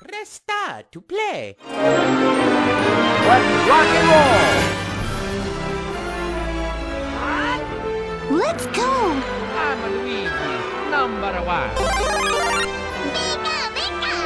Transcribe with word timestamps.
Press 0.00 0.28
star 0.30 0.82
to 0.92 1.00
play. 1.02 1.56
Let's 1.60 3.48
rock 3.68 3.90
and 4.00 4.08
roll! 4.08 4.80
Let's 8.40 8.64
go! 8.72 8.88
I'm 9.60 9.80
Luigi, 9.92 10.24
number 10.90 11.36
one. 11.44 11.68
Venga, 13.12 13.58
venga! 13.76 14.16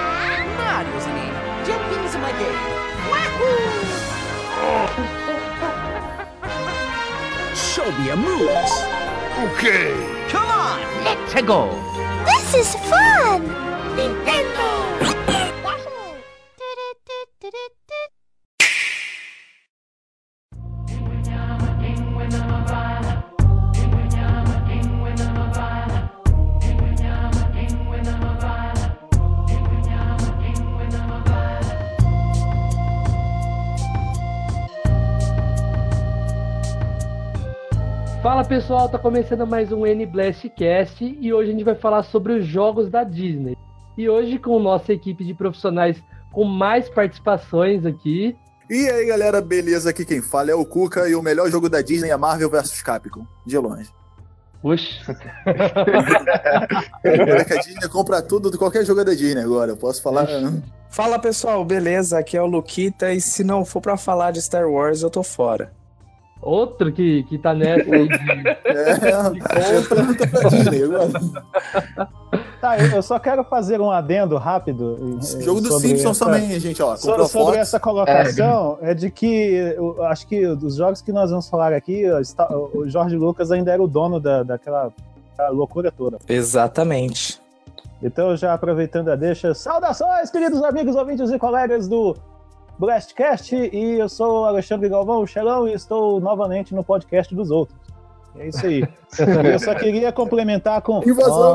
Mario's 0.62 1.06
name. 1.10 1.34
Jump 1.66 1.90
into 1.90 2.18
my 2.22 2.30
game. 2.38 2.60
Show 7.74 7.90
me 7.98 8.06
your 8.06 8.16
moves! 8.16 8.74
Okay. 9.42 9.90
Come 10.28 10.46
on, 10.46 10.78
let's 11.02 11.34
go! 11.42 11.68
This 12.24 12.54
is 12.54 12.74
fun! 12.88 13.42
Nintendo! 13.96 14.83
Pessoal, 38.54 38.88
tá 38.88 38.96
começando 38.96 39.44
mais 39.44 39.72
um 39.72 39.84
N 39.84 40.06
Blast 40.06 40.48
Cast 40.50 41.04
e 41.04 41.32
hoje 41.32 41.48
a 41.48 41.52
gente 41.52 41.64
vai 41.64 41.74
falar 41.74 42.04
sobre 42.04 42.34
os 42.34 42.46
jogos 42.46 42.88
da 42.88 43.02
Disney. 43.02 43.58
E 43.98 44.08
hoje 44.08 44.38
com 44.38 44.60
nossa 44.60 44.92
equipe 44.92 45.24
de 45.24 45.34
profissionais 45.34 46.00
com 46.30 46.44
mais 46.44 46.88
participações 46.88 47.84
aqui. 47.84 48.36
E 48.70 48.88
aí 48.88 49.06
galera, 49.06 49.40
beleza? 49.40 49.90
Aqui 49.90 50.04
quem 50.04 50.22
fala 50.22 50.52
é 50.52 50.54
o 50.54 50.64
Cuca 50.64 51.08
e 51.08 51.16
o 51.16 51.22
melhor 51.22 51.50
jogo 51.50 51.68
da 51.68 51.82
Disney 51.82 52.10
é 52.10 52.16
Marvel 52.16 52.48
vs 52.48 52.80
Capcom, 52.80 53.26
de 53.44 53.58
longe. 53.58 53.90
Puxa, 54.62 55.10
a 57.04 57.56
Disney 57.60 57.88
compra 57.88 58.22
tudo 58.22 58.52
de 58.52 58.56
qualquer 58.56 58.86
jogo 58.86 59.04
da 59.04 59.14
Disney 59.14 59.42
agora, 59.42 59.72
eu 59.72 59.76
posso 59.76 60.00
falar. 60.00 60.28
Fala 60.88 61.18
pessoal, 61.18 61.64
beleza? 61.64 62.20
Aqui 62.20 62.36
é 62.36 62.42
o 62.42 62.46
Luquita 62.46 63.12
e 63.12 63.20
se 63.20 63.42
não 63.42 63.64
for 63.64 63.80
pra 63.80 63.96
falar 63.96 64.30
de 64.30 64.40
Star 64.40 64.70
Wars, 64.70 65.02
eu 65.02 65.10
tô 65.10 65.24
fora. 65.24 65.72
Outro 66.44 66.92
que, 66.92 67.22
que 67.24 67.38
tá 67.38 67.54
nessa 67.54 67.90
aí 67.94 68.08
de, 68.08 68.14
É, 68.64 69.30
de 69.30 70.28
pra 70.28 70.48
Disney 70.50 70.82
agora. 70.84 71.10
Tá, 72.60 72.78
eu 72.78 72.92
eu 72.96 73.02
só 73.02 73.18
quero 73.18 73.44
fazer 73.44 73.80
um 73.80 73.90
adendo 73.90 74.36
rápido. 74.38 75.18
eh, 75.20 75.42
Jogo 75.42 75.60
do 75.60 75.68
sobre 75.72 75.88
Simpsons 75.88 76.16
essa- 76.20 76.24
também, 76.24 76.58
gente, 76.60 76.82
ó. 76.82 76.96
Sobre 76.96 77.26
Fox. 77.28 77.56
essa 77.58 77.78
colocação, 77.80 78.78
é 78.80 78.94
de 78.94 79.10
que 79.10 79.26
eu 79.76 80.02
acho 80.04 80.26
que 80.26 80.46
dos 80.56 80.76
jogos 80.76 81.02
que 81.02 81.12
nós 81.12 81.30
vamos 81.30 81.48
falar 81.48 81.72
aqui, 81.72 82.04
o 82.74 82.88
Jorge 82.88 83.16
Lucas 83.16 83.50
ainda 83.52 83.70
era 83.72 83.82
o 83.82 83.86
dono 83.86 84.18
da, 84.18 84.42
daquela 84.42 84.90
da 85.36 85.48
loucura 85.50 85.90
toda. 85.92 86.18
Exatamente. 86.28 87.40
Então, 88.02 88.36
já 88.36 88.52
aproveitando 88.54 89.08
a 89.10 89.16
deixa, 89.16 89.54
saudações, 89.54 90.30
queridos 90.30 90.62
amigos, 90.62 90.94
ouvintes 90.96 91.30
e 91.30 91.38
colegas 91.38 91.88
do 91.88 92.16
Blastcast. 92.78 93.54
E 93.54 93.98
eu 93.98 94.08
sou 94.08 94.42
o 94.42 94.44
Alexandre 94.44 94.88
Galvão, 94.88 95.22
o 95.22 95.26
Xelão, 95.26 95.66
e 95.68 95.72
estou 95.72 96.20
novamente 96.20 96.74
no 96.74 96.82
podcast 96.84 97.34
dos 97.34 97.50
outros. 97.50 97.78
É 98.36 98.48
isso 98.48 98.66
aí. 98.66 98.82
E 98.82 99.46
eu 99.52 99.58
só 99.58 99.74
queria 99.74 100.10
complementar 100.12 100.82
com. 100.82 101.00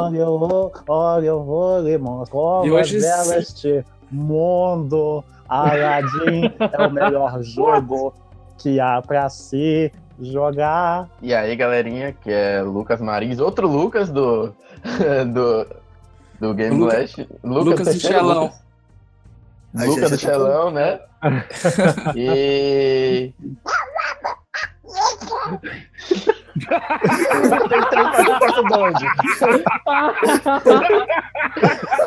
Olha, 0.06 0.18
eu 0.18 0.40
vou, 0.40 0.72
olha, 0.88 1.26
eu 1.28 1.44
vou 1.44 1.78
ler 1.80 2.00
como 2.30 2.66
E 2.66 2.72
hoje 2.72 2.98
este 2.98 3.84
mundo. 4.12 5.24
Aladdin 5.48 6.54
é 6.60 6.88
o 6.88 6.92
melhor 6.92 7.42
jogo 7.44 8.14
que 8.60 8.80
há 8.80 9.02
pra 9.02 9.28
se 9.30 9.92
jogar. 10.22 11.10
E 11.22 11.34
aí, 11.34 11.56
galerinha, 11.56 12.14
que 12.14 12.30
é 12.32 12.62
Lucas 12.62 13.02
Marins, 13.02 13.40
outro 13.40 13.68
Lucas 13.68 14.10
do 14.12 14.54
do, 15.34 15.66
do 16.40 16.54
Game 16.54 16.78
Luca- 16.78 16.96
Blast. 16.98 17.28
Lucas 17.44 17.80
do 17.80 17.84
terceiro 17.84 18.16
Xelão. 18.20 18.44
Lucas. 18.44 18.60
Ai, 19.76 19.88
Lucas 19.88 20.12
do 20.12 20.18
Xelão, 20.18 20.72
né? 20.72 21.00
E. 22.16 23.34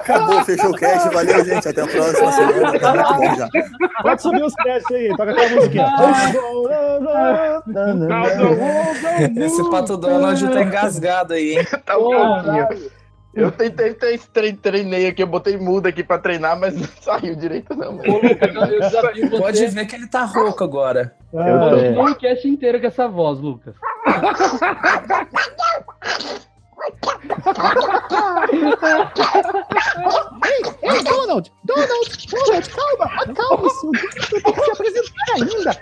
Acabou, 0.01 0.45
fechou 0.45 0.71
o 0.71 0.75
cast, 0.75 1.09
valeu, 1.11 1.45
gente. 1.45 1.69
Até 1.69 1.83
a 1.83 1.87
próxima 1.87 2.33
semana. 2.33 2.79
Tá 2.79 2.95
muito 2.95 3.15
bom 3.15 3.35
já. 3.37 3.49
Pode 4.03 4.23
subir 4.23 4.43
os 4.45 4.55
créditos 4.55 4.97
aí, 4.97 5.09
toca 5.17 5.31
aquela 5.31 5.49
musiquinha. 5.51 5.87
Esse 9.37 9.71
Pato 9.71 9.97
Donald 9.97 10.49
tá 10.49 10.63
engasgado 10.63 11.35
aí, 11.35 11.59
hein? 11.59 11.67
Tá 11.85 11.99
um 11.99 12.03
pouquinho. 12.03 13.02
Eu 13.35 13.51
tentei, 13.51 13.95
tre- 13.95 14.53
treinei 14.53 15.07
aqui, 15.07 15.23
eu 15.23 15.27
botei 15.27 15.57
mudo 15.57 15.87
aqui 15.87 16.05
pra 16.05 16.19
treinar, 16.19 16.59
mas 16.59 16.75
não 16.79 16.87
saiu 17.01 17.35
direito, 17.35 17.75
não. 17.75 17.97
Ô, 17.97 18.17
Lucas, 18.21 18.55
eu 18.55 19.31
você. 19.31 19.39
Pode 19.39 19.67
ver 19.69 19.87
que 19.87 19.97
ele 19.97 20.07
tá 20.07 20.25
rouco 20.25 20.63
agora. 20.63 21.17
Continua 21.31 22.11
o 22.11 22.15
cast 22.15 22.47
inteiro 22.47 22.79
com 22.81 22.87
essa 22.87 23.09
voz, 23.09 23.39
Lucas. 23.41 23.75
Ei, 30.83 31.03
Donald! 31.05 31.51
Donald! 31.65 32.27
Donald, 32.29 32.71
calma! 32.71 33.07
Calma, 33.35 33.67
isso 33.67 33.91
tem 33.93 34.43
que 34.53 34.61
se 34.65 34.71
apresentar 34.71 35.33
ainda! 35.37 35.73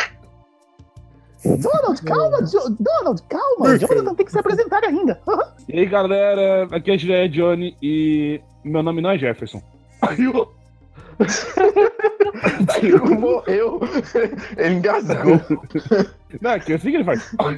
Donald, 1.44 2.02
calma! 2.02 2.42
Jo- 2.44 2.76
Donald, 2.78 3.22
calma! 3.28 3.78
Jonathan 3.78 4.14
tem 4.14 4.26
que 4.26 4.32
se 4.32 4.38
apresentar 4.38 4.84
ainda! 4.84 5.20
E 5.68 5.78
aí, 5.80 5.86
galera, 5.86 6.68
aqui 6.70 6.90
é 6.90 6.98
Jiré 6.98 7.28
Johnny 7.28 7.76
e 7.82 8.40
meu 8.64 8.82
nome 8.82 9.00
não 9.00 9.10
é 9.10 9.18
Jefferson. 9.18 9.62
Aí 10.02 10.24
eu- 10.24 10.48
Daí 12.66 12.92
morreu. 13.18 13.80
Ele 14.56 14.74
engasgou. 14.74 15.40
Não, 16.40 16.50
é 16.52 16.58
que 16.60 16.72
assim 16.72 16.90
que 16.90 16.96
ele 16.96 17.04
faz. 17.04 17.34
Aí 17.38 17.56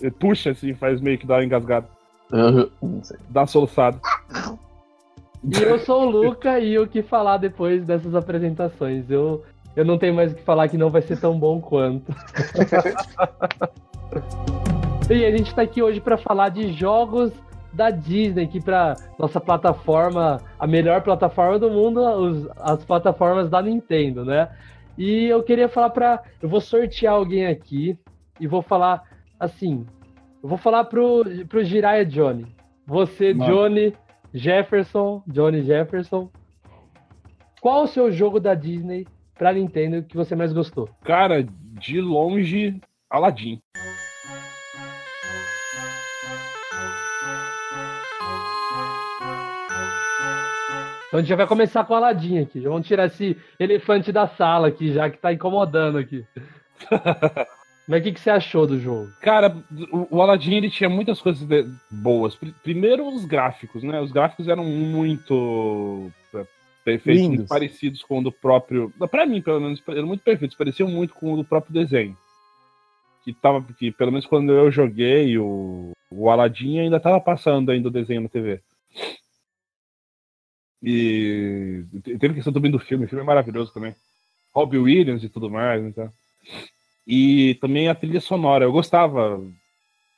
Ele 0.00 0.10
puxa 0.10 0.50
assim, 0.50 0.74
faz 0.74 1.00
meio 1.00 1.18
que 1.18 1.26
dá 1.26 1.34
uma 1.34 1.44
engasgada, 1.44 1.86
Não 2.30 3.02
sei. 3.04 3.16
dá 3.28 3.42
uma 3.42 3.46
soluçada. 3.46 4.00
E 5.44 5.62
eu 5.62 5.78
sou 5.80 6.02
o 6.06 6.10
Luca 6.10 6.58
e 6.58 6.76
o 6.78 6.88
que 6.88 7.02
falar 7.02 7.36
depois 7.36 7.84
dessas 7.84 8.14
apresentações. 8.14 9.08
Eu, 9.10 9.44
eu 9.76 9.84
não 9.84 9.98
tenho 9.98 10.14
mais 10.14 10.32
o 10.32 10.34
que 10.34 10.42
falar 10.42 10.68
que 10.68 10.78
não 10.78 10.90
vai 10.90 11.02
ser 11.02 11.20
tão 11.20 11.38
bom 11.38 11.60
quanto. 11.60 12.10
e 15.10 15.24
a 15.24 15.30
gente 15.36 15.54
tá 15.54 15.62
aqui 15.62 15.82
hoje 15.82 16.00
para 16.00 16.16
falar 16.16 16.48
de 16.48 16.72
jogos 16.72 17.32
da 17.72 17.90
Disney, 17.90 18.44
aqui 18.44 18.60
para 18.60 18.96
nossa 19.18 19.40
plataforma, 19.40 20.40
a 20.58 20.66
melhor 20.66 21.02
plataforma 21.02 21.58
do 21.58 21.70
mundo, 21.70 22.00
os- 22.00 22.48
as 22.56 22.84
plataformas 22.84 23.50
da 23.50 23.60
Nintendo, 23.60 24.24
né? 24.24 24.48
E 24.96 25.26
eu 25.26 25.42
queria 25.42 25.68
falar 25.68 25.90
para, 25.90 26.22
eu 26.40 26.48
vou 26.48 26.60
sortear 26.60 27.14
alguém 27.14 27.46
aqui 27.46 27.98
e 28.40 28.46
vou 28.46 28.62
falar 28.62 29.02
assim, 29.38 29.84
eu 30.42 30.48
vou 30.48 30.56
falar 30.56 30.84
pro 30.84 31.22
pro 31.48 31.62
Jiraiya 31.62 32.06
Johnny. 32.06 32.46
Você, 32.86 33.34
Não. 33.34 33.46
Johnny 33.46 33.94
Jefferson, 34.32 35.22
Johnny 35.26 35.62
Jefferson. 35.62 36.30
Qual 37.60 37.82
o 37.84 37.88
seu 37.88 38.10
jogo 38.10 38.40
da 38.40 38.54
Disney 38.54 39.06
pra 39.36 39.52
Nintendo 39.52 40.02
que 40.02 40.16
você 40.16 40.34
mais 40.34 40.52
gostou? 40.52 40.88
Cara, 41.04 41.46
de 41.78 42.00
longe, 42.00 42.80
Aladdin. 43.10 43.60
Então 51.08 51.18
a 51.18 51.22
gente 51.22 51.28
já 51.28 51.36
vai 51.36 51.46
começar 51.46 51.84
com 51.84 51.94
o 51.94 51.96
Aladdin 51.96 52.38
aqui. 52.40 52.60
Já 52.60 52.68
vamos 52.68 52.86
tirar 52.86 53.06
esse 53.06 53.36
elefante 53.58 54.10
da 54.12 54.26
sala 54.26 54.68
aqui, 54.68 54.92
já 54.92 55.08
que 55.08 55.18
tá 55.18 55.32
incomodando 55.32 55.98
aqui. 55.98 56.24
Mas 57.88 58.00
o 58.00 58.02
que, 58.02 58.12
que 58.12 58.20
você 58.20 58.30
achou 58.30 58.66
do 58.66 58.80
jogo? 58.80 59.08
Cara, 59.22 59.56
o, 59.92 60.16
o 60.16 60.20
Aladdin 60.22 60.56
ele 60.56 60.68
tinha 60.68 60.90
muitas 60.90 61.20
coisas 61.20 61.46
boas. 61.88 62.34
Pri- 62.34 62.52
Primeiro 62.62 63.06
os 63.06 63.24
gráficos, 63.24 63.84
né? 63.84 64.00
Os 64.00 64.10
gráficos 64.10 64.48
eram 64.48 64.64
muito 64.64 66.10
perfeitos, 66.86 67.20
Lindos. 67.22 67.36
muito 67.38 67.48
parecidos 67.48 68.02
com 68.04 68.20
o 68.20 68.22
do 68.22 68.30
próprio. 68.30 68.92
Pra 69.10 69.26
mim, 69.26 69.42
pelo 69.42 69.60
menos, 69.60 69.82
eram 69.88 70.06
muito 70.06 70.22
perfeitos, 70.22 70.56
pareciam 70.56 70.88
muito 70.88 71.12
com 71.14 71.32
o 71.34 71.36
do 71.36 71.44
próprio 71.44 71.74
desenho. 71.74 72.16
Que 73.24 73.32
tava, 73.32 73.60
que 73.74 73.90
pelo 73.90 74.12
menos 74.12 74.24
quando 74.24 74.52
eu 74.52 74.70
joguei, 74.70 75.36
o, 75.36 75.90
o 76.10 76.30
Aladdin 76.30 76.78
ainda 76.78 77.00
tava 77.00 77.20
passando 77.20 77.70
ainda 77.72 77.88
o 77.88 77.90
desenho 77.90 78.20
na 78.20 78.28
TV. 78.28 78.60
E 80.82 81.84
te- 82.04 82.18
teve 82.18 82.34
questão 82.34 82.52
também 82.52 82.70
do 82.70 82.78
filme, 82.78 83.04
o 83.04 83.08
filme 83.08 83.22
é 83.22 83.26
maravilhoso 83.26 83.72
também. 83.72 83.94
Robbie 84.54 84.78
Williams 84.78 85.24
e 85.24 85.28
tudo 85.28 85.50
mais, 85.50 85.82
então. 85.82 86.10
E 87.06 87.56
também 87.60 87.88
a 87.88 87.94
trilha 87.94 88.20
sonora, 88.20 88.64
eu 88.64 88.72
gostava 88.72 89.40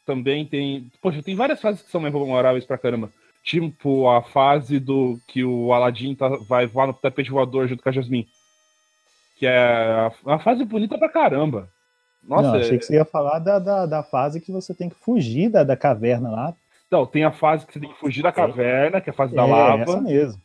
também 0.04 0.44
tem. 0.46 0.90
Poxa, 1.00 1.22
tem 1.22 1.34
várias 1.34 1.60
fases 1.60 1.82
que 1.82 1.90
são 1.90 2.00
memoráveis 2.00 2.64
pra 2.64 2.78
caramba. 2.78 3.12
Tipo 3.48 4.10
a 4.10 4.20
fase 4.20 4.78
do 4.78 5.18
que 5.26 5.42
o 5.42 5.72
Aladdin 5.72 6.14
tá, 6.14 6.28
vai 6.46 6.66
voar 6.66 6.86
no 6.86 6.92
tapete 6.92 7.30
voador 7.30 7.66
junto 7.66 7.82
com 7.82 7.88
a 7.88 7.92
Jasmine. 7.92 8.28
Que 9.38 9.46
é 9.46 10.12
uma 10.22 10.38
fase 10.38 10.66
bonita 10.66 10.98
pra 10.98 11.08
caramba. 11.08 11.66
Nossa, 12.22 12.42
Não, 12.42 12.54
achei 12.56 12.76
é- 12.76 12.78
que 12.78 12.84
você 12.84 12.96
ia 12.96 13.06
falar 13.06 13.38
da, 13.38 13.58
da, 13.58 13.86
da 13.86 14.02
fase 14.02 14.38
que 14.38 14.52
você 14.52 14.74
tem 14.74 14.90
que 14.90 14.96
fugir 14.96 15.48
da, 15.48 15.64
da 15.64 15.78
caverna 15.78 16.30
lá. 16.30 16.54
Então, 16.86 17.06
tem 17.06 17.24
a 17.24 17.32
fase 17.32 17.64
que 17.64 17.72
você 17.72 17.80
tem 17.80 17.90
que 17.90 17.98
fugir 17.98 18.22
da 18.22 18.30
caverna, 18.30 19.00
que 19.00 19.08
é 19.08 19.12
a 19.12 19.16
fase 19.16 19.34
da 19.34 19.46
é, 19.46 19.50
lava. 19.50 19.82
essa 19.82 20.00
mesmo. 20.02 20.42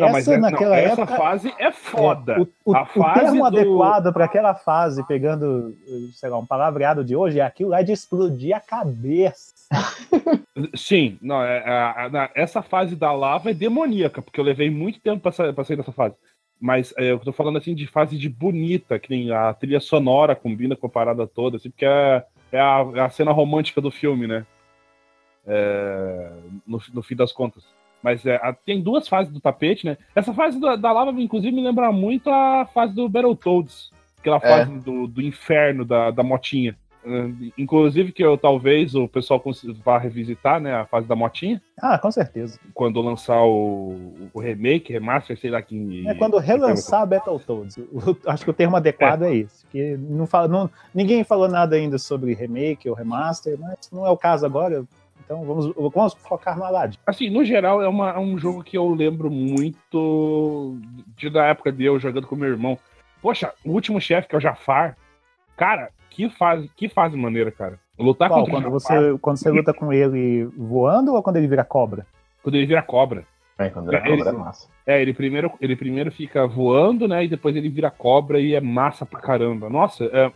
Não, 0.00 0.10
mas 0.10 0.26
essa 0.26 0.34
é- 0.34 0.38
não, 0.38 0.50
naquela 0.50 0.76
essa 0.78 1.02
época. 1.02 1.16
fase 1.16 1.54
é 1.58 1.70
foda. 1.70 2.32
É, 2.34 2.40
o, 2.40 2.48
o- 2.64 2.76
a 2.76 2.82
o 2.82 2.86
fase 2.86 3.20
termo 3.20 3.38
do- 3.40 3.46
adequado 3.58 4.12
para 4.12 4.24
aquela 4.24 4.54
fase, 4.54 5.06
pegando, 5.06 5.76
sei 6.12 6.30
lá, 6.30 6.38
um 6.38 6.46
palavreado 6.46 7.04
de 7.04 7.14
hoje, 7.14 7.38
é 7.40 7.42
aquilo 7.42 7.70
lá 7.70 7.82
de 7.82 7.92
explodir 7.92 8.56
a 8.56 8.60
cabeça. 8.60 9.52
Sim, 10.74 11.18
não, 11.20 11.42
é, 11.42 11.58
a- 11.66 12.08
na- 12.10 12.30
essa 12.34 12.62
fase 12.62 12.96
da 12.96 13.12
lava 13.12 13.50
é 13.50 13.54
demoníaca, 13.54 14.22
porque 14.22 14.38
eu 14.40 14.44
levei 14.44 14.70
muito 14.70 15.00
tempo 15.00 15.20
pra, 15.20 15.32
sa- 15.32 15.52
pra 15.52 15.64
sair 15.64 15.76
dessa 15.76 15.92
fase. 15.92 16.14
Mas 16.60 16.94
é, 16.96 17.10
eu 17.10 17.18
tô 17.18 17.32
falando 17.32 17.58
assim 17.58 17.74
de 17.74 17.86
fase 17.88 18.16
de 18.16 18.28
bonita, 18.28 18.98
que 18.98 19.10
nem 19.10 19.32
a 19.32 19.52
trilha 19.52 19.80
sonora 19.80 20.36
combina 20.36 20.76
com 20.76 20.86
a 20.86 20.90
parada 20.90 21.26
toda, 21.26 21.56
assim, 21.56 21.70
porque 21.70 21.84
é, 21.84 22.24
é 22.52 22.60
a, 22.60 22.86
é 22.94 23.00
a 23.00 23.10
cena 23.10 23.32
romântica 23.32 23.80
do 23.80 23.90
filme, 23.90 24.26
né? 24.28 24.46
É, 25.46 26.30
no, 26.66 26.80
no 26.94 27.02
fim 27.02 27.16
das 27.16 27.32
contas. 27.32 27.64
Mas 28.02 28.24
é, 28.26 28.36
a- 28.36 28.52
tem 28.52 28.80
duas 28.82 29.06
fases 29.08 29.32
do 29.32 29.40
tapete, 29.40 29.86
né? 29.86 29.96
Essa 30.14 30.32
fase 30.34 30.60
da, 30.60 30.76
da 30.76 30.92
lava, 30.92 31.10
inclusive, 31.20 31.54
me 31.54 31.62
lembra 31.62 31.92
muito 31.92 32.28
a 32.30 32.66
fase 32.72 32.94
do 32.94 33.08
Battletoads. 33.08 33.90
Aquela 34.18 34.38
fase 34.40 34.78
do, 34.80 35.06
do 35.06 35.20
inferno 35.22 35.84
da, 35.84 36.10
da 36.10 36.22
motinha. 36.22 36.76
Eh, 37.04 37.50
Inclusive 37.58 38.12
que 38.12 38.22
eu 38.24 38.38
talvez 38.38 38.94
o 38.94 39.08
pessoal 39.08 39.42
vá 39.84 39.98
revisitar, 39.98 40.60
né, 40.60 40.72
a 40.72 40.84
fase 40.86 41.08
da 41.08 41.16
motinha, 41.16 41.60
Ah, 41.80 41.98
com 41.98 42.08
certeza. 42.12 42.60
quando 42.72 43.00
lançar 43.00 43.42
o, 43.42 43.96
o 44.32 44.40
remake, 44.40 44.92
remaster, 44.92 45.36
sei 45.36 45.50
lá 45.50 45.60
quem. 45.60 46.08
É 46.08 46.14
quando 46.14 46.38
relançar 46.38 47.04
Battletoads. 47.04 47.76
O- 47.78 48.16
Acho 48.26 48.44
que 48.44 48.50
o 48.50 48.54
termo 48.54 48.76
adequado 48.76 49.24
é, 49.24 49.34
esse. 49.34 49.66
Que 49.66 49.96
não 49.96 50.26
fala, 50.28 50.46
não, 50.46 50.70
ninguém 50.94 51.24
falou 51.24 51.48
nada 51.48 51.74
ainda 51.74 51.98
sobre 51.98 52.34
remake 52.34 52.88
ou 52.88 52.94
remaster, 52.94 53.58
mas 53.58 53.76
não 53.92 54.06
é 54.06 54.10
o 54.10 54.16
caso 54.16 54.46
agora. 54.46 54.84
Então 55.32 55.44
vamos, 55.44 55.72
vamos 55.94 56.14
focar 56.14 56.56
no 56.58 56.64
Aladdin. 56.64 56.98
Assim, 57.06 57.30
no 57.30 57.42
geral, 57.44 57.82
é, 57.82 57.88
uma- 57.88 58.10
é 58.10 58.18
um 58.18 58.36
jogo 58.36 58.62
que 58.62 58.76
eu 58.76 58.88
lembro 58.94 59.30
muito 59.30 60.76
de, 61.16 61.30
da 61.30 61.46
época 61.46 61.72
de 61.72 61.84
eu 61.84 61.98
jogando 61.98 62.26
com 62.26 62.36
meu 62.36 62.48
irmão. 62.50 62.78
Poxa, 63.22 63.52
o 63.64 63.70
último 63.70 64.00
chefe, 64.00 64.28
que 64.28 64.34
é 64.34 64.38
o 64.38 64.40
Jafar, 64.40 64.96
cara, 65.56 65.90
que 66.10 66.28
fase, 66.28 66.70
que 66.76 66.88
fase 66.88 67.16
maneira, 67.16 67.50
cara. 67.50 67.78
Lutar 67.98 68.28
Qual, 68.28 68.40
contra 68.40 68.54
quando, 68.60 68.74
o 68.74 68.78
Jafar, 68.80 69.00
você, 69.02 69.18
quando 69.18 69.36
você 69.38 69.50
luta 69.50 69.72
com 69.72 69.92
ele 69.92 70.44
voando 70.56 71.14
ou 71.14 71.22
quando 71.22 71.36
ele 71.36 71.46
vira 71.48 71.64
cobra? 71.64 72.06
quando 72.42 72.56
ele 72.56 72.66
vira 72.66 72.82
cobra. 72.82 73.24
É, 73.56 73.68
quando 73.70 73.92
Ele- 73.92 74.16
cobra 74.16 74.30
é 74.30 74.32
massa. 74.32 74.68
É, 74.84 75.00
ele 75.00 75.14
primeiro, 75.14 75.52
ele 75.60 75.76
primeiro 75.76 76.10
fica 76.10 76.44
voando, 76.46 77.06
né? 77.06 77.24
E 77.24 77.28
depois 77.28 77.54
ele 77.54 77.68
vira 77.68 77.88
cobra 77.90 78.40
e 78.40 78.54
é 78.54 78.60
massa 78.60 79.06
pra 79.06 79.20
caramba. 79.20 79.70
Nossa, 79.70 80.04
é, 80.06 80.32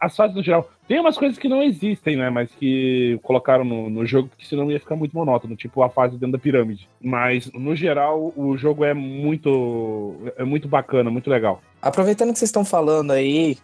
as 0.00 0.16
fases 0.16 0.34
no 0.34 0.42
geral. 0.42 0.68
Tem 0.86 0.98
umas 0.98 1.16
coisas 1.16 1.38
que 1.38 1.48
não 1.48 1.62
existem, 1.62 2.16
né? 2.16 2.30
Mas 2.30 2.50
que 2.50 3.18
colocaram 3.22 3.64
no, 3.64 3.90
no 3.90 4.06
jogo, 4.06 4.28
porque 4.28 4.46
senão 4.46 4.70
ia 4.70 4.80
ficar 4.80 4.96
muito 4.96 5.16
monótono, 5.16 5.56
tipo 5.56 5.82
a 5.82 5.90
fase 5.90 6.16
dentro 6.16 6.32
da 6.32 6.38
pirâmide. 6.38 6.88
Mas, 7.00 7.50
no 7.52 7.74
geral, 7.74 8.32
o 8.36 8.56
jogo 8.56 8.84
é 8.84 8.94
muito. 8.94 10.16
É 10.36 10.44
muito 10.44 10.68
bacana, 10.68 11.10
muito 11.10 11.30
legal. 11.30 11.60
Aproveitando 11.80 12.32
que 12.32 12.38
vocês 12.38 12.48
estão 12.48 12.64
falando 12.64 13.12
aí 13.12 13.58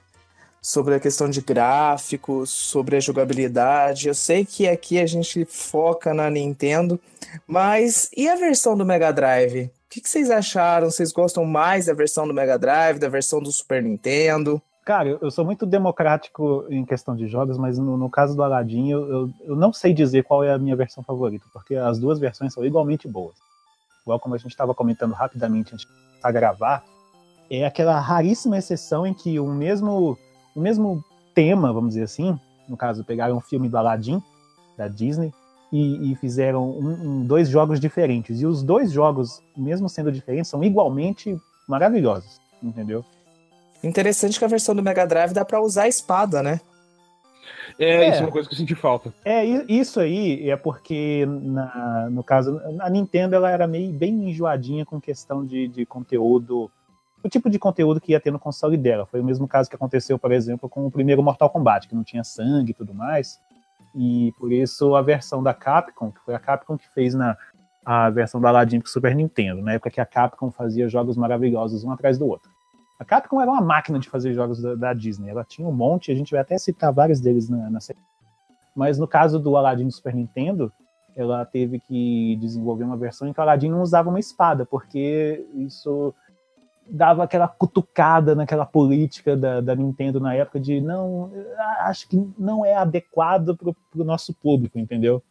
sobre 0.64 0.94
a 0.94 1.00
questão 1.00 1.28
de 1.28 1.42
gráficos, 1.42 2.48
sobre 2.48 2.96
a 2.96 3.00
jogabilidade, 3.00 4.08
eu 4.08 4.14
sei 4.14 4.46
que 4.46 4.66
aqui 4.66 4.98
a 4.98 5.04
gente 5.04 5.44
foca 5.44 6.14
na 6.14 6.30
Nintendo, 6.30 6.98
mas 7.46 8.10
e 8.16 8.26
a 8.26 8.34
versão 8.34 8.74
do 8.74 8.84
Mega 8.84 9.12
Drive? 9.12 9.64
O 9.64 9.70
que 9.90 10.00
que 10.00 10.08
vocês 10.08 10.30
acharam? 10.30 10.90
Vocês 10.90 11.12
gostam 11.12 11.44
mais 11.44 11.84
da 11.86 11.92
versão 11.92 12.26
do 12.26 12.32
Mega 12.32 12.58
Drive, 12.58 12.98
da 12.98 13.10
versão 13.10 13.40
do 13.40 13.52
Super 13.52 13.82
Nintendo? 13.82 14.60
Cara, 14.84 15.18
eu, 15.20 15.30
sou 15.30 15.46
muito 15.46 15.64
democrático 15.64 16.66
em 16.68 16.84
questão 16.84 17.16
de 17.16 17.26
jogos, 17.26 17.56
mas 17.56 17.78
no, 17.78 17.96
no 17.96 18.10
caso 18.10 18.36
do 18.36 18.42
Aladdin, 18.42 18.90
eu, 18.90 19.08
eu, 19.08 19.30
eu 19.44 19.56
não 19.56 19.72
sei 19.72 19.94
dizer 19.94 20.24
qual 20.24 20.44
é 20.44 20.52
a 20.52 20.58
minha 20.58 20.76
versão 20.76 21.02
favorita, 21.02 21.46
porque 21.52 21.74
as 21.74 21.98
duas 21.98 22.18
versões 22.18 22.52
são 22.52 22.62
igualmente 22.64 23.08
boas. 23.08 23.34
Igual 24.02 24.20
como 24.20 24.34
a 24.34 24.38
gente 24.38 24.50
estava 24.50 24.74
comentando 24.74 25.12
rapidamente 25.12 25.72
antes 25.72 25.86
de 25.86 26.32
gravar, 26.32 26.84
é 27.50 27.64
aquela 27.64 27.98
raríssima 27.98 28.58
exceção 28.58 29.06
em 29.06 29.14
que 29.14 29.40
o 29.40 29.46
mesmo, 29.46 30.18
o 30.54 30.60
mesmo 30.60 31.02
tema, 31.34 31.72
vamos 31.72 31.90
dizer 31.94 32.04
assim, 32.04 32.38
no 32.68 32.76
caso, 32.76 33.04
pegaram 33.04 33.36
um 33.38 33.40
filme 33.40 33.70
do 33.70 33.78
Aladdin, 33.78 34.22
da 34.76 34.86
Disney, 34.86 35.32
e, 35.72 36.12
e 36.12 36.16
fizeram 36.16 36.70
um- 36.70 37.20
um- 37.20 37.26
dois 37.26 37.48
jogos 37.48 37.80
diferentes. 37.80 38.40
E 38.40 38.46
os 38.46 38.62
dois 38.62 38.92
jogos, 38.92 39.42
mesmo 39.56 39.88
sendo 39.88 40.12
diferentes, 40.12 40.50
são 40.50 40.62
igualmente 40.62 41.36
maravilhosos, 41.66 42.38
entendeu? 42.62 43.02
Interessante 43.86 44.38
que 44.38 44.44
a 44.44 44.48
versão 44.48 44.74
do 44.74 44.82
Mega 44.82 45.06
Drive 45.06 45.32
dá 45.32 45.44
pra 45.44 45.60
usar 45.60 45.82
a 45.84 45.88
espada, 45.88 46.42
né? 46.42 46.60
É, 47.78 48.04
É. 48.04 48.08
isso 48.10 48.18
é 48.20 48.22
uma 48.22 48.30
coisa 48.32 48.48
que 48.48 48.54
eu 48.54 48.58
senti 48.58 48.74
falta. 48.74 49.12
É, 49.24 49.44
isso 49.44 49.98
aí 50.00 50.48
é 50.48 50.56
porque, 50.56 51.26
na- 51.26 52.08
no 52.10 52.22
caso, 52.22 52.60
a 52.80 52.88
Nintendo 52.88 53.34
ela 53.34 53.50
era 53.50 53.66
meio 53.66 53.92
bem 53.92 54.30
enjoadinha 54.30 54.84
com 54.84 55.00
questão 55.00 55.44
de, 55.44 55.66
de 55.68 55.84
conteúdo, 55.84 56.70
o 57.22 57.28
tipo 57.28 57.48
de 57.50 57.58
conteúdo 57.58 58.00
que 58.00 58.12
ia 58.12 58.20
ter 58.20 58.30
no 58.30 58.38
console 58.38 58.76
dela. 58.76 59.06
Foi 59.06 59.20
o 59.20 59.24
mesmo 59.24 59.48
caso 59.48 59.68
que 59.68 59.76
aconteceu, 59.76 60.18
por 60.18 60.30
exemplo, 60.30 60.68
com 60.68 60.86
o 60.86 60.90
primeiro 60.90 61.22
Mortal 61.22 61.50
Kombat, 61.50 61.88
que 61.88 61.94
não 61.94 62.04
tinha 62.04 62.22
sangue 62.22 62.70
e 62.70 62.74
tudo 62.74 62.94
mais. 62.94 63.38
E 63.94 64.32
por 64.38 64.52
isso 64.52 64.94
a 64.94 65.02
versão 65.02 65.42
da 65.42 65.54
Capcom, 65.54 66.10
que 66.12 66.20
foi 66.20 66.34
a 66.34 66.38
Capcom 66.38 66.76
que 66.76 66.88
fez 66.92 67.14
na 67.14 67.36
a 67.86 68.08
versão 68.08 68.40
do 68.40 68.46
Aladdin 68.46 68.80
pro 68.80 68.88
Super 68.88 69.14
Nintendo, 69.14 69.60
na 69.60 69.74
época 69.74 69.90
que 69.90 70.00
a 70.00 70.06
Capcom 70.06 70.50
fazia 70.50 70.88
jogos 70.88 71.16
maravilhosos 71.18 71.84
um 71.84 71.90
atrás 71.90 72.16
do 72.18 72.26
outro. 72.26 72.50
Capcom 73.04 73.40
era 73.40 73.50
uma 73.50 73.60
máquina 73.60 73.98
de 73.98 74.08
fazer 74.08 74.34
jogos 74.34 74.60
da, 74.60 74.74
da 74.74 74.92
Disney. 74.92 75.30
Ela 75.30 75.44
tinha 75.44 75.66
um 75.66 75.72
monte, 75.72 76.10
a 76.10 76.14
gente 76.14 76.32
vai 76.32 76.40
até 76.40 76.56
citar 76.58 76.92
vários 76.92 77.20
deles 77.20 77.48
na, 77.48 77.70
na 77.70 77.80
sequência. 77.80 78.12
Mas 78.74 78.98
no 78.98 79.06
caso 79.06 79.38
do 79.38 79.56
Aladdin 79.56 79.86
do 79.86 79.92
Super 79.92 80.14
Nintendo, 80.14 80.72
ela 81.16 81.44
teve 81.44 81.78
que 81.78 82.36
desenvolver 82.36 82.84
uma 82.84 82.96
versão 82.96 83.28
em 83.28 83.32
que 83.32 83.38
o 83.38 83.42
Aladdin 83.42 83.68
não 83.68 83.82
usava 83.82 84.08
uma 84.08 84.18
espada, 84.18 84.66
porque 84.66 85.46
isso 85.54 86.12
dava 86.90 87.24
aquela 87.24 87.48
cutucada 87.48 88.34
naquela 88.34 88.66
política 88.66 89.36
da, 89.36 89.60
da 89.60 89.74
Nintendo 89.74 90.20
na 90.20 90.34
época 90.34 90.60
de 90.60 90.80
não, 90.80 91.30
acho 91.80 92.08
que 92.08 92.32
não 92.38 92.64
é 92.64 92.74
adequado 92.74 93.56
pro, 93.56 93.74
pro 93.90 94.04
nosso 94.04 94.34
público, 94.34 94.78
entendeu? 94.78 95.22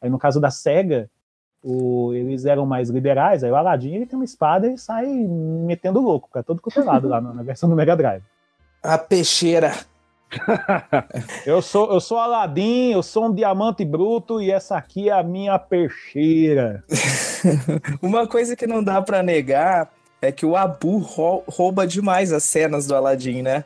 Aí 0.00 0.10
no 0.10 0.18
caso 0.18 0.40
da 0.40 0.50
SEGA, 0.50 1.08
o- 1.62 2.12
eles 2.14 2.44
eram 2.44 2.64
mais 2.66 2.88
liberais, 2.90 3.42
aí 3.44 3.50
o 3.50 3.56
Aladdin 3.56 3.94
ele 3.94 4.06
tem 4.06 4.18
uma 4.18 4.24
espada 4.24 4.66
e 4.68 4.78
sai 4.78 5.06
metendo 5.06 6.00
louco, 6.00 6.28
cara, 6.32 6.44
todo 6.44 6.62
cutelado 6.62 7.08
lá 7.08 7.20
na, 7.20 7.32
na 7.34 7.42
versão 7.42 7.68
do 7.68 7.74
Mega 7.76 7.96
Drive. 7.96 8.22
A 8.82 8.96
peixeira. 8.98 9.72
Eu 11.46 11.62
sou, 11.62 11.90
eu 11.90 12.00
sou 12.00 12.18
Aladim, 12.18 12.92
eu 12.92 13.02
sou 13.02 13.26
um 13.28 13.34
diamante 13.34 13.82
bruto 13.82 14.42
e 14.42 14.50
essa 14.50 14.76
aqui 14.76 15.08
é 15.08 15.12
a 15.12 15.22
minha 15.22 15.58
peixeira. 15.58 16.84
Uma 18.02 18.26
coisa 18.26 18.54
que 18.54 18.66
não 18.66 18.84
dá 18.84 19.00
pra 19.00 19.22
negar 19.22 19.90
é 20.20 20.30
que 20.30 20.44
o 20.44 20.54
Abu 20.54 20.98
rou- 20.98 21.44
rouba 21.48 21.86
demais 21.86 22.30
as 22.32 22.44
cenas 22.44 22.86
do 22.86 22.94
Aladdin, 22.94 23.40
né? 23.40 23.64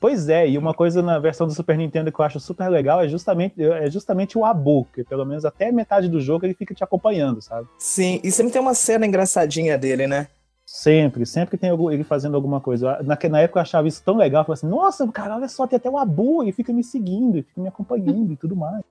Pois 0.00 0.30
é, 0.30 0.48
e 0.48 0.56
uma 0.56 0.72
coisa 0.72 1.02
na 1.02 1.18
versão 1.18 1.46
do 1.46 1.52
Super 1.52 1.76
Nintendo 1.76 2.10
que 2.10 2.18
eu 2.18 2.24
acho 2.24 2.40
super 2.40 2.70
legal 2.70 3.02
é 3.02 3.06
justamente, 3.06 3.62
é 3.62 3.90
justamente 3.90 4.38
o 4.38 4.46
Abu, 4.46 4.86
que 4.94 5.04
pelo 5.04 5.26
menos 5.26 5.44
até 5.44 5.70
metade 5.70 6.08
do 6.08 6.18
jogo 6.18 6.46
ele 6.46 6.54
fica 6.54 6.74
te 6.74 6.82
acompanhando, 6.82 7.42
sabe? 7.42 7.68
Sim, 7.76 8.18
e 8.24 8.32
sempre 8.32 8.50
tem 8.50 8.62
uma 8.62 8.72
cena 8.72 9.06
engraçadinha 9.06 9.76
dele, 9.76 10.06
né? 10.06 10.28
Sempre, 10.64 11.26
sempre 11.26 11.58
tem 11.58 11.70
ele 11.92 12.02
fazendo 12.02 12.34
alguma 12.34 12.62
coisa. 12.62 13.02
Na, 13.02 13.18
na 13.28 13.40
época 13.40 13.58
eu 13.58 13.62
achava 13.62 13.88
isso 13.88 14.02
tão 14.02 14.16
legal, 14.16 14.40
eu 14.40 14.46
falei 14.46 14.54
assim, 14.54 14.68
nossa, 14.68 15.06
cara, 15.08 15.36
olha 15.36 15.48
só, 15.48 15.66
tem 15.66 15.76
até 15.76 15.90
o 15.90 15.98
Abu, 15.98 16.42
ele 16.42 16.52
fica 16.52 16.72
me 16.72 16.82
seguindo, 16.82 17.34
ele 17.34 17.42
fica 17.42 17.60
me 17.60 17.68
acompanhando 17.68 18.32
e 18.32 18.36
tudo 18.36 18.56
mais. 18.56 18.82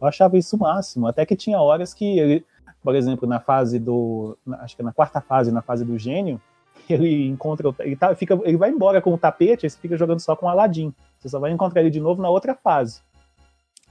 Eu 0.00 0.06
achava 0.06 0.38
isso 0.38 0.54
o 0.54 0.58
máximo, 0.60 1.08
até 1.08 1.26
que 1.26 1.34
tinha 1.34 1.60
horas 1.60 1.92
que 1.92 2.18
ele, 2.18 2.44
por 2.80 2.94
exemplo, 2.94 3.26
na 3.26 3.40
fase 3.40 3.80
do, 3.80 4.38
acho 4.60 4.76
que 4.76 4.84
na 4.84 4.92
quarta 4.92 5.20
fase, 5.20 5.50
na 5.50 5.62
fase 5.62 5.84
do 5.84 5.98
gênio, 5.98 6.40
ele 6.92 7.28
encontra, 7.28 7.74
ele, 7.80 7.96
tá, 7.96 8.14
fica, 8.14 8.38
ele 8.44 8.56
vai 8.56 8.70
embora 8.70 9.00
com 9.00 9.12
o 9.12 9.18
tapete, 9.18 9.68
você 9.68 9.78
fica 9.78 9.96
jogando 9.96 10.20
só 10.20 10.34
com 10.36 10.46
o 10.46 10.48
Aladdin. 10.48 10.92
Você 11.18 11.28
só 11.28 11.38
vai 11.38 11.52
encontrar 11.52 11.80
ele 11.80 11.90
de 11.90 12.00
novo 12.00 12.20
na 12.20 12.28
outra 12.28 12.54
fase. 12.54 13.00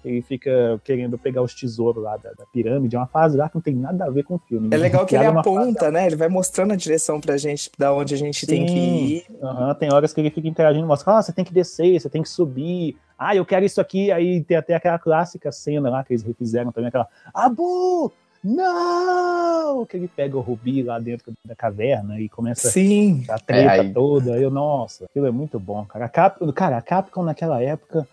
Ele 0.03 0.21
fica 0.21 0.81
querendo 0.83 1.17
pegar 1.17 1.43
os 1.43 1.53
tesouros 1.53 2.03
lá 2.03 2.17
da, 2.17 2.31
da 2.31 2.45
pirâmide, 2.51 2.95
é 2.95 3.00
uma 3.00 3.05
fase 3.05 3.38
lá 3.38 3.48
que 3.48 3.55
não 3.55 3.62
tem 3.62 3.75
nada 3.75 4.05
a 4.05 4.10
ver 4.10 4.24
com 4.24 4.36
o 4.36 4.39
filme. 4.39 4.69
É 4.71 4.77
legal 4.77 5.05
que 5.05 5.15
ele 5.15 5.27
uma 5.27 5.43
fase 5.43 5.57
aponta, 5.57 5.91
né? 5.91 6.07
Ele 6.07 6.15
vai 6.15 6.27
mostrando 6.27 6.74
a 6.74 6.75
direção 6.75 7.21
pra 7.21 7.38
gente, 7.38 7.69
da 7.77 7.93
onde 7.93 8.15
a 8.15 8.17
gente 8.17 8.48
tem 8.48 8.65
que 8.65 8.74
Sim. 8.74 9.05
ir. 9.05 9.25
Aham, 9.41 9.75
tem 9.75 9.93
horas 9.93 10.12
que 10.12 10.19
ele 10.19 10.31
fica 10.31 10.48
interagindo, 10.48 10.88
mostra, 10.88 11.17
ah, 11.17 11.21
você 11.21 11.31
tem 11.31 11.45
que 11.45 11.53
descer, 11.53 12.00
você 12.00 12.10
tem 12.10 12.24
que 12.24 12.29
subir, 12.29 12.98
ah, 13.17 13.36
eu 13.36 13.45
quero 13.45 13.63
isso 13.63 13.79
aqui, 13.79 14.12
aí 14.12 14.43
tem 14.43 14.57
até 14.57 14.74
aquela 14.74 14.98
clássica 14.98 15.51
cena 15.51 15.88
lá 15.88 16.03
que 16.03 16.13
eles 16.13 16.24
refizeram 16.24 16.71
também, 16.71 16.88
aquela, 16.88 17.07
Abu, 17.31 18.12
não! 18.43 19.86
Que 19.86 19.98
ele 19.98 20.07
pega 20.07 20.38
o 20.38 20.41
Rubi 20.41 20.83
lá 20.83 21.00
dentro 21.00 21.31
da 21.45 21.55
caverna 21.55 22.19
e 22.19 22.27
começa 22.29 22.69
Sim. 22.69 23.24
a 23.29 23.38
treta 23.39 23.75
É, 23.75 23.79
aí- 23.81 23.93
toda, 23.93 24.31
eu, 24.38 24.50
nossa, 24.51 25.05
aquilo 25.05 25.25
é 25.27 25.31
muito 25.31 25.60
bom, 25.60 25.86
cara. 25.86 26.05
A 26.05 26.10
Cap... 26.10 26.51
cara, 26.53 26.77
a 26.77 26.81
Capcom 26.81 27.24
naquela 27.24 27.62
época 27.62 28.07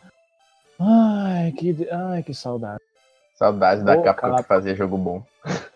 Ai, 0.80 1.52
que, 1.52 1.88
ai, 1.90 2.22
que 2.22 2.32
saudade. 2.32 2.80
Saudade 3.34 3.82
da 3.84 3.96
Capcom 4.00 4.30
cara. 4.30 4.42
que 4.42 4.48
fazia 4.48 4.74
jogo 4.74 4.96
bom. 4.96 5.22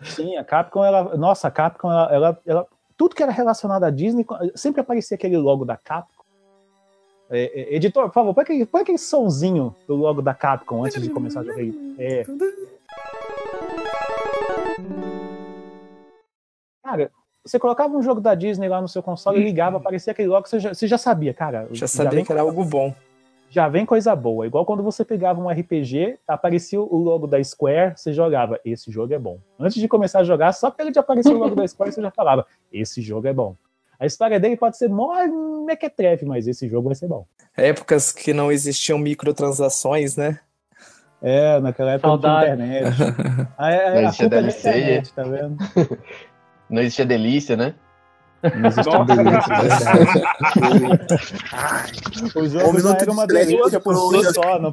Sim, 0.03 0.37
a 0.37 0.45
Capcom, 0.45 0.85
ela. 0.85 1.17
Nossa, 1.17 1.49
a 1.49 1.51
Capcom, 1.51 1.91
ela, 1.91 2.13
ela, 2.15 2.41
ela- 2.47 2.67
Tudo 2.97 3.15
que 3.17 3.23
era 3.23 3.33
relacionado 3.33 3.83
à 3.85 3.91
Disney, 3.91 4.25
sempre 4.55 4.81
aparecia 4.81 5.17
aquele 5.17 5.37
logo 5.37 5.65
da 5.65 5.77
Capcom. 5.77 6.23
É, 7.31 7.61
é, 7.63 7.75
editor, 7.77 8.05
por 8.05 8.13
favor, 8.15 8.35
põe 8.35 8.43
aquele, 8.43 8.67
põe 8.67 8.83
aquele 8.83 8.99
sonzinho 8.99 9.75
do 9.89 9.95
logo 9.97 10.21
da 10.23 10.35
Capcom 10.35 10.85
antes 10.85 11.01
de 11.03 11.09
começar 11.11 11.41
a 11.41 11.45
jogar. 11.45 11.63
É. 11.99 12.25
você 17.45 17.59
colocava 17.59 17.97
um 17.97 18.03
jogo 18.03 18.21
da 18.21 18.35
Disney 18.35 18.69
lá 18.69 18.81
no 18.81 18.89
seu 18.89 19.03
console 19.03 19.41
e 19.41 19.45
ligava, 19.45 19.77
aparecia 19.79 20.13
aquele 20.13 20.29
logo, 20.29 20.49
você 20.49 20.61
já, 20.61 20.73
você 20.73 20.87
já 20.87 20.99
sabia, 20.99 21.35
cara. 21.35 21.69
Já 21.73 21.87
sabia 21.87 22.11
vem 22.11 22.25
que 22.25 22.33
era 22.33 22.41
algo 22.41 22.65
bom. 22.65 22.95
já 23.51 23.69
vem 23.69 23.85
coisa 23.85 24.15
boa. 24.15 24.47
Igual 24.47 24.65
quando 24.65 24.83
você 24.83 25.05
pegava 25.05 25.41
um 25.41 25.49
RPG, 25.49 26.19
aparecia 26.27 26.81
o 26.81 26.97
logo 26.97 27.27
da 27.27 27.43
Square, 27.43 27.95
você 27.97 28.13
jogava, 28.13 28.61
esse 28.65 28.91
jogo 28.91 29.13
é 29.13 29.19
bom. 29.19 29.39
Antes 29.59 29.81
de 29.81 29.89
começar 29.89 30.21
a 30.21 30.25
jogar, 30.25 30.53
só 30.53 30.71
pelo 30.71 30.91
de 30.93 30.99
aparecer 30.99 31.33
o 31.33 31.39
logo 31.39 31.55
da 31.55 31.67
Square, 31.67 31.93
você 31.93 32.01
já 32.01 32.11
falava, 32.11 32.47
esse 32.73 33.03
jogo 33.03 33.27
é 33.27 33.33
bom. 33.33 33.57
A 33.99 34.07
história 34.07 34.41
dele 34.41 34.57
pode 34.57 34.77
ser 34.77 34.89
mó 34.89 35.15
mequetrefe, 35.67 36.25
mas 36.25 36.49
esse 36.49 36.69
jogo 36.69 36.89
vai 36.89 36.95
ser 36.95 37.09
bom. 37.09 37.27
Épocas 37.57 38.11
que 38.11 38.33
não 38.33 38.51
existiam 38.51 38.99
microtransações, 38.99 40.17
né? 40.17 40.41
É, 41.21 41.61
naquela 41.61 41.93
época 41.93 42.09
Saudade. 42.09 42.57
não 42.57 42.67
tinha 42.67 42.81
internet. 42.81 43.49
A, 43.57 43.67
a, 43.67 43.69
a 43.69 44.03
existia 44.03 44.25
culpa 44.25 44.37
é 44.37 44.43
da 44.43 44.49
internet, 44.49 45.13
tá 45.13 45.23
vendo? 45.23 45.57
Não 46.71 46.81
existia 46.81 47.05
delícia, 47.05 47.57
né? 47.57 47.75
Não 48.43 48.69
existia 48.69 49.05
delícia, 49.05 49.55
verdade. 49.63 50.23
O 52.35 52.47
jogo 52.49 52.65
Um 52.71 52.73
já 52.73 52.73
minuto 52.73 53.03
era 53.03 53.13
uma 53.13 53.27
delícia 53.27 53.81
por 53.81 53.95
si 53.95 54.33
só, 54.35 54.59
não 54.59 54.73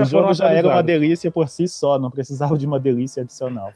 O 0.00 0.04
jogo 0.04 0.34
já 0.34 0.50
era 0.50 0.68
uma 0.68 0.82
delícia 0.82 1.30
por 1.30 1.48
si 1.48 1.66
só, 1.68 1.98
não 1.98 2.10
precisava 2.10 2.58
de 2.58 2.66
uma 2.66 2.78
delícia 2.78 3.22
adicional. 3.22 3.72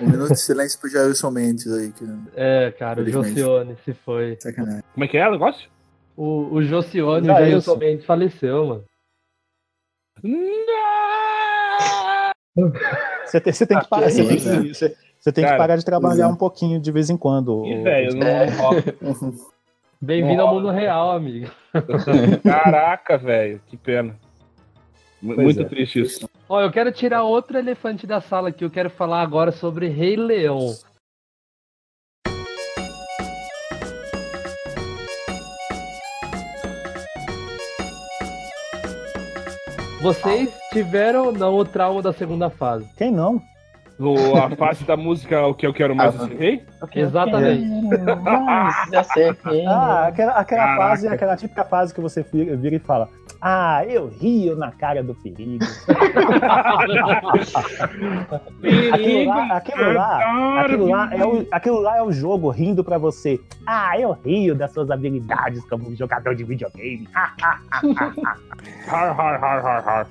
Um 0.00 0.08
minuto 0.10 0.32
de 0.32 0.40
silêncio 0.40 0.80
pro 0.80 0.90
Jailson 0.90 1.30
Mendes 1.30 1.72
aí, 1.72 1.92
que 1.92 2.04
É, 2.34 2.72
cara, 2.72 3.00
o. 3.02 3.08
Josione 3.08 3.76
se 3.84 3.92
foi. 3.94 4.36
sacanagem. 4.40 4.82
Como 4.92 5.04
é 5.04 5.08
que 5.08 5.16
é 5.16 5.28
o 5.28 5.32
negócio? 5.32 5.68
O, 6.16 6.54
o 6.54 6.62
Josione, 6.62 7.28
o 7.28 7.32
Já 7.32 7.40
Jailson. 7.40 7.76
Mendes 7.76 8.04
faleceu, 8.04 8.66
mano. 8.66 8.84
Você 13.24 13.40
tem, 13.40 13.52
você 13.52 13.66
tem 13.66 13.78
que 13.78 13.88
parar, 13.88 14.10
você 14.10 14.24
tem 14.26 14.36
que, 14.36 14.74
você, 14.74 14.96
você 15.22 15.30
tem 15.30 15.44
que 15.44 15.50
Cara, 15.50 15.58
parar 15.62 15.76
de 15.76 15.84
trabalhar 15.84 16.24
pois 16.24 16.30
é. 16.30 16.34
um 16.34 16.36
pouquinho 16.36 16.80
de 16.80 16.90
vez 16.90 17.08
em 17.08 17.16
quando. 17.16 17.62
Velho, 17.62 18.16
não 18.16 18.26
É. 18.26 18.46
Bem-vindo 20.02 20.42
ao 20.42 20.52
mundo 20.52 20.68
real, 20.68 21.12
amigo. 21.12 21.48
Caraca, 22.42 23.16
velho, 23.16 23.60
que 23.68 23.76
pena. 23.76 24.16
Pois 25.24 25.38
Muito 25.38 25.62
é. 25.62 25.64
triste 25.64 26.00
isso. 26.00 26.28
Ó, 26.48 26.60
eu 26.60 26.72
quero 26.72 26.90
tirar 26.90 27.22
outro 27.22 27.56
elefante 27.56 28.04
da 28.04 28.20
sala 28.20 28.48
aqui. 28.48 28.64
Eu 28.64 28.70
quero 28.70 28.90
falar 28.90 29.22
agora 29.22 29.52
sobre 29.52 29.86
Rei 29.86 30.16
Leão. 30.16 30.74
Vocês 40.00 40.52
tiveram 40.72 41.26
ou 41.26 41.32
não 41.32 41.54
o 41.54 41.64
trauma 41.64 42.02
da 42.02 42.12
segunda 42.12 42.50
fase? 42.50 42.92
Quem 42.96 43.12
não? 43.12 43.40
No, 44.02 44.36
a 44.36 44.50
face 44.56 44.82
da 44.82 44.96
música, 44.96 45.46
o 45.46 45.54
que 45.54 45.64
eu 45.64 45.72
quero 45.72 45.94
mais 45.94 46.20
Ah, 46.20 46.24
esse 46.24 46.34
rei? 46.34 46.60
Exatamente. 46.92 47.64
Já 48.90 49.04
sei. 49.04 49.30
Ah, 49.64 50.06
aquela, 50.08 50.32
aquela 50.32 50.62
Caraca. 50.64 50.82
fase, 50.82 51.06
aquela 51.06 51.36
típica 51.36 51.64
fase 51.64 51.94
que 51.94 52.00
você 52.00 52.24
vira, 52.24 52.56
vira 52.56 52.74
e 52.74 52.78
fala: 52.80 53.08
Ah, 53.40 53.84
eu 53.86 54.08
rio 54.08 54.56
na 54.56 54.72
cara 54.72 55.04
do 55.04 55.14
perigo. 55.14 55.64
aquilo 58.92 59.24
lá, 59.28 59.56
aquilo 59.56 59.92
lá, 59.92 60.60
aquilo 60.60 60.86
lá, 60.88 61.14
é 61.14 61.24
o, 61.24 61.46
aquilo 61.52 61.80
lá 61.80 61.96
é 61.98 62.02
o 62.02 62.10
jogo 62.10 62.50
rindo 62.50 62.82
pra 62.82 62.98
você. 62.98 63.38
Ah, 63.64 63.96
eu 63.96 64.10
rio 64.24 64.56
das 64.56 64.72
suas 64.72 64.90
habilidades 64.90 65.64
como 65.66 65.94
jogador 65.94 66.34
de 66.34 66.42
videogame. 66.42 67.08
Har, 68.88 69.12
har, 69.12 69.38
har, 69.38 69.60
har, 69.62 69.80
har. 69.88 70.06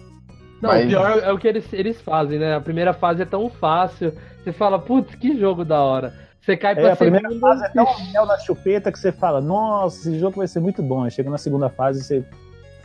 Não, 0.62 0.70
Mas- 0.70 0.86
o 0.86 0.88
pior 0.90 1.20
é 1.24 1.32
o 1.32 1.38
que 1.38 1.48
eles, 1.48 1.74
eles 1.74 2.00
fazem, 2.02 2.38
né? 2.38 2.56
A 2.56 2.62
primeira 2.62 2.94
fase 2.94 3.22
é 3.22 3.26
tão 3.26 3.50
fácil. 3.50 4.14
Você 4.44 4.52
fala, 4.52 4.78
putz, 4.80 5.16
que 5.16 5.38
jogo 5.38 5.66
da 5.66 5.82
hora. 5.82 6.14
Você 6.40 6.56
cai 6.58 6.74
pra 6.76 6.90
É, 6.90 6.92
a 6.92 6.96
primeira 6.96 7.28
segunda. 7.30 7.48
fase 7.48 7.66
é 7.66 7.70
tão 7.70 7.86
mel 8.14 8.26
na 8.26 8.38
chupeta 8.40 8.92
que 8.92 8.98
você 9.00 9.12
fala: 9.12 9.40
Nossa, 9.42 10.00
esse 10.00 10.18
jogo 10.20 10.38
vai 10.38 10.48
ser 10.48 10.60
muito 10.60 10.82
bom. 10.82 11.04
Aí 11.04 11.12
chega 11.12 11.30
na 11.30 11.38
segunda 11.38 11.70
fase 11.70 12.00
e 12.00 12.04
você 12.04 12.26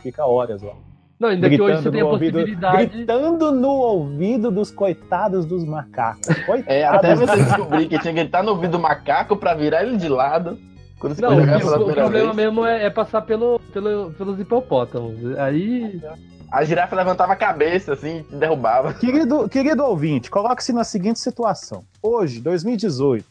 fica 0.01 0.25
horas 0.25 0.61
lá. 0.61 0.73
Não, 1.19 1.29
ainda 1.29 1.49
que 1.49 1.55
hoje 1.59 1.73
Gritando 1.73 1.83
você 1.83 1.91
tem 1.91 2.01
a 2.01 2.05
ouvido, 2.05 2.33
possibilidade. 2.33 2.85
gritando 2.85 3.51
no 3.51 3.69
ouvido 3.69 4.51
dos 4.51 4.69
coitados 4.69 5.45
dos 5.47 5.65
macacos. 5.65 6.27
Coitados. 6.45 6.67
É, 6.67 6.85
até 6.85 7.15
você 7.15 7.35
descobrir 7.43 7.87
que 7.87 7.97
tinha 7.99 8.13
que 8.13 8.19
estar 8.19 8.43
no 8.43 8.51
ouvido 8.51 8.73
do 8.73 8.79
macaco 8.79 9.35
pra 9.35 9.55
virar 9.55 9.81
ele 9.83 9.97
de 9.97 10.07
lado. 10.07 10.59
Quando 10.99 11.15
você 11.15 11.21
Não, 11.23 11.29
o, 11.29 11.33
o 11.33 11.37
primeira 11.39 11.59
problema 11.95 12.09
vez. 12.11 12.35
mesmo 12.35 12.65
é, 12.65 12.85
é 12.85 12.89
passar 12.91 13.21
pelo, 13.23 13.59
pelo, 13.73 14.11
pelos 14.11 14.39
hipopótamos. 14.39 15.35
Aí. 15.39 15.99
A 16.49 16.63
girafa 16.63 16.95
levantava 16.95 17.33
a 17.33 17.35
cabeça, 17.35 17.93
assim, 17.93 18.25
e 18.31 18.35
derrubava. 18.35 18.93
Querido, 18.93 19.49
querido 19.49 19.83
ouvinte, 19.83 20.31
coloque-se 20.31 20.71
na 20.71 20.85
seguinte 20.85 21.19
situação. 21.19 21.83
Hoje, 22.01 22.39
2018, 22.39 23.25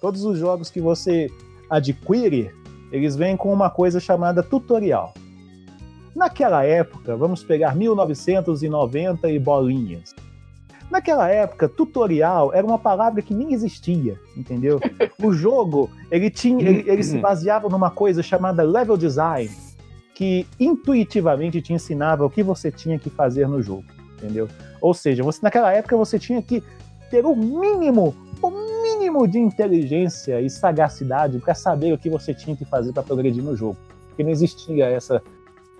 todos 0.00 0.22
os 0.24 0.38
jogos 0.38 0.70
que 0.70 0.80
você 0.80 1.28
adquire, 1.70 2.50
eles 2.92 3.16
vêm 3.16 3.36
com 3.36 3.52
uma 3.52 3.70
coisa 3.70 3.98
chamada 3.98 4.42
tutorial. 4.42 5.14
Naquela 6.14 6.62
época, 6.62 7.16
vamos 7.16 7.42
pegar 7.42 7.74
1990 7.74 9.30
e 9.30 9.38
bolinhas. 9.38 10.14
Naquela 10.90 11.28
época, 11.28 11.68
tutorial 11.68 12.52
era 12.52 12.66
uma 12.66 12.78
palavra 12.78 13.22
que 13.22 13.32
nem 13.32 13.52
existia, 13.54 14.18
entendeu? 14.36 14.78
O 15.22 15.32
jogo, 15.32 15.90
ele 16.10 16.30
tinha, 16.30 16.66
ele, 16.66 16.88
ele 16.88 17.02
se 17.02 17.16
baseava 17.18 17.68
numa 17.68 17.90
coisa 17.90 18.22
chamada 18.22 18.62
level 18.62 18.96
design, 18.96 19.50
que 20.18 20.44
intuitivamente 20.58 21.62
te 21.62 21.72
ensinava 21.72 22.26
o 22.26 22.30
que 22.30 22.42
você 22.42 22.72
tinha 22.72 22.98
que 22.98 23.08
fazer 23.08 23.46
no 23.46 23.62
jogo, 23.62 23.84
entendeu? 24.16 24.48
Ou 24.80 24.92
seja, 24.92 25.22
você 25.22 25.38
naquela 25.40 25.72
época 25.72 25.96
você 25.96 26.18
tinha 26.18 26.42
que 26.42 26.60
ter 27.08 27.24
o 27.24 27.36
mínimo, 27.36 28.16
o 28.42 28.50
mínimo 28.50 29.28
de 29.28 29.38
inteligência 29.38 30.40
e 30.40 30.50
sagacidade 30.50 31.38
para 31.38 31.54
saber 31.54 31.92
o 31.92 31.98
que 31.98 32.10
você 32.10 32.34
tinha 32.34 32.56
que 32.56 32.64
fazer 32.64 32.92
para 32.92 33.04
progredir 33.04 33.44
no 33.44 33.54
jogo, 33.54 33.76
porque 34.08 34.24
não 34.24 34.30
existia 34.30 34.86
essa 34.86 35.22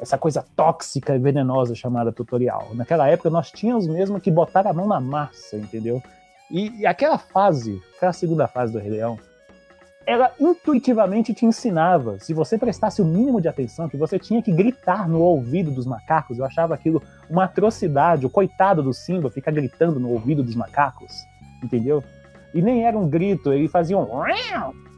essa 0.00 0.16
coisa 0.16 0.47
tóxica 0.54 1.16
e 1.16 1.18
venenosa 1.18 1.75
chamada 1.75 2.12
tutorial. 2.12 2.68
Naquela 2.75 3.09
época 3.09 3.30
nós 3.30 3.50
tínhamos 3.50 3.88
mesmo 3.88 4.21
que 4.21 4.30
botar 4.30 4.64
a 4.68 4.73
mão 4.73 4.87
na 4.87 5.00
massa, 5.00 5.57
entendeu? 5.57 6.00
E, 6.49 6.83
e 6.83 6.87
aquela 6.87 7.18
fase, 7.18 7.83
aquela 7.97 8.12
segunda 8.12 8.47
fase 8.47 8.73
do 8.73 8.78
Rei 8.78 8.90
Leão, 8.92 9.18
ela 10.09 10.33
intuitivamente 10.41 11.35
te 11.35 11.45
ensinava, 11.45 12.19
se 12.19 12.33
você 12.33 12.57
prestasse 12.57 13.03
o 13.03 13.05
mínimo 13.05 13.43
de 13.43 13.47
atenção, 13.47 13.91
que 13.91 13.97
você 13.99 14.19
tinha 14.19 14.43
que 14.43 14.50
gritar 14.50 15.07
no 15.07 15.21
ouvido 15.21 15.71
dos 15.71 15.85
macacos. 15.85 16.38
Eu 16.38 16.47
achava 16.47 16.73
aquilo 16.73 17.03
uma 17.29 17.45
atrocidade, 17.45 18.25
o 18.25 18.31
coitado 18.31 18.83
do 18.83 18.95
Simba 18.95 19.31
ficar 19.31 19.50
gritando 19.50 20.00
no 20.00 20.09
ouvido 20.09 20.43
dos 20.43 20.55
macacos, 20.55 21.12
entendeu? 21.62 22.03
E 22.55 22.62
nem 22.62 22.87
era 22.87 22.97
um 22.97 23.07
grito, 23.07 23.53
ele 23.53 23.69
fazia 23.69 23.99
um. 23.99 24.23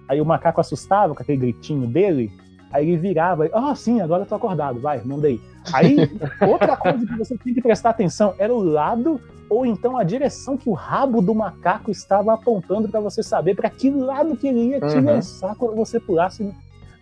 Aí 0.08 0.20
o 0.20 0.24
macaco 0.24 0.60
assustava 0.60 1.12
com 1.12 1.24
aquele 1.24 1.38
gritinho 1.38 1.88
dele, 1.88 2.30
aí 2.70 2.88
ele 2.88 2.96
virava, 2.96 3.50
ah, 3.52 3.74
sim, 3.74 4.00
agora 4.00 4.22
eu 4.22 4.26
tô 4.26 4.36
acordado, 4.36 4.78
vai, 4.78 5.02
mandei. 5.02 5.40
Aí, 5.72 5.96
outra 6.48 6.76
coisa 6.76 7.04
que 7.04 7.18
você 7.18 7.36
tinha 7.36 7.52
que 7.52 7.60
prestar 7.60 7.90
atenção 7.90 8.32
era 8.38 8.54
o 8.54 8.62
lado 8.62 9.20
ou 9.50 9.66
então 9.66 9.98
a 9.98 10.04
direção 10.04 10.56
que 10.56 10.68
o 10.70 10.72
rabo 10.72 11.20
do 11.20 11.34
macaco 11.34 11.90
estava 11.90 12.32
apontando 12.32 12.88
para 12.88 13.00
você 13.00 13.22
saber 13.22 13.54
para 13.56 13.68
que 13.68 13.90
lado 13.90 14.36
que 14.36 14.46
ele 14.48 14.68
ia 14.68 14.80
te 14.80 14.96
Uhum. 14.96 15.04
lançar 15.04 15.54
quando 15.56 15.74
você 15.76 15.98
pulasse 16.00 16.42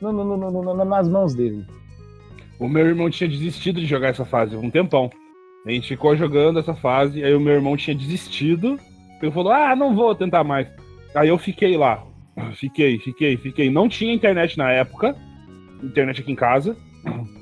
no- 0.01 0.13
no- 0.13 0.37
no- 0.51 0.85
nas 0.85 1.09
mãos 1.09 1.35
dele. 1.35 1.65
O 2.59 2.67
meu 2.69 2.87
irmão 2.87 3.09
tinha 3.11 3.29
desistido 3.29 3.79
de 3.81 3.87
jogar 3.87 4.09
essa 4.09 4.25
fase 4.25 4.57
um 4.57 4.71
tempão. 4.71 5.11
A 5.67 5.71
gente 5.71 5.89
ficou 5.89 6.17
jogando 6.17 6.59
essa 6.59 6.75
fase, 6.75 7.23
aí 7.23 7.35
o 7.35 7.41
meu 7.41 7.53
irmão 7.55 7.77
tinha 7.77 7.95
desistido. 7.95 8.79
Ele 9.21 9.31
falou: 9.31 9.53
Ah, 9.53 9.77
não 9.77 9.95
vou 9.95 10.15
tentar 10.15 10.43
mais. 10.43 10.67
Aí 11.15 11.29
eu 11.29 11.37
fiquei 11.39 11.77
lá. 11.77 12.03
Fiquei, 12.55 12.99
fiquei, 13.01 13.37
fiquei. 13.37 13.69
Não 13.71 13.89
tinha 13.89 14.15
internet 14.15 14.57
na 14.57 14.71
época. 14.73 15.15
Internet 15.83 16.21
aqui 16.23 16.33
em 16.33 16.37
casa. 16.37 16.77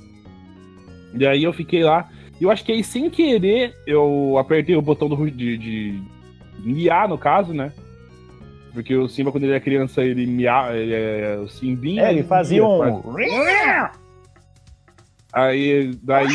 E 1.18 1.26
aí 1.26 1.44
eu 1.44 1.52
fiquei 1.52 1.82
lá. 1.82 2.08
E 2.40 2.44
eu 2.44 2.50
acho 2.50 2.64
que 2.64 2.72
aí, 2.72 2.84
sem 2.84 3.08
querer, 3.08 3.74
eu 3.86 4.36
apertei 4.38 4.76
o 4.76 4.82
botão 4.82 5.08
do, 5.08 5.30
de, 5.30 5.56
de 5.56 6.02
miar, 6.60 7.08
no 7.08 7.16
caso, 7.16 7.54
né? 7.54 7.72
Porque 8.74 8.94
o 8.94 9.08
Simba, 9.08 9.32
quando 9.32 9.44
ele 9.44 9.54
é 9.54 9.60
criança, 9.60 10.02
ele 10.02 10.26
mia, 10.26 10.70
ele 10.76 10.92
é 10.92 11.38
o 11.42 11.48
Simbinha. 11.48 12.02
É, 12.02 12.12
ele 12.12 12.22
fazia 12.24 12.62
um. 12.62 13.02
Aí, 15.32 15.98
daí. 16.02 16.26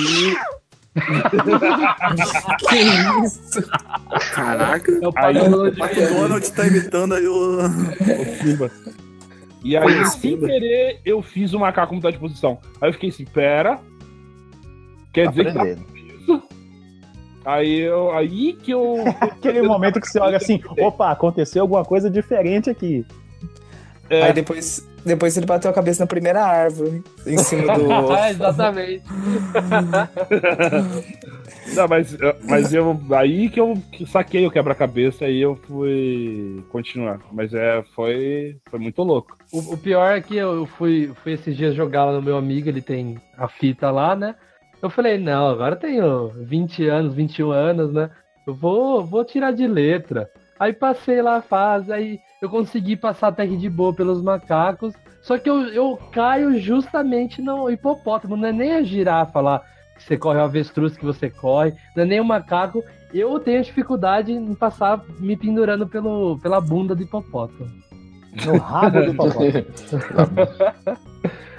Que 2.68 2.76
isso? 3.24 3.64
Caraca. 4.34 4.92
É 4.92 5.08
o 5.08 5.12
Aí- 5.16 5.38
O 5.38 6.20
Donald 6.22 6.52
tá 6.52 6.68
imitando 6.68 7.14
aí 7.14 7.26
o. 7.28 7.60
o 7.60 8.44
Simba. 8.44 8.72
E 9.64 9.78
aí, 9.78 10.06
sem 10.08 10.38
querer, 10.40 11.00
eu 11.06 11.22
fiz 11.22 11.54
o 11.54 11.60
macaco 11.60 11.94
mudar 11.96 12.12
de 12.12 12.18
posição. 12.18 12.60
Aí 12.82 12.90
eu 12.90 12.94
fiquei 12.94 13.10
assim, 13.10 13.24
pera. 13.26 13.80
Quer 15.14 15.30
dizer 15.30 15.46
que 15.46 15.54
tá 15.54 15.62
Aprendendo. 15.62 15.91
Isso? 16.36 16.62
Aí, 17.44 17.80
eu, 17.80 18.12
aí 18.12 18.54
que 18.54 18.72
eu. 18.72 19.04
Aquele 19.20 19.62
momento 19.62 20.00
que 20.00 20.08
você 20.08 20.20
olha 20.20 20.38
assim, 20.38 20.62
opa, 20.80 21.12
aconteceu 21.12 21.64
alguma 21.64 21.84
coisa 21.84 22.10
diferente 22.10 22.70
aqui. 22.70 23.06
É, 24.10 24.24
Aí 24.24 24.34
depois, 24.34 24.88
depois 25.06 25.36
ele 25.38 25.46
bateu 25.46 25.72
a 25.72 25.74
cabeça 25.74 26.04
na 26.04 26.08
primeira 26.08 26.44
árvore, 26.44 27.04
em 27.26 27.38
cima 27.38 27.78
do. 27.78 27.90
Ah, 28.12 28.30
exatamente. 28.30 29.04
Não, 31.74 31.88
mas, 31.88 32.18
mas 32.44 32.74
eu. 32.74 33.00
Aí 33.12 33.50
que 33.50 33.60
eu 33.60 33.82
que 33.92 34.06
saquei 34.06 34.46
o 34.46 34.52
quebra-cabeça 34.52 35.28
e 35.28 35.42
eu 35.42 35.56
fui 35.56 36.62
continuar. 36.70 37.20
Mas 37.32 37.54
é, 37.54 37.84
foi, 37.96 38.58
foi 38.70 38.80
muito 38.80 39.02
louco. 39.02 39.38
O, 39.52 39.74
o 39.74 39.78
pior 39.78 40.18
é 40.18 40.22
que 40.22 40.36
eu 40.36 40.66
fui, 40.66 41.12
fui 41.24 41.34
esses 41.34 41.56
dias 41.56 41.74
jogar 41.74 42.06
lá 42.06 42.12
no 42.12 42.22
meu 42.22 42.36
amigo, 42.36 42.68
ele 42.68 42.82
tem 42.82 43.18
a 43.38 43.48
fita 43.48 43.90
lá, 43.90 44.16
né? 44.16 44.36
Eu 44.82 44.90
falei, 44.90 45.18
não, 45.18 45.48
agora 45.48 45.76
eu 45.76 45.80
tenho 45.80 46.30
20 46.30 46.88
anos, 46.88 47.14
21 47.14 47.52
anos, 47.52 47.94
né? 47.94 48.10
Eu 48.48 48.56
vou, 48.56 49.06
vou 49.06 49.24
tirar 49.24 49.52
de 49.52 49.68
letra. 49.68 50.30
Aí 50.60 50.74
passei 50.74 51.22
lá 51.22 51.38
a 51.38 51.42
fase, 51.42 51.92
aí 51.92 52.20
eu 52.42 52.50
consegui 52.50 52.96
passar 52.96 53.28
até 53.28 53.46
que 53.46 53.58
de 53.58 53.70
boa 53.70 53.94
pelos 53.94 54.22
macacos. 54.22 54.94
Só 55.22 55.38
que 55.38 55.50
eu, 55.50 55.68
eu 55.68 56.00
caio 56.12 56.60
justamente 56.60 57.42
no 57.42 57.70
hipopótamo, 57.70 58.36
não 58.36 58.48
é 58.48 58.52
nem 58.52 58.74
a 58.74 58.82
girafa 58.82 59.40
lá, 59.40 59.62
que 59.96 60.04
você 60.04 60.18
corre, 60.18 60.40
o 60.40 60.44
avestruz 60.44 60.98
que 60.98 61.06
você 61.06 61.30
corre, 61.30 61.74
não 61.96 62.04
é 62.04 62.06
nem 62.08 62.20
o 62.20 62.26
macaco. 62.26 62.84
Eu 63.14 63.40
tenho 63.40 63.64
dificuldade 63.64 64.32
em 64.32 64.56
passar 64.56 65.04
me 65.20 65.38
pendurando 65.38 65.88
pelo, 65.88 66.40
pela 66.40 66.60
bunda 66.60 66.96
do 66.96 67.04
hipopótamo. 67.04 67.70
No 68.46 68.58
rabo 68.58 69.02
do 69.02 69.12
hipopótamo. 69.12 69.66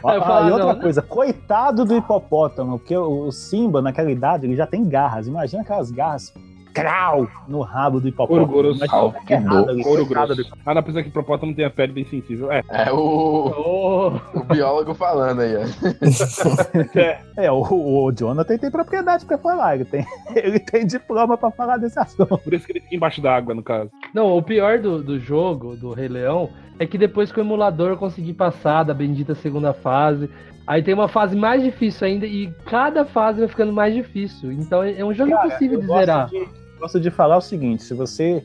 Ah, 0.04 0.20
falo, 0.20 0.48
e 0.48 0.52
outra 0.52 0.66
não, 0.66 0.74
né? 0.74 0.80
coisa, 0.80 1.02
coitado 1.02 1.84
do 1.84 1.96
hipopótamo, 1.96 2.78
porque 2.78 2.96
o 2.96 3.22
o 3.26 3.32
Simba, 3.32 3.80
naquela 3.80 4.10
idade, 4.10 4.46
ele 4.46 4.56
já 4.56 4.66
tem 4.66 4.84
garras. 4.84 5.26
Imagina 5.26 5.62
aquelas 5.62 5.90
garras 5.90 6.34
crau 6.72 7.28
no 7.48 7.60
rabo 7.60 8.00
do 8.00 8.08
hipopótamo. 8.08 8.44
É 8.82 8.88
que 9.26 9.32
é 9.34 9.36
errado 9.36 9.82
Couro 9.82 10.06
grosso. 10.06 10.42
Ah, 10.64 10.74
não, 10.74 10.80
apesar 10.80 11.02
que 11.02 11.08
hipopótamo 11.08 11.54
tem 11.54 11.64
a 11.64 11.70
pele 11.70 11.92
bem 11.92 12.04
sensível. 12.04 12.50
É. 12.50 12.62
É 12.70 12.92
o, 12.92 13.52
Oh, 13.56 14.38
o 14.38 14.44
biólogo 14.44 14.94
falando 14.94 15.40
aí, 15.40 15.54
ó. 15.56 15.60
do- 15.60 17.32
É, 17.36 17.50
o, 17.50 17.60
o 18.06 18.12
Jonathan 18.12 18.58
tem 18.58 18.70
propriedade 18.70 19.24
pra 19.24 19.38
falar, 19.38 19.74
ele 19.76 19.84
tem, 19.84 20.06
ele 20.34 20.58
tem 20.58 20.86
diploma 20.86 21.36
pra 21.36 21.50
falar 21.50 21.76
desse 21.78 21.98
assunto. 21.98 22.38
Por 22.38 22.54
isso 22.54 22.66
que 22.66 22.72
ele 22.72 22.80
fica 22.80 22.94
embaixo 22.96 23.20
da 23.20 23.34
água, 23.34 23.54
no 23.54 23.62
caso. 23.62 23.90
Não, 24.14 24.36
o 24.36 24.42
pior 24.42 24.78
do, 24.78 25.02
do 25.02 25.18
jogo, 25.18 25.76
do 25.76 25.92
Rei 25.92 26.08
Leão, 26.08 26.48
é 26.78 26.86
que 26.86 26.98
depois 26.98 27.30
que 27.32 27.38
o 27.38 27.42
emulador 27.42 27.90
eu 27.90 27.96
consegui 27.96 28.32
passar 28.32 28.82
da 28.82 28.94
bendita 28.94 29.34
segunda 29.34 29.72
fase. 29.72 30.28
Aí 30.66 30.82
tem 30.82 30.94
uma 30.94 31.08
fase 31.08 31.34
mais 31.36 31.62
difícil 31.62 32.06
ainda, 32.06 32.24
e 32.26 32.48
cada 32.66 33.04
fase 33.04 33.40
vai 33.40 33.48
ficando 33.48 33.72
mais 33.72 33.92
difícil. 33.94 34.52
Então 34.52 34.82
é 34.82 35.04
um 35.04 35.12
jogo 35.12 35.32
impossível 35.32 35.78
Eu 35.80 35.80
de 35.80 35.86
zerar. 35.92 36.26
de, 36.28 36.48
gosto 36.82 37.00
de 37.00 37.10
falar 37.10 37.36
o 37.36 37.40
seguinte: 37.40 37.82
se 37.84 37.94
você, 37.94 38.44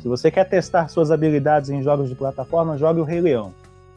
se 0.00 0.08
você 0.08 0.30
quer 0.30 0.44
testar 0.48 0.88
suas 0.88 1.10
habilidades 1.10 1.70
em 1.70 1.82
jogos 1.82 2.08
de 2.08 2.14
plataforma, 2.14 2.78
jogue 2.78 3.00
o 3.00 3.04
Rei 3.04 3.20
Leão. 3.20 3.52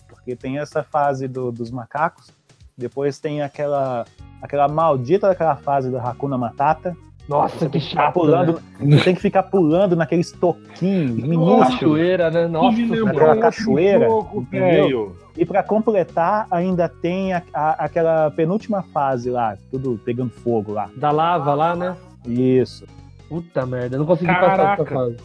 Porque 0.10 0.36
tem 0.36 0.60
essa 0.60 0.84
fase 0.84 1.28
do- 1.28 1.52
dos 1.54 1.72
macacos, 1.72 2.30
depois 2.78 3.18
tem 3.20 3.42
aquela, 3.42 4.06
aquela 4.42 4.68
maldita 4.68 5.28
daquela 5.30 5.56
fase 5.56 5.90
do 5.90 5.98
Hakuna 5.98 6.38
Matata. 6.38 6.96
Nossa, 7.30 7.58
Você 7.60 7.70
que 7.70 7.80
chato, 7.82 8.14
pulando, 8.14 8.62
né? 8.80 8.98
você 8.98 9.04
tem 9.04 9.14
que 9.16 9.20
ficar 9.22 9.44
pulando 9.44 9.98
naqueles 9.98 10.32
toquinhos 10.32 11.22
minúsculos. 11.28 11.68
Cachoeira, 11.74 12.32
né? 12.32 12.48
Nossa, 12.48 12.78
um 12.80 13.40
cachoeira, 13.42 14.08
jogo. 14.08 14.46
E 15.36 15.46
pra 15.46 15.62
completar, 15.62 16.48
ainda 16.50 16.88
tem 16.88 17.34
a- 17.34 17.44
a- 17.54 17.84
aquela 17.84 18.32
penúltima 18.32 18.82
fase 18.94 19.30
lá, 19.30 19.58
tudo 19.70 20.00
pegando 20.06 20.30
fogo 20.32 20.72
lá. 20.72 20.90
da 20.96 21.12
lava 21.12 21.54
lá, 21.54 21.76
né? 21.76 21.98
Isso. 22.26 22.86
Puta 23.30 23.66
merda, 23.66 23.96
eu 23.96 24.00
não 24.00 24.06
consegui 24.06 24.28
passar 24.34 24.56
Caraca. 24.58 24.82
essa 24.84 24.92
fase. 24.94 25.18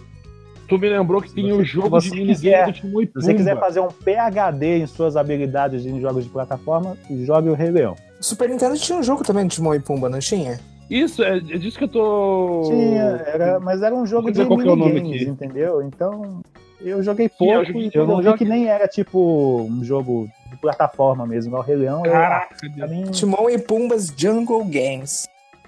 Tu 0.69 0.79
me 0.79 0.89
lembrou 0.89 1.21
que 1.21 1.29
o 1.29 1.57
você- 1.57 1.65
jogo 1.65 1.99
de 2.01 2.11
minigame 2.11 2.73
do 2.73 2.73
Timão 2.73 3.03
e 3.03 3.07
Se 3.07 3.13
você 3.15 3.35
quiser 3.35 3.55
Pumba. 3.55 3.67
fazer 3.67 3.81
um 3.81 3.89
PHD 3.89 4.79
em 4.79 4.87
suas 4.87 5.17
habilidades 5.17 5.85
em 5.85 6.01
jogos 6.01 6.25
de 6.25 6.31
plataforma, 6.31 6.97
jogue 7.11 7.49
o 7.51 7.55
Rei 7.55 7.71
Leão. 7.71 7.95
Super 8.21 8.49
Nintendo 8.49 8.77
tinha 8.79 8.99
um 8.99 9.03
jogo 9.03 9.23
também 9.23 9.47
de 9.47 9.55
Timão 9.57 9.75
e 9.75 9.81
Pumba, 9.81 10.09
não 10.09 10.19
tinha? 10.19 10.59
Isso, 10.89 11.23
é, 11.23 11.37
é 11.37 11.41
disso 11.41 11.77
que 11.79 11.85
eu 11.85 11.89
tô. 11.89 12.63
Tinha, 12.69 13.03
era, 13.27 13.61
mas 13.61 13.83
era 13.83 13.95
um 13.95 14.07
jogo 14.07 14.29
eu 14.29 14.33
de 14.33 14.41
é 14.41 14.45
minigames, 14.45 15.23
aqui. 15.23 15.31
entendeu? 15.31 15.83
Então, 15.83 16.41
eu 16.81 17.03
joguei 17.03 17.27
eu 17.27 17.31
pouco 17.31 17.65
joguei- 17.67 17.87
e 17.87 17.91
eu 17.95 18.07
não 18.07 18.15
eu 18.15 18.19
vi 18.19 18.25
joguei. 18.25 18.39
que 18.39 18.45
nem 18.53 18.67
era 18.69 18.87
tipo 18.89 19.63
um 19.69 19.83
jogo 19.85 20.29
de 20.51 20.57
plataforma 20.57 21.27
mesmo, 21.27 21.51
igual 21.51 21.63
o 21.63 21.67
Rei 21.67 21.77
Leão. 21.77 22.05
eu- 22.05 22.13
Caraca, 22.13 22.55
pra 22.77 22.87
mim, 22.87 23.05
Timão 23.05 23.49
e 23.51 23.59
Pumbas 23.59 24.13
Jungle 24.17 24.65
Games. 24.65 25.27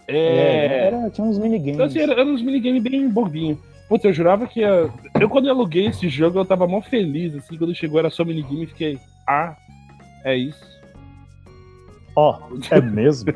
É, 0.09 0.17
É. 0.17 0.87
era, 0.87 1.11
tinha 1.11 1.27
uns 1.27 1.39
minigames. 1.39 1.75
Então, 1.75 1.87
assim, 1.87 2.01
era, 2.01 2.13
era 2.13 2.25
uns 2.25 2.43
minigames 2.43 2.83
bem 2.83 3.09
bobinhos. 3.09 3.59
Putz, 3.89 4.05
eu 4.05 4.13
jurava 4.13 4.47
que 4.47 4.61
ia... 4.61 4.91
Eu, 5.21 5.29
quando 5.29 5.47
eu 5.47 5.53
aluguei 5.53 5.87
esse 5.87 6.09
jogo, 6.09 6.39
eu 6.39 6.45
tava 6.45 6.67
mó 6.67 6.81
feliz, 6.81 7.35
assim, 7.35 7.57
quando 7.59 7.75
chegou 7.75 7.99
era 7.99 8.11
só 8.11 8.25
minigame, 8.25 8.65
e 8.65 8.67
fiquei, 8.67 8.99
ah, 9.27 9.57
é 10.25 10.35
isso. 10.37 10.65
Ó, 12.17 12.39
é 12.71 12.81
mesmo? 12.81 13.33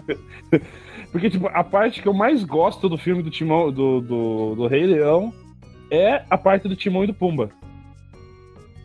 Porque, 1.12 1.30
tipo, 1.30 1.48
a 1.48 1.64
parte 1.64 2.00
que 2.02 2.08
eu 2.08 2.14
mais 2.14 2.44
gosto 2.44 2.88
do 2.88 2.96
filme 2.98 3.22
do 3.22 3.30
Timão, 3.30 3.72
do, 3.72 4.00
do, 4.00 4.54
do 4.54 4.66
Rei 4.66 4.86
Leão, 4.86 5.32
é 5.90 6.22
a 6.30 6.36
parte 6.38 6.68
do 6.68 6.76
Timão 6.76 7.02
e 7.04 7.08
do 7.08 7.14
Pumba. 7.14 7.50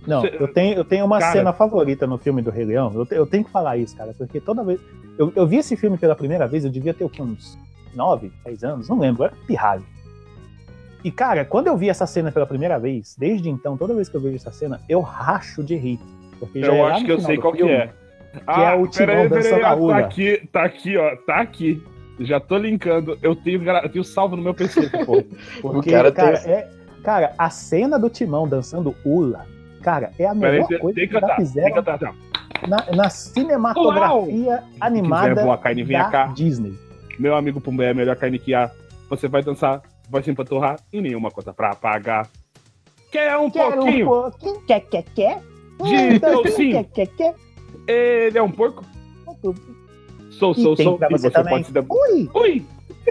Não, 0.08 0.22
Cê- 0.22 0.36
eu 0.40 0.48
tenho, 0.48 0.76
eu 0.76 0.84
tenho 0.86 1.06
uma 1.06 1.20
Cara- 1.20 1.32
cena 1.34 1.54
favorita 1.54 2.06
no 2.08 2.18
filme 2.18 2.42
do 2.42 2.50
Rei 2.50 2.66
Leão. 2.66 2.92
Eu, 2.94 3.06
te- 3.06 3.16
eu 3.16 3.26
tenho 3.26 3.44
que 3.44 3.52
falar 3.52 3.78
isso, 3.78 3.96
cara, 3.96 4.14
porque 4.18 4.40
toda 4.40 4.64
vez. 4.64 4.80
Eu, 5.18 5.32
eu 5.36 5.46
vi 5.48 5.58
esse 5.58 5.76
filme 5.78 5.98
pela 5.98 6.16
primeira 6.16 6.48
vez, 6.48 6.66
eu 6.66 6.72
devia 6.72 6.94
ter 6.94 7.04
o 7.06 7.10
quê? 7.10 7.22
Uns 7.22 7.58
9, 7.96 8.32
10 8.46 8.64
anos? 8.64 8.90
Não 8.90 9.00
lembro, 9.00 9.24
era 9.24 9.34
pirralho. 9.48 9.84
E, 11.04 11.12
cara, 11.12 11.44
quando 11.44 11.68
eu 11.68 11.76
vi 11.78 11.90
essa 11.90 12.08
cena 12.08 12.32
pela 12.32 12.46
primeira 12.46 12.80
vez, 12.80 13.16
desde 13.18 13.50
então, 13.50 13.76
toda 13.76 13.94
vez 13.94 14.08
que 14.08 14.16
eu 14.16 14.22
vejo 14.22 14.38
essa 14.38 14.52
cena, 14.52 14.80
eu 14.88 15.02
racho 15.02 15.62
de 15.64 15.76
rir. 15.76 16.00
Porque 16.40 16.62
já 16.62 16.68
é 16.68 16.70
Eu 16.80 16.84
lá 16.84 16.96
acho 16.96 17.06
que 17.06 17.12
eu 17.12 17.20
sei 17.20 17.38
qual 17.38 17.52
que 17.52 17.60
filme, 17.60 17.74
é. 17.74 17.90
Ah, 18.48 18.72
é 18.72 18.76
o 18.76 18.88
Timão 18.88 19.28
dançando 19.28 19.66
a 19.66 19.72
ah. 19.72 19.78
Tá 19.78 19.98
aqui, 19.98 20.50
tá 20.52 20.64
aqui, 20.64 20.98
ó, 20.98 21.16
tá 21.28 21.36
aqui. 21.42 21.84
Já 22.20 22.40
tô 22.40 22.58
linkando. 22.58 23.18
Eu 23.22 23.36
tenho, 23.36 23.62
eu 23.70 23.90
tenho 23.90 24.04
salvo 24.04 24.36
no 24.36 24.42
meu 24.42 24.54
PC, 24.54 24.90
pô. 25.06 25.24
Porque, 25.62 25.90
O 25.90 25.94
cara 25.94 26.12
cara, 26.12 26.40
tem- 26.40 26.52
é, 26.52 26.70
cara, 27.04 27.34
a 27.38 27.50
cena 27.50 28.00
do 28.00 28.10
Timão 28.10 28.48
dançando 28.48 28.96
hula, 29.06 29.46
cara, 29.82 30.12
é 30.18 30.26
a 30.26 30.34
Peraí, 30.34 30.52
melhor 30.54 30.68
tem, 30.68 30.80
coisa 30.80 30.96
tem 30.96 31.08
que 31.08 31.14
que 31.14 31.14
já 31.14 31.22
cantar, 31.22 31.36
tem 31.36 31.46
fizeram 31.46 31.68
que 31.70 31.76
cantar. 31.76 32.00
tá. 32.00 32.14
na, 32.68 32.96
na 32.96 33.10
cinematografia 33.10 34.64
animada 34.80 35.44
voar, 35.44 35.58
Kaine, 35.58 35.84
vem 35.84 35.98
da 35.98 36.10
cá. 36.10 36.26
Disney. 36.28 36.74
Meu 37.20 37.36
amigo 37.36 37.62
Pumba 37.62 37.84
é 37.86 37.90
a 37.92 37.94
melhor 37.94 38.16
carne 38.16 38.40
que 38.40 38.54
há. 38.54 38.70
Você 39.10 39.28
vai 39.28 39.44
dançar, 39.44 39.82
vai 40.10 40.24
se 40.24 40.32
empanturrar 40.32 40.78
e 40.92 41.00
nenhuma 41.02 41.30
conta 41.32 41.54
pra 41.54 41.76
pagar. 41.76 42.28
Quer 43.12 43.38
um 43.38 43.50
Quero 43.50 43.78
pouquinho? 43.78 44.06
um 44.06 44.10
pouquinho, 44.32 44.62
quer, 44.66 44.80
quer, 44.82 45.04
quer? 45.16 45.42
De 45.84 46.20
toucinho. 46.20 46.44
pouquinho, 46.44 46.84
quer, 46.86 47.08
quer, 47.08 47.16
quer? 47.16 47.36
Ele 47.88 48.38
é 48.38 48.42
um 48.42 48.50
porco? 48.50 48.84
Sou, 50.32 50.54
sou, 50.54 50.76
sou. 50.76 51.00
E 51.10 51.12
você 51.12 51.30
também. 51.30 51.54
pode 51.54 51.68
se 51.68 51.74
dar... 51.74 51.84
Ui! 51.88 52.30
Ui! 52.34 52.66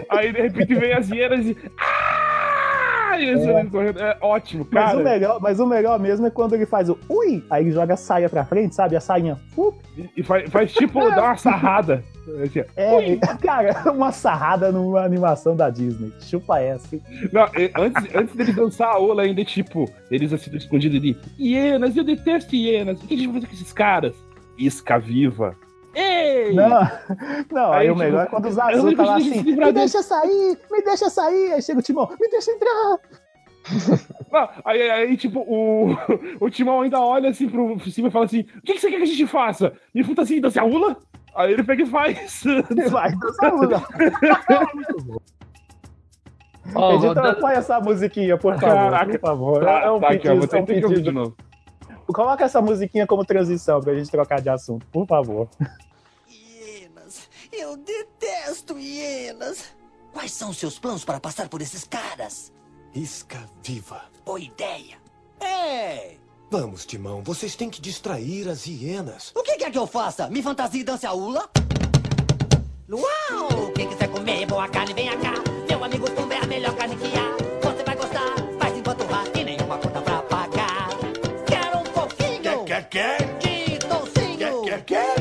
Aí 0.09 0.33
de 0.33 0.41
repente 0.41 0.73
vem 0.75 0.93
as 0.93 1.09
hienas 1.09 1.45
e. 1.45 1.55
Ah! 1.79 3.17
E 3.17 3.25
eles 3.29 3.45
É. 3.45 3.63
correndo. 3.65 3.99
É 3.99 4.17
ótimo, 4.21 4.67
Mas 4.71 4.85
cara. 4.85 4.97
o, 4.97 5.03
melhor, 5.03 5.39
mas 5.39 5.59
o 5.59 5.67
melhor 5.67 5.99
mesmo 5.99 6.25
é 6.25 6.31
quando 6.31 6.53
ele 6.55 6.65
faz 6.65 6.89
o 6.89 6.97
ui, 7.07 7.43
aí 7.49 7.63
ele 7.63 7.71
joga 7.71 7.93
a 7.93 7.97
saia 7.97 8.27
pra 8.27 8.43
frente, 8.43 8.73
sabe? 8.73 8.95
A 8.95 8.99
sainha. 8.99 9.39
up, 9.55 9.77
E 10.17 10.23
faz, 10.23 10.49
faz 10.49 10.73
tipo 10.73 10.99
dar 11.11 11.23
uma 11.23 11.37
sarrada. 11.37 12.03
Assim, 12.43 12.59
ó. 12.59 12.63
É, 12.75 13.17
cara, 13.41 13.83
uma 13.91 14.11
sarrada 14.11 14.71
numa 14.71 15.01
animação 15.01 15.55
da 15.55 15.69
Disney. 15.69 16.11
Chupa 16.21 16.59
essa. 16.59 16.97
Não, 17.31 17.43
antes, 17.77 18.15
antes 18.15 18.35
deles 18.35 18.55
dançar 18.55 18.89
a 18.89 18.99
ola 18.99 19.23
ainda, 19.23 19.43
tipo, 19.43 19.89
eles 20.09 20.31
assim 20.31 20.55
escondidos 20.55 20.97
ali. 20.97 21.17
Hienas, 21.37 21.95
eu 21.95 22.03
detesto 22.03 22.55
hienas. 22.55 23.01
O 23.01 23.07
que 23.07 23.13
a 23.13 23.17
gente 23.17 23.27
vai 23.27 23.35
fazer 23.35 23.47
com 23.47 23.53
esses 23.53 23.73
caras? 23.73 24.15
Isca 24.57 24.97
viva. 24.99 25.55
Ei! 25.95 26.53
Não, 26.53 26.69
não 27.51 27.71
aí, 27.71 27.81
Aí, 27.81 27.89
o 27.89 27.93
tipo, 27.93 28.05
melhor 28.05 28.25
é 28.25 28.29
quando 28.29 28.47
os 28.47 28.55
lembro 28.55 28.95
tá 28.95 29.19
se 29.19 29.29
assim, 29.29 29.43
me 29.43 29.55
dele." 29.55 29.71
deixa 29.73 30.01
sair, 30.01 30.57
me 30.71 30.81
deixa 30.81 31.09
sair. 31.09 31.53
Aí 31.53 31.61
chega 31.61 31.79
o 31.79 31.83
Timão, 31.83 32.09
me 32.19 32.29
deixa 32.29 32.51
entrar. 32.51 32.99
Não, 34.31 34.49
aí, 34.65 34.89
aí, 34.89 35.17
tipo, 35.17 35.39
o, 35.41 35.95
o 36.41 36.49
Timão 36.49 36.81
ainda 36.81 36.99
olha 36.99 37.29
assim 37.29 37.47
pro 37.47 37.79
cima 37.91 38.07
e 38.07 38.11
fala 38.11 38.25
assim: 38.25 38.41
O 38.57 38.61
que, 38.61 38.73
que 38.73 38.79
você 38.79 38.89
quer 38.89 38.97
que 38.97 39.03
a 39.03 39.07
gente 39.07 39.27
faça? 39.27 39.73
E 39.93 39.99
ele 39.99 40.07
fala 40.07 40.23
assim: 40.23 40.41
dança 40.41 40.61
a 40.61 40.65
ula? 40.65 40.97
Aí 41.35 41.53
ele 41.53 41.63
pega 41.63 41.83
e 41.83 41.85
faz. 41.85 42.43
Ele 42.45 42.89
vai 42.89 43.11
dançar. 43.17 43.53
Ó, 46.75 46.93
Editor, 46.93 47.13
dando- 47.15 47.39
põe 47.39 47.53
essa 47.53 47.79
musiquinha, 47.79 48.37
por 48.37 48.53
favor. 48.59 48.67
Caraca. 48.75 49.11
Por 49.11 49.19
favor. 49.19 49.63
Tá, 49.63 49.79
é 49.81 49.91
um 49.91 49.99
tá 49.99 50.09
aqui, 50.09 50.29
ó, 50.29 50.35
vou 50.35 50.47
pedido, 50.47 50.55
é 50.55 50.57
um 50.57 50.61
ouvir 50.61 50.81
de 50.81 50.87
pedido. 50.87 51.11
novo. 51.11 51.35
Coloca 52.07 52.43
essa 52.43 52.61
musiquinha 52.61 53.07
como 53.07 53.25
transição 53.25 53.79
pra 53.81 53.93
gente 53.95 54.11
trocar 54.11 54.41
de 54.41 54.49
assunto, 54.49 54.85
por 54.87 55.05
favor. 55.07 55.49
Hienas. 56.27 57.29
Eu 57.51 57.77
detesto 57.77 58.77
hienas. 58.77 59.73
Quais 60.13 60.31
são 60.31 60.53
seus 60.53 60.77
planos 60.77 61.03
para 61.03 61.19
passar 61.19 61.47
por 61.49 61.61
esses 61.61 61.83
caras? 61.85 62.53
Isca 62.93 63.39
viva. 63.63 64.01
Boa 64.25 64.39
ideia. 64.39 64.97
Ei! 65.41 66.19
Vamos, 66.53 66.85
Timão, 66.85 67.23
vocês 67.23 67.55
têm 67.55 67.67
que 67.67 67.81
distrair 67.81 68.47
as 68.47 68.67
hienas. 68.67 69.31
O 69.33 69.41
que 69.41 69.55
quer 69.55 69.71
que 69.71 69.77
eu 69.79 69.87
faça? 69.87 70.29
Me 70.29 70.43
fantasia 70.43 70.81
e 70.81 70.83
dance 70.83 71.03
a 71.03 71.11
ula? 71.11 71.49
Luau! 72.87 73.71
Quem 73.73 73.89
quiser 73.89 74.07
comer 74.07 74.45
boa 74.45 74.67
carne, 74.67 74.93
venha 74.93 75.17
cá. 75.17 75.33
Meu 75.67 75.79
Meu 75.79 75.83
amigo, 75.83 76.07
tudo 76.11 76.31
é 76.31 76.37
a 76.37 76.45
melhor 76.45 76.75
carne 76.75 76.95
que 76.95 77.07
há. 77.17 77.35
Você 77.67 77.83
vai 77.83 77.95
gostar, 77.95 78.35
mas 78.61 78.77
enquanto 78.77 79.01
há 79.11 79.39
e 79.39 79.43
nenhuma 79.43 79.79
conta 79.79 79.99
pra 79.99 80.21
pagar. 80.21 80.89
Quero 81.47 81.79
um 81.79 81.83
pouquinho 81.85 82.65
Quer, 82.65 82.87
quer? 82.87 83.37
de 83.39 83.79
toucinho. 83.79 84.63
Quer, 84.63 84.85
quer? 84.85 85.15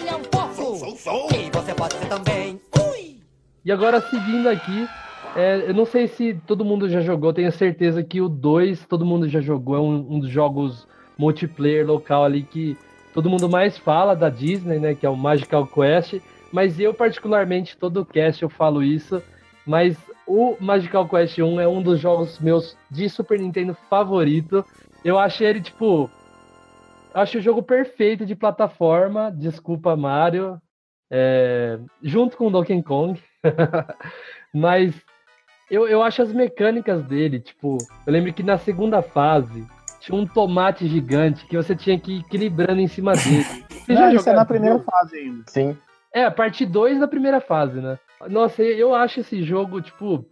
Ele 0.00 0.08
é 0.08 0.16
um 0.16 0.24
porco. 0.24 0.76
Sou, 0.76 0.96
sou. 0.96 1.28
E 1.30 1.50
você 1.52 1.72
pode 1.72 1.96
ser 1.96 2.08
também. 2.08 2.60
Ui! 2.90 3.20
E 3.64 3.70
agora, 3.70 4.00
seguindo 4.10 4.48
aqui, 4.48 4.88
é, 5.36 5.68
eu 5.68 5.74
não 5.74 5.84
sei 5.84 6.06
se 6.06 6.34
todo 6.46 6.64
mundo 6.64 6.88
já 6.88 7.00
jogou, 7.00 7.32
tenho 7.32 7.50
certeza 7.50 8.02
que 8.02 8.20
o 8.20 8.28
2 8.28 8.86
todo 8.86 9.04
mundo 9.04 9.28
já 9.28 9.40
jogou, 9.40 9.76
é 9.76 9.80
um, 9.80 10.14
um 10.14 10.20
dos 10.20 10.30
jogos 10.30 10.86
multiplayer 11.18 11.86
local 11.86 12.24
ali 12.24 12.42
que 12.42 12.76
todo 13.12 13.30
mundo 13.30 13.48
mais 13.48 13.76
fala 13.78 14.14
da 14.14 14.28
Disney, 14.28 14.78
né, 14.78 14.94
que 14.94 15.06
é 15.06 15.10
o 15.10 15.16
Magical 15.16 15.66
Quest, 15.66 16.20
mas 16.52 16.78
eu 16.78 16.94
particularmente, 16.94 17.76
todo 17.76 18.04
cast 18.04 18.42
eu 18.42 18.48
falo 18.48 18.82
isso, 18.82 19.22
mas 19.66 19.96
o 20.26 20.56
Magical 20.60 21.08
Quest 21.08 21.38
1 21.38 21.60
é 21.60 21.68
um 21.68 21.82
dos 21.82 22.00
jogos 22.00 22.38
meus 22.38 22.76
de 22.90 23.08
Super 23.08 23.38
Nintendo 23.38 23.76
favorito, 23.88 24.64
eu 25.04 25.18
achei 25.18 25.48
ele, 25.48 25.60
tipo, 25.60 26.08
acho 27.12 27.38
o 27.38 27.42
jogo 27.42 27.62
perfeito 27.62 28.24
de 28.24 28.34
plataforma, 28.34 29.30
desculpa 29.30 29.96
Mario, 29.96 30.60
é, 31.10 31.78
junto 32.02 32.36
com 32.36 32.50
Donkey 32.50 32.82
Kong, 32.82 33.20
mas 34.52 34.94
eu, 35.70 35.86
eu 35.88 36.02
acho 36.02 36.22
as 36.22 36.32
mecânicas 36.32 37.02
dele, 37.04 37.40
tipo, 37.40 37.78
eu 38.06 38.12
lembro 38.12 38.32
que 38.32 38.42
na 38.42 38.58
segunda 38.58 39.02
fase 39.02 39.66
tinha 40.00 40.18
um 40.18 40.26
tomate 40.26 40.86
gigante 40.86 41.46
que 41.46 41.56
você 41.56 41.74
tinha 41.74 41.98
que 41.98 42.12
ir 42.12 42.20
equilibrando 42.20 42.80
em 42.80 42.86
cima 42.88 43.14
dele. 43.14 43.44
Você 43.84 43.92
Não, 43.92 44.10
isso 44.14 44.30
é 44.30 44.32
na 44.32 44.46
primeira 44.46 44.78
jogo? 44.78 44.90
fase 44.90 45.16
ainda. 45.16 45.44
Sim. 45.46 45.76
É, 46.10 46.24
a 46.24 46.30
parte 46.30 46.64
2 46.64 47.00
da 47.00 47.06
primeira 47.06 47.38
fase, 47.38 47.80
né? 47.80 47.98
Nossa, 48.30 48.62
eu 48.62 48.94
acho 48.94 49.20
esse 49.20 49.42
jogo, 49.42 49.82
tipo. 49.82 50.24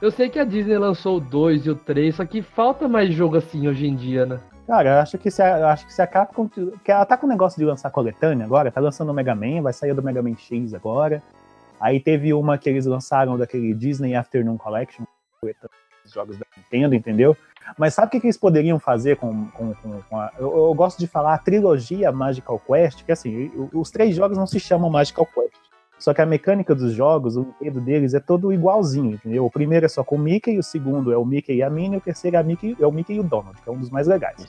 Eu 0.00 0.12
sei 0.12 0.28
que 0.28 0.38
a 0.38 0.44
Disney 0.44 0.78
lançou 0.78 1.16
o 1.16 1.20
2 1.20 1.66
e 1.66 1.70
o 1.70 1.74
3, 1.74 2.14
só 2.14 2.24
que 2.24 2.42
falta 2.42 2.86
mais 2.86 3.12
jogo 3.12 3.36
assim 3.36 3.66
hoje 3.66 3.88
em 3.88 3.96
dia, 3.96 4.24
né? 4.24 4.38
Cara, 4.68 4.90
eu 4.90 4.98
acho 4.98 5.18
que 5.18 5.30
se 5.30 5.42
a, 5.42 5.58
eu 5.58 5.66
acho 5.66 5.86
que 5.86 5.92
se 5.92 6.00
a 6.00 6.06
Capcom. 6.06 6.48
Que 6.84 6.92
ela 6.92 7.04
tá 7.04 7.16
com 7.16 7.26
o 7.26 7.28
negócio 7.28 7.58
de 7.58 7.64
lançar 7.64 7.90
coletânea 7.90 8.44
agora, 8.46 8.70
tá 8.70 8.80
lançando 8.80 9.10
o 9.10 9.14
Mega 9.14 9.34
Man, 9.34 9.62
vai 9.62 9.72
sair 9.72 9.94
do 9.94 10.02
Mega 10.02 10.22
Man 10.22 10.36
X 10.36 10.74
agora. 10.74 11.20
Aí 11.80 12.00
teve 12.00 12.32
uma 12.32 12.56
que 12.58 12.68
eles 12.68 12.86
lançaram 12.86 13.36
daquele 13.36 13.74
Disney 13.74 14.14
Afternoon 14.14 14.56
Collection, 14.56 15.04
dos 16.02 16.12
jogos 16.12 16.36
da 16.38 16.46
Nintendo, 16.56 16.94
entendeu? 16.94 17.36
Mas 17.76 17.94
sabe 17.94 18.08
o 18.08 18.10
que, 18.10 18.20
que 18.20 18.26
eles 18.26 18.36
poderiam 18.38 18.78
fazer 18.78 19.16
com, 19.16 19.46
com, 19.48 19.74
com- 20.08 20.18
a. 20.18 20.32
Eu, 20.38 20.56
eu 20.56 20.74
gosto 20.74 20.98
de 20.98 21.06
falar 21.06 21.34
a 21.34 21.38
trilogia 21.38 22.12
Magical 22.12 22.60
Quest, 22.64 23.04
que 23.04 23.10
assim, 23.12 23.50
os 23.72 23.90
três 23.90 24.14
jogos 24.14 24.38
não 24.38 24.46
se 24.46 24.60
chamam 24.60 24.88
Magical 24.88 25.26
Quest. 25.26 25.56
Só 25.98 26.12
que 26.14 26.20
a 26.20 26.26
mecânica 26.26 26.74
dos 26.74 26.92
jogos, 26.92 27.36
o 27.36 27.54
enredo 27.60 27.80
deles 27.80 28.12
é 28.14 28.20
todo 28.20 28.52
igualzinho, 28.52 29.14
entendeu? 29.14 29.44
O 29.46 29.50
primeiro 29.50 29.86
é 29.86 29.88
só 29.88 30.04
com 30.04 30.14
o 30.16 30.18
Mickey, 30.18 30.58
o 30.58 30.62
segundo 30.62 31.10
é 31.10 31.16
o 31.16 31.24
Mickey 31.24 31.54
e 31.56 31.62
a 31.62 31.70
Minnie, 31.70 31.96
o 31.98 32.00
terceiro 32.02 32.36
é, 32.36 32.40
a 32.40 32.42
Mickey, 32.42 32.76
é 32.78 32.86
o 32.86 32.92
Mickey 32.92 33.14
e 33.14 33.20
o 33.20 33.22
Donald, 33.24 33.60
que 33.62 33.68
é 33.68 33.72
um 33.72 33.78
dos 33.78 33.90
mais 33.90 34.06
legais. 34.06 34.46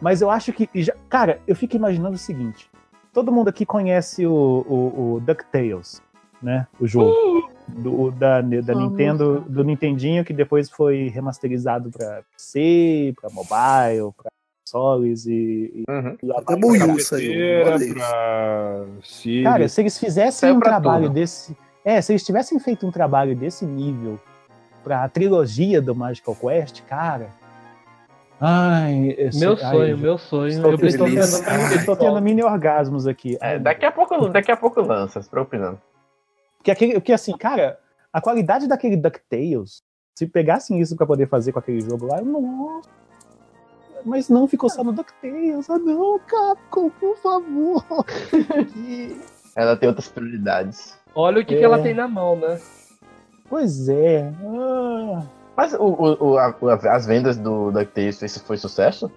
Mas 0.00 0.20
eu 0.20 0.30
acho 0.30 0.52
que. 0.52 0.68
já- 0.74 0.94
cara, 1.08 1.40
eu 1.46 1.56
fico 1.56 1.74
imaginando 1.74 2.14
o 2.16 2.18
seguinte: 2.18 2.70
todo 3.12 3.32
mundo 3.32 3.48
aqui 3.48 3.64
conhece 3.64 4.26
o, 4.26 4.32
o, 4.32 5.14
o 5.14 5.20
DuckTales, 5.20 6.02
né? 6.42 6.66
O 6.80 6.86
jogo. 6.86 7.46
Do, 7.68 8.12
da, 8.12 8.40
da 8.40 8.74
Nintendo, 8.76 9.40
do 9.48 9.64
Nintendinho, 9.64 10.24
que 10.24 10.32
depois 10.32 10.70
foi 10.70 11.08
remasterizado 11.08 11.90
pra 11.90 12.22
PC, 12.30 13.12
pra 13.20 13.28
mobile, 13.28 14.12
pra 14.16 14.30
consoles 14.64 15.26
e. 15.26 15.82
Uhum. 15.88 16.16
e 16.22 16.26
lá 16.26 16.36
Até 16.38 16.54
saiu. 17.00 17.76
Isso. 17.76 17.94
pra. 17.94 18.84
Cara, 19.42 19.68
se 19.68 19.80
eles 19.80 19.98
fizessem 19.98 20.48
Saiu 20.48 20.54
um 20.56 20.60
trabalho 20.60 21.04
tudo. 21.06 21.14
desse. 21.14 21.56
É, 21.84 22.00
se 22.00 22.12
eles 22.12 22.24
tivessem 22.24 22.58
feito 22.60 22.86
um 22.86 22.90
trabalho 22.92 23.34
desse 23.34 23.64
nível 23.66 24.18
pra 24.84 25.08
trilogia 25.08 25.82
do 25.82 25.94
Magical 25.94 26.36
Quest, 26.36 26.82
cara. 26.82 27.28
Ai, 28.40 29.14
esse- 29.18 29.40
Meu 29.40 29.52
ai, 29.52 29.58
sonho, 29.58 29.98
meu 29.98 30.18
sonho. 30.18 30.48
Estou, 30.48 30.70
eu 30.72 30.86
estou 30.86 31.06
tendo, 31.06 31.74
estou 31.74 31.96
tendo 31.96 32.20
mini 32.20 32.42
orgasmos 32.44 33.06
aqui. 33.06 33.36
É, 33.40 33.58
daqui 33.58 33.84
a 33.86 33.90
pouco, 33.90 34.28
daqui 34.28 34.52
a 34.52 34.56
pouco 34.56 34.80
lança, 34.82 35.20
se 35.22 35.28
preocupe 35.28 35.56
Porque, 36.66 36.72
aquele, 36.72 36.92
porque 36.94 37.12
assim, 37.12 37.36
cara, 37.36 37.78
a 38.12 38.20
qualidade 38.20 38.66
daquele 38.66 38.96
DuckTales, 38.96 39.84
se 40.16 40.26
pegassem 40.26 40.80
isso 40.80 40.96
pra 40.96 41.06
poder 41.06 41.28
fazer 41.28 41.52
com 41.52 41.60
aquele 41.60 41.80
jogo 41.80 42.06
lá, 42.06 42.20
nossa. 42.20 42.88
Mas 44.04 44.28
não 44.28 44.48
ficou 44.48 44.68
só 44.68 44.82
no 44.82 44.92
DuckTales. 44.92 45.70
Ah, 45.70 45.78
não, 45.78 46.18
Capcom, 46.18 46.90
por 46.90 47.16
favor. 47.18 47.84
Que- 48.72 49.16
Ela 49.54 49.76
tem 49.76 49.88
outras 49.88 50.08
prioridades. 50.08 50.98
Olha 51.14 51.40
o 51.40 51.46
que, 51.46 51.54
É. 51.54 51.58
que 51.58 51.64
ela 51.64 51.80
tem 51.80 51.94
na 51.94 52.08
mão, 52.08 52.34
né? 52.36 52.60
pois 53.48 53.88
é. 53.88 54.32
Ah. 54.44 55.22
Mas 55.56 55.72
o, 55.72 55.78
o- 55.84 56.30
o- 56.32 56.38
a- 56.38 56.52
as 56.90 57.06
vendas 57.06 57.36
do 57.38 57.70
DuckTales, 57.70 58.20
esse 58.24 58.40
foi 58.40 58.56
sucesso? 58.58 59.08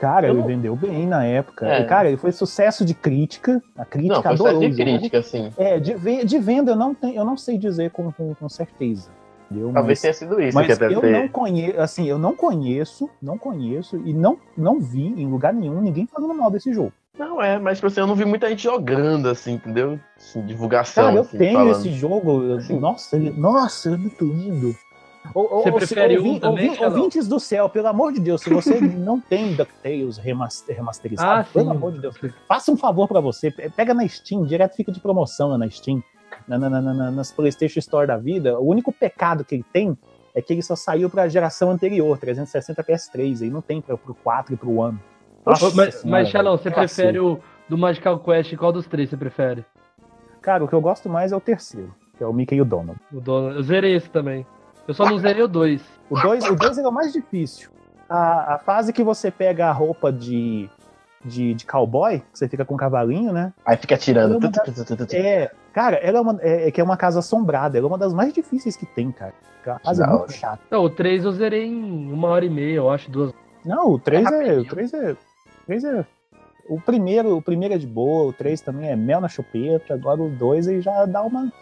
Cara, 0.00 0.26
Eu 0.26 0.32
ele 0.32 0.40
não- 0.40 0.46
vendeu 0.46 0.74
bem 0.74 1.06
na 1.06 1.24
época. 1.24 1.66
É. 1.68 1.84
Cara, 1.84 2.08
ele 2.08 2.16
foi 2.16 2.32
sucesso 2.32 2.84
de 2.84 2.94
crítica. 2.94 3.62
A 3.76 3.84
crítica 3.84 4.14
Não, 4.14 4.22
foi 4.22 4.32
adorou 4.32 4.54
sucesso 4.54 4.74
de 4.76 4.82
crítica, 4.82 5.18
assim. 5.18 5.52
É, 5.58 5.78
de, 5.78 6.24
de 6.24 6.38
venda 6.38 6.72
eu 6.72 6.76
não, 6.76 6.94
tenho, 6.94 7.16
eu 7.16 7.24
não 7.24 7.36
sei 7.36 7.58
dizer 7.58 7.90
com, 7.90 8.10
com, 8.10 8.34
com 8.34 8.48
certeza. 8.48 9.10
Entendeu? 9.50 9.72
Talvez 9.74 9.98
Mas- 9.98 10.00
tenha 10.00 10.14
sido 10.14 10.40
isso 10.40 10.54
Mas 10.56 10.80
eu 10.80 11.00
ter. 11.00 11.10
não 11.12 11.28
conheço, 11.28 11.80
assim, 11.80 12.06
eu 12.08 12.18
não 12.18 12.34
conheço, 12.34 13.10
não 13.20 13.36
conheço 13.36 13.96
e 14.04 14.14
não, 14.14 14.38
não 14.56 14.80
vi 14.80 15.02
em 15.06 15.26
lugar 15.26 15.52
nenhum 15.52 15.80
ninguém 15.82 16.06
falando 16.06 16.32
mal 16.34 16.50
desse 16.50 16.72
jogo. 16.72 16.92
Não, 17.18 17.42
é, 17.42 17.58
mas 17.58 17.76
tipo 17.78 17.88
assim, 17.88 18.00
eu 18.00 18.06
não 18.06 18.14
vi 18.14 18.24
muita 18.24 18.48
gente 18.48 18.62
jogando, 18.62 19.28
assim, 19.28 19.54
entendeu? 19.54 19.98
Assim, 20.16 20.40
divulgação. 20.46 21.04
Cara, 21.04 21.16
eu 21.16 21.20
assim, 21.22 21.36
tenho 21.36 21.58
falando. 21.58 21.72
esse 21.76 21.92
jogo, 21.92 22.42
eu- 22.44 22.60
Sim. 22.60 22.78
nossa, 22.78 23.16
ele, 23.16 23.30
nossa, 23.36 23.90
é 23.92 23.96
muito 23.98 24.24
lindo. 24.24 24.74
Ou- 25.34 25.48
ou- 25.52 25.62
Você 25.62 25.72
prefere 25.72 26.16
ouvi- 26.16 26.30
um 26.30 26.38
também, 26.40 26.70
ouvi-? 26.70 26.84
Ouvintes 26.84 27.28
do 27.28 27.38
céu, 27.38 27.68
pelo 27.68 27.86
amor 27.86 28.12
de 28.12 28.20
Deus, 28.20 28.40
se 28.42 28.50
você 28.50 28.80
não 28.80 29.20
tem 29.20 29.54
DuckTales 29.54 30.16
remaster, 30.18 30.74
remasterizado, 30.74 31.40
Ah, 31.40 31.44
pelo 31.52 31.66
sim. 31.66 31.70
amor 31.76 31.92
de 31.92 31.98
Deus, 32.00 32.16
faça 32.48 32.72
um 32.72 32.76
favor 32.76 33.06
pra 33.06 33.20
você, 33.20 33.50
pe- 33.50 33.68
pega 33.70 33.92
na 33.94 34.06
Steam, 34.08 34.44
direto 34.44 34.74
fica 34.76 34.90
de 34.90 34.98
promoção 34.98 35.56
na 35.56 35.68
Steam, 35.70 36.02
na, 36.48 36.58
na- 36.58 36.70
na- 36.70 36.80
na- 36.82 37.10
nas 37.10 37.30
PlayStation 37.30 37.78
Store 37.80 38.06
da 38.06 38.16
vida. 38.16 38.58
O 38.58 38.66
único 38.68 38.92
pecado 38.92 39.44
que 39.44 39.54
ele 39.56 39.64
tem 39.72 39.96
é 40.34 40.40
que 40.40 40.52
ele 40.52 40.62
só 40.62 40.74
saiu 40.74 41.10
pra 41.10 41.28
geração 41.28 41.70
anterior, 41.70 42.16
360 42.18 42.82
PS3, 42.82 43.42
aí 43.42 43.50
não 43.50 43.60
tem 43.60 43.80
pra, 43.80 43.96
pro 43.96 44.14
4 44.14 44.54
e 44.54 44.56
pro 44.56 44.74
One. 44.76 44.98
Nossa 45.44 45.68
Ô, 45.68 45.72
mas, 45.74 46.02
mas 46.04 46.28
Shalom, 46.28 46.56
você 46.56 46.70
prefere 46.70 47.18
o 47.20 47.38
do 47.68 47.76
Magical 47.78 48.18
Quest? 48.20 48.56
Qual 48.56 48.72
dos 48.72 48.86
três 48.86 49.08
você 49.10 49.16
prefere? 49.16 49.64
Cara, 50.40 50.64
o 50.64 50.68
que 50.68 50.74
eu 50.74 50.80
gosto 50.80 51.08
mais 51.08 51.30
é 51.32 51.36
o 51.36 51.40
terceiro, 51.40 51.94
que 52.16 52.24
é 52.24 52.26
o 52.26 52.32
Mickey 52.32 52.56
e 52.56 52.62
o 52.62 52.64
Donald. 52.64 52.98
O 53.12 53.20
Donald. 53.20 53.56
Eu 53.56 53.62
zerei 53.62 53.94
esse 53.94 54.08
também. 54.10 54.46
Eu 54.90 54.94
só 54.94 55.08
não 55.08 55.18
zerei 55.18 55.40
o 55.40 55.46
2. 55.46 55.80
O 56.10 56.20
2 56.20 56.44
o 56.46 56.56
dois 56.56 56.76
é 56.76 56.82
o 56.82 56.90
mais 56.90 57.12
difícil. 57.12 57.70
A, 58.08 58.54
a 58.54 58.58
fase 58.58 58.92
que 58.92 59.04
você 59.04 59.30
pega 59.30 59.68
a 59.68 59.72
roupa 59.72 60.12
de, 60.12 60.68
de, 61.24 61.54
de 61.54 61.64
cowboy, 61.64 62.18
que 62.18 62.36
você 62.36 62.48
fica 62.48 62.64
com 62.64 62.74
o 62.74 62.76
cavalinho, 62.76 63.32
né? 63.32 63.52
Aí 63.64 63.76
fica 63.76 63.96
tirando. 63.96 64.32
Não, 64.32 64.40
Tu, 64.40 64.44
não 64.46 64.50
tu, 64.50 64.72
tu, 64.72 64.84
tu, 64.84 64.96
tu, 64.96 65.06
tu. 65.06 65.14
É, 65.14 65.52
cara, 65.72 65.94
ela 65.98 66.18
é, 66.18 66.20
uma, 66.20 66.38
é, 66.42 66.66
é 66.66 66.70
que 66.72 66.80
é 66.80 66.84
uma 66.84 66.96
casa 66.96 67.20
assombrada. 67.20 67.78
Ela 67.78 67.86
é 67.86 67.88
uma 67.88 67.98
das 67.98 68.12
mais 68.12 68.32
difíceis 68.32 68.74
que 68.74 68.84
tem, 68.84 69.12
cara. 69.12 69.32
É 69.64 69.70
uma 69.70 69.78
fase 69.78 70.00
Da 70.00 70.08
muito 70.08 70.32
chata. 70.32 70.60
Não, 70.68 70.82
o 70.82 70.90
3 70.90 71.24
eu 71.24 71.30
zerei 71.30 71.66
em 71.66 72.12
uma 72.12 72.26
hora 72.26 72.44
e 72.44 72.50
meia, 72.50 72.78
eu 72.78 72.90
acho, 72.90 73.08
duas. 73.08 73.32
Não, 73.64 73.92
o 73.92 73.98
3 74.00 74.26
é, 74.26 74.28
rapidinho. 74.28 74.60
o 74.60 74.64
3 74.64 74.94
é. 74.94 75.12
O 75.12 75.16
3 75.66 75.84
é. 75.84 76.06
O 76.68 76.80
primeiro, 76.80 77.36
o 77.36 77.42
primeiro 77.42 77.74
é 77.74 77.78
de 77.78 77.86
boa, 77.86 78.30
o 78.30 78.32
3 78.32 78.60
também 78.60 78.90
é 78.90 78.96
mel 78.96 79.20
na 79.20 79.28
chupeta, 79.28 79.94
agora 79.94 80.20
o 80.20 80.30
2 80.30 80.66
aí 80.66 80.80
já 80.80 81.06
dá 81.06 81.22
uma. 81.22 81.52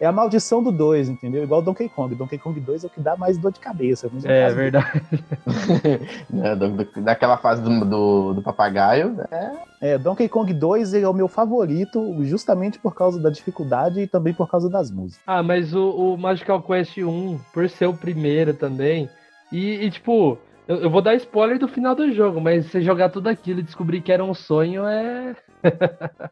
É 0.00 0.06
a 0.06 0.12
maldição 0.12 0.62
do 0.62 0.72
2, 0.72 1.08
entendeu? 1.08 1.42
Igual 1.44 1.62
Donkey 1.62 1.88
Kong. 1.88 2.14
Donkey 2.14 2.36
Kong 2.38 2.58
2 2.60 2.84
é 2.84 2.86
o 2.86 2.90
que 2.90 3.00
dá 3.00 3.16
mais 3.16 3.38
dor 3.38 3.52
de 3.52 3.60
cabeça. 3.60 4.10
É 4.24 4.42
caso 4.42 4.54
do- 4.54 4.58
verdade. 4.60 5.02
Né, 6.30 6.56
do- 6.56 6.70
do- 6.70 7.00
daquela 7.02 7.36
fase 7.36 7.62
do, 7.62 7.84
do, 7.84 8.34
do 8.34 8.42
papagaio, 8.42 9.10
né? 9.10 9.56
É, 9.80 9.96
Donkey 9.98 10.28
Kong 10.28 10.52
2 10.52 10.94
ele 10.94 11.04
é 11.04 11.08
o 11.08 11.12
meu 11.14 11.28
favorito, 11.28 12.16
justamente 12.24 12.78
por 12.78 12.94
causa 12.94 13.20
da 13.20 13.30
dificuldade 13.30 14.00
e 14.00 14.06
também 14.06 14.34
por 14.34 14.50
causa 14.50 14.68
das 14.68 14.90
músicas. 14.90 15.22
Ah, 15.26 15.42
mas 15.42 15.74
o, 15.74 15.90
o 16.14 16.18
Magical 16.18 16.62
Quest 16.62 16.98
1, 16.98 17.38
por 17.52 17.68
ser 17.68 17.86
o 17.86 17.94
primeiro 17.94 18.52
também, 18.54 19.08
e, 19.52 19.84
e, 19.84 19.90
tipo, 19.90 20.36
eu, 20.66 20.90
vou 20.90 21.02
dar 21.02 21.14
spoiler 21.14 21.58
do 21.58 21.68
final 21.68 21.94
do 21.94 22.10
jogo, 22.12 22.40
mas 22.40 22.66
você 22.66 22.80
jogar 22.82 23.10
tudo 23.10 23.28
aquilo 23.28 23.60
e 23.60 23.62
descobrir 23.62 24.00
que 24.00 24.10
era 24.12 24.24
um 24.24 24.34
sonho 24.34 24.86
é. 24.86 25.36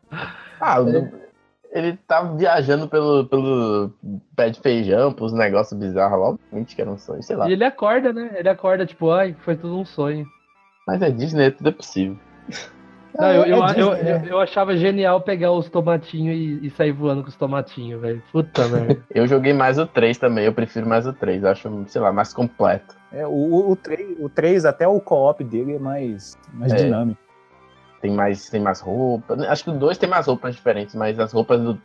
Ah, 0.60 0.80
o- 0.80 1.10
ele 1.72 1.96
tava 2.06 2.36
viajando 2.36 2.86
pelo, 2.86 3.24
pelo 3.26 3.90
pé 4.36 4.50
de 4.50 4.60
feijão, 4.60 5.12
pros 5.12 5.32
negócios 5.32 5.78
bizarros 5.78 6.20
lá, 6.20 6.28
obviamente 6.28 6.76
que 6.76 6.82
era 6.82 6.90
um 6.90 6.98
sonho, 6.98 7.22
sei 7.22 7.34
lá. 7.36 7.48
E 7.48 7.52
ele 7.52 7.64
acorda, 7.64 8.12
né? 8.12 8.30
Ele 8.36 8.48
acorda, 8.48 8.84
tipo, 8.86 9.10
ai, 9.10 9.34
foi 9.44 9.56
tudo 9.56 9.78
um 9.78 9.84
sonho. 9.84 10.26
Mas 10.86 11.00
é 11.00 11.10
Disney, 11.10 11.50
tudo 11.50 11.68
é 11.70 11.72
possível. 11.72 12.16
Não, 13.14 13.30
eu, 13.30 13.42
É, 13.44 13.50
eu, 13.52 13.62
é 13.62 13.66
Disney, 13.66 13.82
eu, 13.82 13.90
né? 14.04 14.22
eu- 14.24 14.28
eu 14.30 14.40
achava 14.40 14.74
genial 14.74 15.20
pegar 15.20 15.52
os 15.52 15.68
tomatinhos 15.68 16.34
e, 16.34 16.66
e 16.66 16.70
sair 16.70 16.92
voando 16.92 17.22
com 17.22 17.28
os 17.28 17.36
tomatinhos, 17.36 18.00
velho. 18.00 18.22
Puta 18.32 18.66
merda. 18.68 19.02
Eu 19.14 19.26
joguei 19.26 19.52
mais 19.52 19.78
o 19.78 19.86
3 19.86 20.16
também, 20.16 20.46
eu 20.46 20.52
prefiro 20.54 20.86
mais 20.86 21.06
o 21.06 21.12
3, 21.12 21.44
acho, 21.44 21.70
sei 21.88 22.00
lá, 22.00 22.10
mais 22.10 22.32
completo. 22.32 22.96
É, 23.12 23.26
o, 23.26 23.30
o, 23.30 23.70
o, 23.72 23.76
3, 23.76 24.16
o 24.18 24.30
3, 24.30 24.64
até 24.64 24.88
o 24.88 24.98
co-op 24.98 25.44
dele 25.44 25.74
é 25.74 25.78
mais, 25.78 26.38
mais 26.54 26.72
É. 26.72 26.76
dinâmico. 26.76 27.20
Tem 28.02 28.10
mais, 28.10 28.50
tem 28.50 28.60
mais 28.60 28.80
roupa. 28.80 29.34
Acho 29.48 29.62
que 29.62 29.70
o 29.70 29.78
2 29.78 29.96
tem 29.96 30.08
mais 30.08 30.26
roupas 30.26 30.56
diferentes, 30.56 30.92
mas 30.94 31.20
as 31.20 31.32
roupas 31.32 31.60
do, 31.60 31.80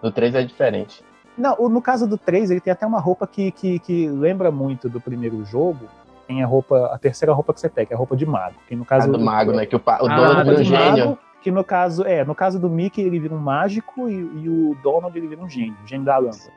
do 0.00 0.12
3 0.12 0.36
é 0.36 0.42
diferente. 0.44 1.04
Não, 1.36 1.68
no 1.68 1.82
caso 1.82 2.06
do 2.06 2.16
3, 2.16 2.52
ele 2.52 2.60
tem 2.60 2.72
até 2.72 2.86
uma 2.86 3.00
roupa 3.00 3.26
que, 3.26 3.50
que, 3.50 3.80
que 3.80 4.08
lembra 4.08 4.52
muito 4.52 4.88
do 4.88 5.00
primeiro 5.00 5.44
jogo. 5.44 5.86
Tem 6.28 6.40
a 6.40 6.46
roupa, 6.46 6.86
a 6.94 6.98
terceira 6.98 7.32
roupa 7.32 7.52
que 7.52 7.58
você 7.60 7.68
pega, 7.68 7.88
que 7.88 7.92
é 7.92 7.96
a 7.96 7.98
roupa 7.98 8.16
de 8.16 8.24
mago. 8.24 8.54
Que 8.68 8.76
no 8.76 8.84
A 8.84 8.86
caso 8.86 9.10
do 9.10 9.18
mago, 9.18 9.50
né? 9.50 9.66
Que 9.66 9.74
o, 9.74 9.80
o 9.80 10.08
dono 10.08 10.24
roupa 10.24 10.44
vira 10.44 10.60
um 10.60 10.62
de 10.62 10.70
mago, 10.70 10.96
gênio. 10.96 11.18
que 11.42 11.50
no 11.50 11.64
caso, 11.64 12.04
é, 12.04 12.24
no 12.24 12.34
caso 12.34 12.60
do 12.60 12.70
Mickey 12.70 13.02
ele 13.02 13.18
vira 13.18 13.34
um 13.34 13.38
mágico 13.38 14.08
e, 14.08 14.14
e 14.14 14.48
o 14.48 14.76
Donald 14.80 15.18
ele 15.18 15.26
vira 15.26 15.42
um 15.42 15.48
gênio, 15.48 15.76
o 15.82 15.86
gênio 15.86 16.04
da 16.04 16.16
lâmpada. 16.16 16.52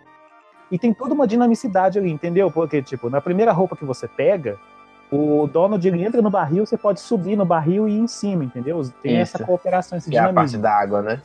E 0.69 0.77
tem 0.77 0.93
toda 0.93 1.15
uma 1.15 1.25
dinamicidade 1.25 1.97
ali, 1.97 2.11
entendeu? 2.11 2.51
Porque, 2.51 2.79
tipo, 2.83 3.09
na 3.09 3.19
primeira 3.19 3.51
roupa 3.51 3.75
que 3.75 3.85
você 3.85 4.07
pega, 4.07 4.59
o 5.15 5.47
Donald 5.47 5.85
ele 5.87 6.03
entra 6.03 6.21
no 6.21 6.29
barril, 6.29 6.65
você 6.65 6.77
pode 6.77 6.99
subir 6.99 7.35
no 7.35 7.45
barril 7.45 7.87
e 7.87 7.91
ir 7.93 7.99
em 7.99 8.07
cima, 8.07 8.43
entendeu? 8.43 8.81
Tem 9.01 9.19
Isso. 9.21 9.35
essa 9.35 9.45
cooperação, 9.45 9.97
esse 9.97 10.09
Que 10.09 10.15
é 10.17 10.19
a 10.19 10.23
parte 10.23 10.33
dinamismo. 10.51 10.61
da 10.61 10.71
água, 10.73 11.01
né? 11.01 11.21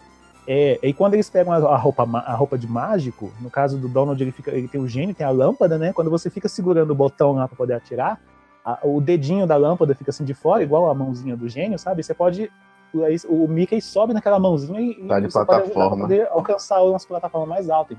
É, 0.46 0.78
e 0.82 0.92
quando 0.94 1.14
eles 1.14 1.28
pegam 1.28 1.52
a 1.52 1.76
roupa, 1.76 2.04
a 2.24 2.34
roupa 2.34 2.56
de 2.56 2.66
mágico, 2.66 3.30
no 3.40 3.50
caso 3.50 3.76
do 3.78 3.86
Donald, 3.88 4.22
ele, 4.22 4.32
fica, 4.32 4.50
ele 4.50 4.66
tem 4.66 4.80
o 4.80 4.88
gênio, 4.88 5.14
tem 5.14 5.26
a 5.26 5.30
lâmpada, 5.30 5.76
né? 5.78 5.92
Quando 5.92 6.10
você 6.10 6.30
fica 6.30 6.48
segurando 6.48 6.90
o 6.90 6.94
botão 6.94 7.32
lá 7.32 7.46
pra 7.46 7.56
poder 7.56 7.74
atirar, 7.74 8.18
a- 8.64 8.78
o 8.82 9.00
dedinho 9.00 9.46
da 9.46 9.56
lâmpada 9.56 9.94
fica 9.94 10.10
assim 10.10 10.24
de 10.24 10.32
fora, 10.32 10.62
igual 10.62 10.88
a 10.90 10.94
mãozinha 10.94 11.36
do 11.36 11.48
gênio, 11.48 11.78
sabe? 11.78 12.02
Você 12.02 12.14
pode. 12.14 12.50
O 13.28 13.46
Mickey 13.46 13.82
sobe 13.82 14.14
naquela 14.14 14.38
mãozinha 14.38 14.80
e, 14.80 14.94
Tá 15.06 15.20
de 15.20 15.30
você 15.30 15.44
pode 15.44 15.46
plataforma. 15.70 16.02
poder 16.04 16.26
alcançar 16.30 16.82
umas 16.82 17.04
plataformas 17.04 17.48
mais 17.48 17.68
altas. 17.68 17.98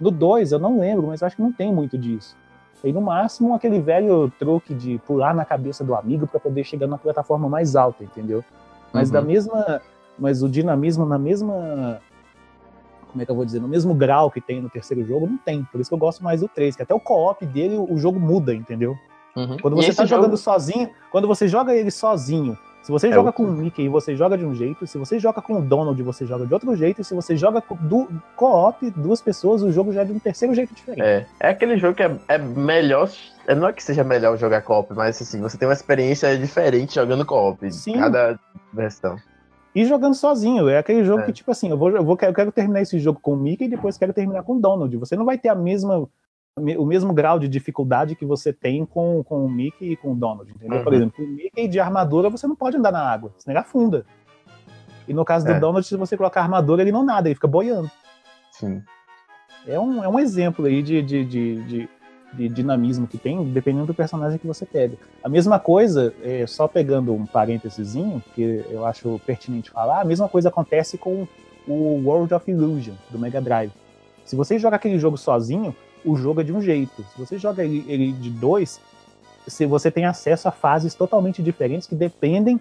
No 0.00 0.12
2, 0.12 0.52
eu 0.52 0.58
não 0.60 0.78
lembro, 0.78 1.08
mas 1.08 1.20
eu 1.20 1.26
acho 1.26 1.34
que 1.34 1.42
não 1.42 1.50
tem 1.52 1.72
muito 1.72 1.98
disso. 1.98 2.36
E 2.84 2.92
no 2.92 3.00
máximo 3.00 3.54
aquele 3.54 3.80
velho 3.80 4.30
truque 4.38 4.74
de 4.74 4.98
pular 5.06 5.34
na 5.34 5.44
cabeça 5.44 5.82
do 5.82 5.94
amigo 5.94 6.26
pra 6.26 6.38
poder 6.38 6.62
chegar 6.64 6.86
na 6.86 6.98
plataforma 6.98 7.48
mais 7.48 7.74
alta, 7.74 8.04
entendeu? 8.04 8.44
Mas 8.92 9.08
Uhum. 9.08 9.14
da 9.14 9.22
mesma. 9.22 9.80
Mas 10.18 10.42
o 10.42 10.48
dinamismo 10.48 11.04
na 11.06 11.18
mesma. 11.18 12.00
Como 13.10 13.22
é 13.22 13.24
que 13.24 13.30
eu 13.30 13.34
vou 13.36 13.44
dizer? 13.44 13.60
No 13.60 13.68
mesmo 13.68 13.94
grau 13.94 14.30
que 14.30 14.40
tem 14.40 14.60
no 14.60 14.68
terceiro 14.68 15.04
jogo, 15.04 15.26
não 15.26 15.38
tem. 15.38 15.64
Por 15.64 15.80
isso 15.80 15.88
que 15.88 15.94
eu 15.94 15.98
gosto 15.98 16.22
mais 16.22 16.40
do 16.40 16.48
3, 16.48 16.76
que 16.76 16.82
até 16.82 16.94
o 16.94 17.00
co-op 17.00 17.44
dele, 17.46 17.76
o 17.76 17.96
jogo 17.96 18.20
muda, 18.20 18.54
entendeu? 18.54 18.96
Uhum. 19.36 19.56
Quando 19.62 19.76
você 19.76 19.92
tá 19.94 20.04
jogo- 20.04 20.22
jogando 20.22 20.36
sozinho, 20.36 20.90
quando 21.10 21.26
você 21.26 21.48
joga 21.48 21.74
ele 21.74 21.90
sozinho, 21.90 22.56
se 22.84 22.92
você 22.92 23.08
É 23.08 23.12
joga 23.12 23.30
outro. 23.30 23.44
com 23.44 23.50
o 23.50 23.52
Mickey 23.52 23.82
e 23.84 23.88
você 23.88 24.14
joga 24.14 24.36
de 24.38 24.44
um 24.44 24.54
jeito, 24.54 24.86
se 24.86 24.98
você 24.98 25.18
joga 25.18 25.40
com 25.42 25.54
o 25.54 25.62
Donald 25.62 26.00
você 26.02 26.24
joga 26.26 26.46
de 26.46 26.52
outro 26.54 26.76
jeito, 26.76 27.00
e 27.00 27.04
se 27.04 27.14
você 27.14 27.34
joga 27.36 27.62
du- 27.80 28.08
co-op, 28.36 28.90
duas 28.90 29.20
pessoas, 29.20 29.62
o 29.62 29.72
jogo 29.72 29.92
já 29.92 30.02
é 30.02 30.04
de 30.04 30.12
um 30.12 30.18
terceiro 30.18 30.54
jeito 30.54 30.74
diferente. 30.74 31.02
É, 31.02 31.26
é 31.40 31.48
aquele 31.48 31.76
jogo 31.78 31.94
que 31.94 32.02
é, 32.02 32.14
é 32.28 32.38
melhor. 32.38 33.10
é, 33.46 33.54
Não 33.54 33.68
é 33.68 33.72
que 33.72 33.82
seja 33.82 34.04
melhor 34.04 34.36
jogar 34.36 34.60
co-op, 34.62 34.92
mas 34.94 35.20
assim, 35.20 35.40
você 35.40 35.56
tem 35.58 35.66
uma 35.66 35.74
experiência 35.74 36.36
diferente 36.38 36.94
jogando 36.94 37.24
co-op. 37.24 37.72
Sim. 37.72 37.94
Cada 37.98 38.38
versão. 38.72 39.16
E 39.74 39.84
jogando 39.84 40.14
sozinho, 40.14 40.68
é 40.68 40.78
aquele 40.78 41.04
jogo 41.04 41.22
É. 41.22 41.26
que, 41.26 41.32
tipo 41.32 41.50
assim, 41.50 41.68
eu, 41.70 41.76
vou, 41.76 41.90
eu, 41.90 42.04
vou, 42.04 42.16
eu 42.22 42.32
quero 42.34 42.52
terminar 42.52 42.82
esse 42.82 42.96
jogo 43.00 43.18
com 43.20 43.32
o 43.32 43.36
Mickey 43.36 43.64
e 43.64 43.68
depois 43.68 43.98
quero 43.98 44.12
terminar 44.12 44.42
com 44.44 44.52
o 44.56 44.60
Donald. 44.60 44.96
Você 44.98 45.16
não 45.16 45.24
vai 45.24 45.36
ter 45.36 45.48
a 45.48 45.54
mesma, 45.54 46.06
o 46.56 46.86
mesmo 46.86 47.12
grau 47.12 47.38
de 47.38 47.48
dificuldade 47.48 48.14
que 48.14 48.24
você 48.24 48.52
tem 48.52 48.84
com, 48.84 49.22
com 49.24 49.44
o 49.44 49.50
Mickey 49.50 49.92
e 49.92 49.96
com 49.96 50.12
o 50.12 50.14
Donald, 50.14 50.50
entendeu? 50.52 50.82
Por 50.84 50.92
Uhum. 50.92 50.98
exemplo, 50.98 51.24
o 51.24 51.28
Mickey 51.28 51.66
de 51.66 51.80
armadura 51.80 52.30
você 52.30 52.46
não 52.46 52.54
pode 52.54 52.76
andar 52.76 52.92
na 52.92 53.00
água, 53.02 53.32
senão 53.38 53.52
ele 53.52 53.58
afunda. 53.60 54.06
E 55.08 55.12
no 55.12 55.24
caso 55.24 55.44
do 55.44 55.52
É. 55.52 55.58
Donald, 55.60 55.84
se 55.86 55.96
você 55.96 56.16
colocar 56.16 56.42
armadura, 56.42 56.80
ele 56.82 56.92
não 56.92 57.04
nada, 57.04 57.28
ele 57.28 57.34
fica 57.34 57.48
boiando. 57.48 57.90
Sim. 58.52 58.80
É 59.66 59.78
um, 59.80 60.04
é 60.04 60.08
um 60.08 60.18
exemplo 60.18 60.66
aí 60.66 60.80
de, 60.82 61.02
de, 61.02 61.24
de, 61.24 61.62
de, 61.64 61.88
de 62.34 62.48
dinamismo 62.48 63.06
que 63.08 63.18
tem, 63.18 63.42
dependendo 63.52 63.86
do 63.86 63.94
personagem 63.94 64.38
que 64.38 64.46
você 64.46 64.64
pega. 64.64 64.96
A 65.24 65.28
mesma 65.28 65.58
coisa, 65.58 66.14
é, 66.22 66.46
só 66.46 66.68
pegando 66.68 67.12
um 67.12 67.26
parênteses, 67.26 67.94
que 68.34 68.64
eu 68.70 68.86
acho 68.86 69.20
pertinente 69.26 69.70
falar, 69.70 70.02
a 70.02 70.04
mesma 70.04 70.28
coisa 70.28 70.50
acontece 70.50 70.96
com 70.96 71.26
o 71.66 72.00
World 72.04 72.32
of 72.32 72.48
Illusion, 72.48 72.94
do 73.10 73.18
Mega 73.18 73.40
Drive. 73.40 73.72
Se 74.24 74.36
você 74.36 74.56
joga 74.58 74.76
aquele 74.76 74.98
jogo 74.98 75.16
sozinho, 75.18 75.74
o 76.04 76.16
jogo 76.16 76.40
é 76.40 76.44
de 76.44 76.52
um 76.52 76.60
jeito. 76.60 77.04
Se 77.12 77.18
você 77.18 77.38
joga 77.38 77.64
ele, 77.64 77.84
ele 77.88 78.12
de 78.12 78.30
dois, 78.30 78.80
se 79.46 79.66
você 79.66 79.90
tem 79.90 80.04
acesso 80.06 80.48
a 80.48 80.50
fases 80.52 80.94
totalmente 80.94 81.42
diferentes 81.42 81.86
que 81.86 81.94
dependem 81.94 82.60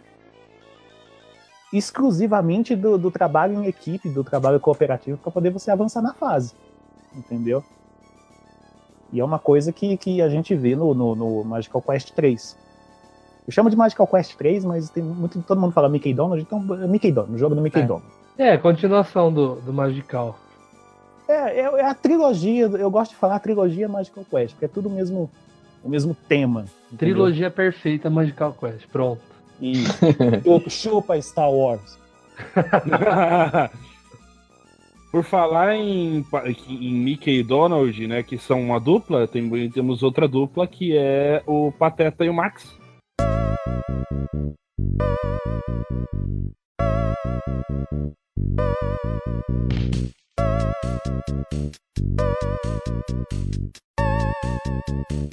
exclusivamente 1.71 2.75
do, 2.75 2.97
do 2.97 3.09
trabalho 3.09 3.63
em 3.63 3.67
equipe, 3.67 4.09
do 4.09 4.23
trabalho 4.23 4.59
cooperativo, 4.59 5.17
para 5.17 5.31
poder 5.31 5.49
você 5.49 5.71
avançar 5.71 6.01
na 6.01 6.13
fase. 6.13 6.53
Entendeu? 7.15 7.63
E 9.11 9.19
é 9.19 9.25
uma 9.25 9.39
coisa 9.39 9.71
que, 9.71 9.95
que 9.97 10.21
a 10.21 10.29
gente 10.29 10.55
vê 10.55 10.75
no, 10.75 10.93
no, 10.93 11.15
no 11.15 11.43
Magical 11.43 11.81
Quest 11.81 12.11
3. 12.11 12.57
Eu 13.45 13.51
chamo 13.53 13.69
de 13.69 13.75
Magical 13.75 14.07
Quest 14.07 14.35
3, 14.35 14.65
mas 14.65 14.89
tem 14.89 15.03
muito, 15.03 15.41
todo 15.41 15.59
mundo 15.59 15.73
fala 15.73 15.89
Mickey 15.89 16.13
Donald, 16.13 16.41
então 16.41 16.59
é 16.81 16.87
Mickey 16.87 17.11
Donald, 17.11 17.35
o 17.35 17.37
jogo 17.37 17.55
do 17.55 17.61
Mickey 17.61 17.79
É. 17.79 17.85
Donald. 17.85 18.07
É, 18.37 18.57
continuação 18.57 19.31
do, 19.31 19.55
do 19.55 19.73
Magical. 19.73 20.35
É, 21.27 21.59
é, 21.59 21.61
é 21.61 21.85
a 21.85 21.93
trilogia, 21.93 22.65
eu 22.65 22.89
gosto 22.91 23.11
de 23.11 23.17
falar 23.17 23.39
trilogia 23.39 23.87
Magical 23.87 24.25
Quest, 24.29 24.53
porque 24.53 24.65
é 24.65 24.67
tudo 24.67 24.89
o 24.89 24.91
mesmo, 24.91 25.29
o 25.83 25.89
mesmo 25.89 26.15
tema. 26.27 26.65
entendeu? 26.91 27.15
Trilogia 27.15 27.49
perfeita 27.49 28.09
Magical 28.09 28.53
Quest. 28.59 28.87
Pronto. 28.91 29.21
Isso. 29.61 29.93
Chupa- 30.43 30.69
Chupa 30.69 31.21
Star 31.21 31.51
Wars. 31.51 31.97
Por 35.11 35.23
falar 35.23 35.75
em, 35.75 36.25
em 36.67 36.93
Mickey 36.95 37.39
e 37.39 37.43
Donald, 37.43 38.07
né, 38.07 38.23
que 38.23 38.35
são 38.39 38.59
uma 38.59 38.79
dupla, 38.79 39.27
tem, 39.27 39.69
temos 39.69 40.01
outra 40.01 40.27
dupla 40.27 40.65
que 40.65 40.97
é 40.97 41.43
o 41.45 41.71
Pateta 41.71 42.25
e 42.25 42.29
o 42.29 42.33
Max. 42.33 42.75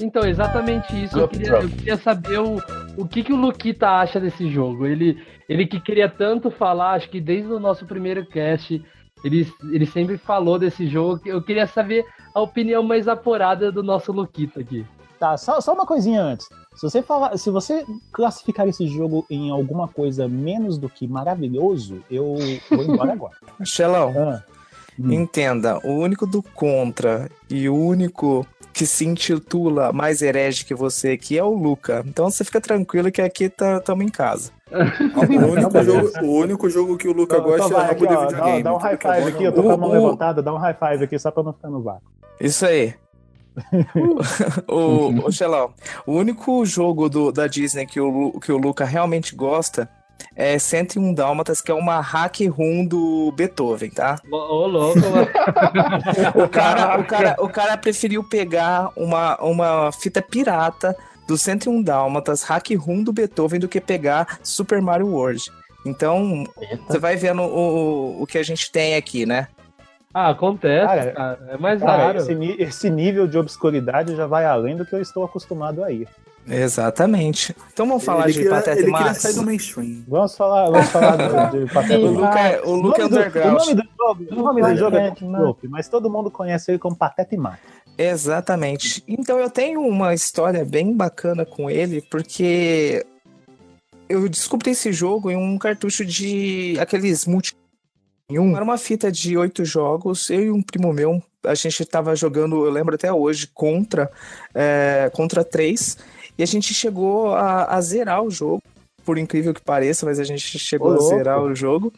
Então, 0.00 0.24
exatamente 0.24 1.04
isso. 1.04 1.18
Eu 1.18 1.28
queria, 1.28 1.52
eu 1.52 1.68
queria 1.68 1.96
saber 1.96 2.40
o, 2.40 2.56
o 2.96 3.06
que, 3.06 3.22
que 3.22 3.32
o 3.32 3.36
Luquita 3.36 3.88
acha 3.88 4.18
desse 4.18 4.50
jogo. 4.50 4.86
Ele, 4.86 5.22
ele 5.48 5.66
que 5.66 5.80
queria 5.80 6.08
tanto 6.08 6.50
falar, 6.50 6.92
acho 6.92 7.08
que 7.10 7.20
desde 7.20 7.52
o 7.52 7.60
nosso 7.60 7.84
primeiro 7.86 8.24
cast, 8.26 8.82
ele, 9.22 9.46
ele 9.70 9.86
sempre 9.86 10.16
falou 10.16 10.58
desse 10.58 10.86
jogo. 10.86 11.20
Eu 11.26 11.42
queria 11.42 11.66
saber 11.66 12.04
a 12.34 12.40
opinião 12.40 12.82
mais 12.82 13.08
apurada 13.08 13.70
do 13.70 13.82
nosso 13.82 14.12
Luquita 14.12 14.60
aqui. 14.60 14.86
Tá, 15.18 15.36
só, 15.36 15.60
só 15.60 15.74
uma 15.74 15.84
coisinha 15.84 16.22
antes. 16.22 16.48
Se 16.74 16.82
você 16.82 17.02
falar, 17.02 17.36
se 17.36 17.50
você 17.50 17.84
classificar 18.10 18.66
esse 18.66 18.86
jogo 18.86 19.26
em 19.28 19.50
alguma 19.50 19.86
coisa 19.86 20.26
menos 20.26 20.78
do 20.78 20.88
que 20.88 21.06
maravilhoso, 21.06 22.02
eu 22.10 22.36
vou 22.70 22.82
embora 22.84 23.12
agora. 23.12 23.34
Xelão, 23.62 24.14
Ah, 24.16 24.42
entenda, 25.08 25.78
o 25.84 25.92
único 25.94 26.26
do 26.26 26.42
contra 26.42 27.30
e 27.48 27.68
o 27.68 27.74
único 27.76 28.46
que 28.72 28.86
se 28.86 29.04
intitula 29.04 29.92
mais 29.92 30.22
herege 30.22 30.64
que 30.64 30.74
você 30.74 31.10
aqui 31.10 31.36
é 31.36 31.42
o 31.44 31.50
Luca. 31.54 32.04
Então 32.06 32.30
você 32.30 32.44
fica 32.44 32.60
tranquilo 32.60 33.10
que 33.10 33.20
aqui 33.20 33.44
estamos 33.44 34.04
em 34.04 34.08
casa. 34.08 34.50
O 34.70 35.52
único, 35.52 35.82
jogo, 35.82 36.10
o 36.24 36.38
único 36.38 36.70
jogo 36.70 36.96
que 36.96 37.08
o 37.08 37.12
Luca 37.12 37.36
Então, 37.38 37.46
gosta 37.48 37.66
então 37.66 37.78
vai 37.80 37.88
é 37.88 37.90
aqui, 37.90 38.06
de 38.06 38.14
ó, 38.14 38.20
dá, 38.20 38.26
videogame. 38.28 38.62
dá 38.62 38.74
um 38.74 38.76
high 38.78 38.96
five 38.96 39.28
aqui, 39.28 39.44
eu 39.44 39.52
tô 39.52 39.62
com 39.64 39.70
a 39.72 39.76
mão 39.76 39.88
O- 39.88 39.92
o- 39.92 39.94
levantada, 39.94 40.40
dá 40.42 40.54
um 40.54 40.58
high 40.58 40.74
five 40.78 41.04
aqui 41.04 41.18
só 41.18 41.30
pra 41.32 41.42
não 41.42 41.52
ficar 41.52 41.68
no 41.70 41.82
vácuo. 41.82 42.02
Isso 42.40 42.64
aí. 42.64 42.94
o, 44.68 45.26
o 45.26 45.32
Xelão, 45.32 45.72
o 46.06 46.12
único 46.12 46.64
jogo 46.64 47.08
do, 47.08 47.32
da 47.32 47.46
Disney 47.46 47.84
que 47.86 48.00
o, 48.00 48.38
que 48.40 48.52
o 48.52 48.56
Luca 48.56 48.84
realmente 48.84 49.34
gosta 49.34 49.88
é 50.34 50.58
101 50.58 51.14
Dálmatas, 51.14 51.60
que 51.60 51.70
é 51.70 51.74
uma 51.74 52.00
hack 52.00 52.40
room 52.50 52.86
do 52.86 53.32
Beethoven, 53.36 53.90
tá? 53.90 54.16
Ô, 54.30 54.36
ô, 54.36 54.66
louco, 54.66 54.98
mano. 55.00 55.28
O 56.34 56.48
cara, 56.48 56.98
o, 56.98 57.04
cara, 57.04 57.36
o 57.38 57.48
cara 57.48 57.76
preferiu 57.76 58.22
pegar 58.24 58.90
uma, 58.96 59.36
uma 59.42 59.92
fita 59.92 60.22
pirata 60.22 60.96
do 61.26 61.36
101 61.36 61.82
Dálmatas, 61.82 62.42
hack 62.42 62.70
room 62.76 63.02
do 63.02 63.12
Beethoven, 63.12 63.60
do 63.60 63.68
que 63.68 63.80
pegar 63.80 64.38
Super 64.42 64.80
Mario 64.80 65.08
World. 65.08 65.42
Então, 65.86 66.44
você 66.86 66.98
vai 66.98 67.16
vendo 67.16 67.42
o, 67.42 68.22
o 68.22 68.26
que 68.26 68.36
a 68.38 68.42
gente 68.42 68.70
tem 68.70 68.96
aqui, 68.96 69.24
né? 69.24 69.48
Ah, 70.12 70.30
acontece, 70.30 70.86
Cara, 70.86 71.12
cara. 71.12 71.38
É 71.50 71.56
mais 71.56 71.80
Cara, 71.80 72.04
raro. 72.06 72.18
esse, 72.18 72.32
esse 72.58 72.90
nível 72.90 73.28
de 73.28 73.38
obscuridade 73.38 74.16
já 74.16 74.26
vai 74.26 74.44
além 74.44 74.76
do 74.76 74.84
que 74.84 74.94
eu 74.94 75.00
estou 75.00 75.24
acostumado 75.24 75.84
a 75.84 75.92
ir. 75.92 76.08
Exatamente. 76.50 77.54
Então 77.72 77.86
vamos 77.86 78.04
falar 78.04 78.24
ele 78.24 78.32
de 78.32 78.38
queria, 78.40 78.50
Pateta 78.54 78.76
e 78.80 78.82
ele 78.82 78.90
queria 78.92 79.06
Max. 79.06 79.18
sair 79.22 79.34
do 79.34 79.42
mainstream. 79.44 80.04
Vamos 80.08 80.36
falar, 80.36 80.70
vamos 80.70 80.88
falar 80.88 81.50
de, 81.50 81.58
de 81.66 81.66
Pateta 81.72 81.98
O 81.98 82.12
e 82.14 82.18
Max. 82.18 82.36
é- 82.36 82.60
o 82.64 82.74
Luca 82.74 83.02
é 83.02 83.04
nome 83.04 83.10
do- 83.10 83.16
underground. 83.16 83.54
O 83.54 83.58
nome 83.60 83.74
do 83.74 83.82
jogo, 83.96 84.26
o 84.30 84.34
nome 84.42 84.62
do 84.62 84.76
jogo 84.76 84.96
é 84.96 85.08
e. 85.08 85.14
Clope, 85.16 85.68
mas 85.68 85.88
todo 85.88 86.10
mundo 86.10 86.30
conhece 86.30 86.70
ele 86.72 86.78
como 86.78 86.96
Pateta 86.96 87.34
e 87.34 87.38
Max. 87.38 87.60
Exatamente. 87.96 89.04
Então 89.06 89.38
eu 89.38 89.48
tenho 89.50 89.80
uma 89.80 90.12
história 90.14 90.64
bem 90.64 90.92
bacana 90.96 91.44
com 91.46 91.70
ele, 91.70 92.02
porque 92.10 93.04
eu 94.08 94.28
descobri 94.28 94.70
esse 94.72 94.92
jogo 94.92 95.30
em 95.30 95.36
um 95.36 95.56
cartucho 95.58 96.04
de 96.04 96.76
aqueles 96.80 97.26
multi. 97.26 97.54
em 98.28 98.38
um- 98.38 98.54
Era 98.56 98.64
uma 98.64 98.78
fita 98.78 99.10
de 99.12 99.36
oito 99.36 99.64
jogos. 99.64 100.30
Eu 100.30 100.40
e 100.42 100.50
um 100.50 100.62
primo 100.62 100.92
meu, 100.92 101.22
a 101.44 101.54
gente 101.54 101.84
tava 101.84 102.14
jogando, 102.16 102.64
eu 102.64 102.70
lembro 102.70 102.94
até 102.94 103.12
hoje, 103.12 103.46
contra, 103.52 104.10
é, 104.54 105.10
contra 105.14 105.44
três. 105.44 105.96
E 106.38 106.42
a 106.42 106.46
gente 106.46 106.72
chegou 106.74 107.34
a, 107.34 107.64
a 107.74 107.80
zerar 107.80 108.22
o 108.22 108.30
jogo. 108.30 108.62
por 109.04 109.18
incrível 109.18 109.52
que 109.52 109.62
pareça, 109.62 110.06
mas 110.06 110.20
a 110.20 110.24
gente 110.24 110.58
chegou 110.58 110.88
Ô, 110.88 110.92
a 110.92 110.96
louco. 110.96 111.16
zerar 111.16 111.42
o 111.42 111.54
jogo. 111.54 111.92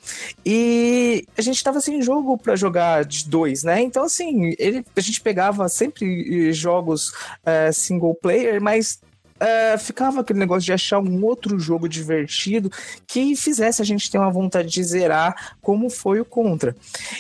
E 0.47 1.27
a 1.37 1.43
gente 1.43 1.63
tava 1.63 1.81
sem 1.81 2.01
jogo 2.01 2.39
pra 2.39 2.57
jogar 2.57 3.05
de 3.05 3.29
dois, 3.29 3.63
né? 3.65 3.83
Então, 3.83 4.05
assim, 4.05 4.55
ele, 4.59 4.85
a 4.97 5.01
gente 5.01 5.21
pegava 5.21 5.69
sempre 5.69 6.49
eh, 6.49 6.53
jogos 6.53 7.13
eh, 7.45 7.71
single 7.73 8.15
player, 8.15 8.63
mas 8.63 9.01
eh, 9.41 9.77
ficava 9.79 10.21
aquele 10.21 10.39
negócio 10.39 10.63
de 10.65 10.73
achar 10.73 11.01
um 11.01 11.25
outro 11.25 11.59
jogo 11.59 11.89
divertido 11.89 12.71
que 13.07 13.35
fizesse 13.35 13.83
a 13.83 13.85
gente 13.85 14.09
ter 14.11 14.17
uma 14.19 14.31
vontade 14.31 14.69
de 14.71 14.83
zerar, 14.85 15.57
como 15.61 15.91
foi 15.91 16.21
o 16.21 16.25
Contra. 16.25 16.75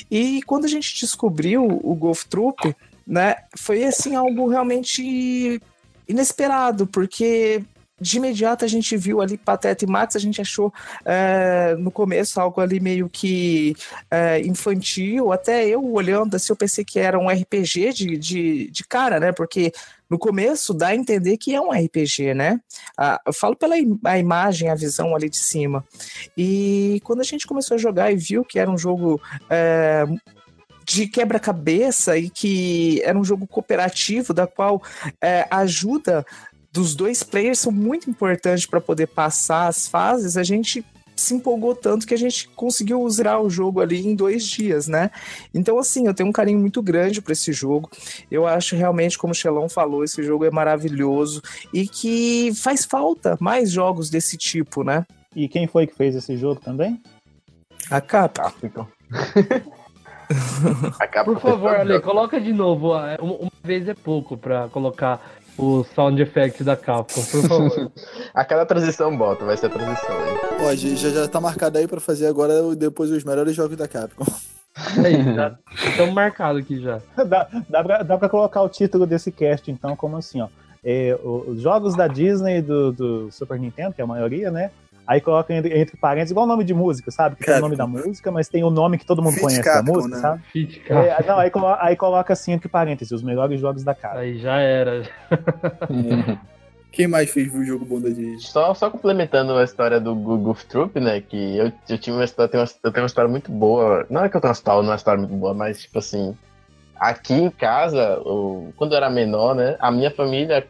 E 0.08 0.40
quando 0.44 0.64
a 0.64 0.68
gente 0.68 0.98
descobriu 1.00 1.66
o 1.66 1.94
Golf 1.96 2.22
Troop, 2.24 2.74
né, 3.04 3.34
foi 3.58 3.82
assim 3.84 4.14
algo 4.14 4.48
realmente 4.48 5.60
inesperado, 6.08 6.86
porque 6.86 7.62
de 8.00 8.16
imediato 8.16 8.64
a 8.64 8.68
gente 8.68 8.96
viu 8.96 9.20
ali 9.20 9.38
Pateta 9.38 9.84
e 9.84 9.88
Max, 9.88 10.16
a 10.16 10.18
gente 10.18 10.40
achou 10.40 10.74
é, 11.04 11.76
no 11.78 11.90
começo 11.90 12.40
algo 12.40 12.60
ali 12.60 12.80
meio 12.80 13.08
que 13.08 13.76
é, 14.10 14.40
infantil, 14.40 15.32
até 15.32 15.64
eu 15.68 15.84
olhando 15.92 16.34
assim, 16.34 16.52
eu 16.52 16.56
pensei 16.56 16.84
que 16.84 16.98
era 16.98 17.16
um 17.16 17.28
RPG 17.28 17.92
de, 17.92 18.18
de, 18.18 18.70
de 18.70 18.84
cara, 18.84 19.20
né? 19.20 19.30
Porque 19.30 19.72
no 20.10 20.18
começo 20.18 20.74
dá 20.74 20.88
a 20.88 20.96
entender 20.96 21.36
que 21.36 21.54
é 21.54 21.60
um 21.60 21.70
RPG, 21.70 22.34
né? 22.34 22.60
Ah, 22.98 23.20
eu 23.24 23.32
falo 23.32 23.54
pela 23.54 23.78
im- 23.78 23.98
a 24.04 24.18
imagem, 24.18 24.68
a 24.68 24.74
visão 24.74 25.14
ali 25.14 25.30
de 25.30 25.38
cima. 25.38 25.84
E 26.36 27.00
quando 27.04 27.20
a 27.20 27.24
gente 27.24 27.46
começou 27.46 27.76
a 27.76 27.78
jogar 27.78 28.10
e 28.10 28.16
viu 28.16 28.44
que 28.44 28.58
era 28.58 28.70
um 28.70 28.76
jogo 28.76 29.20
é, 29.48 30.04
de 30.84 31.06
quebra-cabeça 31.06 32.16
e 32.18 32.28
que 32.28 33.00
era 33.04 33.18
um 33.18 33.24
jogo 33.24 33.46
cooperativo, 33.46 34.32
da 34.32 34.46
qual 34.46 34.82
é, 35.20 35.46
a 35.50 35.58
ajuda 35.58 36.24
dos 36.72 36.94
dois 36.94 37.22
players 37.22 37.58
são 37.58 37.70
muito 37.70 38.08
importantes 38.08 38.66
para 38.66 38.80
poder 38.80 39.08
passar 39.08 39.68
as 39.68 39.86
fases, 39.86 40.36
a 40.36 40.42
gente 40.42 40.84
se 41.14 41.34
empolgou 41.34 41.74
tanto 41.74 42.06
que 42.06 42.14
a 42.14 42.18
gente 42.18 42.48
conseguiu 42.48 43.08
zerar 43.10 43.40
o 43.40 43.50
jogo 43.50 43.80
ali 43.80 44.06
em 44.06 44.14
dois 44.14 44.46
dias, 44.46 44.88
né? 44.88 45.10
Então, 45.52 45.78
assim, 45.78 46.06
eu 46.06 46.14
tenho 46.14 46.28
um 46.28 46.32
carinho 46.32 46.58
muito 46.58 46.82
grande 46.82 47.20
para 47.20 47.32
esse 47.32 47.52
jogo. 47.52 47.90
Eu 48.30 48.46
acho 48.46 48.74
realmente, 48.74 49.18
como 49.18 49.32
o 49.32 49.36
Xelão 49.36 49.68
falou, 49.68 50.02
esse 50.02 50.22
jogo 50.22 50.44
é 50.44 50.50
maravilhoso 50.50 51.42
e 51.72 51.86
que 51.86 52.52
faz 52.54 52.84
falta 52.84 53.36
mais 53.40 53.70
jogos 53.70 54.10
desse 54.10 54.36
tipo, 54.36 54.82
né? 54.82 55.04
E 55.34 55.48
quem 55.48 55.66
foi 55.66 55.86
que 55.86 55.94
fez 55.94 56.14
esse 56.14 56.36
jogo 56.36 56.60
também? 56.60 57.00
A 57.90 58.00
capa. 61.08 61.24
Por 61.24 61.40
favor, 61.40 61.74
Ale, 61.74 62.00
coloca 62.00 62.40
de 62.40 62.52
novo. 62.52 62.92
ah, 62.94 63.16
Uma, 63.20 63.34
uma 63.34 63.50
vez 63.62 63.88
é 63.88 63.94
pouco 63.94 64.36
pra 64.36 64.68
colocar 64.68 65.20
o 65.58 65.84
sound 65.94 66.20
effect 66.20 66.64
da 66.64 66.76
Capcom, 66.76 67.22
por 67.22 67.42
favor. 67.48 67.92
A 68.34 68.44
cada 68.44 68.64
transição 68.64 69.16
bota, 69.16 69.44
vai 69.44 69.56
ser 69.56 69.66
a 69.66 69.70
transição 69.70 70.16
aí. 70.16 70.66
Ó, 70.66 70.74
já, 70.74 71.10
já 71.10 71.28
tá 71.28 71.40
marcado 71.40 71.76
aí 71.78 71.86
pra 71.86 72.00
fazer 72.00 72.26
agora 72.26 72.74
depois 72.74 73.10
os 73.10 73.22
melhores 73.24 73.54
jogos 73.54 73.76
da 73.76 73.86
Capcom. 73.86 74.24
Aí, 75.04 75.34
já 75.34 75.54
estamos 75.74 76.14
marcados 76.14 76.62
aqui 76.62 76.80
já. 76.80 77.00
dá, 77.28 77.46
dá, 77.68 77.84
pra, 77.84 78.02
dá 78.02 78.18
pra 78.18 78.28
colocar 78.28 78.62
o 78.62 78.68
título 78.68 79.06
desse 79.06 79.30
cast, 79.30 79.70
então, 79.70 79.94
como 79.94 80.16
assim, 80.16 80.40
ó. 80.40 80.48
É, 80.84 81.16
os 81.22 81.60
jogos 81.60 81.94
da 81.94 82.08
Disney 82.08 82.60
do, 82.62 82.90
do 82.90 83.30
Super 83.30 83.60
Nintendo, 83.60 83.92
que 83.94 84.00
é 84.00 84.04
a 84.04 84.06
maioria, 84.06 84.50
né? 84.50 84.70
Aí 85.06 85.20
coloca 85.20 85.52
entre, 85.52 85.76
entre 85.78 85.96
parênteses, 85.96 86.30
igual 86.30 86.46
o 86.46 86.48
nome 86.48 86.62
de 86.64 86.72
música, 86.72 87.10
sabe? 87.10 87.36
Que 87.36 87.44
tem 87.44 87.56
o 87.56 87.60
nome 87.60 87.76
da 87.76 87.86
música, 87.86 88.30
mas 88.30 88.48
tem 88.48 88.62
o 88.62 88.70
nome 88.70 88.96
que 88.98 89.04
todo 89.04 89.20
mundo 89.20 89.32
Fit 89.34 89.42
conhece 89.42 89.62
Capcom, 89.64 89.84
da 89.92 89.92
música, 89.92 90.16
né? 90.16 90.20
sabe? 90.22 90.42
Fit 90.52 90.82
É, 90.88 91.24
não, 91.24 91.38
aí, 91.38 91.50
colo- 91.50 91.76
aí 91.80 91.96
coloca 91.96 92.32
assim 92.32 92.52
entre 92.52 92.68
parênteses, 92.68 93.10
os 93.12 93.22
melhores 93.22 93.60
jogos 93.60 93.82
da 93.82 93.94
casa. 93.94 94.20
Aí 94.20 94.38
já 94.38 94.56
era. 94.58 95.02
Quem 96.92 97.08
mais 97.08 97.30
fez 97.30 97.54
o 97.54 97.64
jogo 97.64 97.84
bom 97.86 98.00
da 98.00 98.10
Disney? 98.10 98.38
Só, 98.38 98.74
só 98.74 98.90
complementando 98.90 99.54
a 99.56 99.64
história 99.64 99.98
do 99.98 100.14
Goof 100.14 100.66
Troop, 100.66 101.00
né? 101.00 101.20
Que 101.22 101.56
eu, 101.56 101.72
eu 101.88 101.98
tive 101.98 102.16
uma 102.16 102.24
história, 102.24 102.50
tenho 102.50 102.62
uma, 102.62 102.70
eu 102.84 102.92
tenho 102.92 103.02
uma 103.02 103.06
história 103.06 103.30
muito 103.30 103.50
boa. 103.50 104.06
Não 104.10 104.22
é 104.24 104.28
que 104.28 104.36
eu 104.36 104.40
tenho 104.40 104.50
uma 104.50 104.54
história, 104.54 104.82
não 104.82 104.88
é 104.88 104.92
uma 104.92 104.96
história 104.96 105.18
muito 105.20 105.34
boa, 105.34 105.54
mas 105.54 105.80
tipo 105.80 105.98
assim, 105.98 106.36
aqui 107.00 107.32
em 107.32 107.50
casa, 107.50 108.20
quando 108.76 108.92
eu 108.92 108.98
era 108.98 109.08
menor, 109.08 109.54
né? 109.54 109.76
A 109.80 109.90
minha 109.90 110.10
família 110.10 110.66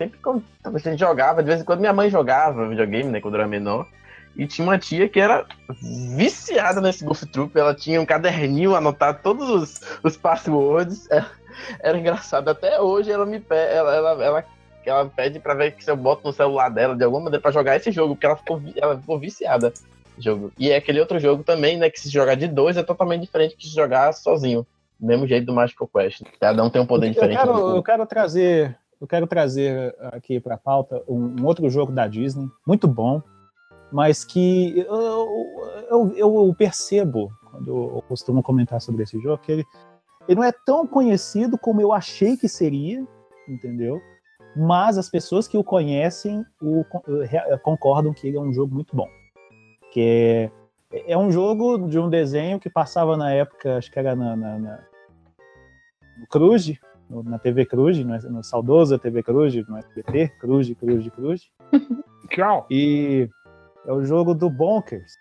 sempre 0.00 0.18
quando 0.20 0.42
a 0.64 0.78
gente 0.78 0.98
jogava, 0.98 1.42
de 1.42 1.48
vez 1.48 1.60
em 1.60 1.64
quando 1.64 1.80
minha 1.80 1.92
mãe 1.92 2.08
jogava 2.08 2.66
videogame, 2.66 3.10
né? 3.10 3.20
Quando 3.20 3.34
eu 3.34 3.40
era 3.40 3.48
menor. 3.48 3.86
E 4.34 4.46
tinha 4.46 4.66
uma 4.66 4.78
tia 4.78 5.08
que 5.08 5.20
era 5.20 5.44
viciada 6.16 6.80
nesse 6.80 7.04
Goof 7.04 7.26
Troop. 7.26 7.58
Ela 7.58 7.74
tinha 7.74 8.00
um 8.00 8.06
caderninho 8.06 8.74
anotado 8.74 9.18
todos 9.22 9.50
os, 9.50 9.80
os 10.02 10.16
passwords. 10.16 11.10
Era, 11.10 11.26
era 11.80 11.98
engraçado. 11.98 12.48
Até 12.48 12.80
hoje 12.80 13.10
ela 13.10 13.26
me 13.26 13.40
pede, 13.40 13.74
ela, 13.74 13.94
ela, 13.94 14.24
ela, 14.24 14.44
ela 14.86 15.06
pede 15.06 15.38
pra 15.38 15.52
ver 15.52 15.74
se 15.78 15.90
eu 15.90 15.96
boto 15.96 16.26
no 16.26 16.32
celular 16.32 16.70
dela 16.70 16.96
de 16.96 17.04
alguma 17.04 17.24
maneira 17.24 17.42
pra 17.42 17.50
jogar 17.50 17.76
esse 17.76 17.90
jogo, 17.90 18.14
porque 18.14 18.26
ela 18.26 18.36
ficou, 18.36 18.62
ela 18.76 18.98
ficou 18.98 19.18
viciada 19.18 19.72
jogo. 20.16 20.52
E 20.58 20.70
é 20.70 20.76
aquele 20.76 21.00
outro 21.00 21.18
jogo 21.18 21.42
também, 21.42 21.76
né? 21.76 21.90
Que 21.90 22.00
se 22.00 22.08
jogar 22.08 22.36
de 22.36 22.46
dois 22.46 22.76
é 22.76 22.82
totalmente 22.82 23.22
diferente 23.22 23.56
que 23.56 23.66
se 23.68 23.74
jogar 23.74 24.12
sozinho. 24.12 24.66
Do 24.98 25.06
mesmo 25.06 25.26
jeito 25.26 25.46
do 25.46 25.54
Magical 25.54 25.88
Quest. 25.88 26.22
Cada 26.38 26.62
um 26.62 26.70
tem 26.70 26.80
um 26.80 26.86
poder 26.86 27.08
Eu 27.08 27.12
diferente. 27.12 27.38
quero, 27.38 27.76
eu 27.76 27.82
quero 27.82 28.06
trazer, 28.06 28.76
eu 29.00 29.06
quero 29.06 29.26
trazer 29.26 29.94
aqui 30.12 30.38
para 30.38 30.58
pauta 30.58 31.02
um, 31.08 31.40
um 31.40 31.46
outro 31.46 31.68
jogo 31.70 31.90
da 31.90 32.06
Disney, 32.06 32.48
muito 32.66 32.86
bom, 32.86 33.22
mas 33.90 34.24
que 34.24 34.78
eu, 34.78 36.14
eu, 36.16 36.16
eu 36.16 36.54
percebo 36.56 37.30
quando 37.50 37.70
eu 37.70 38.04
costumo 38.06 38.42
comentar 38.42 38.80
sobre 38.80 39.02
esse 39.02 39.18
jogo 39.20 39.42
que 39.42 39.50
ele, 39.50 39.66
ele 40.28 40.38
não 40.38 40.44
é 40.44 40.52
tão 40.52 40.86
conhecido 40.86 41.58
como 41.58 41.80
eu 41.80 41.92
achei 41.92 42.36
que 42.36 42.48
seria, 42.48 43.04
entendeu? 43.48 44.00
Mas 44.54 44.98
as 44.98 45.08
pessoas 45.08 45.48
que 45.48 45.56
o 45.56 45.64
conhecem 45.64 46.44
o, 46.60 46.84
concordam 47.62 48.12
que 48.12 48.28
ele 48.28 48.36
é 48.36 48.40
um 48.40 48.52
jogo 48.52 48.74
muito 48.74 48.94
bom. 48.94 49.08
Que 49.92 50.50
é, 50.92 51.12
é 51.12 51.18
um 51.18 51.30
jogo 51.30 51.88
de 51.88 51.98
um 51.98 52.08
desenho 52.08 52.60
que 52.60 52.68
passava 52.68 53.16
na 53.16 53.32
época, 53.32 53.78
acho 53.78 53.90
que 53.90 53.98
era 53.98 54.14
na, 54.14 54.36
na, 54.36 54.58
na 54.58 54.78
no 56.18 56.26
no- 57.10 57.22
na 57.22 57.38
TV 57.38 57.66
Cruz, 57.66 57.98
no, 58.04 58.16
no 58.30 58.42
saudoso 58.42 58.98
TV 58.98 59.22
Cruz, 59.22 59.54
no 59.68 59.76
SBT, 59.76 60.28
Cruz, 60.40 60.72
Cruz, 60.74 61.08
Cruz. 61.10 61.50
Tchau. 62.30 62.66
E 62.70 63.28
é 63.86 63.92
o 63.92 64.04
jogo 64.04 64.34
do 64.34 64.48
Bonkers. 64.48 65.12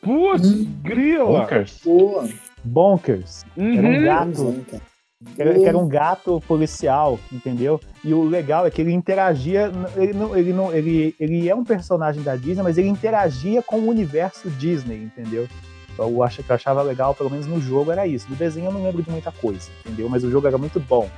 Putz, 0.00 0.64
grila. 0.82 1.40
Bonkers? 1.42 1.80
Boa. 1.84 2.28
Bonkers. 2.64 3.44
Era 3.56 4.24
um 4.24 4.30
Uhum. 4.30 4.80
Gato. 5.20 5.40
Era, 5.40 5.54
que 5.54 5.64
era 5.64 5.78
um 5.78 5.88
gato 5.88 6.40
policial, 6.46 7.18
entendeu? 7.32 7.80
E 8.04 8.14
o 8.14 8.22
legal 8.22 8.66
é 8.66 8.70
que 8.70 8.80
ele 8.80 8.92
interagia. 8.92 9.70
Ele, 9.96 10.12
não, 10.12 10.36
ele, 10.36 10.52
não, 10.52 10.72
ele, 10.72 11.14
ele 11.18 11.48
é 11.48 11.54
um 11.54 11.64
personagem 11.64 12.22
da 12.22 12.36
Disney, 12.36 12.62
mas 12.62 12.78
ele 12.78 12.88
interagia 12.88 13.62
com 13.62 13.76
o 13.78 13.88
universo 13.88 14.48
Disney, 14.50 15.02
entendeu? 15.04 15.48
Então, 15.92 16.08
Eu 16.08 16.22
acho 16.22 16.42
que 16.42 16.50
eu 16.50 16.54
achava 16.54 16.82
legal, 16.82 17.14
pelo 17.14 17.30
menos 17.30 17.46
no 17.46 17.60
jogo, 17.60 17.90
era 17.90 18.06
isso. 18.06 18.28
No 18.30 18.36
desenho 18.36 18.66
eu 18.66 18.72
não 18.72 18.84
lembro 18.84 19.02
de 19.02 19.10
muita 19.10 19.32
coisa, 19.32 19.68
entendeu? 19.80 20.08
Mas 20.08 20.22
o 20.22 20.30
jogo 20.30 20.46
era 20.46 20.56
muito 20.56 20.78
bom. 20.78 21.08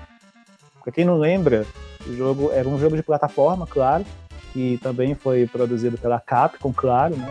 Pra 0.83 0.91
quem 0.91 1.05
não 1.05 1.19
lembra, 1.19 1.67
o 2.07 2.17
jogo 2.17 2.51
era 2.51 2.67
um 2.67 2.79
jogo 2.79 2.97
de 2.97 3.03
plataforma, 3.03 3.67
claro, 3.67 4.07
que 4.53 4.79
também 4.83 5.15
foi 5.15 5.47
produzido 5.47 5.99
pela 5.99 6.19
Capcom, 6.19 6.73
claro, 6.73 7.15
né? 7.15 7.29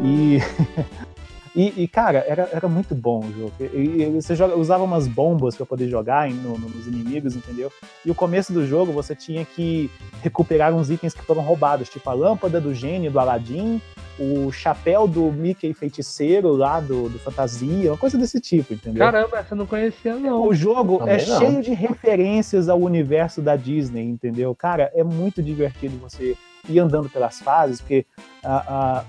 E 0.00 0.38
E, 1.54 1.82
e, 1.82 1.86
cara, 1.88 2.24
era, 2.26 2.48
era 2.50 2.66
muito 2.66 2.94
bom 2.94 3.20
o 3.20 3.32
jogo. 3.32 3.52
E, 3.60 4.02
e 4.02 4.06
você 4.22 4.34
joga- 4.34 4.56
usava 4.56 4.84
umas 4.84 5.06
bombas 5.06 5.54
para 5.54 5.66
poder 5.66 5.86
jogar 5.88 6.30
em- 6.30 6.32
no- 6.34 6.56
no- 6.58 6.68
nos 6.68 6.86
inimigos, 6.86 7.36
entendeu? 7.36 7.70
E 8.06 8.10
o 8.10 8.14
começo 8.14 8.52
do 8.54 8.66
jogo 8.66 8.90
você 8.90 9.14
tinha 9.14 9.44
que 9.44 9.90
recuperar 10.22 10.72
uns 10.74 10.88
itens 10.90 11.12
que 11.12 11.22
foram 11.22 11.42
roubados, 11.42 11.90
tipo 11.90 12.08
a 12.08 12.14
lâmpada 12.14 12.58
do 12.58 12.74
gênio 12.74 13.10
do 13.10 13.20
Aladdin, 13.20 13.82
o 14.18 14.50
chapéu 14.50 15.06
do 15.06 15.24
Mickey 15.30 15.74
feiticeiro 15.74 16.52
lá 16.56 16.80
do, 16.80 17.08
do 17.10 17.18
Fantasia, 17.18 17.90
uma 17.92 17.98
coisa 17.98 18.16
desse 18.16 18.40
tipo, 18.40 18.72
entendeu? 18.72 18.98
Caramba, 19.04 19.38
essa 19.38 19.52
eu 19.52 19.58
não 19.58 19.66
conhecia, 19.66 20.14
não. 20.16 20.46
O 20.46 20.54
jogo 20.54 20.98
Também 21.00 21.16
é 21.16 21.26
não. 21.26 21.38
cheio 21.38 21.62
de 21.62 21.72
referências 21.74 22.68
ao 22.70 22.80
universo 22.80 23.42
da 23.42 23.56
Disney, 23.56 24.04
entendeu? 24.04 24.54
Cara, 24.54 24.90
é 24.94 25.04
muito 25.04 25.42
divertido 25.42 25.98
você 25.98 26.34
ir 26.68 26.78
andando 26.78 27.10
pelas 27.10 27.40
fases, 27.40 27.80
porque 27.80 28.06
a, 28.42 28.56
a- 29.00 29.04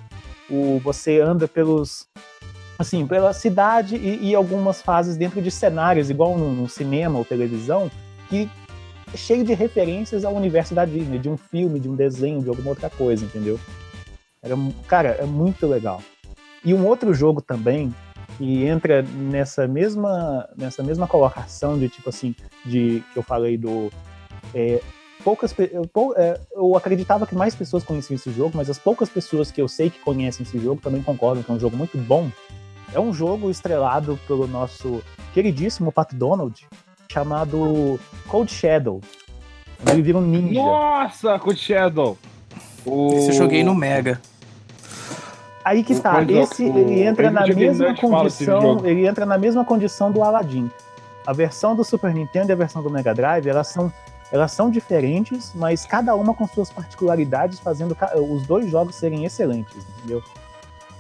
o, 0.50 0.78
você 0.84 1.20
anda 1.22 1.48
pelos. 1.48 2.06
Assim, 2.78 3.06
pela 3.06 3.34
cidade 3.34 3.96
e, 3.96 4.30
e 4.30 4.36
algumas 4.36 4.82
fases 4.82 5.16
dentro 5.16 5.42
de 5.42 5.52
cenários, 5.52 6.10
igual 6.10 6.38
num, 6.38 6.52
num 6.54 6.68
cinema 6.68 7.18
ou 7.18 7.26
televisão, 7.26 7.90
que 8.30 8.50
é 9.14 9.18
cheio 9.18 9.44
de 9.44 9.54
referências 9.54 10.26
ao 10.26 10.34
universo 10.34 10.74
da 10.74 10.86
Disney, 10.86 11.20
de 11.20 11.30
um 11.30 11.38
filme, 11.38 11.80
de 11.80 11.88
um 11.88 11.96
desenho, 11.96 12.42
de 12.42 12.50
alguma 12.50 12.70
outra 12.70 12.90
coisa, 12.90 13.24
entendeu? 13.24 13.60
Era, 14.42 14.56
cara, 14.88 15.10
é 15.20 15.26
muito 15.26 15.68
legal. 15.68 16.02
E 16.66 16.74
um 16.74 16.86
outro 16.86 17.14
jogo 17.14 17.42
também 17.42 17.94
que 18.38 18.66
entra 18.66 19.04
nessa 19.04 19.68
mesma 19.68 20.50
nessa 20.58 20.82
mesma 20.82 21.08
colocação 21.08 21.78
de 21.78 21.88
tipo 21.88 22.10
assim 22.10 22.36
de 22.66 23.04
que 23.14 23.20
eu 23.20 23.22
falei 23.22 23.58
do 23.58 23.92
é, 24.56 24.82
poucas 25.24 25.54
é, 26.18 26.40
eu 26.54 26.76
acreditava 26.76 27.26
que 27.26 27.36
mais 27.36 27.56
pessoas 27.56 27.84
conheciam 27.84 28.16
esse 28.16 28.32
jogo, 28.32 28.52
mas 28.56 28.70
as 28.70 28.78
poucas 28.78 29.10
pessoas 29.10 29.52
que 29.52 29.62
eu 29.62 29.68
sei 29.68 29.90
que 29.90 30.00
conhecem 30.00 30.44
esse 30.44 30.60
jogo 30.60 30.82
também 30.82 31.02
concordam 31.02 31.44
que 31.44 31.52
é 31.52 31.54
um 31.54 31.60
jogo 31.60 31.78
muito 31.78 31.98
bom. 31.98 32.30
É 32.94 33.00
um 33.00 33.14
jogo 33.14 33.50
estrelado 33.50 34.20
pelo 34.28 34.48
nosso 34.48 35.02
queridíssimo 35.34 35.92
Pat 35.92 36.14
Donald, 36.14 36.66
chamado 37.12 38.00
Cold 38.28 38.52
Shadow. 38.52 39.02
Ele 39.90 40.02
vira 40.02 40.18
um 40.18 40.22
ninja. 40.22 40.62
Nossa, 40.62 41.38
Code 41.40 41.60
Shadow! 41.60 42.18
O... 42.86 43.14
Esse 43.16 43.30
eu 43.30 43.34
joguei 43.34 43.64
no 43.64 43.74
Mega. 43.76 44.22
Aí 45.66 45.84
que 45.84 45.94
O 45.94 46.00
tá, 46.00 46.16
Cold- 46.16 46.34
esse 46.34 46.64
o- 46.66 46.78
ele 46.78 47.02
entra 47.04 47.32
na 47.32 47.46
mesma 47.48 47.96
condição, 47.96 48.86
ele 48.86 49.08
entra 49.08 49.26
na 49.26 49.38
mesma 49.38 49.64
condição 49.66 50.12
do 50.12 50.22
Aladdin. 50.24 50.70
A 51.26 51.32
versão 51.34 51.76
do 51.76 51.84
Super 51.84 52.14
Nintendo 52.14 52.52
e 52.52 52.54
a 52.54 52.56
versão 52.56 52.84
do 52.84 52.90
Mega 52.90 53.14
Drive, 53.14 53.48
elas 53.48 53.68
são 53.68 53.92
elas 54.32 54.52
são 54.52 54.70
diferentes, 54.72 55.52
mas 55.54 55.86
cada 55.86 56.16
uma 56.16 56.34
com 56.34 56.48
suas 56.48 56.68
particularidades, 56.72 57.60
fazendo 57.60 57.96
os 58.32 58.48
dois 58.48 58.68
jogos 58.70 58.96
serem 58.96 59.26
excelentes, 59.26 59.78
entendeu? 60.00 60.24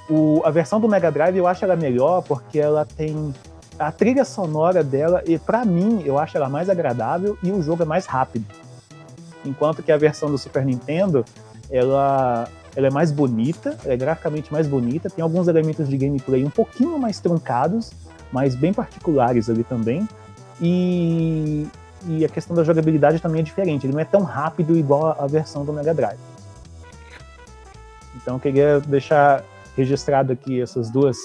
O, 0.09 0.41
a 0.43 0.51
versão 0.51 0.79
do 0.79 0.89
Mega 0.89 1.11
Drive 1.11 1.37
eu 1.37 1.47
acho 1.47 1.63
ela 1.63 1.75
melhor 1.75 2.21
porque 2.23 2.59
ela 2.59 2.85
tem 2.85 3.33
a 3.79 3.91
trilha 3.91 4.25
sonora 4.25 4.83
dela 4.83 5.23
e 5.25 5.37
pra 5.37 5.63
mim 5.65 6.03
eu 6.05 6.19
acho 6.19 6.37
ela 6.37 6.49
mais 6.49 6.69
agradável 6.69 7.37
e 7.41 7.51
o 7.51 7.61
jogo 7.61 7.83
é 7.83 7.85
mais 7.85 8.05
rápido. 8.05 8.45
Enquanto 9.45 9.81
que 9.81 9.91
a 9.91 9.97
versão 9.97 10.29
do 10.29 10.37
Super 10.37 10.65
Nintendo 10.65 11.25
ela 11.69 12.47
ela 12.75 12.87
é 12.87 12.89
mais 12.89 13.11
bonita, 13.11 13.77
é 13.85 13.95
graficamente 13.95 14.51
mais 14.51 14.67
bonita, 14.67 15.09
tem 15.09 15.21
alguns 15.21 15.47
elementos 15.47 15.87
de 15.87 15.95
gameplay 15.95 16.43
um 16.43 16.49
pouquinho 16.49 16.97
mais 16.97 17.19
truncados, 17.19 17.91
mas 18.31 18.55
bem 18.55 18.73
particulares 18.73 19.47
ali 19.47 19.63
também. 19.63 20.07
E, 20.59 21.67
e 22.07 22.25
a 22.25 22.29
questão 22.29 22.55
da 22.55 22.63
jogabilidade 22.63 23.19
também 23.19 23.41
é 23.41 23.43
diferente, 23.43 23.85
ele 23.85 23.93
não 23.93 23.99
é 23.99 24.05
tão 24.05 24.23
rápido 24.23 24.75
igual 24.75 25.07
a, 25.07 25.23
a 25.23 25.27
versão 25.27 25.63
do 25.63 25.71
Mega 25.71 25.93
Drive. 25.93 26.17
Então 28.15 28.35
eu 28.35 28.39
queria 28.39 28.79
deixar 28.79 29.43
registrado 29.75 30.31
aqui 30.33 30.61
essas 30.61 30.89
duas, 30.89 31.17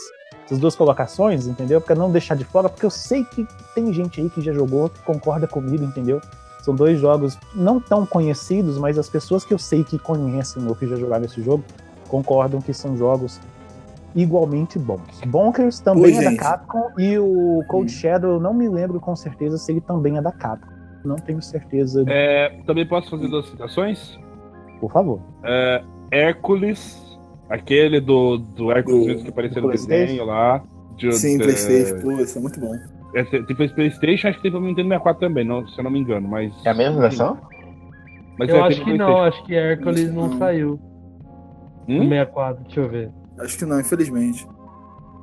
essas 0.45 0.59
duas 0.59 0.75
colocações, 0.75 1.47
entendeu? 1.47 1.81
Pra 1.81 1.95
não 1.95 2.11
deixar 2.11 2.35
de 2.35 2.45
fora, 2.45 2.69
porque 2.69 2.87
eu 2.87 2.91
sei 2.91 3.25
que 3.25 3.47
tem 3.75 3.93
gente 3.93 4.21
aí 4.21 4.31
que 4.31 4.41
já 4.41 4.53
jogou, 4.53 4.89
que 4.89 5.01
concorda 5.03 5.47
comigo, 5.47 5.85
entendeu? 5.85 6.21
São 6.63 6.75
dois 6.75 6.99
jogos 7.01 7.39
não 7.55 7.81
tão 7.81 8.05
conhecidos, 8.05 8.79
mas 8.79 8.99
as 8.99 9.09
pessoas 9.09 9.45
que 9.45 9.55
eu 9.55 9.59
sei 9.59 9.85
que 9.85 9.99
conhecem 9.99 10.67
ou 10.67 10.75
que 10.75 10.87
já 10.87 10.97
jogaram 10.97 11.25
esse 11.25 11.43
jogo 11.43 11.65
concordam 12.09 12.61
que 12.61 12.73
são 12.75 12.97
jogos 12.97 13.41
igualmente 14.15 14.79
bons. 14.79 15.21
Bonkers 15.27 15.81
também 15.81 16.17
Ô, 16.17 16.21
é 16.21 16.25
da 16.25 16.31
gente. 16.31 16.39
Capcom 16.41 16.91
e 16.99 17.19
o 17.19 17.63
Cold 17.69 17.91
Shadow 17.91 18.33
eu 18.33 18.41
não 18.41 18.53
me 18.55 18.69
lembro 18.69 18.99
com 19.01 19.15
certeza 19.15 19.57
se 19.59 19.71
ele 19.73 19.81
também 19.81 20.17
é 20.17 20.23
da 20.23 20.33
Capcom. 20.33 20.73
Não 21.05 21.17
tenho 21.17 21.41
certeza, 21.41 22.05
É, 22.09 22.59
também 22.67 22.87
posso 22.87 23.09
fazer 23.11 23.29
duas 23.29 23.47
citações? 23.47 24.19
por 24.81 24.93
favor. 24.93 25.21
É, 25.45 25.83
Hércules, 26.11 27.08
aquele 27.49 28.01
do, 28.01 28.39
do 28.39 28.67
mesmo 28.67 29.23
que 29.23 29.29
apareceu 29.31 29.63
no 29.63 29.71
desenho 29.71 30.25
lá. 30.25 30.63
de- 30.97 31.13
Sim, 31.13 31.39
de- 31.39 31.45
Playstation, 31.45 32.01
pô, 32.01 32.11
isso 32.21 32.39
é 32.39 32.41
muito 32.41 32.59
bom. 32.61 32.75
É, 33.15 33.23
tem 33.25 33.57
Playstation, 33.57 34.29
acho 34.29 34.37
que 34.39 34.43
tem 34.43 34.51
pra 34.51 34.61
Nintendo 34.61 34.89
64 34.89 35.21
também, 35.21 35.45
não, 35.45 35.67
se 35.69 35.79
eu 35.79 35.85
não 35.85 35.91
me 35.91 35.99
engano, 36.01 36.27
mas. 36.29 36.53
É 36.67 36.71
a 36.71 36.75
mesma 36.75 37.01
versão? 37.01 37.39
Mas 38.39 38.49
eu 38.51 38.57
é, 38.57 38.61
acho 38.63 38.85
que 38.85 38.93
não, 38.99 39.23
acho 39.23 39.45
que 39.45 39.55
Hércules 39.55 40.13
não 40.13 40.25
Hum. 40.27 40.39
saiu. 40.39 40.81
Hum? 41.89 42.03
64, 42.09 42.65
deixa 42.65 42.81
eu 42.81 42.89
ver. 42.89 43.11
Acho 43.41 43.57
que 43.59 43.65
não, 43.65 43.81
infelizmente. 43.81 44.47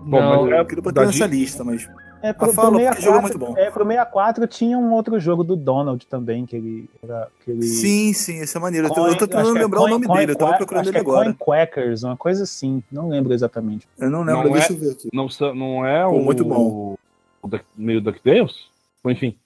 Bom, 0.06 0.20
não, 0.22 0.44
mas 0.46 0.52
é- 0.54 0.60
Eu 0.60 0.66
queria 0.66 0.82
botar 0.82 1.06
nessa 1.06 1.26
lista, 1.28 1.64
mas. 1.64 1.88
É, 2.28 2.34
pro, 2.34 2.50
Ah, 2.50 2.54
fala, 2.54 2.72
pro 2.72 2.80
porque 2.88 3.00
o 3.00 3.02
jogo 3.04 3.18
é 3.18 3.22
muito 3.22 3.38
bom. 3.38 3.54
É, 3.58 3.70
pro 3.70 3.86
64 3.86 4.48
tinha 4.48 4.78
um 4.78 4.92
outro 4.94 5.20
jogo 5.20 5.44
do 5.44 5.56
Donald 5.56 6.06
também, 6.08 6.46
que 6.46 6.56
ele 6.56 6.90
era. 7.04 7.28
Que 7.44 7.52
ele... 7.52 7.62
Sim, 7.64 8.14
sim, 8.14 8.40
esse 8.40 8.58
é 8.58 8.60
maneiro. 8.60 8.88
Eu 8.88 8.90
tô, 8.94 9.02
Coin- 9.02 9.12
eu 9.12 9.18
tô 9.18 9.28
tentando 9.28 9.58
é 9.58 9.62
lembrar 9.62 9.80
Coin- 9.80 9.90
o 9.92 9.94
nome 9.94 10.08
Coin 10.08 10.20
dele, 10.20 10.32
eu 10.32 10.36
tava 10.38 10.58
procurando 10.58 10.82
acho 10.82 10.90
ele 10.90 10.94
que 10.94 10.98
é 10.98 11.02
agora. 11.02 11.26
Coin 11.26 11.36
Quackers, 11.36 12.04
uma 12.04 12.18
coisa 12.18 12.44
assim. 12.44 12.82
Não 12.92 13.10
lembro 13.10 13.34
exatamente. 13.34 13.88
Eu 14.00 14.10
não 14.10 14.24
lembro, 14.24 14.44
Não 14.46 14.52
deixa 14.54 14.74
é- 14.74 14.76
eu 14.76 14.80
ver 14.80 14.92
aqui. 14.92 15.10
Não, 15.14 15.28
não 15.54 15.86
é 15.86 16.04
Pô, 16.04 16.12
o. 16.18 16.24
muito 16.24 16.44
bom. 16.44 16.96
O 17.42 17.48
Duck- 17.48 17.66
meio 17.78 18.02
DuckTales? 18.02 18.68
Enfim. 19.06 19.38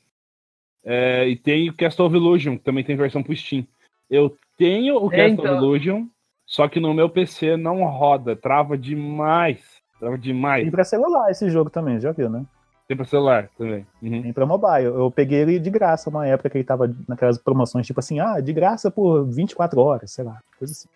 É, 0.86 1.28
e 1.28 1.36
tem 1.36 1.70
o 1.70 1.74
Castle 1.76 2.06
of 2.06 2.16
Illusion, 2.16 2.58
que 2.58 2.64
também 2.64 2.84
tem 2.84 2.96
versão 2.96 3.22
pro 3.22 3.36
Steam. 3.36 3.68
Eu 4.10 4.36
tenho 4.58 4.96
o 5.04 5.08
É, 5.14 5.18
Castle 5.18 5.34
então. 5.34 5.56
of 5.58 5.64
Illusion, 5.66 6.06
só 6.46 6.68
que 6.70 6.80
no 6.80 6.94
meu 6.94 7.10
PC 7.10 7.58
não 7.58 7.84
roda, 7.84 8.36
trava 8.36 8.78
demais. 8.78 9.60
Trava 10.00 10.18
demais. 10.18 10.64
Tem 10.64 10.72
pra 10.72 10.86
celular 10.86 11.30
esse 11.30 11.50
jogo 11.50 11.70
também, 11.70 12.00
já 12.00 12.14
viu, 12.14 12.30
né? 12.30 12.46
Tem 12.90 12.98
pra 12.98 13.06
celular 13.06 13.48
também. 13.56 13.86
Uhum. 14.02 14.24
Tem 14.24 14.34
pra 14.34 14.48
mobile. 14.48 14.86
Eu 14.86 15.12
peguei 15.12 15.42
ele 15.42 15.60
de 15.60 15.70
graça 15.70 16.10
uma 16.10 16.26
época 16.26 16.50
que 16.50 16.58
ele 16.58 16.64
tava 16.66 16.92
naquelas 17.08 17.38
promoções, 17.38 17.86
tipo 17.86 18.00
assim, 18.00 18.20
ah, 18.20 18.40
de 18.40 18.52
graça 18.52 18.90
por 18.90 19.24
24 19.26 19.80
horas, 19.80 20.10
sei 20.12 20.26
lá, 20.26 20.40
coisa 20.58 20.74
assim. 20.74 20.90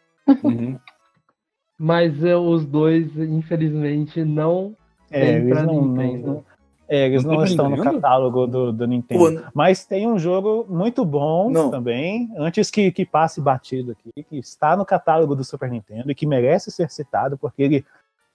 Uhum. 0.44 0.80
Mas 1.78 2.24
é, 2.24 2.36
os 2.36 2.66
dois, 2.66 3.16
infelizmente, 3.18 4.24
não 4.26 4.76
É, 5.12 5.34
eles 5.36 5.50
pra 5.50 5.64
não, 5.64 5.86
Nintendo. 5.86 6.28
não- 6.28 6.46
é, 6.90 7.06
eles 7.06 7.24
Não 7.24 7.32
não 7.34 7.38
pra 7.40 7.48
estão 7.48 7.70
no 7.70 7.78
catálogo 7.84 8.48
do, 8.48 8.72
do 8.74 8.88
Nintendo. 8.88 9.42
Pô, 9.42 9.50
Mas 9.54 9.86
tem 9.86 10.08
um 10.08 10.18
jogo 10.18 10.66
muito 10.70 11.06
bom 11.06 11.50
Não. 11.50 11.70
também, 11.70 12.30
antes 12.38 12.72
que, 12.72 12.92
que 12.92 13.06
passe 13.06 13.40
batido 13.40 13.92
aqui, 13.92 14.24
que 14.24 14.38
está 14.38 14.76
no 14.76 14.84
catálogo 14.86 15.36
do 15.36 15.44
Super 15.44 15.70
Nintendo 15.70 16.12
e 16.12 16.16
que 16.16 16.26
merece 16.26 16.72
ser 16.72 16.90
citado, 16.90 17.38
porque 17.38 17.62
ele 17.64 17.86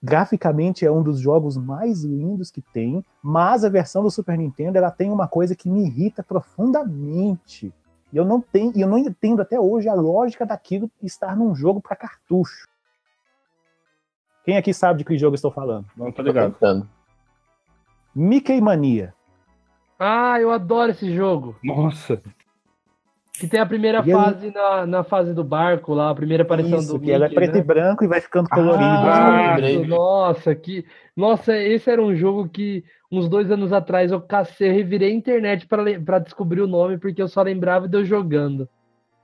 graficamente 0.01 0.85
é 0.85 0.91
um 0.91 1.03
dos 1.03 1.19
jogos 1.19 1.57
mais 1.57 2.03
lindos 2.03 2.49
que 2.49 2.61
tem, 2.61 3.03
mas 3.21 3.63
a 3.63 3.69
versão 3.69 4.01
do 4.01 4.09
Super 4.09 4.37
Nintendo 4.37 4.77
ela 4.77 4.91
tem 4.91 5.11
uma 5.11 5.27
coisa 5.27 5.55
que 5.55 5.69
me 5.69 5.85
irrita 5.85 6.23
profundamente. 6.23 7.73
E 8.11 8.17
eu 8.17 8.25
não 8.25 8.41
tenho, 8.41 8.71
e 8.75 8.81
eu 8.81 8.87
não 8.87 8.97
entendo 8.97 9.41
até 9.41 9.59
hoje 9.59 9.87
a 9.87 9.93
lógica 9.93 10.45
daquilo 10.45 10.89
estar 11.01 11.35
num 11.35 11.53
jogo 11.53 11.81
para 11.81 11.95
cartucho. 11.95 12.67
Quem 14.43 14.57
aqui 14.57 14.73
sabe 14.73 14.99
de 14.99 15.05
que 15.05 15.17
jogo 15.17 15.33
eu 15.33 15.35
estou 15.35 15.51
falando? 15.51 15.85
Não 15.95 16.11
Tô 16.11 16.21
ligado. 16.21 16.55
Mickey 18.15 18.59
Mania. 18.59 19.13
Ah, 19.99 20.39
eu 20.39 20.51
adoro 20.51 20.91
esse 20.91 21.13
jogo. 21.13 21.55
Nossa. 21.63 22.21
Que 23.39 23.47
tem 23.47 23.59
a 23.59 23.65
primeira 23.65 24.03
E 24.05 24.11
fase 24.11 24.51
na, 24.51 24.85
na 24.85 25.03
fase 25.03 25.33
do 25.33 25.43
barco 25.43 25.93
lá, 25.93 26.09
a 26.09 26.15
primeira 26.15 26.43
aparição 26.43 26.79
Isso, 26.79 26.93
do 26.93 26.99
que 26.99 27.11
ela 27.11 27.25
é 27.25 27.29
Mickey, 27.29 27.35
preto 27.35 27.53
né? 27.53 27.59
e 27.59 27.63
branco 27.63 28.03
e 28.03 28.07
vai 28.07 28.19
ficando 28.19 28.49
colorido. 28.49 28.83
Ah, 28.83 29.01
Nossa, 29.03 29.47
lembrei. 29.61 29.87
nossa, 29.87 30.55
que. 30.55 30.85
Nossa, 31.15 31.55
esse 31.57 31.89
era 31.89 32.01
um 32.01 32.13
jogo 32.15 32.49
que 32.49 32.83
uns 33.11 33.27
dois 33.29 33.49
anos 33.49 33.71
atrás 33.73 34.11
eu 34.11 34.21
cacei, 34.21 34.71
revirei 34.71 35.11
a 35.11 35.15
internet 35.15 35.67
pra 35.67 36.19
descobrir 36.19 36.61
o 36.61 36.67
nome, 36.67 36.97
porque 36.97 37.21
eu 37.21 37.27
só 37.27 37.41
lembrava 37.41 37.87
de 37.87 37.97
eu 37.97 38.05
jogando. 38.05 38.67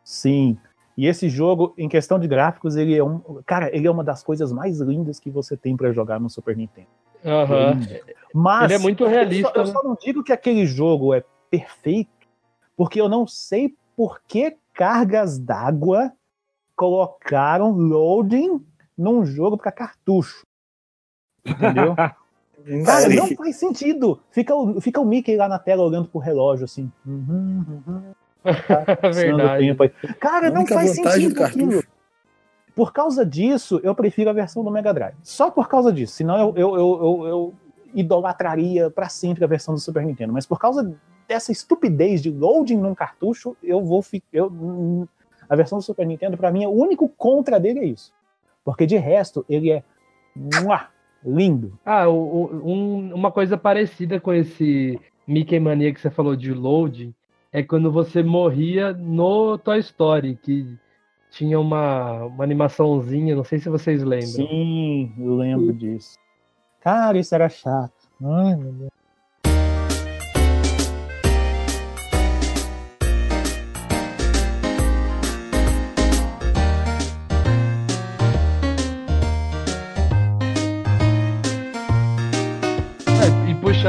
Sim. 0.04 0.58
E 0.98 1.08
esse 1.08 1.28
jogo, 1.28 1.74
em 1.78 1.90
questão 1.90 2.18
de 2.18 2.28
gráficos, 2.28 2.78
ele 2.78 2.96
é 2.96 3.04
um. 3.04 3.20
Cara, 3.46 3.76
ele 3.76 3.86
é 3.86 3.92
uma 3.92 4.04
das 4.04 4.24
coisas 4.24 4.52
mais 4.54 4.80
lindas 4.80 5.20
que 5.20 5.30
você 5.30 5.58
tem 5.58 5.76
pra 5.76 5.92
jogar 5.92 6.20
no 6.20 6.30
Super 6.30 6.56
Nintendo. 6.56 6.88
Aham. 7.26 7.72
Lindo. 7.74 7.88
Mas 8.34 8.66
Ele 8.66 8.74
é 8.74 8.78
muito 8.78 9.06
realista, 9.06 9.50
Eu 9.50 9.54
só, 9.54 9.60
eu 9.62 9.66
né? 9.66 9.72
só 9.74 9.84
não 9.84 9.98
digo 10.02 10.24
que 10.24 10.32
aquele 10.32 10.66
jogo 10.66 11.14
é 11.14 11.24
perfeito, 11.50 12.10
porque 12.78 13.00
eu 13.02 13.10
não 13.10 13.26
sei 13.26 13.74
por 13.96 14.22
que 14.28 14.58
cargas 14.74 15.40
d'água 15.40 16.12
colocaram 16.76 17.72
loading 17.72 18.64
num 18.98 19.26
jogo 19.26 19.58
para 19.58 19.72
cartucho. 19.72 20.46
Entendeu? 21.46 21.96
Cara, 22.84 23.10
não 23.10 23.28
faz 23.36 23.58
sentido. 23.58 24.20
Fica 24.32 24.56
o, 24.56 24.82
fica 24.82 25.00
o 25.00 25.06
Mickey 25.06 25.36
lá 25.38 25.48
na 25.48 25.60
tela 25.60 25.84
olhando 25.84 26.08
pro 26.10 26.20
relógio 26.20 26.66
assim. 26.66 26.92
Uhum, 27.06 27.64
uhum. 27.88 28.14
Tá 28.44 29.10
Verdade. 29.10 29.66
tempo 29.66 29.84
aí. 29.84 29.90
Cara, 30.20 30.50
não 30.50 30.66
faz 30.66 30.92
sentido 30.96 31.44
aquilo. 31.44 31.84
Por 32.76 32.92
causa 32.92 33.26
disso, 33.26 33.80
eu 33.84 33.96
prefiro 33.96 34.30
a 34.30 34.34
versão 34.34 34.64
do 34.64 34.72
Mega 34.72 34.94
Drive. 34.94 35.16
Só 35.24 35.52
por 35.52 35.70
causa 35.70 35.94
disso. 35.94 36.14
Senão 36.14 36.38
eu, 36.38 36.54
eu, 36.58 36.76
eu, 36.76 37.00
eu, 37.02 37.28
eu 37.28 37.54
idolatraria 37.94 38.90
pra 38.90 39.10
sempre 39.10 39.44
a 39.44 39.48
versão 39.48 39.74
do 39.74 39.80
Super 39.80 40.04
Nintendo. 40.04 40.34
Mas 40.34 40.46
por 40.46 40.60
causa 40.60 40.96
dessa 41.28 41.52
estupidez 41.52 42.22
de 42.22 42.30
loading 42.32 42.78
num 42.78 42.96
cartucho, 42.96 43.56
eu 43.64 43.84
vou 43.84 44.02
ficar. 44.02 44.26
Eu, 44.34 45.08
a 45.50 45.56
versão 45.56 45.78
do 45.78 45.84
Super 45.84 46.06
Nintendo, 46.06 46.38
pra 46.38 46.52
mim, 46.52 46.66
o 46.66 46.72
único 46.72 47.08
contra 47.10 47.60
dele 47.60 47.80
é 47.80 47.86
isso. 47.86 48.12
Porque 48.64 48.86
de 48.86 48.98
resto, 48.98 49.46
ele 49.48 49.70
é 49.72 49.84
mua, 50.36 50.88
lindo. 51.24 51.78
Ah, 51.86 52.08
o- 52.10 52.16
o- 52.16 52.72
um- 52.72 53.14
uma 53.14 53.32
coisa 53.32 53.58
parecida 53.58 54.20
com 54.20 54.34
esse 54.34 55.00
Mickey 55.28 55.60
Mania 55.60 55.94
que 55.94 56.00
você 56.02 56.10
falou 56.10 56.36
de 56.36 56.52
loading 56.54 57.14
é 57.52 57.62
quando 57.64 57.92
você 57.92 58.22
morria 58.24 58.92
no 58.94 59.58
Toy 59.58 59.80
Story, 59.80 60.36
que 60.42 60.78
tinha 61.32 61.60
uma, 61.60 62.26
uma 62.26 62.44
animaçãozinha, 62.44 63.36
não 63.36 63.44
sei 63.44 63.60
se 63.60 63.70
vocês 63.70 64.04
lembram. 64.04 64.28
Sim, 64.48 65.14
eu 65.18 65.36
lembro 65.36 65.74
disso. 65.74 66.18
Cara, 66.82 67.18
isso 67.18 67.34
era 67.36 67.50
chato. 67.50 67.94
Ai, 68.24 68.56
meu 68.56 68.72
Deus. 68.72 68.90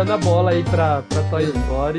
E 0.07 0.09
puxando 0.09 0.11
a 0.13 0.17
bola 0.19 0.51
aí 0.53 0.63
pra, 0.63 1.03
pra 1.03 1.23
Toy 1.31 1.43
Story, 1.45 1.99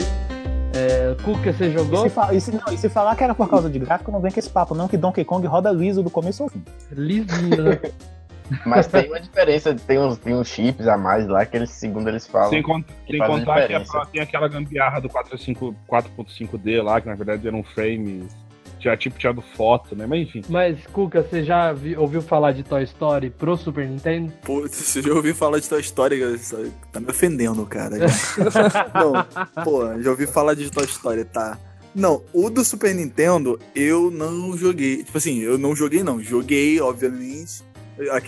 É, 0.73 1.13
Cuca, 1.23 1.51
você 1.51 1.65
E 1.65 1.71
jogou? 1.71 2.03
se, 2.03 2.09
fa- 2.09 2.33
e 2.33 2.39
se- 2.39 2.51
não, 2.55 2.73
e 2.73 2.77
se 2.77 2.87
falar 2.87 3.15
que 3.17 3.23
era 3.23 3.35
por 3.35 3.49
causa 3.49 3.69
de 3.69 3.77
gráfico, 3.79 4.11
não 4.11 4.21
vem 4.21 4.31
com 4.31 4.39
esse 4.39 4.49
papo, 4.49 4.73
não, 4.75 4.87
que 4.87 4.95
Donkey 4.95 5.25
Kong 5.25 5.45
roda 5.47 5.71
liso 5.71 6.01
do 6.01 6.09
começo 6.09 6.43
ao 6.43 6.49
fim. 6.49 6.63
Lisinho, 6.91 7.63
né? 7.63 7.79
Mas 8.65 8.87
tem 8.87 9.07
uma 9.09 9.19
diferença, 9.19 9.75
tem 9.75 9.99
uns, 9.99 10.17
tem 10.19 10.33
uns 10.33 10.47
chips 10.47 10.87
a 10.87 10.97
mais 10.97 11.27
lá 11.27 11.45
que 11.45 11.57
eles, 11.57 11.69
segundo 11.71 12.07
eles 12.07 12.25
falam. 12.25 12.49
Sem, 12.49 12.63
con- 12.63 12.81
que 12.81 13.17
sem 13.17 13.17
contar 13.19 13.55
que 13.67 13.73
é 13.73 13.79
diferença. 13.79 14.07
tem 14.09 14.21
aquela 14.21 14.47
gambiarra 14.47 15.01
do 15.01 15.09
4.5 15.09 15.75
4.5D 15.89 16.81
lá, 16.81 17.01
que 17.01 17.07
na 17.07 17.15
verdade 17.15 17.45
eram 17.45 17.61
frames. 17.61 18.33
Tipo 18.95 19.17
tirado 19.19 19.41
foto, 19.41 19.95
né? 19.95 20.05
Mas 20.05 20.21
enfim. 20.27 20.41
Mas, 20.47 20.77
Cuca, 20.93 21.23
você 21.23 21.43
já 21.43 21.73
vi- 21.73 21.97
ouviu 21.97 22.21
falar 22.21 22.51
de 22.51 22.63
Toy 22.63 22.83
Story 22.83 23.29
pro 23.31 23.57
Super 23.57 23.87
Nintendo? 23.87 24.31
Pô, 24.43 24.61
você 24.67 25.01
já 25.01 25.13
ouviu 25.13 25.33
falar 25.35 25.59
de 25.59 25.67
Toy 25.67 25.81
Story, 25.81 26.21
tá 26.91 26.99
me 26.99 27.09
ofendendo, 27.09 27.65
cara. 27.65 27.95
não, 28.93 29.63
pô, 29.63 30.01
já 30.01 30.11
ouvi 30.11 30.27
falar 30.27 30.53
de 30.53 30.69
Toy 30.71 30.85
Story, 30.85 31.25
tá? 31.25 31.59
Não, 31.95 32.21
o 32.31 32.49
do 32.49 32.63
Super 32.63 32.93
Nintendo 32.93 33.59
eu 33.75 34.11
não 34.11 34.55
joguei. 34.55 35.03
Tipo 35.03 35.17
assim, 35.17 35.39
eu 35.39 35.57
não 35.57 35.75
joguei, 35.75 36.03
não. 36.03 36.21
Joguei, 36.21 36.79
obviamente. 36.79 37.63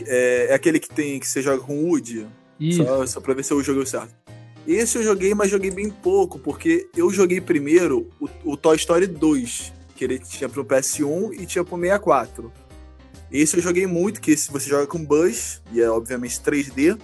É, 0.07 0.47
é 0.49 0.53
aquele 0.55 0.79
que 0.79 0.89
tem 0.89 1.19
que 1.19 1.27
você 1.27 1.41
joga 1.41 1.61
com 1.61 1.75
o 1.83 1.87
Woody. 1.89 2.25
Isso. 2.59 2.83
Só, 2.83 3.05
só 3.05 3.21
pra 3.21 3.35
ver 3.35 3.43
se 3.43 3.53
eu 3.53 3.61
joguei 3.63 3.83
o 3.83 3.85
certo. 3.85 4.09
Esse 4.67 4.97
eu 4.97 5.03
joguei, 5.03 5.33
mas 5.33 5.49
joguei 5.49 5.71
bem 5.71 5.89
pouco, 5.89 6.37
porque 6.39 6.87
eu 6.95 7.09
joguei 7.11 7.39
primeiro 7.39 8.07
o, 8.19 8.27
o 8.43 8.57
Toy 8.57 8.75
Story 8.75 9.07
2, 9.07 9.71
que 9.99 10.05
ele 10.05 10.17
tinha 10.17 10.47
pro 10.47 10.63
PS1 10.63 11.33
e 11.33 11.45
tinha 11.45 11.61
pro 11.61 11.77
64. 11.77 12.49
Esse 13.29 13.57
eu 13.57 13.61
joguei 13.61 13.85
muito, 13.85 14.21
que 14.21 14.31
esse 14.31 14.49
você 14.49 14.69
joga 14.69 14.87
com 14.87 15.03
Buzz, 15.03 15.61
e 15.73 15.81
é 15.81 15.89
obviamente 15.89 16.39
3D. 16.39 16.97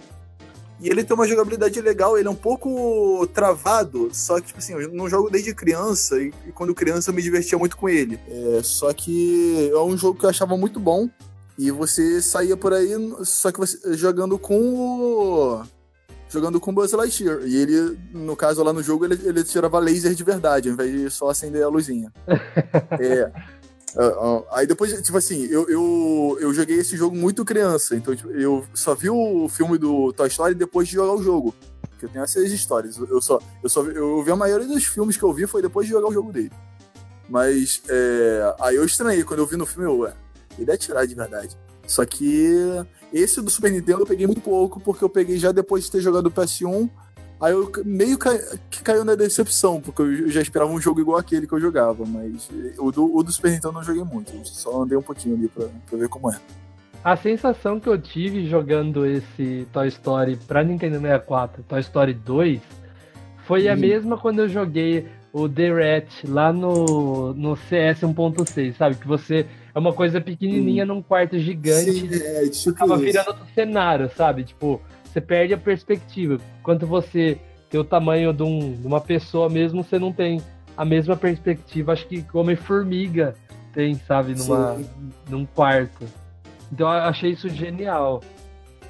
E 0.80 0.90
ele 0.90 1.04
tem 1.04 1.14
uma 1.14 1.28
jogabilidade 1.28 1.80
legal, 1.82 2.18
ele 2.18 2.30
é 2.30 2.32
um 2.32 2.36
pouco 2.36 3.28
travado, 3.34 4.10
só 4.14 4.40
que, 4.40 4.48
tipo 4.48 4.60
assim, 4.60 4.74
eu 4.74 4.94
não 4.94 5.10
jogo 5.10 5.30
desde 5.30 5.54
criança, 5.54 6.22
e, 6.22 6.34
e 6.48 6.52
quando 6.54 6.74
criança 6.74 7.10
eu 7.10 7.14
me 7.14 7.22
divertia 7.22 7.58
muito 7.58 7.76
com 7.76 7.90
ele. 7.90 8.18
É, 8.30 8.62
só 8.64 8.94
que 8.94 9.70
é 9.74 9.78
um 9.78 9.98
jogo 9.98 10.18
que 10.18 10.26
eu 10.26 10.30
achava 10.30 10.56
muito 10.56 10.80
bom, 10.80 11.10
e 11.58 11.72
você 11.72 12.22
saía 12.22 12.56
por 12.56 12.74
aí, 12.74 12.92
só 13.24 13.52
que 13.52 13.60
você 13.60 13.96
jogando 13.98 14.40
com 14.40 14.58
o. 14.58 15.64
Jogando 16.36 16.60
com 16.60 16.72
o 16.72 16.74
Buzz 16.74 16.92
Lightyear. 16.92 17.40
E 17.46 17.56
ele, 17.56 17.98
no 18.12 18.36
caso 18.36 18.62
lá 18.62 18.74
no 18.74 18.84
jogo, 18.84 19.06
ele, 19.06 19.18
ele 19.24 19.42
tirava 19.42 19.80
laser 19.80 20.14
de 20.14 20.22
verdade, 20.22 20.68
ao 20.68 20.74
invés 20.74 20.92
de 20.92 21.10
só 21.10 21.30
acender 21.30 21.64
a 21.64 21.70
luzinha. 21.70 22.12
é. 23.00 23.32
Ah, 23.98 24.04
ah, 24.20 24.44
aí 24.58 24.68
depois, 24.68 24.92
tipo 25.02 25.18
assim, 25.18 25.46
eu, 25.46 25.70
eu, 25.70 26.38
eu 26.42 26.54
joguei 26.54 26.78
esse 26.78 26.98
jogo 26.98 27.16
muito 27.16 27.46
criança, 27.46 27.96
então 27.96 28.14
tipo, 28.14 28.30
eu 28.32 28.66
só 28.74 28.94
vi 28.94 29.10
o 29.10 29.48
filme 29.48 29.78
do 29.78 30.12
Toy 30.12 30.28
Story 30.28 30.54
depois 30.54 30.90
de 30.90 30.96
jogar 30.96 31.14
o 31.14 31.24
jogo. 31.24 31.56
Porque 31.90 32.04
eu 32.04 32.10
tenho 32.10 32.26
essas 32.26 32.52
histórias. 32.52 32.98
Eu 32.98 33.22
só, 33.22 33.40
eu 33.64 33.70
só 33.70 33.82
vi, 33.82 33.96
eu 33.96 34.22
vi 34.22 34.32
a 34.32 34.36
maioria 34.36 34.68
dos 34.68 34.84
filmes 34.84 35.16
que 35.16 35.24
eu 35.24 35.32
vi 35.32 35.48
foi 35.48 35.62
depois 35.62 35.88
de 35.88 35.94
jogar 35.94 36.10
o 36.10 36.14
jogo 36.14 36.34
dele. 36.34 36.52
Mas 37.30 37.82
é, 37.88 38.56
aí 38.60 38.76
eu 38.76 38.84
estranhei, 38.84 39.24
quando 39.24 39.40
eu 39.40 39.48
vi 39.48 39.56
no 39.56 39.66
filme, 39.66 39.88
eu, 39.88 40.00
ué, 40.00 40.14
ele 40.60 40.70
é 40.70 40.76
tirar 40.76 41.06
de 41.06 41.16
verdade. 41.16 41.58
Só 41.88 42.06
que 42.06 42.84
esse 43.14 43.42
do 43.42 43.50
Super 43.50 43.72
Nintendo 43.72 44.02
eu 44.02 44.06
peguei 44.06 44.26
muito 44.26 44.42
pouco, 44.42 44.80
porque 44.80 45.04
eu 45.04 45.10
peguei 45.10 45.38
já 45.38 45.52
depois 45.52 45.86
de 45.86 45.92
ter 45.92 46.02
jogado 46.02 46.28
o 46.28 46.32
PS1. 46.32 46.90
Aí 47.40 47.52
eu 47.52 47.70
meio 47.84 48.18
que 48.70 48.82
caiu 48.82 49.04
na 49.04 49.14
decepção, 49.14 49.82
porque 49.82 50.02
eu 50.02 50.30
já 50.30 50.42
esperava 50.42 50.72
um 50.72 50.80
jogo 50.80 51.02
igual 51.02 51.18
aquele 51.18 51.46
que 51.46 51.54
eu 51.54 51.60
jogava, 51.60 52.06
mas 52.08 52.50
o 52.80 52.92
do, 52.92 53.14
o 53.14 53.22
do 53.22 53.32
Super 53.32 53.52
Nintendo 53.52 53.68
eu 53.70 53.74
não 53.74 53.84
joguei 53.84 54.04
muito, 54.04 54.34
eu 54.34 54.46
só 54.46 54.84
andei 54.84 54.98
um 54.98 55.02
pouquinho 55.02 55.36
ali 55.36 55.48
pra, 55.50 55.66
pra 55.88 55.98
ver 56.00 56.08
como 56.08 56.32
é. 56.32 56.40
A 57.04 57.16
sensação 57.18 57.80
que 57.80 57.88
eu 57.88 58.02
tive 58.02 58.48
jogando 58.48 59.06
esse 59.06 59.68
Toy 59.74 59.90
Story 59.90 60.38
pra 60.48 60.64
Nintendo 60.64 61.00
64, 61.00 61.62
Toy 61.68 61.80
Story 61.82 62.14
2, 62.14 62.62
foi 63.46 63.68
a 63.68 63.74
Hum. 63.74 63.78
mesma 63.78 64.18
quando 64.18 64.40
eu 64.40 64.50
joguei 64.50 65.06
o 65.32 65.48
The 65.48 65.72
Rat 65.72 66.24
lá 66.28 66.52
no, 66.54 67.34
no 67.34 67.56
CS 67.58 68.00
1.6, 68.00 68.76
sabe? 68.78 68.96
Que 68.96 69.08
você 69.08 69.46
é 69.76 69.80
uma 69.80 69.92
coisa 69.94 70.22
pequenininha 70.22 70.86
num 70.86 71.02
quarto 71.02 71.38
gigante. 71.38 71.92
Sim, 71.92 72.10
é, 72.14 72.48
tipo 72.48 72.70
acaba 72.72 72.96
isso. 72.96 73.04
virando 73.04 73.28
outro 73.28 73.46
cenário, 73.54 74.10
sabe? 74.16 74.44
Tipo, 74.46 74.82
você 75.12 75.20
perde 75.22 75.54
a 75.54 75.58
perspectiva. 75.58 76.40
Quando 76.64 76.88
você 76.88 77.38
tem 77.70 77.80
o 77.80 77.84
tamanho 77.84 78.32
de, 78.34 78.42
um- 78.44 78.74
de 78.74 78.88
uma 78.88 79.02
pessoa 79.02 79.50
mesmo, 79.50 79.84
você 79.84 80.00
não 80.00 80.12
tem 80.14 80.42
a 80.78 80.86
mesma 80.86 81.16
perspectiva. 81.18 81.92
Acho 81.94 82.08
que 82.08 82.24
Homem-Formiga 82.34 83.36
tem, 83.74 83.96
sabe? 84.08 84.34
Numa, 84.36 84.78
Sim. 84.78 84.86
num 85.30 85.46
quarto. 85.46 86.06
Então 86.72 86.88
eu 86.88 86.94
achei 87.04 87.32
isso 87.32 87.50
genial. 87.50 88.24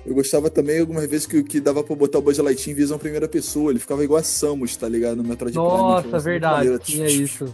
Eu 0.06 0.14
gostava 0.14 0.52
também 0.52 0.80
algumas 0.80 1.08
vezes 1.10 1.26
que, 1.26 1.42
que 1.44 1.60
dava 1.60 1.84
pra 1.84 1.96
botar 1.96 2.20
o 2.20 2.22
Buzz 2.22 2.38
Lightyear 2.38 2.70
em 2.78 2.80
visão 2.80 3.00
primeira 3.00 3.28
pessoa, 3.28 3.72
ele 3.72 3.80
ficava 3.80 4.04
igual 4.04 4.20
a 4.20 4.24
Samus, 4.24 4.78
tá 4.78 4.88
ligado? 4.88 5.16
No 5.16 5.24
Metroid 5.24 5.54
Prime. 5.58 5.68
Nossa, 5.68 6.06
Então, 6.08 6.18
assim, 6.18 6.26
verdade, 6.30 6.56
maneiro. 6.58 6.80
tinha 6.80 7.08
isso. 7.08 7.54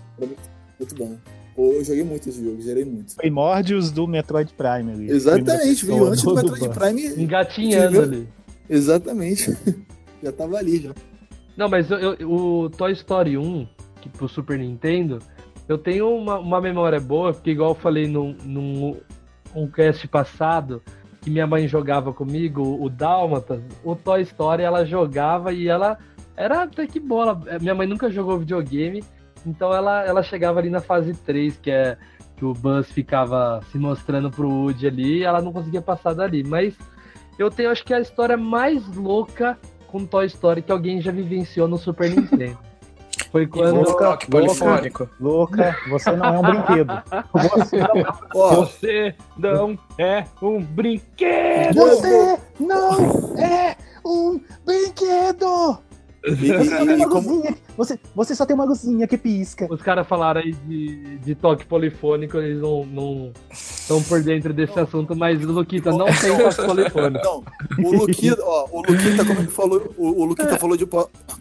Muito 0.77 0.95
bom. 0.95 1.15
Pô, 1.61 1.73
eu 1.73 1.83
joguei 1.83 2.03
muito 2.03 2.27
esse 2.27 2.43
jogo, 2.43 2.59
zerei 2.59 2.83
muito. 2.83 3.15
Primórdios 3.15 3.91
do 3.91 4.07
Metroid 4.07 4.51
Prime. 4.51 4.93
ali. 4.93 5.11
Exatamente, 5.11 5.85
veio 5.85 6.05
antes 6.07 6.23
do 6.23 6.33
Metroid. 6.33 6.69
Prime. 6.69 7.05
Engatinhando 7.21 8.01
ali. 8.01 8.27
Exatamente. 8.67 9.55
já 10.23 10.31
tava 10.31 10.57
ali 10.57 10.77
já. 10.81 10.91
Não, 11.55 11.69
mas 11.69 11.91
eu- 11.91 12.15
eu- 12.15 12.31
o 12.31 12.67
Toy 12.71 12.91
Story 12.93 13.37
1, 13.37 13.67
que 14.01 14.09
pro 14.09 14.27
Super 14.27 14.57
Nintendo, 14.57 15.19
eu 15.69 15.77
tenho 15.77 16.09
uma, 16.09 16.39
uma 16.39 16.59
memória 16.59 16.99
boa, 16.99 17.31
porque 17.31 17.51
igual 17.51 17.69
eu 17.71 17.75
falei 17.75 18.07
num, 18.07 18.35
num 18.43 18.97
um 19.55 19.67
cast 19.69 20.07
passado, 20.07 20.81
que 21.21 21.29
minha 21.29 21.45
mãe 21.45 21.67
jogava 21.67 22.11
comigo, 22.11 22.63
o 22.83 22.89
Dálmatas, 22.89 23.61
o 23.83 23.95
Toy 23.95 24.23
Story 24.23 24.63
ela 24.63 24.83
jogava 24.83 25.53
e 25.53 25.67
ela 25.67 25.99
era 26.35 26.63
até 26.63 26.87
que 26.87 26.99
boa. 26.99 27.39
ela- 27.45 27.59
Minha 27.59 27.75
mãe 27.75 27.85
nunca 27.85 28.09
jogou 28.09 28.39
videogame, 28.39 29.03
então 29.45 29.73
ela, 29.73 30.03
ela 30.05 30.23
chegava 30.23 30.59
ali 30.59 30.69
na 30.69 30.81
fase 30.81 31.13
3, 31.13 31.57
que 31.57 31.71
é 31.71 31.97
que 32.37 32.45
o 32.45 32.53
Buzz 32.53 32.91
ficava 32.91 33.61
se 33.71 33.77
mostrando 33.77 34.31
pro 34.31 34.49
Woody 34.49 34.87
ali, 34.87 35.17
e 35.19 35.23
ela 35.23 35.41
não 35.41 35.53
conseguia 35.53 35.81
passar 35.81 36.13
dali. 36.13 36.43
Mas 36.43 36.73
eu 37.37 37.49
tenho, 37.51 37.69
acho 37.71 37.83
que 37.85 37.93
a 37.93 37.99
história 37.99 38.35
mais 38.35 38.83
louca 38.95 39.57
com 39.87 40.05
Toy 40.05 40.25
Story 40.25 40.61
que 40.61 40.71
alguém 40.71 41.01
já 41.01 41.11
vivenciou 41.11 41.67
no 41.67 41.77
Super 41.77 42.09
Nintendo. 42.15 42.57
Foi 43.31 43.45
quando. 43.47 43.75
Louca, 43.75 44.17
polifônico. 44.29 45.09
Louca, 45.19 45.75
você 45.89 46.11
não 46.11 46.25
é 46.25 46.39
um 46.39 46.41
brinquedo. 46.41 47.03
Você 47.33 47.77
não, 47.79 48.17
Ó, 48.35 48.55
Você 48.65 49.15
não 49.37 49.79
é 49.97 50.25
um 50.41 50.61
brinquedo! 50.61 51.75
você 51.75 52.39
não 52.59 53.07
é 53.37 53.75
um 54.05 54.41
brinquedo! 54.65 55.77
e, 56.25 56.45
e- 56.45 56.83
e 56.85 56.95
uma 56.95 57.09
como, 57.09 57.55
você, 57.77 57.99
você 58.15 58.35
só 58.35 58.45
tem 58.45 58.53
uma 58.55 58.65
luzinha 58.65 59.07
que 59.07 59.17
pisca. 59.17 59.67
Os 59.69 59.81
caras 59.81 60.07
falaram 60.07 60.41
aí 60.41 60.53
de, 60.53 61.17
de 61.19 61.35
toque 61.35 61.65
polifônico, 61.65 62.37
eles 62.37 62.61
não 62.61 62.85
não 62.85 63.31
estão 63.51 64.01
por 64.03 64.21
dentro 64.21 64.53
desse 64.53 64.79
assunto, 64.79 65.15
mas 65.15 65.43
o 65.43 65.51
Luquita 65.51 65.91
não 65.91 66.05
tem 66.05 66.37
toque 66.37 66.65
polifônico. 66.65 67.23
Não, 67.23 67.43
o 67.85 67.91
Luquita, 67.95 68.41
ó, 68.43 68.67
o 68.71 68.77
Luquita, 68.81 69.25
como 69.25 69.39
ele 69.39 69.47
falou, 69.47 69.93
o, 69.97 70.21
o 70.21 70.25
Luquita 70.25 70.57
falou 70.57 70.77
de 70.77 70.87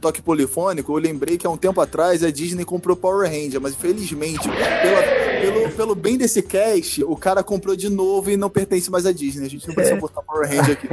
toque 0.01 0.23
polifônico, 0.23 0.93
eu 0.93 1.01
lembrei 1.03 1.37
que 1.37 1.47
há 1.47 1.51
um 1.51 1.57
tempo 1.57 1.81
atrás 1.81 2.23
a 2.25 2.31
Disney 2.31 2.65
comprou 2.65 2.97
Power 2.97 3.29
Ranger, 3.31 3.61
mas 3.61 3.73
infelizmente, 3.75 4.49
pela- 4.49 5.31
pelo, 5.41 5.71
pelo 5.71 5.95
bem 5.95 6.19
desse 6.19 6.43
cast, 6.43 7.03
o 7.05 7.17
cara 7.17 7.43
comprou 7.43 7.75
de 7.75 7.89
novo 7.89 8.31
e 8.31 8.37
não 8.37 8.51
pertence 8.51 8.91
mais 8.91 9.07
à 9.07 9.13
Disney. 9.13 9.47
A 9.47 9.51
gente 9.51 9.67
não 9.67 9.75
precisa 9.75 9.97
botar 9.99 10.21
Power 10.23 10.47
Ranger 10.47 10.73
aqui. 10.73 10.89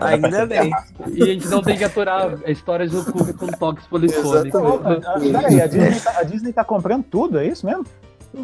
Ainda 0.00 0.46
bem. 0.46 0.70
E 1.12 1.22
a 1.22 1.26
gente 1.26 1.46
não 1.48 1.62
tem 1.62 1.76
que 1.76 1.84
aturar 1.84 2.38
histórias 2.50 2.90
do 2.90 3.04
Cuca 3.04 3.32
com 3.32 3.46
toques 3.46 3.86
polifônicos. 3.86 4.49
Exatamente. 4.58 5.06
Ah, 5.06 5.40
Peraí, 5.40 5.60
a 5.62 5.66
Disney, 5.66 6.00
tá, 6.00 6.14
a 6.18 6.22
Disney 6.22 6.52
tá 6.52 6.64
comprando 6.64 7.04
tudo, 7.04 7.38
é 7.38 7.46
isso 7.46 7.64
mesmo? 7.66 7.84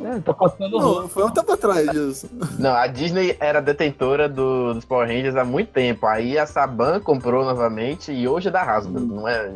É, 0.04 0.18
tá 0.18 0.34
passando 0.34 0.78
roupa. 0.78 1.00
Não, 1.02 1.09
foi 1.09 1.24
um 1.24 1.30
tempo 1.30 1.52
atrás 1.52 1.88
disso. 1.90 2.28
Não, 2.59 2.74
a 2.74 2.86
Disney 2.88 3.36
era 3.38 3.61
detentora 3.62 4.28
do- 4.28 4.74
dos 4.74 4.84
Power 4.84 5.07
Rangers 5.07 5.36
há 5.36 5.44
muito 5.44 5.70
tempo. 5.72 6.07
Aí 6.07 6.36
a 6.36 6.44
Saban 6.44 6.98
comprou 7.00 7.44
novamente 7.44 8.11
e 8.12 8.26
hoje 8.26 8.48
é 8.48 8.50
da 8.50 8.62
Hasbro, 8.62 9.00
não 9.00 9.28
é? 9.28 9.52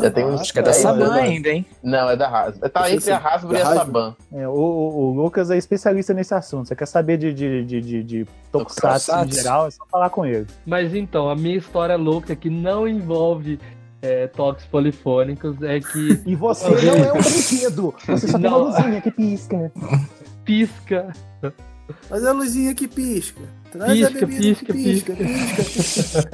Já 0.00 0.12
tem 0.12 0.24
uns. 0.24 0.42
Acho 0.42 0.52
que 0.52 0.60
é 0.60 0.62
da 0.62 0.70
10 0.70 0.80
Saban 0.80 1.12
ainda, 1.12 1.48
hein? 1.48 1.66
Não, 1.82 2.08
é 2.08 2.14
da 2.14 2.28
Hasbro. 2.28 2.70
Tá 2.70 2.88
entre 2.88 3.10
a. 3.10 3.18
Hasbro 3.18 3.52
Da 3.52 3.58
e 3.58 3.62
a 3.62 3.66
Hasbro? 3.66 3.78
Saban. 3.84 4.16
É, 4.32 4.46
o, 4.46 4.52
o- 4.52 5.12
Lucas 5.12 5.50
é 5.50 5.56
especialista 5.58 6.14
nesse 6.14 6.32
assunto. 6.32 6.68
Você 6.68 6.76
quer 6.76 6.86
saber 6.86 7.16
de, 7.16 7.34
de, 7.34 7.64
de, 7.64 7.80
de, 7.80 8.02
de 8.04 8.26
tokusatsu 8.52 9.10
em 9.24 9.32
geral, 9.32 9.66
é 9.66 9.72
só 9.72 9.84
falar 9.90 10.10
com 10.10 10.24
ele. 10.24 10.46
Mas 10.64 10.94
então, 10.94 11.28
a 11.28 11.34
minha 11.34 11.56
história 11.56 11.96
louca 11.96 12.36
que 12.36 12.48
não 12.48 12.86
envolve 12.86 13.58
é, 14.02 14.26
toques 14.26 14.66
polifônicos 14.66 15.62
é 15.62 15.78
que 15.80 16.20
E 16.26 16.34
você 16.34 16.68
não 16.68 16.94
é 16.94 17.12
um 17.12 17.22
brinquedo. 17.22 17.94
Você 18.06 18.28
só 18.28 18.38
tem 18.38 18.48
uma 18.48 18.56
luzinha 18.56 19.00
que 19.00 19.10
pisca. 19.12 19.72
pisca. 20.44 21.12
Mas 22.10 22.24
é 22.24 22.28
a 22.28 22.32
luzinha 22.32 22.74
que 22.74 22.88
pisca. 22.88 23.40
Traz 23.70 23.92
Pisca, 23.92 24.08
a 24.08 24.12
bebida 24.12 24.42
pisca, 24.42 24.66
que 24.66 24.72
pisca, 24.72 25.14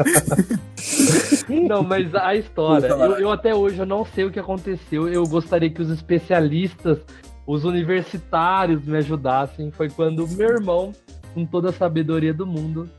pisca. 0.75 1.53
Não, 1.69 1.85
mas 1.85 2.13
a 2.15 2.35
história, 2.35 2.89
eu, 2.89 3.13
eu 3.19 3.31
até 3.31 3.55
hoje 3.55 3.79
eu 3.79 3.87
não 3.87 4.05
sei 4.05 4.25
o 4.25 4.31
que 4.31 4.41
aconteceu. 4.41 5.07
Eu 5.09 5.25
gostaria 5.25 5.71
que 5.71 5.81
os 5.81 5.91
especialistas, 5.91 6.99
os 7.47 7.65
universitários 7.65 8.85
me 8.85 8.97
ajudassem. 8.97 9.71
Foi 9.71 9.89
quando 9.89 10.27
meu 10.29 10.49
irmão, 10.49 10.93
com 11.33 11.47
toda 11.47 11.71
a 11.71 11.73
sabedoria 11.73 12.35
do 12.35 12.45
mundo, 12.47 12.91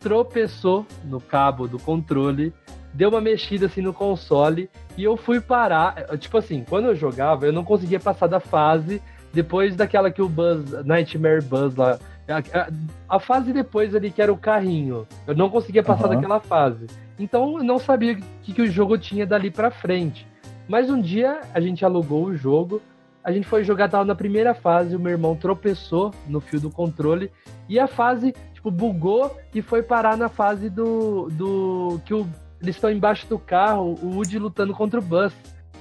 tropeçou 0.00 0.84
no 1.04 1.20
cabo 1.20 1.68
do 1.68 1.78
controle 1.78 2.52
deu 2.94 3.08
uma 3.10 3.20
mexida 3.20 3.66
assim 3.66 3.82
no 3.82 3.92
console 3.92 4.70
e 4.96 5.04
eu 5.04 5.16
fui 5.16 5.40
parar. 5.40 5.94
Tipo 6.18 6.38
assim, 6.38 6.64
quando 6.66 6.86
eu 6.86 6.94
jogava, 6.96 7.44
eu 7.46 7.52
não 7.52 7.64
conseguia 7.64 8.00
passar 8.00 8.26
da 8.28 8.40
fase 8.40 9.02
depois 9.32 9.74
daquela 9.76 10.10
que 10.10 10.22
o 10.22 10.28
Buzz, 10.28 10.70
Nightmare 10.86 11.42
Buzz 11.42 11.74
lá. 11.74 11.98
A, 12.28 12.38
a- 12.60 12.68
a 13.16 13.20
fase 13.20 13.52
depois 13.52 13.94
ali 13.94 14.10
que 14.10 14.22
era 14.22 14.32
o 14.32 14.36
carrinho. 14.38 15.06
Eu 15.26 15.34
não 15.34 15.50
conseguia 15.50 15.82
passar 15.82 16.06
Aham. 16.06 16.14
daquela 16.14 16.40
fase. 16.40 16.86
Então 17.18 17.58
eu 17.58 17.64
não 17.64 17.78
sabia 17.78 18.14
o 18.14 18.16
que, 18.42 18.52
que 18.54 18.62
o 18.62 18.66
jogo 18.70 18.96
tinha 18.96 19.26
dali 19.26 19.50
pra 19.50 19.70
frente. 19.70 20.26
Mas 20.66 20.88
um 20.88 21.00
dia 21.00 21.40
a 21.52 21.60
gente 21.60 21.84
alugou 21.84 22.24
o 22.24 22.34
jogo, 22.36 22.80
a 23.22 23.30
gente 23.32 23.46
foi 23.46 23.62
jogar, 23.64 23.88
tava 23.90 24.04
na 24.04 24.14
primeira 24.14 24.54
fase, 24.54 24.96
o 24.96 25.00
meu 25.00 25.12
irmão 25.12 25.36
tropeçou 25.36 26.12
no 26.26 26.40
fio 26.40 26.58
do 26.60 26.70
controle 26.70 27.30
e 27.68 27.78
a 27.78 27.86
fase, 27.86 28.32
tipo, 28.54 28.70
bugou 28.70 29.36
e 29.54 29.60
foi 29.60 29.82
parar 29.82 30.16
na 30.16 30.28
fase 30.28 30.70
do. 30.70 31.28
do 31.32 32.00
que 32.06 32.14
o- 32.14 32.26
eles 32.62 32.76
estão 32.76 32.90
embaixo 32.90 33.26
do 33.26 33.38
carro, 33.38 33.98
o 34.02 34.16
Woody 34.16 34.38
lutando 34.38 34.72
contra 34.74 34.98
o 34.98 35.02
Buzz. 35.02 35.32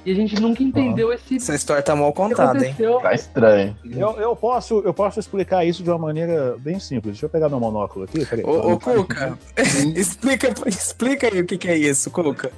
E 0.05 0.11
a 0.11 0.15
gente 0.15 0.37
nunca 0.37 0.61
entendeu 0.61 1.13
esse. 1.13 1.37
Essa 1.37 1.55
história 1.55 1.81
tá 1.81 1.95
mal 1.95 2.11
contada, 2.11 2.65
hein? 2.65 2.75
Tá 3.01 3.13
estranho. 3.13 3.77
Eu, 3.85 4.11
eu, 4.19 4.35
posso, 4.35 4.81
eu 4.83 4.93
posso 4.93 5.17
explicar 5.17 5.63
isso 5.63 5.81
de 5.81 5.89
uma 5.89 5.97
maneira 5.97 6.57
bem 6.59 6.77
simples. 6.77 7.13
Deixa 7.13 7.25
eu 7.25 7.29
pegar 7.29 7.47
meu 7.47 7.57
monóculo 7.59 8.03
aqui. 8.03 8.25
Peraí, 8.25 8.43
Ô, 8.43 8.73
ô 8.73 8.77
Cuca, 8.79 9.37
explica, 9.95 10.53
explica 10.67 11.27
aí 11.33 11.39
o 11.39 11.45
que, 11.45 11.57
que 11.57 11.69
é 11.69 11.77
isso, 11.77 12.11
Cuca. 12.11 12.51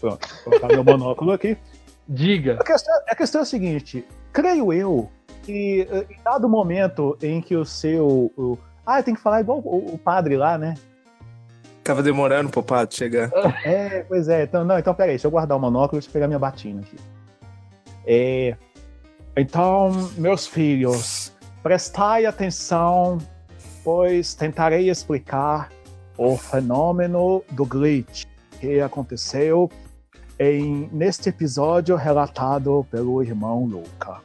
Pronto, 0.00 0.28
vou 0.44 0.58
colocar 0.58 0.68
meu 0.68 0.84
monóculo 0.84 1.32
aqui. 1.32 1.56
Diga. 2.08 2.58
A 2.60 2.64
questão, 2.64 2.94
a 3.08 3.14
questão 3.14 3.40
é 3.40 3.42
a 3.42 3.46
seguinte: 3.46 4.04
creio 4.32 4.72
eu 4.72 5.08
que 5.44 5.86
eh, 5.90 6.06
em 6.10 6.22
dado 6.22 6.48
momento 6.48 7.16
em 7.22 7.40
que 7.40 7.56
o 7.56 7.64
seu. 7.64 8.32
o- 8.36 8.58
ah, 8.86 9.02
tem 9.02 9.14
que 9.14 9.20
falar 9.20 9.40
igual 9.40 9.58
o, 9.58 9.94
o 9.94 9.98
padre 9.98 10.36
lá, 10.36 10.58
né? 10.58 10.74
Tava 11.82 12.02
demorando 12.02 12.50
pro 12.50 12.62
Pato 12.62 12.94
chegar. 12.94 13.30
É, 13.64 14.02
pois 14.08 14.28
é. 14.28 14.44
Então, 14.44 14.64
não, 14.64 14.78
então 14.78 14.94
peraí, 14.94 15.12
deixa 15.12 15.26
eu 15.26 15.30
guardar 15.30 15.56
o 15.56 15.60
monóculo, 15.60 16.00
deixa 16.00 16.08
eu 16.08 16.12
pegar 16.12 16.26
minha 16.26 16.38
batina 16.38 16.80
aqui. 16.80 16.96
É, 18.06 18.56
então, 19.36 19.90
meus 20.16 20.46
filhos, 20.46 21.32
prestai 21.62 22.24
atenção, 22.24 23.18
pois 23.82 24.34
tentarei 24.34 24.88
explicar 24.88 25.70
o 26.16 26.36
fenômeno 26.36 27.42
do 27.50 27.66
glitch 27.66 28.24
que 28.60 28.80
aconteceu 28.80 29.70
em, 30.38 30.88
neste 30.92 31.28
episódio 31.28 31.96
relatado 31.96 32.86
pelo 32.90 33.22
irmão 33.22 33.64
Luca. 33.66 34.20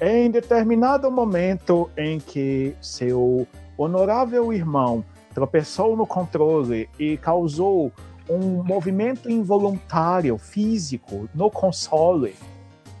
Em 0.00 0.30
determinado 0.30 1.10
momento 1.10 1.90
em 1.96 2.18
que 2.18 2.74
seu 2.80 3.46
honorável 3.76 4.52
irmão 4.52 5.04
tropeçou 5.34 5.96
no 5.96 6.06
controle 6.06 6.88
e 6.98 7.16
causou 7.16 7.92
um 8.28 8.62
movimento 8.62 9.30
involuntário 9.30 10.36
físico 10.38 11.28
no 11.34 11.50
console, 11.50 12.34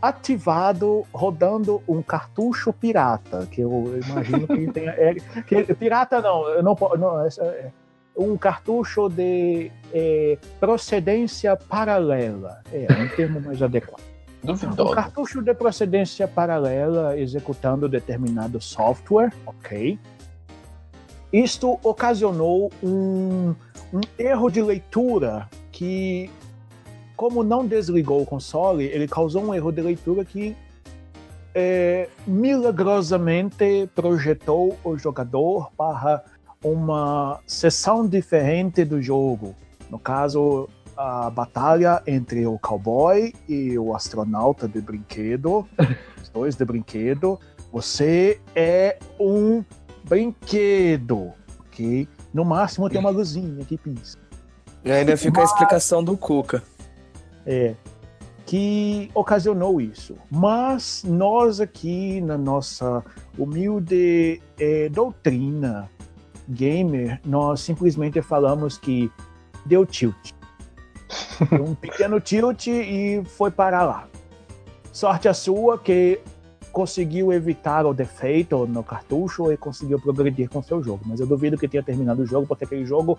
ativado 0.00 1.04
rodando 1.12 1.82
um 1.88 2.02
cartucho 2.02 2.72
pirata, 2.72 3.46
que 3.50 3.60
eu 3.62 3.98
imagino 4.06 4.46
que 4.46 4.66
tenha. 4.72 4.90
é, 4.90 5.14
que- 5.46 5.74
pirata 5.74 6.20
não, 6.20 6.62
não, 6.62 6.76
não 6.98 7.24
é- 7.24 7.28
é 7.40 7.70
um 8.16 8.36
cartucho 8.36 9.08
de 9.08 9.70
é, 9.92 10.38
procedência 10.60 11.56
paralela. 11.56 12.60
É, 12.72 12.86
um 12.92 13.08
termo 13.16 13.40
mais 13.40 13.60
adequado. 13.62 14.02
Cartucho 14.94 15.42
de 15.42 15.54
procedência 15.54 16.28
paralela 16.28 17.18
executando 17.18 17.88
determinado 17.88 18.60
software, 18.60 19.32
ok? 19.46 19.98
Isto 21.32 21.78
ocasionou 21.82 22.70
um, 22.82 23.54
um 23.92 24.00
erro 24.18 24.50
de 24.50 24.62
leitura 24.62 25.48
que, 25.72 26.30
como 27.16 27.42
não 27.42 27.66
desligou 27.66 28.22
o 28.22 28.26
console, 28.26 28.84
ele 28.84 29.08
causou 29.08 29.42
um 29.42 29.54
erro 29.54 29.72
de 29.72 29.80
leitura 29.80 30.24
que 30.24 30.56
é, 31.54 32.08
milagrosamente 32.26 33.88
projetou 33.94 34.76
o 34.84 34.98
jogador 34.98 35.70
para 35.76 36.22
uma 36.62 37.40
sessão 37.46 38.06
diferente 38.06 38.84
do 38.84 39.00
jogo. 39.00 39.54
No 39.90 39.98
caso, 39.98 40.68
a 40.96 41.30
batalha 41.30 42.02
entre 42.06 42.46
o 42.46 42.58
cowboy 42.58 43.32
e 43.48 43.78
o 43.78 43.94
astronauta 43.94 44.68
de 44.68 44.80
brinquedo, 44.80 45.66
os 46.22 46.28
dois 46.28 46.56
de 46.56 46.64
brinquedo. 46.64 47.38
Você 47.72 48.40
é 48.54 48.98
um 49.18 49.64
brinquedo, 50.04 51.32
ok? 51.60 52.08
No 52.32 52.44
máximo 52.44 52.88
tem 52.88 53.00
uma 53.00 53.10
luzinha 53.10 53.64
que 53.64 53.76
pisca. 53.76 54.22
E 54.84 54.92
ainda 54.92 55.16
fica 55.16 55.40
a 55.40 55.44
explicação 55.44 56.04
do 56.04 56.16
Cuca. 56.16 56.62
É, 57.46 57.74
que 58.46 59.10
ocasionou 59.14 59.80
isso. 59.80 60.16
Mas 60.30 61.02
nós 61.06 61.60
aqui 61.60 62.20
na 62.20 62.36
nossa 62.36 63.02
humilde 63.38 64.40
eh, 64.58 64.88
doutrina 64.90 65.90
gamer, 66.48 67.20
nós 67.24 67.60
simplesmente 67.60 68.20
falamos 68.20 68.76
que 68.76 69.10
deu 69.64 69.86
tilt. 69.86 70.33
Um 71.52 71.74
pequeno 71.74 72.20
tilt 72.20 72.66
e 72.66 73.22
foi 73.24 73.50
parar 73.50 73.84
lá. 73.84 74.08
Sorte 74.92 75.28
a 75.28 75.34
sua 75.34 75.78
que 75.78 76.20
conseguiu 76.72 77.32
evitar 77.32 77.86
o 77.86 77.94
defeito 77.94 78.66
no 78.66 78.82
cartucho 78.82 79.52
e 79.52 79.56
conseguiu 79.56 80.00
progredir 80.00 80.48
com 80.48 80.62
seu 80.62 80.82
jogo. 80.82 81.02
Mas 81.06 81.20
eu 81.20 81.26
duvido 81.26 81.56
que 81.56 81.68
tenha 81.68 81.82
terminado 81.82 82.22
o 82.22 82.26
jogo, 82.26 82.46
porque 82.46 82.64
aquele 82.64 82.84
jogo, 82.84 83.18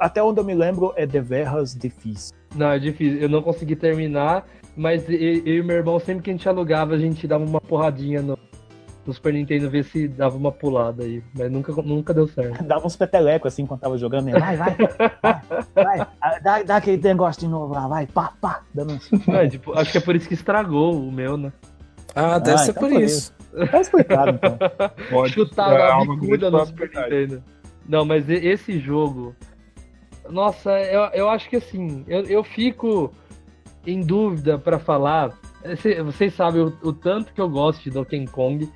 até 0.00 0.22
onde 0.22 0.40
eu 0.40 0.44
me 0.44 0.54
lembro, 0.54 0.92
é 0.96 1.06
deveras 1.06 1.74
difícil. 1.74 2.34
Não, 2.54 2.70
é 2.70 2.78
difícil. 2.78 3.20
Eu 3.20 3.28
não 3.28 3.42
consegui 3.42 3.76
terminar, 3.76 4.46
mas 4.76 5.08
eu, 5.08 5.14
eu 5.14 5.56
e 5.58 5.62
meu 5.62 5.76
irmão, 5.76 6.00
sempre 6.00 6.22
que 6.22 6.30
a 6.30 6.32
gente 6.32 6.48
alugava, 6.48 6.94
a 6.94 6.98
gente 6.98 7.26
dava 7.26 7.44
uma 7.44 7.60
porradinha 7.60 8.22
no, 8.22 8.38
no 9.06 9.12
Super 9.12 9.32
Nintendo, 9.34 9.68
ver 9.68 9.84
se 9.84 10.06
dava 10.06 10.36
uma 10.36 10.52
pulada 10.52 11.02
aí. 11.04 11.22
Mas 11.36 11.50
nunca, 11.50 11.72
nunca 11.82 12.14
deu 12.14 12.26
certo. 12.28 12.62
Dava 12.64 12.86
uns 12.86 12.94
petelecos 12.96 13.52
assim 13.52 13.66
quando 13.66 13.80
tava 13.80 13.98
jogando. 13.98 14.26
Né? 14.26 14.38
Vai, 14.38 14.56
vai, 14.56 14.76
vai, 15.22 15.42
vai. 15.74 16.06
Ah, 16.20 16.38
Dá, 16.38 16.62
dá 16.62 16.76
aquele 16.76 17.02
negócio 17.02 17.40
de 17.40 17.48
novo 17.48 17.74
lá, 17.74 17.88
vai, 17.88 18.06
pá, 18.06 18.32
pá. 18.40 18.62
Dando 18.72 18.98
é, 19.28 19.48
tipo, 19.48 19.72
acho 19.76 19.90
que 19.92 19.98
é 19.98 20.00
por 20.00 20.14
isso 20.14 20.28
que 20.28 20.34
estragou 20.34 20.96
o 20.96 21.10
meu, 21.10 21.36
né? 21.36 21.52
Ah, 22.14 22.38
deve 22.38 22.54
Ah, 22.56 22.58
ser 22.58 22.70
então 22.72 22.82
por 22.82 22.90
por 22.92 23.02
isso. 23.02 23.34
Tá 23.70 23.80
explicado, 23.80 24.30
então. 24.36 24.58
Pode 25.10 25.32
Chutava 25.32 25.74
é 25.74 25.90
a 25.92 25.98
bicuda 26.00 26.50
no 26.50 26.64
Super. 26.66 26.88
Nintendo. 26.94 27.42
Não, 27.88 28.04
mas 28.04 28.28
esse 28.30 28.78
jogo. 28.78 29.34
Nossa, 30.30 30.70
eu, 30.80 31.02
eu 31.12 31.28
acho 31.28 31.48
que 31.50 31.56
assim, 31.56 32.04
eu, 32.06 32.20
eu 32.26 32.44
fico 32.44 33.12
em 33.86 34.00
dúvida 34.00 34.56
pra 34.58 34.78
falar. 34.78 35.32
Cê- 35.78 36.02
Vocês 36.02 36.32
sabem 36.34 36.62
o, 36.62 36.72
o 36.82 36.92
tanto 36.92 37.32
que 37.32 37.40
eu 37.40 37.48
gosto 37.48 37.82
de 37.82 37.90
Donkey 37.90 38.26
Kong, 38.26 38.70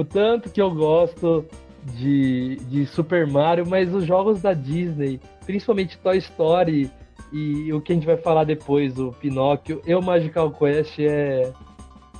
o 0.00 0.04
tanto 0.04 0.50
que 0.50 0.60
eu 0.60 0.70
gosto 0.70 1.44
de, 1.94 2.56
de 2.68 2.86
Super 2.86 3.26
Mario, 3.26 3.66
mas 3.66 3.94
os 3.94 4.04
jogos 4.04 4.40
da 4.40 4.52
Disney, 4.52 5.20
principalmente 5.44 5.98
Toy 5.98 6.18
Story 6.18 6.90
e 7.32 7.72
o 7.72 7.80
que 7.80 7.92
a 7.92 7.94
gente 7.94 8.06
vai 8.06 8.16
falar 8.16 8.44
depois, 8.44 8.98
o 8.98 9.12
Pinóquio, 9.12 9.80
e 9.86 9.94
o 9.94 10.02
Magical 10.02 10.50
Quest 10.50 10.98
é, 10.98 11.52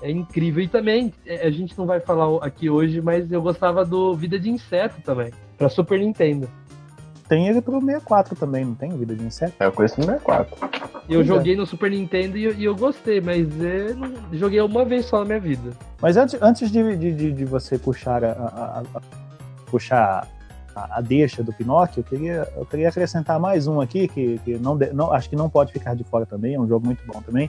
é 0.03 0.11
incrível. 0.11 0.63
E 0.63 0.69
também, 0.69 1.13
é, 1.27 1.47
a 1.47 1.51
gente 1.51 1.77
não 1.77 1.87
vai 1.87 2.01
falar 2.01 2.45
aqui 2.45 2.71
hoje, 2.71 3.01
mas 3.01 3.33
eu 3.33 3.43
gostava 3.43 3.85
do 3.85 4.15
Vida 4.15 4.39
de 4.39 4.51
Inseto 4.51 5.01
também, 5.03 5.33
pra 5.57 5.69
Super 5.69 5.99
Nintendo. 5.99 6.49
Tem 7.31 7.47
ele 7.47 7.63
pro 7.63 7.79
64 7.81 8.35
também, 8.35 8.65
não 8.65 8.75
tem? 8.75 8.91
Vida 8.91 9.15
de 9.15 9.25
inseto? 9.25 9.55
É, 9.61 9.67
eu 9.67 9.71
conheço 9.71 10.01
no 10.01 10.05
64. 10.07 10.57
Eu 11.09 11.21
é. 11.21 11.25
joguei 11.25 11.55
no 11.55 11.65
Super 11.65 11.89
Nintendo 11.89 12.37
e, 12.37 12.43
eu- 12.43 12.55
e 12.57 12.65
eu 12.65 12.75
gostei, 12.75 13.21
mas 13.21 13.47
eu 13.61 13.95
não- 13.95 14.13
joguei 14.33 14.61
uma 14.61 14.85
vez 14.85 15.07
só 15.07 15.21
na 15.21 15.25
minha 15.27 15.39
vida. 15.39 15.71
Mas 16.03 16.17
antes, 16.17 16.37
antes 16.43 16.73
de, 16.73 16.97
de, 16.97 17.15
de- 17.15 17.33
de 17.33 17.45
você 17.45 17.79
puxar 17.79 18.25
a, 18.25 18.33
a- 18.33 18.83
a- 18.97 19.01
puxar 19.71 20.27
a, 20.75 20.99
a 20.99 21.01
deixa 21.01 21.41
do 21.41 21.53
Pinóquio, 21.53 22.01
eu 22.01 22.05
queria, 22.05 22.49
eu 22.57 22.67
queria 22.67 22.89
acrescentar 22.89 23.39
mais 23.39 23.69
um 23.69 23.81
aqui, 23.81 24.09
que, 24.09 24.39
que 24.45 24.59
não, 24.59 24.77
de- 24.77 24.93
não- 24.93 25.13
acho 25.13 25.31
que 25.31 25.37
não 25.37 25.49
pode 25.49 25.73
ficar 25.73 25.95
de 25.95 26.03
fora 26.03 26.27
também, 26.27 26.55
é 26.57 26.61
um 26.61 26.67
jogo 26.67 26.85
muito 26.85 27.05
bom 27.07 27.23
também, 27.23 27.49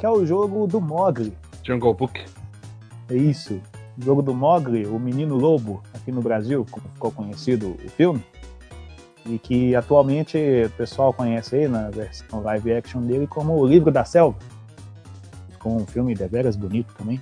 que 0.00 0.04
é 0.04 0.10
o 0.10 0.26
jogo 0.26 0.66
do 0.66 0.80
Mogli. 0.80 1.32
Jungle 1.62 1.94
Book. 1.94 2.24
É 3.08 3.14
isso. 3.14 3.60
O 3.96 4.04
jogo 4.04 4.20
do 4.20 4.34
Mogli, 4.34 4.84
o 4.84 4.98
Menino 4.98 5.36
Lobo, 5.36 5.80
aqui 5.94 6.10
no 6.10 6.20
Brasil, 6.20 6.66
como 6.68 6.88
ficou 6.92 7.12
conhecido 7.12 7.76
o 7.84 7.88
filme. 7.90 8.20
E 9.24 9.38
que 9.38 9.74
atualmente 9.74 10.36
o 10.66 10.70
pessoal 10.70 11.12
conhece 11.12 11.56
aí 11.56 11.68
na 11.68 11.90
versão 11.90 12.40
live 12.42 12.72
action 12.72 13.00
dele 13.02 13.26
como 13.26 13.54
o 13.54 13.66
Livro 13.66 13.90
da 13.90 14.04
Selva. 14.04 14.38
Com 15.58 15.76
um 15.76 15.86
filme 15.86 16.14
deveras 16.14 16.56
bonito 16.56 16.92
também. 16.94 17.20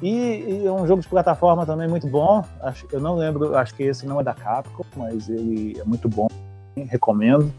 E, 0.00 0.08
e 0.08 0.66
é 0.66 0.72
um 0.72 0.86
jogo 0.86 1.02
de 1.02 1.08
plataforma 1.08 1.64
também 1.64 1.88
muito 1.88 2.06
bom. 2.06 2.44
Acho, 2.60 2.86
eu 2.92 3.00
não 3.00 3.16
lembro, 3.16 3.56
acho 3.56 3.74
que 3.74 3.82
esse 3.82 4.06
não 4.06 4.20
é 4.20 4.24
da 4.24 4.34
Capcom, 4.34 4.84
mas 4.96 5.28
ele 5.28 5.78
é 5.78 5.84
muito 5.84 6.08
bom. 6.08 6.28
Recomendo. 6.76 7.52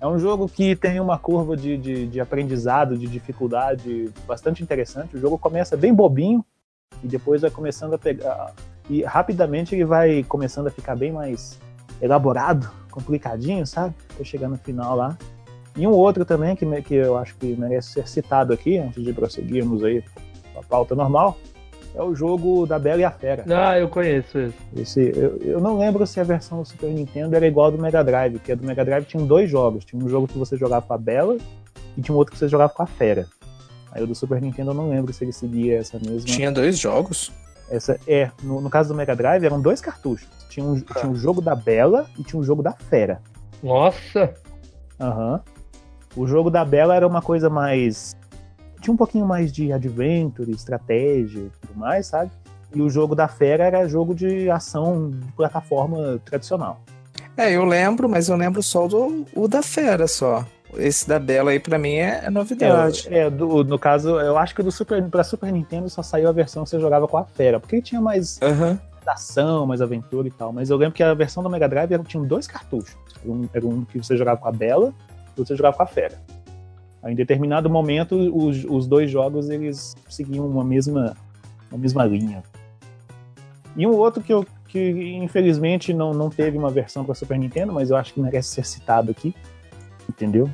É 0.00 0.06
um 0.06 0.18
jogo 0.18 0.48
que 0.48 0.76
tem 0.76 1.00
uma 1.00 1.18
curva 1.18 1.56
de, 1.56 1.76
de, 1.78 2.06
de 2.06 2.20
aprendizado, 2.20 2.96
de 2.96 3.06
dificuldade 3.06 4.10
bastante 4.26 4.62
interessante. 4.62 5.16
O 5.16 5.20
jogo 5.20 5.38
começa 5.38 5.76
bem 5.76 5.94
bobinho 5.94 6.44
e 7.02 7.08
depois 7.08 7.42
vai 7.42 7.50
começando 7.50 7.94
a 7.94 7.98
pegar. 7.98 8.52
E 8.88 9.02
rapidamente 9.02 9.74
ele 9.74 9.84
vai 9.84 10.22
começando 10.24 10.66
a 10.66 10.70
ficar 10.70 10.94
bem 10.94 11.12
mais 11.12 11.58
elaborado, 12.00 12.70
complicadinho, 12.90 13.66
sabe? 13.66 13.94
Tô 14.16 14.24
chegando 14.24 14.52
no 14.52 14.58
final 14.58 14.96
lá. 14.96 15.16
E 15.76 15.86
um 15.86 15.90
outro 15.90 16.24
também 16.24 16.54
que, 16.54 16.64
que 16.82 16.94
eu 16.94 17.18
acho 17.18 17.34
que 17.36 17.56
merece 17.56 17.90
ser 17.90 18.08
citado 18.08 18.52
aqui, 18.52 18.78
antes 18.78 19.02
de 19.02 19.12
prosseguirmos 19.12 19.82
aí 19.82 20.02
com 20.52 20.60
a 20.60 20.62
pauta 20.62 20.94
normal, 20.94 21.36
é 21.94 22.02
o 22.02 22.14
jogo 22.14 22.66
da 22.66 22.78
Bela 22.78 23.00
e 23.00 23.04
a 23.04 23.10
Fera. 23.10 23.44
Ah, 23.48 23.78
eu 23.78 23.88
conheço 23.88 24.38
esse. 24.38 24.54
Esse, 24.76 25.12
eu, 25.16 25.36
eu 25.38 25.60
não 25.60 25.78
lembro 25.78 26.06
se 26.06 26.20
a 26.20 26.24
versão 26.24 26.60
do 26.60 26.68
Super 26.68 26.90
Nintendo 26.90 27.34
era 27.34 27.46
igual 27.46 27.68
a 27.68 27.70
do 27.70 27.78
Mega 27.78 28.02
Drive, 28.02 28.34
porque 28.34 28.52
a 28.52 28.54
do 28.54 28.64
Mega 28.64 28.84
Drive 28.84 29.04
tinha 29.04 29.22
dois 29.24 29.50
jogos. 29.50 29.84
Tinha 29.84 30.02
um 30.02 30.08
jogo 30.08 30.28
que 30.28 30.38
você 30.38 30.56
jogava 30.56 30.84
com 30.86 30.92
a 30.92 30.98
Bela 30.98 31.36
e 31.96 32.02
tinha 32.02 32.14
um 32.14 32.18
outro 32.18 32.32
que 32.32 32.38
você 32.38 32.48
jogava 32.48 32.72
com 32.72 32.82
a 32.82 32.86
Fera. 32.86 33.26
Aí 33.92 34.02
o 34.02 34.06
do 34.06 34.14
Super 34.14 34.40
Nintendo 34.40 34.70
eu 34.70 34.74
não 34.74 34.90
lembro 34.90 35.12
se 35.12 35.22
ele 35.22 35.32
seguia 35.32 35.78
essa 35.78 35.98
mesma. 35.98 36.24
Tinha 36.24 36.50
dois 36.50 36.78
jogos? 36.78 37.32
Essa, 37.70 37.98
é, 38.06 38.30
no, 38.42 38.60
no 38.60 38.70
caso 38.70 38.90
do 38.90 38.94
Mega 38.94 39.16
Drive 39.16 39.44
eram 39.44 39.60
dois 39.60 39.80
cartuchos. 39.80 40.28
Tinha 40.48 40.64
um, 40.64 40.80
tinha 40.80 41.08
um 41.08 41.16
jogo 41.16 41.40
da 41.40 41.54
Bela 41.54 42.06
e 42.18 42.22
tinha 42.22 42.38
um 42.38 42.44
jogo 42.44 42.62
da 42.62 42.72
Fera. 42.72 43.20
Nossa! 43.62 44.34
Aham. 45.00 45.40
O 46.16 46.26
jogo 46.26 46.50
da 46.50 46.64
Bela 46.64 46.94
era 46.94 47.06
uma 47.06 47.20
coisa 47.20 47.50
mais. 47.50 48.14
Tinha 48.80 48.94
um 48.94 48.96
pouquinho 48.96 49.26
mais 49.26 49.50
de 49.52 49.72
adventure, 49.72 50.50
estratégia 50.52 51.40
e 51.40 51.50
tudo 51.60 51.78
mais, 51.78 52.06
sabe? 52.06 52.30
E 52.74 52.80
o 52.80 52.90
jogo 52.90 53.14
da 53.14 53.26
Fera 53.26 53.64
era 53.64 53.88
jogo 53.88 54.14
de 54.14 54.50
ação 54.50 55.10
de 55.10 55.32
plataforma 55.32 56.20
tradicional. 56.24 56.80
É, 57.36 57.50
eu 57.52 57.64
lembro, 57.64 58.08
mas 58.08 58.28
eu 58.28 58.36
lembro 58.36 58.62
só 58.62 58.86
do 58.86 59.24
o 59.34 59.48
da 59.48 59.62
Fera 59.62 60.06
só. 60.06 60.44
Esse 60.76 61.08
da 61.08 61.18
Bela 61.18 61.50
aí 61.50 61.60
pra 61.60 61.78
mim 61.78 61.94
é, 61.94 62.22
é 62.24 62.30
novidade. 62.30 63.06
É, 63.10 63.18
é, 63.20 63.30
do- 63.30 63.62
no 63.64 63.78
caso, 63.78 64.18
eu 64.20 64.36
acho 64.38 64.54
que 64.54 64.62
do 64.62 64.70
Super, 64.72 65.02
pra 65.08 65.22
Super 65.24 65.52
Nintendo 65.52 65.88
só 65.88 66.02
saiu 66.02 66.28
a 66.28 66.32
versão 66.32 66.64
que 66.64 66.70
você 66.70 66.80
jogava 66.80 67.06
com 67.08 67.16
a 67.16 67.24
Fera, 67.24 67.60
porque 67.60 67.76
ele 67.76 67.82
tinha 67.82 68.00
mais 68.00 68.40
Aham. 68.42 68.78
ação, 69.06 69.66
mais 69.66 69.80
aventura 69.80 70.26
e 70.28 70.30
tal. 70.30 70.52
Mas 70.52 70.70
eu 70.70 70.76
lembro 70.76 70.94
que 70.94 71.02
a 71.02 71.14
versão 71.14 71.42
do 71.42 71.50
Mega 71.50 71.68
Drive 71.68 71.92
era, 71.92 72.02
tinha 72.02 72.22
dois 72.22 72.46
cartuchos. 72.46 72.96
Era 73.22 73.32
um, 73.32 73.48
era 73.54 73.66
um 73.66 73.84
que 73.84 73.98
você 73.98 74.16
jogava 74.16 74.38
com 74.40 74.48
a 74.48 74.52
Bela 74.52 74.92
e 75.36 75.40
outro 75.40 75.46
você 75.46 75.56
jogava 75.56 75.76
com 75.76 75.82
a 75.82 75.86
Fera. 75.86 76.18
Aí, 77.02 77.12
em 77.12 77.16
determinado 77.16 77.68
momento, 77.68 78.16
os, 78.34 78.64
os 78.64 78.86
dois 78.86 79.10
jogos 79.10 79.50
eles 79.50 79.94
seguiam 80.08 80.46
uma 80.46 80.64
mesma, 80.64 81.14
uma 81.70 81.78
mesma 81.78 82.04
linha. 82.04 82.42
E 83.76 83.86
um 83.86 83.90
outro 83.90 84.22
que, 84.22 84.32
eu, 84.32 84.46
que 84.68 85.12
infelizmente 85.16 85.92
não, 85.92 86.14
não 86.14 86.30
teve 86.30 86.56
uma 86.56 86.70
versão 86.70 87.04
para 87.04 87.14
Super 87.14 87.38
Nintendo, 87.38 87.72
mas 87.72 87.90
eu 87.90 87.96
acho 87.96 88.14
que 88.14 88.20
merece 88.20 88.48
ser 88.50 88.64
citado 88.64 89.10
aqui, 89.10 89.34
entendeu? 90.08 90.48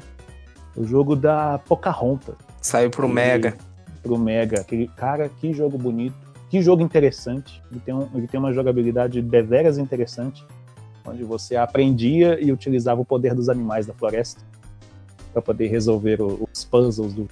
O 0.77 0.85
jogo 0.85 1.17
da 1.17 1.59
Pocahontas 1.67 2.35
Saiu 2.61 2.91
pro 2.91 3.07
Ele- 3.07 3.15
Mega. 3.15 3.57
pro 4.03 4.17
Mega. 4.19 4.61
Aquele, 4.61 4.87
cara, 4.89 5.29
que 5.29 5.53
jogo 5.53 5.77
bonito. 5.79 6.15
Que 6.49 6.61
jogo 6.63 6.83
interessante. 6.83 7.63
Ele 7.71 7.81
tem, 7.81 7.95
um- 7.95 8.09
ele 8.15 8.27
tem 8.27 8.39
uma 8.41 8.53
jogabilidade 8.53 9.21
deveras 9.23 9.79
interessante. 9.79 10.45
Onde 11.07 11.25
você 11.25 11.57
aprendia 11.57 12.39
e 12.41 12.53
utilizava 12.53 13.01
o 13.01 13.05
poder 13.05 13.35
dos 13.35 13.49
animais 13.49 13.87
da 13.87 13.95
floresta 13.95 14.41
para 15.33 15.41
poder 15.41 15.69
resolver 15.69 16.21
o- 16.21 16.49
os 16.53 16.65
puzzles 16.65 17.15
do 17.15 17.29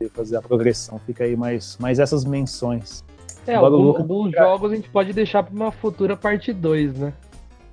e 0.00 0.08
fazer 0.08 0.36
a 0.36 0.40
progressão. 0.42 0.98
Fica 1.00 1.24
aí 1.24 1.36
mais, 1.36 1.76
mais 1.78 1.98
essas 1.98 2.24
menções. 2.24 3.04
É, 3.46 3.54
algum- 3.54 3.96
alguns 3.96 4.32
jogos 4.32 4.72
a 4.72 4.74
gente 4.76 4.88
pode 4.88 5.12
deixar 5.12 5.42
pra 5.42 5.52
uma 5.54 5.70
futura 5.72 6.16
parte 6.16 6.52
2, 6.54 6.94
né? 6.96 7.12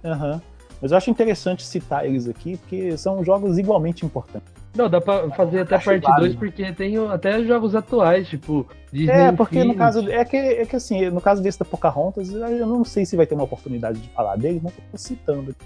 Aham. 0.03 0.41
Mas 0.81 0.91
eu 0.91 0.97
acho 0.97 1.09
interessante 1.09 1.63
citar 1.65 2.05
eles 2.05 2.27
aqui, 2.27 2.57
porque 2.57 2.95
são 2.97 3.23
jogos 3.23 3.57
igualmente 3.57 4.05
importantes. 4.05 4.47
Não, 4.75 4.87
dá 4.87 5.01
pra 5.01 5.27
fazer 5.31 5.61
até 5.61 5.75
Acho 5.75 5.85
parte 5.85 6.03
válido. 6.03 6.21
2 6.27 6.35
porque 6.35 6.71
tem 6.73 6.95
até 7.07 7.43
jogos 7.43 7.73
atuais, 7.75 8.27
tipo 8.27 8.67
Disney 8.93 9.11
É, 9.11 9.31
porque 9.31 9.55
no 9.55 9.61
Infinity. 9.73 9.77
caso. 9.79 10.07
É 10.09 10.23
que, 10.23 10.37
é 10.37 10.65
que 10.67 10.75
assim, 10.75 11.09
no 11.09 11.19
caso 11.19 11.41
desse 11.41 11.57
da 11.57 11.65
Pocahontas, 11.65 12.29
eu 12.31 12.67
não 12.67 12.83
sei 12.85 13.03
se 13.05 13.15
vai 13.15 13.25
ter 13.25 13.33
uma 13.33 13.45
oportunidade 13.45 13.99
de 13.99 14.09
falar 14.09 14.35
dele, 14.35 14.61
mas 14.63 14.73
eu 14.77 14.83
tô 14.91 14.97
citando 14.97 15.49
aqui. 15.51 15.65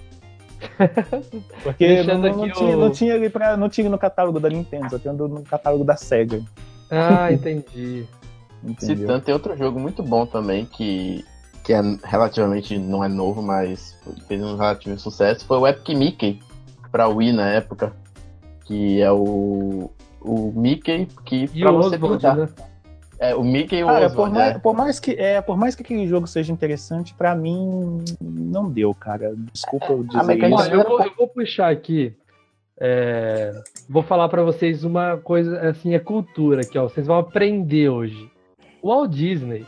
Porque 1.64 2.04
não, 2.04 2.18
não, 2.20 2.44
aqui 2.44 2.54
tinha, 2.54 2.78
o- 2.78 2.80
não 2.80 2.92
tinha 2.92 3.14
ali 3.16 3.30
pra, 3.30 3.58
não 3.58 3.68
tinha 3.68 3.90
no 3.90 3.98
catálogo 3.98 4.40
da 4.40 4.48
Nintendo, 4.50 4.90
só 4.90 5.00
tinha 5.00 5.12
no 5.14 5.28
no 5.28 5.44
catálogo 5.44 5.84
da 5.84 5.96
SEGA. 5.98 6.42
Ah, 6.90 7.32
entendi. 7.34 8.06
Entendeu? 8.64 8.98
Citando, 8.98 9.22
tem 9.26 9.34
outro 9.34 9.58
jogo 9.58 9.80
muito 9.80 10.04
bom 10.04 10.26
também 10.26 10.66
que, 10.66 11.26
que 11.64 11.74
é 11.74 11.82
relativamente 12.04 12.78
não 12.78 13.04
é 13.04 13.08
novo, 13.08 13.42
mas 13.42 13.98
fez 14.28 14.42
um 14.42 14.56
relativo 14.56 14.98
sucesso. 15.00 15.46
Foi 15.46 15.58
o 15.58 15.68
Epic 15.68 15.90
Mickey 15.96 16.40
pra 16.92 17.08
Wii 17.08 17.34
na 17.34 17.48
época. 17.50 17.94
Que 18.66 19.02
é 19.02 19.12
o, 19.12 19.90
o 20.22 20.54
Mickey 20.56 21.08
que 21.26 21.48
pra 21.60 21.72
o 21.72 21.78
você 21.78 21.96
Oswald, 21.96 22.16
pintar. 22.18 22.36
né? 22.38 22.50
É, 23.20 23.36
o 23.36 23.44
Mickey 23.44 23.78
e 23.78 23.84
o 23.84 23.88
Cara, 23.88 24.10
por 24.10 24.28
Oswald. 24.30 24.34
mais, 24.34 24.56
é. 24.56 24.60
por, 24.60 24.74
mais 24.76 25.00
que, 25.00 25.12
é, 25.12 25.42
por 25.42 25.58
mais 25.58 25.76
que 25.76 25.84
aquele 25.84 26.08
jogo 26.08 26.26
seja 26.26 26.52
interessante, 26.52 27.14
pra 27.14 27.36
mim 27.36 28.04
não 28.20 28.70
deu, 28.70 28.94
cara. 28.96 29.34
Desculpa 29.54 29.88
eu 29.92 30.04
dizer 30.04 30.24
mecânica 30.24 30.62
isso. 30.64 30.72
Eu, 30.72 30.84
vou, 30.84 31.02
eu 31.04 31.14
vou 31.16 31.28
puxar 31.28 31.70
aqui. 31.72 32.16
é, 32.80 33.52
vou 33.88 34.02
falar 34.02 34.28
pra 34.30 34.42
vocês 34.42 34.84
uma 34.84 35.18
coisa, 35.18 35.60
assim, 35.70 35.94
é 35.94 36.00
cultura 36.00 36.62
aqui, 36.62 36.78
ó. 36.80 36.84
Vocês 36.90 37.06
vão 37.06 37.18
aprender 37.20 37.90
hoje. 37.90 38.32
O 38.82 38.90
Walt 38.90 39.12
Disney, 39.12 39.66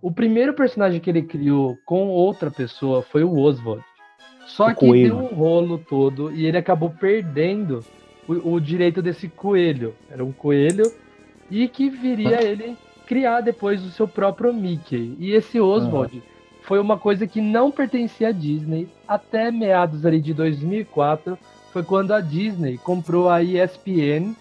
o 0.00 0.10
primeiro 0.10 0.54
personagem 0.54 1.00
que 1.00 1.10
ele 1.10 1.22
criou 1.22 1.78
com 1.84 2.08
outra 2.08 2.50
pessoa 2.50 3.02
foi 3.02 3.24
o 3.24 3.36
Oswald. 3.38 3.82
Só 4.46 4.66
O 4.66 4.74
que 4.74 4.86
coelho. 4.86 5.14
deu 5.16 5.24
um 5.24 5.34
rolo 5.34 5.78
todo 5.78 6.32
e 6.32 6.46
ele 6.46 6.56
acabou 6.56 6.90
perdendo 6.90 7.84
o, 8.26 8.54
o 8.54 8.60
direito 8.60 9.02
desse 9.02 9.28
coelho. 9.28 9.94
Era 10.10 10.24
um 10.24 10.32
coelho 10.32 10.90
e 11.50 11.68
que 11.68 11.90
viria 11.90 12.42
ele 12.42 12.76
criar 13.06 13.40
depois 13.40 13.84
o 13.84 13.90
seu 13.90 14.06
próprio 14.06 14.52
Mickey. 14.52 15.16
E 15.18 15.32
esse 15.32 15.60
Oswald 15.60 16.22
foi 16.62 16.78
uma 16.78 16.98
coisa 16.98 17.26
que 17.26 17.40
não 17.40 17.70
pertencia 17.70 18.28
à 18.28 18.32
Disney 18.32 18.88
até 19.06 19.50
meados 19.50 20.04
ali 20.06 20.20
de 20.20 20.32
2004. 20.34 21.38
Foi 21.72 21.82
quando 21.82 22.12
a 22.12 22.20
Disney 22.20 22.78
comprou 22.78 23.28
a 23.28 23.42
ESPN. 23.42 24.34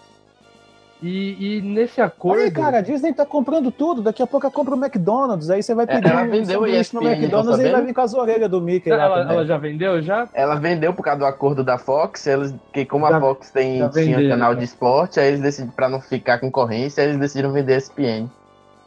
E, 1.02 1.58
e 1.58 1.62
nesse 1.62 2.02
acordo. 2.02 2.38
Olha 2.40 2.46
aí, 2.46 2.52
cara, 2.52 2.80
a 2.80 2.82
Disney 2.82 3.14
tá 3.14 3.24
comprando 3.24 3.72
tudo. 3.72 4.02
Daqui 4.02 4.24
a 4.24 4.26
pouco 4.26 4.48
ela 4.48 4.54
compra 4.54 4.74
o 4.74 4.78
McDonald's. 4.84 5.48
Aí 5.50 5.62
você 5.62 5.76
vai 5.76 5.86
É, 5.86 5.88
pedir 5.88 6.08
ela 6.10 6.24
um 6.24 6.30
vendeu 6.30 6.62
sanduíche 6.62 6.96
no 6.96 7.02
ESPN, 7.04 7.12
McDonald's 7.20 7.62
tá 7.62 7.68
e 7.68 7.72
vai 7.72 7.86
vir 7.86 7.94
com 7.94 8.02
as 8.02 8.14
orelhas 8.16 8.50
do 8.50 8.60
Mickey 8.62 8.90
lá 8.90 9.04
ela, 9.04 9.16
também. 9.20 9.34
ela 9.36 9.46
já 9.46 9.58
vendeu 9.60 10.02
já? 10.02 10.28
Ela 10.34 10.56
vendeu 10.56 10.94
por 10.94 11.04
causa 11.04 11.20
do 11.20 11.26
acordo 11.26 11.64
da 11.64 11.78
Fox, 11.78 12.26
eles, 12.26 12.54
que 12.74 12.84
como 12.84 13.06
a 13.06 13.12
Já- 13.12 13.20
Fox 13.20 13.52
tem, 13.52 13.78
já 13.78 13.90
tinha 13.90 14.28
canal 14.28 14.54
né? 14.54 14.58
de 14.60 14.66
esporte, 14.66 15.20
aí 15.20 15.28
eles 15.28 15.40
decidiram, 15.40 15.72
pra 15.76 15.88
não 15.88 16.02
ficar 16.02 16.40
concorrência, 16.40 17.04
eles 17.04 17.20
decidiram 17.20 17.52
vender 17.54 17.74
a 17.76 17.78
ESPN. 17.78 18.28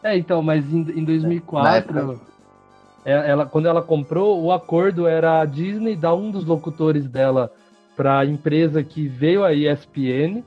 É, 0.03 0.17
então, 0.19 0.43
mas 0.43 0.65
em, 0.73 0.81
em 0.81 1.05
2004, 1.05 1.63
Na 1.71 1.77
época. 1.77 2.21
é, 3.05 3.31
ela, 3.31 3.47
quando 3.47 3.67
ela 3.69 3.83
comprou, 3.83 4.43
o 4.43 4.51
acordo 4.51 5.07
era 5.07 5.41
a 5.41 5.45
Disney 5.45 5.95
dar 5.95 6.15
um 6.17 6.33
dos 6.33 6.45
locutores 6.45 7.07
dela 7.07 7.53
para 7.97 8.19
a 8.19 8.27
empresa 8.27 8.83
que 8.83 9.07
veio 9.07 9.45
a 9.45 9.53
ESPN 9.55 10.43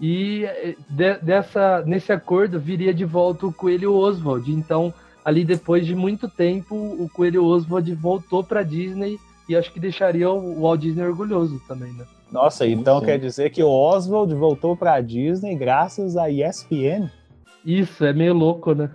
e 0.00 0.44
eh, 0.44 0.74
de- 0.88 1.18
dessa, 1.18 1.82
nesse 1.86 2.12
acordo 2.12 2.58
viria 2.58 2.92
de 2.94 3.04
volta 3.04 3.46
o 3.46 3.52
Coelho 3.52 3.94
Oswald. 3.94 4.50
Então, 4.52 4.92
ali 5.24 5.44
depois 5.44 5.84
de 5.86 5.94
muito 5.94 6.28
tempo, 6.28 6.74
o 6.74 7.08
Coelho 7.12 7.44
Oswald 7.44 7.92
voltou 7.94 8.42
para 8.42 8.62
Disney 8.62 9.18
e 9.48 9.56
acho 9.56 9.72
que 9.72 9.80
deixaria 9.80 10.30
o 10.30 10.62
Walt 10.62 10.80
Disney 10.80 11.04
orgulhoso 11.04 11.60
também, 11.68 11.92
né? 11.92 12.04
Nossa, 12.32 12.64
então 12.66 13.00
sim. 13.00 13.06
quer 13.06 13.18
dizer 13.18 13.50
que 13.50 13.62
o 13.62 13.68
Oswald 13.68 14.32
voltou 14.34 14.76
pra 14.76 15.00
Disney 15.00 15.56
graças 15.56 16.16
à 16.16 16.30
ESPN? 16.30 17.10
Isso, 17.64 18.04
é 18.04 18.12
meio 18.12 18.32
louco, 18.32 18.72
né? 18.74 18.88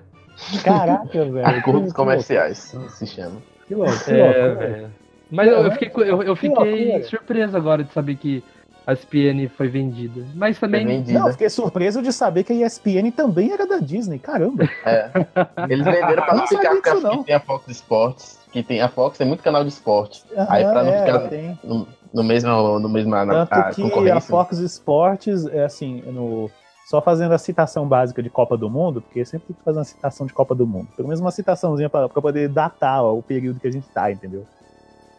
Caraca, 0.63 1.23
velho. 1.25 1.45
Acordos 1.47 1.91
que- 1.91 1.95
comerciais, 1.97 2.75
se 2.89 3.05
chama. 3.07 3.41
Que 3.67 3.75
louco, 3.75 4.03
que 4.05 4.11
É, 4.11 4.47
louco. 4.47 4.59
velho. 4.59 4.89
Mas 5.29 5.47
eu, 5.47 5.57
eu 5.63 5.71
fiquei, 5.71 5.89
eu, 6.09 6.23
eu 6.23 6.35
Que 6.35 6.41
fiquei 6.49 6.85
loucura. 6.85 7.03
surpreso 7.09 7.57
agora 7.57 7.83
de 7.83 7.91
saber 7.91 8.15
que 8.15 8.43
a 8.85 8.93
ESPN 8.93 9.49
foi 9.49 9.67
vendida. 9.67 10.25
Mas 10.35 10.59
também. 10.59 10.85
Vendida. 10.85 11.19
Não, 11.19 11.31
fiquei 11.31 11.49
surpreso 11.49 12.01
de 12.01 12.13
saber 12.13 12.43
que 12.43 12.53
a 12.53 12.65
ESPN 12.67 13.11
também 13.11 13.51
era 13.51 13.65
da 13.65 13.79
Disney. 13.79 14.19
Caramba. 14.19 14.69
É. 14.85 15.09
Eles 15.69 15.85
venderam 15.85 16.23
pra 16.23 16.33
não 16.33 16.41
não 16.41 16.47
ficar 16.47 16.81
com 16.81 17.07
a, 17.07 17.17
que 17.17 17.23
tem 17.23 17.35
a 17.35 17.39
Fox 17.39 17.67
Sports, 17.69 18.39
que 18.51 18.63
tem 18.63 18.81
a 18.81 18.89
Fox 18.89 19.17
tem 19.17 19.27
muito 19.27 19.43
canal 19.43 19.63
de 19.63 19.69
esporte. 19.69 20.23
Aí 20.49 20.63
pra 20.63 20.83
não 20.83 20.91
é, 20.93 21.05
ficar 21.05 21.19
tem. 21.29 21.59
no, 21.63 21.87
no 22.13 22.23
mesmo 22.23 22.79
no 22.79 22.89
mesmo 22.89 23.11
na, 23.11 23.25
Tanto 23.25 23.53
a 23.53 23.63
que 23.71 23.81
concorrência. 23.81 24.17
a 24.17 24.21
Fox 24.21 24.57
Sports, 24.59 25.47
é 25.47 25.65
assim, 25.65 26.01
no, 26.05 26.49
só 26.85 27.01
fazendo 27.01 27.33
a 27.33 27.37
citação 27.39 27.87
básica 27.87 28.21
de 28.21 28.29
Copa 28.29 28.55
do 28.55 28.69
Mundo, 28.69 29.01
porque 29.01 29.25
sempre 29.25 29.47
tem 29.47 29.55
que 29.55 29.63
fazer 29.63 29.79
uma 29.79 29.85
citação 29.85 30.27
de 30.27 30.33
Copa 30.33 30.53
do 30.53 30.67
Mundo. 30.67 30.87
Pelo 30.95 31.07
menos 31.07 31.19
uma 31.19 31.31
citaçãozinha 31.31 31.89
para 31.89 32.07
poder 32.07 32.47
datar 32.49 33.03
ó, 33.03 33.17
o 33.17 33.23
período 33.23 33.59
que 33.59 33.67
a 33.67 33.71
gente 33.71 33.87
tá, 33.89 34.11
entendeu? 34.11 34.45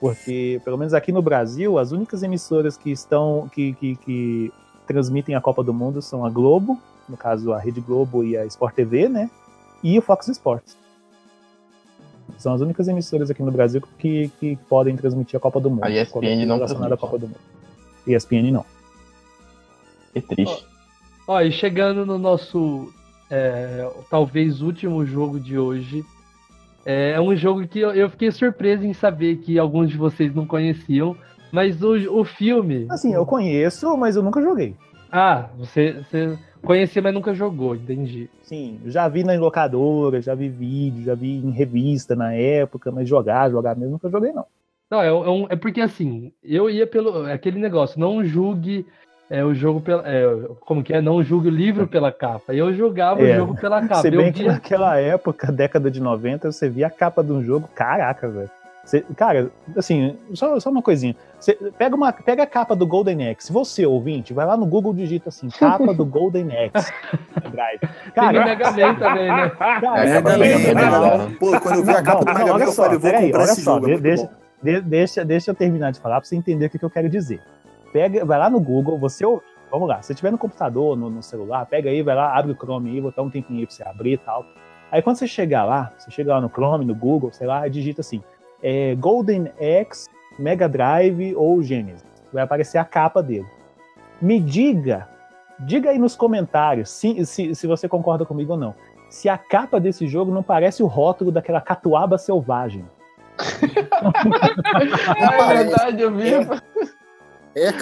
Porque, 0.01 0.61
pelo 0.65 0.77
menos 0.77 0.93
aqui 0.93 1.11
no 1.11 1.23
Brasil, 1.23 1.79
as 1.79 1.93
únicas 1.93 2.23
emissoras 2.23 2.77
que 2.77 2.91
estão. 2.91 3.49
que, 3.53 3.73
que, 3.75 3.97
que 3.97 4.53
transmitem 4.87 5.35
a 5.35 5.41
Copa 5.41 5.65
do 5.65 5.75
Mundo 5.75 6.01
são 6.01 6.25
a 6.25 6.31
Globo, 6.31 6.81
no 7.09 7.17
caso 7.17 7.53
a 7.53 7.59
Rede 7.59 7.81
Globo 7.81 8.23
e 8.23 8.37
a 8.37 8.47
Sport 8.47 8.75
TV, 8.75 9.09
né? 9.09 9.31
E 9.83 9.99
o 9.99 10.03
Fox 10.03 10.29
Sports. 10.29 10.77
São 12.39 12.55
as 12.55 12.61
únicas 12.61 12.87
emissoras 12.89 13.31
aqui 13.31 13.43
no 13.43 13.51
Brasil 13.51 13.83
que, 13.99 14.29
que 14.41 14.57
podem 14.69 14.97
transmitir 14.97 15.37
a 15.37 15.41
Copa 15.41 15.61
do 15.61 15.71
Mundo. 15.71 15.85
A 15.85 15.91
ESPN 15.91 16.45
não 16.47 16.57
relacionada 16.57 16.95
à. 16.95 16.99
Copa 16.99 17.19
do 17.19 17.29
Mundo. 17.29 17.41
ESPN 18.07 18.51
não. 18.53 18.65
Que 20.13 20.21
triste. 20.21 20.67
Ó, 21.27 21.41
e 21.41 21.51
chegando 21.51 22.05
no 22.07 22.19
nosso. 22.19 22.93
é, 23.31 23.89
talvez 24.11 24.61
último 24.61 25.05
jogo 25.05 25.41
de 25.41 25.59
hoje. 25.59 26.05
É 26.87 27.11
é 27.13 27.21
um 27.21 27.35
jogo 27.35 27.67
que 27.67 27.81
eu, 27.81 28.09
fiquei 28.09 28.31
surpreso 28.31 28.85
em 28.85 28.93
saber 28.95 29.39
que 29.39 29.59
alguns 29.59 29.91
de 29.91 29.97
vocês 29.97 30.33
não 30.35 30.47
conheciam, 30.47 31.17
mas 31.53 31.83
o, 31.83 32.21
o 32.21 32.25
filme. 32.25 32.87
Assim, 32.89 33.13
eu 33.13 33.27
conheço, 33.27 33.97
mas 33.97 34.15
eu 34.15 34.23
nunca 34.23 34.41
joguei. 34.41 34.77
Ah, 35.11 35.49
você, 35.59 35.93
você 35.95 36.39
conhecia, 36.63 37.03
mas 37.03 37.13
nunca 37.15 37.35
jogou, 37.35 37.75
entendi. 37.75 38.29
Sim, 38.43 38.81
já 38.87 39.09
vi 39.09 39.25
na 39.25 39.35
locadora, 39.35 40.21
já 40.23 40.35
vi 40.35 40.49
vídeo, 40.49 41.05
já 41.05 41.15
vi 41.15 41.37
em 41.39 41.51
revista 41.51 42.15
na 42.15 42.33
época, 42.33 42.91
mas 42.93 43.09
jogar, 43.09 43.51
jogar 43.51 43.77
mesmo, 43.77 43.93
nunca 43.93 44.09
joguei, 44.09 44.33
não. 44.33 44.47
Não, 44.91 45.03
é, 45.03 45.13
um- 45.13 45.47
é 45.49 45.57
porque 45.57 45.81
assim, 45.81 46.33
eu 46.45 46.71
ia 46.71 46.87
pelo. 46.87 47.27
é 47.27 47.33
aquele 47.33 47.59
negócio, 47.59 47.99
não 47.99 48.25
julgue 48.25 48.87
é, 49.31 49.45
o 49.45 49.55
jogo 49.55 49.81
pela. 49.81 50.03
é, 50.07 50.25
como 50.61 50.83
que 50.83 50.93
é? 50.93 51.01
Não 51.01 51.23
julgue 51.23 51.49
o 51.49 51.51
livro 51.51 51.87
pela 51.87 52.13
capa. 52.13 52.55
Eu 52.55 52.73
julgava 52.73 53.21
o 53.21 53.27
É, 53.27 53.37
jogo 53.37 53.55
pela 53.57 53.81
capa. 53.83 53.97
Se 54.03 54.09
Eu 54.09 54.19
bem 54.19 54.33
que 54.33 54.43
via- 54.45 54.53
naquela 54.53 54.99
época, 54.99 55.51
década 55.51 55.91
de 55.91 56.01
90, 56.01 56.51
você 56.53 56.69
via 56.69 56.87
a 56.87 56.91
capa 56.91 57.23
de 57.25 57.33
um 57.33 57.43
jogo, 57.43 57.69
caraca, 57.75 58.29
velho. 58.29 58.51
Você- 58.85 59.05
Cara, 59.17 59.51
assim, 59.77 60.17
só, 60.33 60.61
só 60.61 60.71
uma 60.71 60.81
coisinha. 60.81 61.17
Você 61.41 61.55
pega, 61.77 61.97
uma, 61.97 62.13
pega 62.13 62.45
a 62.45 62.47
capa 62.47 62.77
do 62.77 62.87
Golden 62.87 63.29
Axe. 63.29 63.53
Você, 63.53 63.85
ouvinte, 63.85 64.33
vai 64.33 64.47
lá 64.47 64.57
no 64.57 64.65
Google 64.65 64.93
e 64.93 64.99
digita 64.99 65.29
assim, 65.29 65.49
capa 65.49 65.93
do 65.93 66.05
Golden 66.07 66.47
Axe. 66.53 66.93
Drive. 67.51 67.81
Tem 67.81 67.91
Cara, 68.15 68.45
Mega 68.45 68.71
Man 68.71 68.95
também, 68.95 69.27
né? 69.29 69.49
cara, 69.59 70.07
É, 70.07 70.23
Mega 70.23 70.39
Mega 70.39 70.75
Man, 70.75 71.07
é. 71.15 71.19
Man. 71.19 71.31
Pô, 71.33 71.61
quando 71.61 71.79
eu 71.81 71.85
vi 71.85 71.91
a 71.91 71.95
Não, 71.95 72.05
capa 72.05 72.21
do 72.21 72.27
não, 72.27 72.35
Mega 72.35 72.47
Man, 72.47 72.55
olha 72.55 72.63
eu 72.65 72.73
só, 72.73 72.83
falei, 72.85 72.99
vou 72.99 73.11
comprar 73.13 73.39
olha 73.41 73.45
esse 73.51 73.63
só, 73.63 73.75
jogo. 73.75 73.91
é 73.91 73.99
deixa- 73.99 74.31
de- 74.63 74.81
deixa, 74.81 75.25
deixa 75.25 75.51
eu 75.51 75.55
terminar 75.57 75.91
de 75.91 75.99
falar 75.99 76.21
pra 76.21 76.29
você 76.29 76.37
entender 76.37 76.67
o 76.67 76.71
que, 76.71 76.79
que 76.79 76.85
eu 76.85 76.91
quero 76.91 77.09
dizer. 77.09 77.41
Pega, 77.97 78.27
vai 78.27 78.39
lá 78.39 78.51
no 78.51 78.61
Google, 78.61 78.99
você 78.99 79.25
ouve. 79.25 79.43
Vamos 79.71 79.89
lá, 79.89 80.03
se 80.03 80.09
você 80.09 80.15
tiver 80.15 80.31
no 80.31 80.37
computador, 80.37 80.95
no, 80.99 81.09
no 81.09 81.23
celular, 81.23 81.65
pega 81.65 81.89
aí, 81.89 82.03
vai 82.03 82.15
lá, 82.15 82.37
abre 82.37 82.53
o 82.53 82.55
Chrome 82.55 82.91
aí, 82.91 83.01
botar 83.01 83.23
um 83.23 83.31
tempinho 83.31 83.61
aí 83.61 83.67
pra 83.67 83.75
você 83.75 83.83
abrir 83.89 84.13
e 84.13 84.19
tal. 84.19 84.45
Aí 84.93 85.01
quando 85.01 85.17
você 85.17 85.27
chegar 85.27 85.65
lá, 85.65 85.91
você 85.97 86.11
chega 86.11 86.35
lá 86.35 86.41
no 86.43 86.51
Chrome, 86.51 86.85
no 86.85 86.95
Google, 86.95 87.33
sei 87.33 87.47
lá, 87.47 87.67
digita 87.69 88.03
assim, 88.03 88.23
é, 88.63 88.95
Golden 88.97 89.51
Axe, 89.59 90.11
Mega 90.39 90.69
Drive 90.69 91.35
ou 91.37 91.63
Genesis. 91.63 92.05
Vai 92.31 92.43
aparecer 92.43 92.77
a 92.77 92.85
capa 92.85 93.23
dele. 93.23 93.47
Me 94.21 94.39
diga, 94.41 95.09
diga 95.61 95.89
aí 95.89 95.99
nos 95.99 96.15
comentários 96.15 96.91
se, 96.91 97.25
se, 97.25 97.55
se 97.55 97.67
você 97.67 97.89
concorda 97.89 98.27
comigo 98.27 98.53
ou 98.53 98.59
não. 98.59 98.75
Se 99.09 99.27
a 99.27 99.39
capa 99.39 99.81
desse 99.81 100.07
jogo 100.07 100.31
não 100.31 100.43
parece 100.43 100.83
o 100.83 100.87
rótulo 100.87 101.33
daquela 101.33 101.63
catuaba 101.63 102.19
selvagem. 102.19 102.85
É 105.17 105.65
verdade, 105.65 106.03
eu 106.03 106.15
vi. 106.15 106.35
É, 106.35 106.41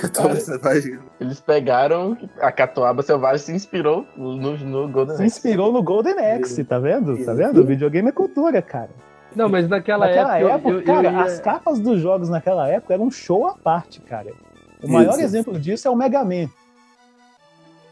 Catuaba 0.01 0.37
Selvagem. 0.37 0.99
Eles 1.21 1.41
pegaram 1.41 2.17
a 2.41 2.53
catuaba 2.53 3.03
selvagem 3.03 3.39
se 3.39 3.53
inspirou 3.53 4.07
no, 4.17 4.57
no 4.57 4.89
Golden 4.89 5.17
Se 5.17 5.23
Axe. 5.23 5.37
inspirou 5.37 5.73
no 5.73 5.83
Golden 5.83 6.15
Axe, 6.19 6.63
tá 6.65 6.79
vendo? 6.79 7.25
Tá 7.25 7.35
vendo? 7.35 7.61
O 7.61 7.65
videogame 7.67 8.09
é 8.09 8.13
cultura, 8.13 8.63
cara. 8.63 8.91
Não, 9.35 9.49
mas 9.49 9.69
naquela, 9.69 10.07
naquela 10.07 10.39
época. 10.39 10.55
época, 10.55 10.71
eu- 10.71 10.79
eu- 10.79 10.85
cara, 10.85 11.09
eu 11.09 11.13
ia- 11.13 11.23
as 11.25 11.41
capas 11.41 11.81
dos 11.81 12.01
jogos 12.01 12.29
naquela 12.29 12.69
época 12.69 12.95
eram 12.95 13.05
um 13.07 13.11
show 13.11 13.47
à 13.49 13.55
parte, 13.55 14.01
cara. 14.01 14.31
O 14.83 14.89
maior 14.89 15.11
Isso. 15.15 15.23
exemplo 15.23 15.59
disso 15.59 15.89
é 15.89 15.91
o 15.91 15.97
Mega 15.97 16.23
Man. 16.25 16.49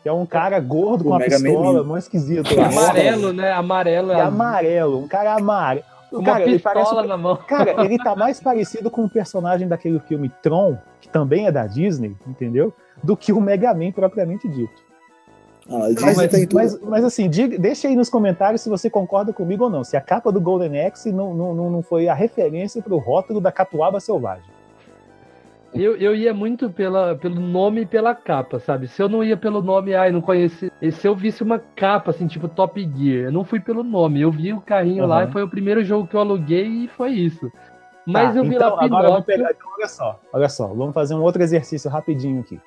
Que 0.05 0.09
é 0.09 0.13
um 0.13 0.27
cara 0.27 0.59
gordo 0.61 1.01
O 1.01 1.05
com 1.05 1.11
uma 1.11 1.19
Mega 1.19 1.37
pistola, 1.41 1.83
mó 1.85 1.97
esquisito. 1.97 2.49
Amarelo, 2.61 3.33
né? 3.33 3.53
Amarelo. 3.53 4.13
E 4.13 4.21
amarelo, 4.21 4.99
um 5.01 5.09
cara 5.09 5.35
amarelo. 5.35 5.85
Cara, 6.21 6.45
ele 6.45 6.59
parece 6.59 6.95
na 6.95 7.17
mão. 7.17 7.37
Cara, 7.49 7.85
ele 7.85 7.97
tá 7.99 8.15
mais 8.15 8.41
parecido 8.41 8.91
com 8.91 9.05
o 9.05 9.09
personagem 9.09 9.67
daquele 9.67 9.99
filme 10.01 10.31
Tron, 10.43 10.77
que 11.01 11.09
também 11.09 11.47
é 11.47 11.53
da 11.53 11.67
Disney, 11.67 12.17
entendeu? 12.27 12.75
Do 13.03 13.17
que 13.17 13.33
o 13.33 13.41
Mega 13.41 13.73
Man 13.73 13.93
propriamente 13.93 14.49
dito. 14.49 14.83
Ah, 15.69 15.79
Mas, 15.79 15.95
Disney 15.95 16.29
tem 16.29 16.47
tudo. 16.47 16.57
mas, 16.57 16.81
mas, 16.81 17.05
assim, 17.05 17.31
diga, 17.31 17.57
deixa 17.59 17.87
aí 17.87 17.95
nos 17.95 18.11
comentários 18.11 18.61
se 18.61 18.69
você 18.69 18.91
concorda 18.91 19.33
comigo 19.33 19.65
ou 19.65 19.71
não. 19.71 19.85
Se 19.85 19.97
a 19.97 20.01
capa 20.01 20.33
do 20.33 20.41
Golden 20.41 20.85
Axe 20.85 21.13
não, 21.13 21.33
não, 21.33 21.55
não, 21.55 21.71
não 21.71 21.83
foi 21.83 22.09
a 22.09 22.15
referência 22.15 22.83
pro 22.83 22.99
rótulo 22.99 23.41
da 23.41 23.53
catuaba 23.53 24.01
selvagem. 24.01 24.51
Eu, 25.75 25.97
eu 25.97 26.15
ia 26.15 26.35
muito 26.35 26.69
pela, 26.69 27.15
pelo 27.17 27.41
nome 27.41 27.83
e 27.83 27.87
pela 27.87 28.15
capa, 28.15 28.59
sabe? 28.59 28.87
Se 28.89 29.03
eu 29.03 29.09
não 29.09 29.25
ia 29.25 29.37
pelo 29.37 29.63
nome, 29.63 29.95
ai, 29.95 30.13
não 30.13 30.21
conheci. 30.21 30.71
e 30.83 30.93
Se 30.93 31.09
eu 31.09 31.17
visse 31.17 31.43
uma 31.43 31.59
capa, 31.59 32.11
assim, 32.11 32.27
tipo 32.27 32.47
Top 32.47 32.79
Gear, 32.95 33.25
eu 33.27 33.33
não 33.33 33.43
fui 33.43 33.59
pelo 33.59 33.83
nome. 33.83 34.21
Eu 34.21 34.31
vi 34.31 34.53
o 34.53 34.61
carrinho 34.61 35.07
lá 35.07 35.23
Aham. 35.23 35.29
e 35.31 35.33
foi 35.33 35.43
o 35.43 35.49
primeiro 35.49 35.83
jogo 35.83 36.07
que 36.07 36.15
eu 36.15 36.21
aluguei 36.21 36.67
e 36.67 36.89
foi 36.89 37.13
isso. 37.13 37.51
Mas 38.07 38.33
Tá, 38.33 38.39
eu 38.39 38.45
vi 38.45 38.57
então, 38.57 38.75
lá 38.75 38.83
Pinóquio. 38.83 39.23
pegar, 39.23 39.51
então, 39.51 39.71
olha 39.79 39.89
só, 39.89 40.21
olha 40.33 40.49
só, 40.49 40.67
vamos 40.67 40.93
fazer 40.93 41.15
um 41.15 41.23
outro 41.23 41.43
exercício 41.43 41.91
rapidinho 41.91 42.41
aqui. 42.41 42.61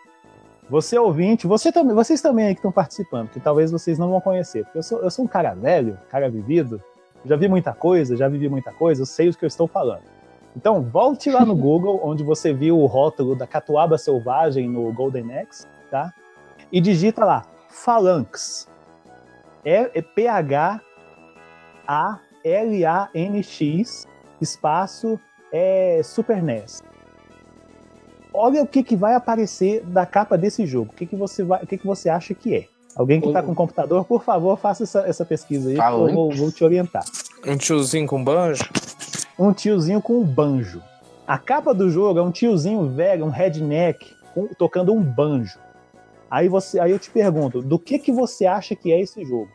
Você 0.67 0.97
ouvinte, 0.97 1.45
você 1.45 1.71
também, 1.71 1.93
vocês 1.93 2.21
também 2.21 2.47
aí 2.47 2.53
que 2.55 2.59
estão 2.59 2.71
participando, 2.71 3.29
que 3.29 3.39
talvez 3.39 3.71
vocês 3.71 3.99
não 3.99 4.09
vão 4.09 4.19
conhecer, 4.19 4.63
porque 4.63 4.79
eu 4.79 4.83
sou, 4.83 4.99
eu 5.01 5.11
sou 5.11 5.25
um 5.25 5.27
cara 5.27 5.53
velho, 5.53 5.99
cara 6.09 6.27
vivido, 6.27 6.81
já 7.23 7.35
vi 7.35 7.47
muita 7.47 7.71
coisa, 7.71 8.15
já 8.15 8.27
vivi 8.27 8.49
muita 8.49 8.71
coisa, 8.71 9.03
eu 9.03 9.05
sei 9.05 9.29
o 9.29 9.33
que 9.33 9.45
eu 9.45 9.47
estou 9.47 9.67
falando. 9.67 10.14
Então, 10.55 10.81
volte 10.81 11.29
lá 11.29 11.43
no 11.45 11.55
Google, 11.55 11.99
onde 12.03 12.23
você 12.23 12.53
viu 12.53 12.79
o 12.79 12.85
rótulo 12.85 13.35
da 13.35 13.45
catuaba 13.45 13.97
selvagem 13.97 14.69
no 14.69 14.93
Golden 14.93 15.37
Axe, 15.37 15.67
tá? 15.91 16.13
E 16.71 16.79
digita 16.79 17.25
lá, 17.25 17.43
Phalanx. 17.69 18.69
É, 19.63 19.91
é 19.93 20.01
P-H-A-L-A-N-X, 20.01 20.87
espaço 24.39 25.19
é 25.51 26.01
Super 26.03 26.41
NES. 26.41 26.81
Olha 28.33 28.61
o 28.61 28.67
que, 28.67 28.83
que 28.83 28.95
vai 28.95 29.15
aparecer 29.15 29.83
da 29.85 30.05
capa 30.05 30.37
desse 30.37 30.65
jogo. 30.65 30.91
O 30.91 30.95
que, 30.95 31.05
que, 31.05 31.15
você, 31.15 31.43
vai, 31.43 31.63
o 31.63 31.67
que, 31.67 31.77
que 31.77 31.87
você 31.87 32.09
acha 32.09 32.33
que 32.33 32.55
é? 32.55 32.67
Alguém 32.95 33.19
que 33.19 33.27
está 33.27 33.43
com 33.43 33.53
computador, 33.53 34.05
por 34.05 34.23
favor, 34.23 34.57
faça 34.57 34.83
essa, 34.83 34.99
essa 35.01 35.25
pesquisa 35.25 35.69
aí, 35.69 35.75
que 35.75 35.81
eu 35.81 36.13
vou, 36.13 36.31
vou 36.31 36.51
te 36.51 36.63
orientar. 36.63 37.03
Um 37.45 37.57
tiozinho 37.57 38.07
com 38.07 38.23
banjo? 38.23 38.63
Um 39.37 39.51
tiozinho 39.53 40.01
com 40.01 40.19
um 40.19 40.23
banjo. 40.23 40.81
A 41.27 41.37
capa 41.37 41.73
do 41.73 41.89
jogo 41.89 42.19
é 42.19 42.21
um 42.21 42.31
tiozinho 42.31 42.87
velho, 42.89 43.25
um 43.25 43.29
redneck, 43.29 44.13
com- 44.33 44.47
tocando 44.57 44.93
um 44.93 45.01
banjo. 45.01 45.57
Aí, 46.29 46.47
você, 46.47 46.79
aí 46.79 46.91
eu 46.91 46.99
te 46.99 47.09
pergunto, 47.09 47.61
do 47.61 47.77
que, 47.79 47.97
que 47.99 48.11
você 48.11 48.45
acha 48.45 48.75
que 48.75 48.91
é 48.91 48.99
esse 48.99 49.23
jogo? 49.25 49.49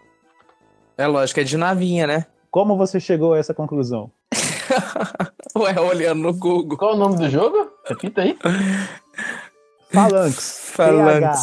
É 0.97 1.07
lógico, 1.07 1.41
é 1.41 1.45
de 1.45 1.57
navinha, 1.57 2.07
né? 2.07 2.27
Como 2.51 2.77
você 2.77 2.99
chegou 3.01 3.35
a 3.35 3.39
essa 3.39 3.55
conclusão? 3.55 4.11
Ué, 5.57 5.79
olhando 5.81 6.23
no 6.23 6.33
Google. 6.35 6.77
Qual 6.77 6.95
o 6.95 6.99
nome 6.99 7.17
do 7.17 7.29
jogo? 7.31 7.71
Repita 7.87 8.23
aí. 8.23 8.37
Phalanx. 9.93 10.61
Phalanx. 10.75 11.39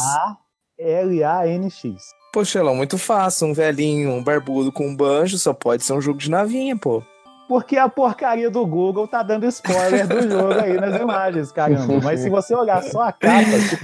P-H-A-L-A-N-X. 0.76 1.96
Poxa, 2.32 2.58
Elão, 2.58 2.74
muito 2.74 2.98
fácil. 2.98 3.48
Um 3.48 3.54
velhinho, 3.54 4.10
um 4.12 4.22
barbudo 4.22 4.70
com 4.70 4.86
um 4.86 4.96
banjo, 4.96 5.38
só 5.38 5.52
pode 5.52 5.82
ser 5.84 5.92
um 5.94 6.00
jogo 6.00 6.18
de 6.18 6.30
navinha, 6.30 6.76
pô. 6.76 7.02
Porque 7.48 7.78
a 7.78 7.88
porcaria 7.88 8.50
do 8.50 8.64
Google 8.66 9.08
tá 9.08 9.22
dando 9.22 9.46
spoiler 9.46 10.06
do 10.06 10.28
jogo 10.30 10.52
aí 10.60 10.74
nas 10.78 11.00
imagens, 11.00 11.50
caramba. 11.50 11.98
Mas 12.04 12.20
se 12.20 12.28
você 12.28 12.54
olhar 12.54 12.82
só 12.82 13.02
a 13.02 13.12
capa, 13.12 13.44
tipo, 13.68 13.82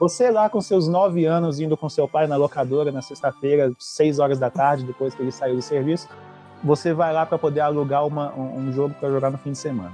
você 0.00 0.30
lá 0.30 0.48
com 0.48 0.60
seus 0.62 0.88
nove 0.88 1.26
anos 1.26 1.60
indo 1.60 1.76
com 1.76 1.88
seu 1.90 2.08
pai 2.08 2.26
na 2.26 2.36
locadora 2.36 2.90
na 2.90 3.02
sexta-feira, 3.02 3.70
seis 3.78 4.18
horas 4.18 4.38
da 4.38 4.48
tarde, 4.50 4.84
depois 4.84 5.14
que 5.14 5.20
ele 5.22 5.30
saiu 5.30 5.54
do 5.56 5.62
serviço, 5.62 6.08
você 6.64 6.94
vai 6.94 7.12
lá 7.12 7.26
para 7.26 7.36
poder 7.38 7.60
alugar 7.60 8.06
uma- 8.06 8.32
um, 8.34 8.68
um 8.68 8.72
jogo 8.72 8.94
para 8.98 9.10
jogar 9.10 9.30
no 9.30 9.36
fim 9.36 9.52
de 9.52 9.58
semana. 9.58 9.92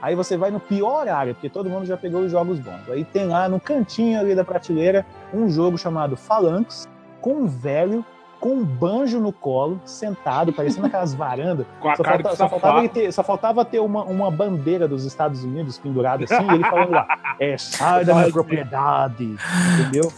Aí 0.00 0.14
você 0.14 0.36
vai 0.36 0.50
no 0.50 0.60
pior 0.60 1.00
horário, 1.00 1.34
porque 1.34 1.50
todo 1.50 1.68
mundo 1.68 1.84
já 1.84 1.96
pegou 1.96 2.20
os 2.22 2.30
jogos 2.30 2.58
bons. 2.60 2.88
Aí 2.88 3.04
tem 3.04 3.26
lá 3.26 3.48
no 3.48 3.58
cantinho 3.60 4.18
ali 4.18 4.34
da 4.34 4.44
prateleira 4.44 5.04
um 5.34 5.50
jogo 5.50 5.76
chamado 5.76 6.16
Phalanx, 6.16 6.88
com 7.20 7.32
um 7.34 7.46
velho 7.46 8.04
com 8.40 8.54
um 8.54 8.64
banjo 8.64 9.20
no 9.20 9.32
colo, 9.32 9.78
sentado, 9.84 10.52
parecendo 10.52 10.86
aquelas 10.86 11.12
varandas. 11.14 11.66
Com 11.78 11.90
a 11.90 11.96
só, 11.96 12.02
cara 12.02 12.16
falta- 12.22 12.30
de 12.30 12.36
só 12.36 12.48
faltava 12.48 12.88
ter, 12.88 13.12
só 13.12 13.22
faltava 13.22 13.64
ter 13.64 13.78
uma, 13.80 14.02
uma 14.04 14.30
bandeira 14.30 14.88
dos 14.88 15.04
Estados 15.04 15.44
Unidos 15.44 15.76
pendurada 15.78 16.24
assim, 16.24 16.46
e 16.50 16.54
ele 16.54 16.64
falando 16.64 16.90
lá, 16.90 17.06
é, 17.38 17.58
sai 17.58 18.04
da 18.04 18.14
minha 18.14 18.30
propriedade, 18.32 19.36
entendeu? 19.78 20.10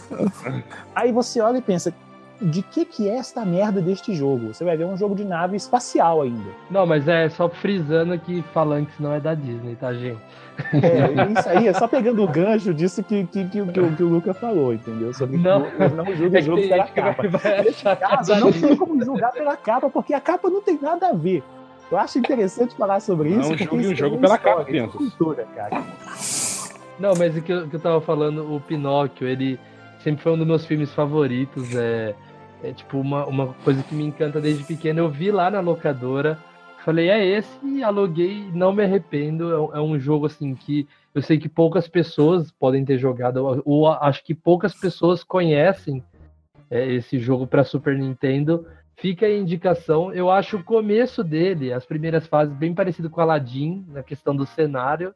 Aí 0.95 1.11
você 1.11 1.41
olha 1.41 1.57
e 1.57 1.61
pensa, 1.61 1.93
de 2.41 2.61
que 2.61 2.85
que 2.85 3.09
é 3.09 3.15
esta 3.17 3.45
merda 3.45 3.81
deste 3.81 4.13
jogo? 4.13 4.53
Você 4.53 4.63
vai 4.63 4.75
ver 4.75 4.85
um 4.85 4.97
jogo 4.97 5.15
de 5.15 5.23
nave 5.23 5.55
espacial 5.55 6.21
ainda. 6.21 6.49
Não, 6.69 6.85
mas 6.85 7.07
é 7.07 7.29
só 7.29 7.47
frisando 7.49 8.17
que 8.19 8.41
Phalanx 8.53 8.91
não 8.99 9.13
é 9.13 9.19
da 9.19 9.33
Disney, 9.33 9.75
tá, 9.75 9.93
gente? 9.93 10.19
É, 10.73 11.39
isso 11.39 11.49
aí 11.49 11.67
é 11.67 11.73
só 11.73 11.87
pegando 11.87 12.23
o 12.23 12.27
gancho 12.27 12.73
disso 12.73 13.03
que, 13.03 13.25
que, 13.25 13.45
que, 13.45 13.65
que 13.65 13.79
o- 13.79 13.95
que 13.95 14.03
o 14.03 14.07
Luca 14.07 14.33
falou, 14.33 14.73
entendeu? 14.73 15.13
Sobre 15.13 15.37
Não. 15.37 15.63
que 15.63 15.77
não 15.95 16.15
julga 16.15 16.37
É 16.37 16.41
o 16.41 16.45
jogo 16.45 16.61
que- 16.61 16.67
pela 16.69 16.83
é 16.83 16.87
capa. 16.87 17.23
Nesse 17.63 17.87
é 17.87 17.95
caso, 17.95 18.35
não 18.35 18.51
tem 18.51 18.75
como 18.75 19.03
julgar 19.03 19.31
pela 19.31 19.55
capa, 19.57 19.89
porque 19.89 20.13
a 20.13 20.21
capa 20.21 20.49
não 20.49 20.61
tem 20.61 20.77
nada 20.81 21.09
a 21.09 21.13
ver. 21.13 21.43
Eu 21.91 21.97
acho 21.97 22.17
interessante 22.19 22.75
falar 22.75 22.99
sobre 23.01 23.29
Não 23.29 23.39
isso. 23.41 23.49
porque 23.49 23.65
julgue 23.65 23.87
o 23.87 23.95
jogo 23.95 24.15
é 24.15 24.19
pela 24.19 24.35
história, 24.35 24.55
capa, 24.57 24.61
é 24.61 24.65
crianças. 24.71 24.95
cultura, 24.95 25.47
cara. 25.55 25.83
Não, 26.99 27.13
mas 27.17 27.35
o 27.35 27.41
que 27.41 27.51
eu, 27.51 27.67
que 27.67 27.75
eu 27.75 27.79
tava 27.79 27.99
falando, 28.01 28.53
o 28.55 28.59
Pinóquio, 28.61 29.27
ele 29.27 29.59
sempre 30.03 30.21
foi 30.23 30.31
um 30.33 30.37
dos 30.37 30.47
meus 30.47 30.65
filmes 30.65 30.93
favoritos. 30.93 31.75
É, 31.75 32.13
é 32.63 32.71
tipo 32.71 32.99
uma, 32.99 33.25
uma 33.25 33.47
coisa 33.63 33.83
que 33.83 33.93
me 33.95 34.05
encanta 34.05 34.39
desde 34.39 34.63
pequeno. 34.63 34.99
Eu 34.99 35.09
vi 35.09 35.31
lá 35.31 35.49
na 35.51 35.59
locadora, 35.59 36.37
falei, 36.83 37.09
é 37.09 37.25
esse, 37.25 37.65
e 37.65 37.83
aluguei, 37.83 38.49
não 38.53 38.71
me 38.73 38.83
arrependo. 38.83 39.51
É, 39.51 39.59
um- 39.59 39.75
é 39.75 39.81
um 39.81 39.99
jogo 39.99 40.25
assim 40.25 40.53
que 40.55 40.87
eu 41.13 41.21
sei 41.21 41.37
que 41.37 41.47
poucas 41.49 41.87
pessoas 41.87 42.51
podem 42.51 42.83
ter 42.83 42.97
jogado, 42.97 43.61
ou, 43.65 43.87
acho 43.87 44.23
que 44.23 44.33
poucas 44.33 44.73
pessoas 44.73 45.23
conhecem 45.23 46.03
é, 46.71 46.91
esse 46.91 47.19
jogo 47.19 47.45
para 47.47 47.63
Super 47.63 47.97
Nintendo. 47.97 48.65
fica 48.95 49.25
a 49.25 49.37
indicação. 49.37 50.13
Eu 50.13 50.29
acho 50.31 50.57
o 50.57 50.63
começo 50.63 51.23
dele, 51.23 51.73
as 51.73 51.85
primeiras 51.85 52.25
fases, 52.27 52.55
bem 52.55 52.73
parecido 52.73 53.09
com 53.09 53.19
Aladdin, 53.21 53.85
na 53.89 54.01
questão 54.03 54.35
do 54.35 54.45
cenário. 54.45 55.13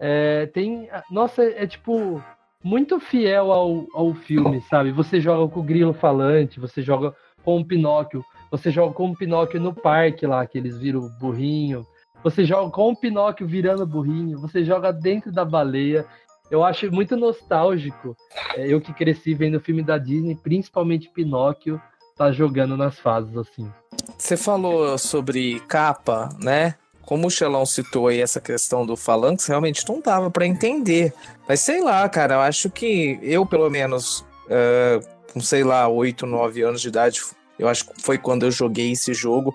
É, 0.00 0.46
tem. 0.46 0.88
Nossa, 1.10 1.42
é 1.42 1.66
tipo. 1.66 2.22
Muito 2.62 2.98
fiel 2.98 3.52
ao, 3.52 3.86
ao 3.94 4.12
filme, 4.14 4.60
sabe? 4.62 4.90
Você 4.90 5.20
joga 5.20 5.48
com 5.52 5.60
o 5.60 5.62
grilo 5.62 5.92
falante, 5.94 6.58
você 6.58 6.82
joga 6.82 7.14
com 7.44 7.60
o 7.60 7.64
Pinóquio, 7.64 8.24
você 8.50 8.70
joga 8.70 8.94
com 8.94 9.10
o 9.10 9.16
Pinóquio 9.16 9.60
no 9.60 9.74
parque 9.74 10.26
lá, 10.26 10.46
que 10.46 10.58
eles 10.58 10.78
viram 10.78 11.08
burrinho. 11.20 11.86
Você 12.24 12.44
joga 12.44 12.70
com 12.70 12.90
o 12.90 12.96
Pinóquio 12.96 13.46
virando 13.46 13.86
burrinho, 13.86 14.40
você 14.40 14.64
joga 14.64 14.92
dentro 14.92 15.30
da 15.30 15.44
baleia. 15.44 16.04
Eu 16.50 16.64
acho 16.64 16.90
muito 16.90 17.16
nostálgico. 17.16 18.16
É, 18.56 18.66
eu 18.66 18.80
que 18.80 18.92
cresci 18.92 19.34
vendo 19.34 19.60
filme 19.60 19.82
da 19.82 19.98
Disney, 19.98 20.34
principalmente 20.34 21.10
Pinóquio, 21.10 21.80
tá 22.16 22.32
jogando 22.32 22.76
nas 22.76 22.98
fases 22.98 23.36
assim. 23.36 23.70
Você 24.16 24.36
falou 24.36 24.96
sobre 24.98 25.60
capa, 25.60 26.30
né? 26.42 26.74
Como 27.02 27.26
o 27.26 27.30
Xelão 27.30 27.64
citou 27.64 28.08
aí 28.08 28.20
essa 28.20 28.40
questão 28.40 28.84
do 28.84 28.96
Phalanx, 28.96 29.46
realmente 29.46 29.86
não 29.88 30.00
dava 30.00 30.30
para 30.30 30.46
entender. 30.46 31.12
Mas 31.48 31.60
sei 31.60 31.82
lá, 31.82 32.06
cara, 32.08 32.34
eu 32.34 32.40
acho 32.40 32.68
que 32.70 33.18
eu, 33.22 33.46
pelo 33.46 33.70
menos, 33.70 34.20
uh, 34.46 35.06
com 35.32 35.40
sei 35.40 35.64
lá, 35.64 35.88
8, 35.88 36.26
9 36.26 36.62
anos 36.62 36.82
de 36.82 36.88
idade, 36.88 37.20
eu 37.58 37.68
acho 37.68 37.86
que 37.86 38.02
foi 38.02 38.18
quando 38.18 38.44
eu 38.44 38.50
joguei 38.50 38.92
esse 38.92 39.12
jogo 39.12 39.54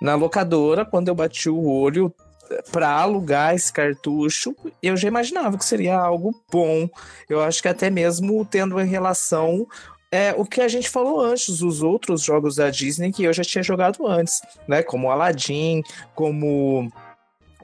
na 0.00 0.14
locadora, 0.14 0.84
quando 0.84 1.08
eu 1.08 1.14
bati 1.14 1.48
o 1.48 1.68
olho 1.68 2.12
para 2.70 2.90
alugar 2.90 3.54
esse 3.54 3.72
cartucho, 3.72 4.54
eu 4.82 4.96
já 4.96 5.08
imaginava 5.08 5.56
que 5.56 5.64
seria 5.64 5.96
algo 5.96 6.34
bom. 6.50 6.88
Eu 7.28 7.40
acho 7.40 7.62
que 7.62 7.68
até 7.68 7.88
mesmo 7.88 8.44
tendo 8.44 8.80
em 8.80 8.86
relação 8.86 9.66
é 10.10 10.34
o 10.36 10.44
que 10.44 10.60
a 10.60 10.68
gente 10.68 10.90
falou 10.90 11.20
antes, 11.20 11.62
os 11.62 11.82
outros 11.82 12.22
jogos 12.22 12.56
da 12.56 12.68
Disney 12.68 13.10
que 13.10 13.24
eu 13.24 13.32
já 13.32 13.42
tinha 13.42 13.62
jogado 13.62 14.06
antes, 14.06 14.42
né? 14.68 14.82
Como 14.82 15.10
Aladdin, 15.10 15.82
como 16.14 16.92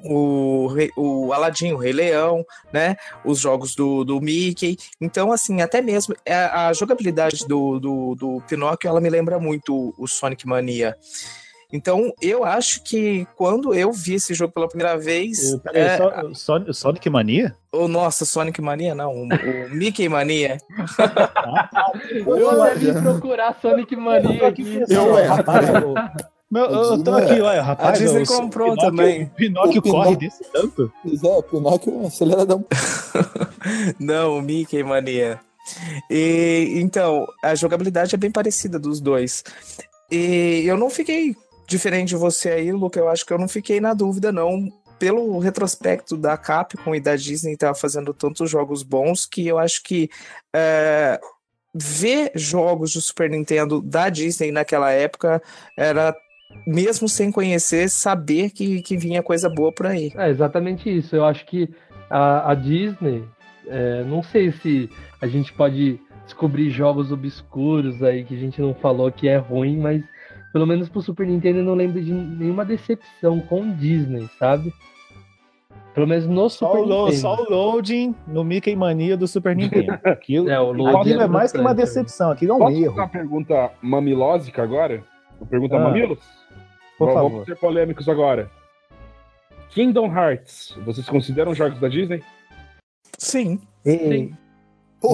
o, 0.05 0.68
o 0.96 1.32
Aladdin, 1.32 1.72
o 1.72 1.76
Rei 1.76 1.92
Leão, 1.92 2.44
né? 2.72 2.96
Os 3.24 3.38
jogos 3.38 3.74
do, 3.74 4.05
do 4.05 4.20
Mickey. 4.20 4.76
Então, 5.01 5.32
assim, 5.32 5.61
até 5.61 5.80
mesmo 5.80 6.14
a, 6.26 6.30
é, 6.30 6.44
a 6.44 6.72
jogabilidade 6.72 7.46
do, 7.46 7.78
do, 7.78 8.14
do 8.14 8.42
Pinóquio, 8.49 8.88
ela 8.88 9.01
me 9.01 9.11
lembra 9.11 9.38
muito 9.38 9.94
o 9.99 10.07
Sonic 10.07 10.46
Mania. 10.46 10.96
Então, 11.70 12.14
eu 12.22 12.44
acho 12.44 12.82
que 12.82 13.26
quando 13.36 13.74
eu 13.74 13.92
vi 13.92 14.14
esse 14.14 14.32
jogo 14.32 14.55
pela 14.55 14.68
primeira 14.68 14.96
vez. 14.96 15.55
É... 15.74 15.99
só, 15.99 16.32
só, 16.32 16.72
Sonic 16.72 17.11
Mania? 17.11 17.55
O 17.70 17.86
nossa, 17.86 18.24
Sonic 18.24 18.62
Mania, 18.62 18.94
não. 18.94 19.12
O, 19.12 19.24
o 19.24 19.70
Mickey 19.70 20.09
Mania. 20.09 20.57
eu 22.26 22.64
deve 22.64 23.03
procurar 23.03 23.59
Sonic 23.61 23.94
Mania 23.96 24.49
aqui. 24.49 24.82
Eu, 24.88 25.18
eu, 25.18 25.28
rapaz, 25.28 25.68
eu, 25.68 25.94
meu, 26.51 26.64
eu 26.64 27.03
tô 27.05 27.12
aqui, 27.12 27.40
olha, 27.40 27.62
rapaz. 27.62 28.01
A 28.01 28.03
Disney 28.03 28.26
comprou 28.26 28.70
Pinóquio, 28.70 28.90
também. 28.90 29.26
Pinóquio, 29.26 29.82
Pinóquio 29.82 29.82
corre 29.82 30.16
desse 30.16 30.44
tanto? 30.51 30.92
Pois 31.03 31.22
é, 31.22 31.42
Pinóquio 31.42 32.07
aceleradão. 32.07 32.64
não, 34.01 34.38
o 34.38 34.42
Mickey 34.42 34.82
Mania. 34.82 35.40
E, 36.11 36.74
então, 36.76 37.26
a 37.42 37.55
jogabilidade 37.55 38.14
é 38.14 38.18
bem 38.18 38.30
parecida 38.30 38.78
dos 38.78 39.01
dois. 39.01 39.44
E 40.11 40.64
eu 40.66 40.76
não 40.76 40.88
fiquei 40.88 41.36
diferente 41.66 42.09
de 42.09 42.16
você 42.16 42.51
aí, 42.51 42.72
Luca, 42.72 42.99
eu 42.99 43.09
acho 43.09 43.26
que 43.26 43.32
eu 43.32 43.38
não 43.38 43.46
fiquei 43.46 43.80
na 43.80 43.92
dúvida, 43.92 44.32
não. 44.32 44.72
Pelo 44.99 45.38
retrospecto 45.38 46.16
da 46.16 46.36
Capcom 46.36 46.94
e 46.94 47.01
da 47.01 47.14
Disney 47.14 47.57
tá 47.57 47.74
fazendo 47.74 48.12
tantos 48.14 48.51
jogos 48.51 48.82
bons 48.82 49.26
que 49.26 49.46
eu 49.46 49.59
acho 49.59 49.82
que 49.82 50.11
é, 50.53 51.20
ver 51.74 52.32
jogos 52.34 52.94
do 52.94 53.01
Super 53.01 53.30
Nintendo 53.30 53.80
da 53.80 54.09
Disney 54.09 54.51
naquela 54.51 54.90
época 54.90 55.40
era 55.76 56.16
mesmo 56.66 57.09
sem 57.09 57.30
conhecer, 57.30 57.88
saber 57.88 58.50
que, 58.50 58.82
que 58.82 58.96
vinha 58.96 59.22
coisa 59.22 59.48
boa 59.48 59.72
por 59.72 59.86
aí. 59.86 60.12
É 60.16 60.28
exatamente 60.28 60.94
isso. 60.94 61.14
Eu 61.16 61.24
acho 61.24 61.44
que 61.46 61.68
a, 62.11 62.50
a 62.50 62.54
Disney, 62.54 63.24
é, 63.66 64.04
não 64.04 64.22
sei 64.22 64.52
se 64.52 64.88
a 65.20 65.26
gente 65.26 65.52
pode 65.52 66.00
descobrir 66.24 66.70
jogos 66.70 67.11
obscuros 67.11 68.02
aí 68.02 68.24
que 68.24 68.34
a 68.34 68.38
gente 68.38 68.61
não 68.61 68.74
falou 68.74 69.11
que 69.11 69.28
é 69.28 69.38
ruim, 69.38 69.78
mas 69.78 70.02
pelo 70.52 70.66
menos 70.66 70.88
pro 70.88 71.00
Super 71.00 71.26
Nintendo 71.26 71.61
eu 71.61 71.64
não 71.64 71.74
lembro 71.74 72.02
de 72.02 72.12
nenhuma 72.12 72.64
decepção 72.64 73.40
com 73.40 73.72
Disney, 73.72 74.28
sabe? 74.38 74.72
Pelo 75.94 76.06
menos 76.06 76.26
no 76.26 76.48
só 76.48 76.70
Super 76.70 76.82
o 76.82 76.86
Nintendo. 76.86 77.16
Só 77.16 77.34
o 77.34 77.50
loading 77.50 78.14
no 78.26 78.44
Mickey 78.44 78.76
Mania 78.76 79.16
do 79.16 79.26
Super 79.26 79.56
Nintendo. 79.56 79.98
Aquilo, 80.04 80.48
é, 80.48 80.61
o 80.61 80.70
loading 80.70 81.00
aquilo 81.00 81.20
é, 81.22 81.24
é 81.24 81.28
mais 81.28 81.50
que 81.50 81.59
uma 81.59 81.74
decepção, 81.74 82.30
aquilo 82.30 82.52
é 82.52 82.54
um 82.54 82.59
Posso 82.59 82.76
erro. 82.76 82.84
fazer 82.84 83.00
uma 83.00 83.09
pergunta 83.09 83.70
mamilósica 83.82 84.62
agora? 84.62 85.02
Uma 85.40 85.46
pergunta 85.46 85.76
ah, 85.76 85.80
mamilos? 85.80 86.18
Por 86.99 87.07
Vamos 87.12 87.30
favor. 87.32 87.44
ser 87.46 87.57
polêmicos 87.57 88.09
agora. 88.09 88.51
Kingdom 89.70 90.07
Hearts, 90.12 90.74
vocês 90.84 91.09
consideram 91.09 91.55
jogos 91.55 91.78
da 91.78 91.88
Disney? 91.88 92.22
Sim. 93.16 93.61
Sim. 93.86 94.34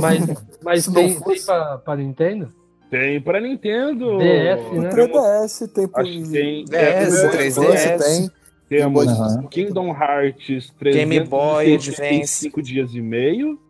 Mas, 0.00 0.26
mas 0.64 0.86
tem, 0.86 1.20
tem 1.20 1.44
pra, 1.44 1.78
pra 1.78 1.96
Nintendo? 1.96 2.52
Tem 2.90 3.20
pra 3.20 3.40
Nintendo. 3.40 4.18
DS, 4.18 4.72
né? 4.80 4.88
3DS, 4.90 5.72
tem 5.72 5.88
pro... 5.88 6.00
Acho 6.02 6.10
que 6.12 6.30
tem. 6.30 6.64
DS, 6.64 6.72
é, 6.74 7.28
3DS. 7.30 7.98
Tem. 7.98 8.30
Temos 8.68 9.06
Uhum. 9.06 9.46
Kingdom 9.48 9.90
Hearts 9.94 10.72
Game 10.80 11.20
Boy 11.24 11.64
365 11.78 12.62
dias 12.62 12.94
e 12.94 13.00
meio. 13.02 13.60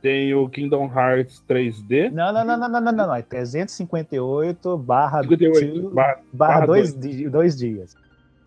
Tem 0.00 0.32
o 0.34 0.48
Kingdom 0.48 0.84
Hearts 0.94 1.42
3D. 1.48 2.10
Não, 2.12 2.32
não, 2.32 2.44
não, 2.44 2.56
não, 2.58 2.68
não, 2.68 2.80
não, 2.80 2.92
não. 2.92 3.14
É 3.14 3.22
358 3.22 4.76
barra 4.78 5.22
58 5.22 5.90
barra, 5.90 6.20
barra 6.32 6.66
dois, 6.66 6.94
di- 6.94 7.28
dois 7.28 7.56
dias. 7.56 7.94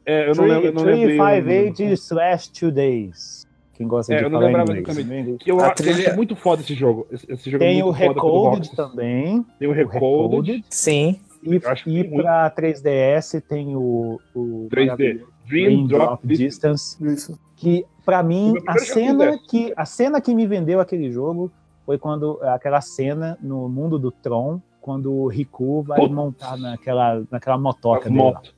É, 0.06 0.30
eu 0.30 0.36
não 0.36 0.46
lembro. 0.46 0.66
Eu 0.68 0.74
não 0.74 0.84
lembrei 0.84 1.16
o- 1.20 1.24
358 1.24 1.94
slash 1.94 2.52
2 2.60 2.74
days. 2.74 3.48
Quem 3.74 3.88
gosta 3.88 4.14
É, 4.14 4.18
de 4.18 4.24
eu 4.24 4.30
não 4.30 4.40
falar 4.40 4.48
lembrava 4.64 4.78
exatamente. 4.80 5.44
Que 5.44 5.52
eu, 5.52 5.60
A 5.60 5.68
acho 5.68 5.76
trilha- 5.84 6.16
muito 6.16 6.36
foda 6.36 6.62
esse 6.62 6.74
jogo. 6.74 7.08
Esse, 7.12 7.32
esse 7.32 7.50
jogo 7.52 7.64
é 7.64 7.68
Tem 7.68 7.84
muito 7.84 7.88
o 7.88 7.92
Recoded 7.92 8.76
também. 8.76 9.46
Tem 9.60 9.68
o 9.68 9.72
Recoded. 9.72 10.64
Sim. 10.70 11.20
E, 11.44 11.56
e 11.88 12.04
pra 12.04 12.50
3DS 12.52 13.42
tem 13.42 13.76
o, 13.76 14.20
o 14.36 14.68
3D. 14.72 14.86
maravilhoso 14.86 15.26
Dream 15.48 15.66
Dream 15.74 15.88
Drop 15.88 16.06
Drop 16.06 16.28
Distance. 16.28 16.98
Distance. 17.04 17.32
Isso. 17.32 17.40
Que 17.58 17.86
pra 18.12 18.22
mim, 18.22 18.56
a 18.68 18.78
cena, 18.78 19.40
que, 19.50 19.74
a 19.78 19.86
cena 19.86 20.20
que 20.20 20.36
me 20.36 20.46
vendeu 20.46 20.82
aquele 20.82 21.10
jogo 21.10 21.50
foi 21.86 21.98
quando 21.98 22.38
aquela 22.44 22.82
cena 22.82 23.38
no 23.42 23.70
mundo 23.70 23.98
do 23.98 24.12
Tron, 24.12 24.62
quando 24.82 25.14
o 25.14 25.28
Riku 25.28 25.82
vai 25.82 25.98
Putz. 25.98 26.14
montar 26.14 26.58
naquela, 26.58 27.24
naquela 27.32 27.58
motoca 27.58 28.10
dele. 28.10 28.22
lá. 28.22 28.32
motos. 28.34 28.54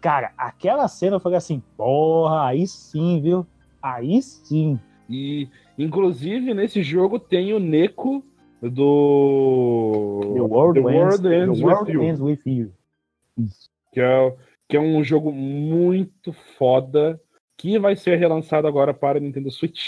Cara, 0.00 0.32
aquela 0.36 0.88
cena 0.88 1.14
eu 1.14 1.20
falei 1.20 1.38
assim, 1.38 1.62
porra, 1.76 2.44
aí 2.44 2.66
sim, 2.66 3.20
viu? 3.20 3.46
Aí 3.80 4.20
sim. 4.20 4.80
E, 5.08 5.48
inclusive, 5.78 6.52
nesse 6.52 6.82
jogo 6.82 7.20
tem 7.20 7.52
o 7.52 7.60
Neko 7.60 8.24
do. 8.60 10.22
The 10.34 10.40
World, 10.40 10.82
The 10.82 10.88
Ends, 10.88 11.20
World 11.20 11.28
Ends 11.28 11.60
The 11.60 11.64
With 11.64 11.72
World 11.72 11.92
You. 11.92 12.02
Ends 12.02 12.20
With 12.20 12.40
You. 12.46 12.72
que 13.92 14.00
é, 14.00 14.36
que 14.68 14.76
é 14.76 14.80
um 14.80 15.04
jogo 15.04 15.30
muito 15.30 16.32
foda 16.58 17.20
que 17.56 17.78
vai 17.78 17.94
ser 17.96 18.16
relançado 18.18 18.66
agora 18.66 18.92
para 18.92 19.20
Nintendo 19.20 19.50
Switch. 19.50 19.80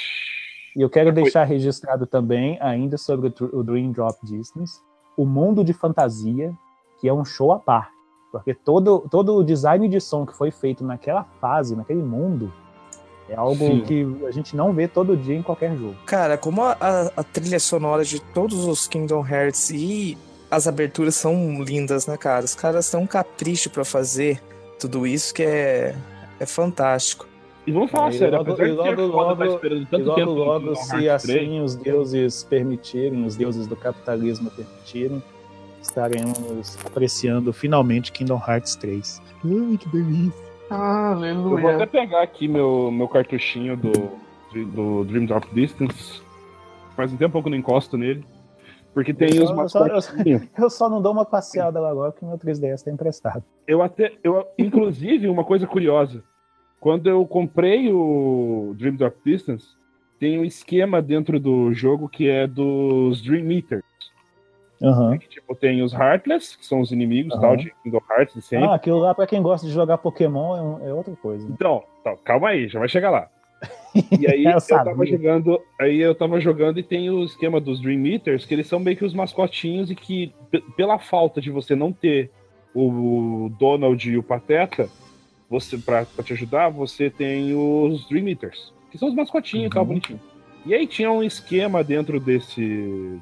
E 0.77 0.83
eu 0.83 0.91
quero 0.91 1.12
deixar 1.12 1.45
registrado 1.45 2.07
também, 2.07 2.59
ainda 2.61 2.97
sobre 2.99 3.29
o 3.29 3.31
Dr- 3.31 3.55
o 3.55 3.62
Dream 3.62 3.93
Drop 3.93 4.19
Distance, 4.25 4.81
o 5.17 5.25
mundo 5.25 5.62
de 5.65 5.73
fantasia, 5.73 6.53
que 7.01 7.09
é 7.09 7.12
um 7.12 7.25
show 7.25 7.53
à 7.53 7.59
parte. 7.59 7.93
Porque 8.33 8.53
todo, 8.53 9.07
todo 9.11 9.37
o 9.37 9.45
design 9.45 9.89
de 9.89 10.01
som 10.01 10.27
que 10.27 10.37
foi 10.37 10.51
feito 10.51 10.85
naquela 10.85 11.23
fase, 11.41 11.77
naquele 11.77 12.03
mundo, 12.03 12.53
é 13.29 13.37
algo 13.37 13.55
Sim. 13.57 13.81
que 13.83 14.05
a 14.27 14.33
gente 14.33 14.57
não 14.57 14.73
vê 14.73 14.89
todo 14.89 15.17
dia 15.17 15.37
em 15.37 15.43
qualquer 15.43 15.77
jogo. 15.77 15.95
Cara, 16.05 16.37
como 16.37 16.62
a, 16.62 16.73
a- 16.81 17.12
a 17.17 17.23
trilha 17.23 17.61
sonora 17.61 18.05
de 18.05 18.21
todos 18.21 18.65
os 18.67 18.89
Kingdom 18.89 19.25
Hearts 19.25 19.71
e 19.71 20.19
as 20.51 20.67
aberturas 20.67 21.15
são 21.15 21.62
lindas, 21.62 22.07
né, 22.09 22.17
cara? 22.17 22.45
Os 22.45 22.55
caras 22.57 22.91
têm 22.91 22.99
um 23.01 23.07
capricho 23.07 23.71
pra 23.71 23.85
fazer 23.85 24.43
tudo 24.81 25.07
isso 25.07 25.33
que 25.33 25.43
é, 25.45 25.95
é 26.41 26.45
fantástico. 26.47 27.27
E 27.67 27.73
vamos 27.73 27.91
falar 27.91 28.11
E 28.11 28.19
sério, 28.19 28.37
logo- 28.39 28.53
apesar 28.53 28.67
e 28.67 28.71
de 28.71 28.77
logo, 29.03 29.17
logo- 29.17 29.37
tá 29.37 29.47
esperando 29.47 29.87
tanto 29.87 30.05
logo, 30.05 30.17
tempo 30.21 30.31
logo, 30.33 30.75
se 30.77 31.07
Hearts 31.07 31.27
3, 31.27 31.43
assim 31.43 31.61
os 31.61 31.75
deuses 31.77 32.45
permitirem, 32.45 33.25
os 33.25 33.37
deuses 33.37 33.67
do 33.67 33.75
capitalismo 33.77 34.51
permitirem, 34.51 35.23
estaremos 35.81 36.77
apreciando 36.85 37.53
finalmente 37.53 38.12
Kingdom 38.12 38.41
Hearts 38.47 38.77
3. 38.77 39.23
Ai, 39.45 39.79
que 39.79 39.89
delícia. 39.89 40.45
Eu 40.71 41.59
vou 41.59 41.71
até 41.71 41.87
pegar 41.87 42.23
aqui 42.23 42.49
meu, 42.49 42.91
meu 42.91 43.07
cartuchinho 43.09 43.77
do, 43.77 43.93
do 44.73 45.05
Dream 45.05 45.27
Drop 45.27 45.47
Distance. 45.55 46.23
Faz 46.97 47.12
um 47.12 47.17
tempo 47.17 47.41
que 47.41 47.49
eu 47.49 47.51
não 47.51 47.59
encosto 47.59 47.97
nele. 47.97 48.25
Porque 48.93 49.12
tem 49.12 49.35
Eu 49.37 49.43
os 49.45 49.71
só- 49.73 49.87
eu 49.87 50.01
só- 50.01 50.15
eu-. 50.25 50.41
Eu 50.57 50.71
só 50.71 50.89
não 50.89 51.03
dou 51.03 51.12
uma 51.12 51.25
passeada 51.25 51.81
lá 51.81 51.91
agora 51.91 52.12
porque 52.12 52.25
meu 52.25 52.39
3DS 52.39 52.83
tá 52.85 52.91
emprestado. 52.91 53.43
Eu 53.67 53.83
até. 53.83 54.12
Eu, 54.23 54.47
inclusive, 54.57 55.29
uma 55.29 55.45
coisa 55.45 55.67
curiosa. 55.67 56.23
Quando 56.85 57.09
eu 57.09 57.24
comprei 57.24 57.91
o 57.91 58.74
Dream 58.76 58.97
Drop 58.97 59.16
Distance, 59.24 59.68
tem 60.20 60.39
um 60.39 60.45
esquema 60.45 61.01
dentro 61.01 61.41
do 61.41 61.72
jogo 61.72 62.11
que 62.11 62.28
é 62.28 62.47
dos 62.47 63.22
Dream 63.22 63.43
Meters. 63.43 63.82
Aham. 64.82 65.16
Que, 65.16 65.26
tipo, 65.26 65.55
tem 65.55 65.80
os 65.80 65.95
Heartless, 65.95 66.59
que 66.59 66.66
são 66.66 66.82
os 66.82 66.93
inimigos 66.93 67.32
Aham. 67.32 67.41
tal, 67.41 67.57
de 67.57 67.72
Kingdom 67.82 68.03
Hearts 68.11 68.35
de 68.35 68.43
sempre. 68.43 68.66
Ah, 68.66 68.74
aquilo 68.74 68.99
lá, 68.99 69.14
pra 69.14 69.26
quem 69.26 69.41
gosta 69.41 69.66
de 69.66 69.72
jogar 69.72 69.97
Pokémon, 69.97 70.78
é, 70.80 70.91
é 70.91 70.93
outra 70.93 71.16
coisa. 71.16 71.49
Então, 71.51 71.82
então, 72.03 72.18
calma 72.22 72.51
aí, 72.51 72.68
já 72.68 72.78
vai 72.78 72.89
chegar 72.91 73.09
lá. 73.09 73.30
E 74.20 74.26
aí 74.26 74.45
Eu 74.45 74.51
eu, 74.51 74.61
tava 74.61 75.07
jogando, 75.07 75.61
aí 75.80 76.01
eu 76.01 76.14
tava 76.14 76.39
jogando 76.39 76.78
e 76.78 76.82
tem 76.82 77.09
o 77.09 77.24
esquema 77.24 77.62
dos 77.62 77.80
Dream 77.80 78.05
Eaters, 78.05 78.45
que 78.45 78.53
eles 78.53 78.66
são 78.66 78.78
meio 78.78 78.97
que 78.99 79.07
os 79.07 79.14
mascotinhos 79.14 79.91
e 79.91 79.95
que, 79.95 80.35
pela 80.76 80.99
falta 80.99 81.41
de 81.41 81.51
você 81.51 81.74
não 81.74 81.91
ter 81.95 82.30
o 82.74 83.51
Donald 83.59 84.11
e 84.11 84.18
o 84.18 84.22
Pateta, 84.22 84.91
você 85.55 85.79
pra, 85.79 86.05
pra 86.05 86.25
te 86.25 86.33
ajudar, 86.33 86.69
você 86.69 87.09
tem 87.09 87.55
os 87.55 88.09
Dream 88.09 88.29
Eaters, 88.29 88.73
que 88.91 88.99
são 88.99 89.09
os 89.09 89.15
mascotinhos 89.15 89.67
e 89.67 89.71
tal, 89.71 89.83
Uhum. 89.83 89.89
bonitinho. 89.89 90.21
E 90.67 90.75
aí 90.75 90.87
tinha 90.87 91.11
um 91.11 91.23
esquema 91.23 91.85
dentro 91.85 92.19
desse, 92.19 93.21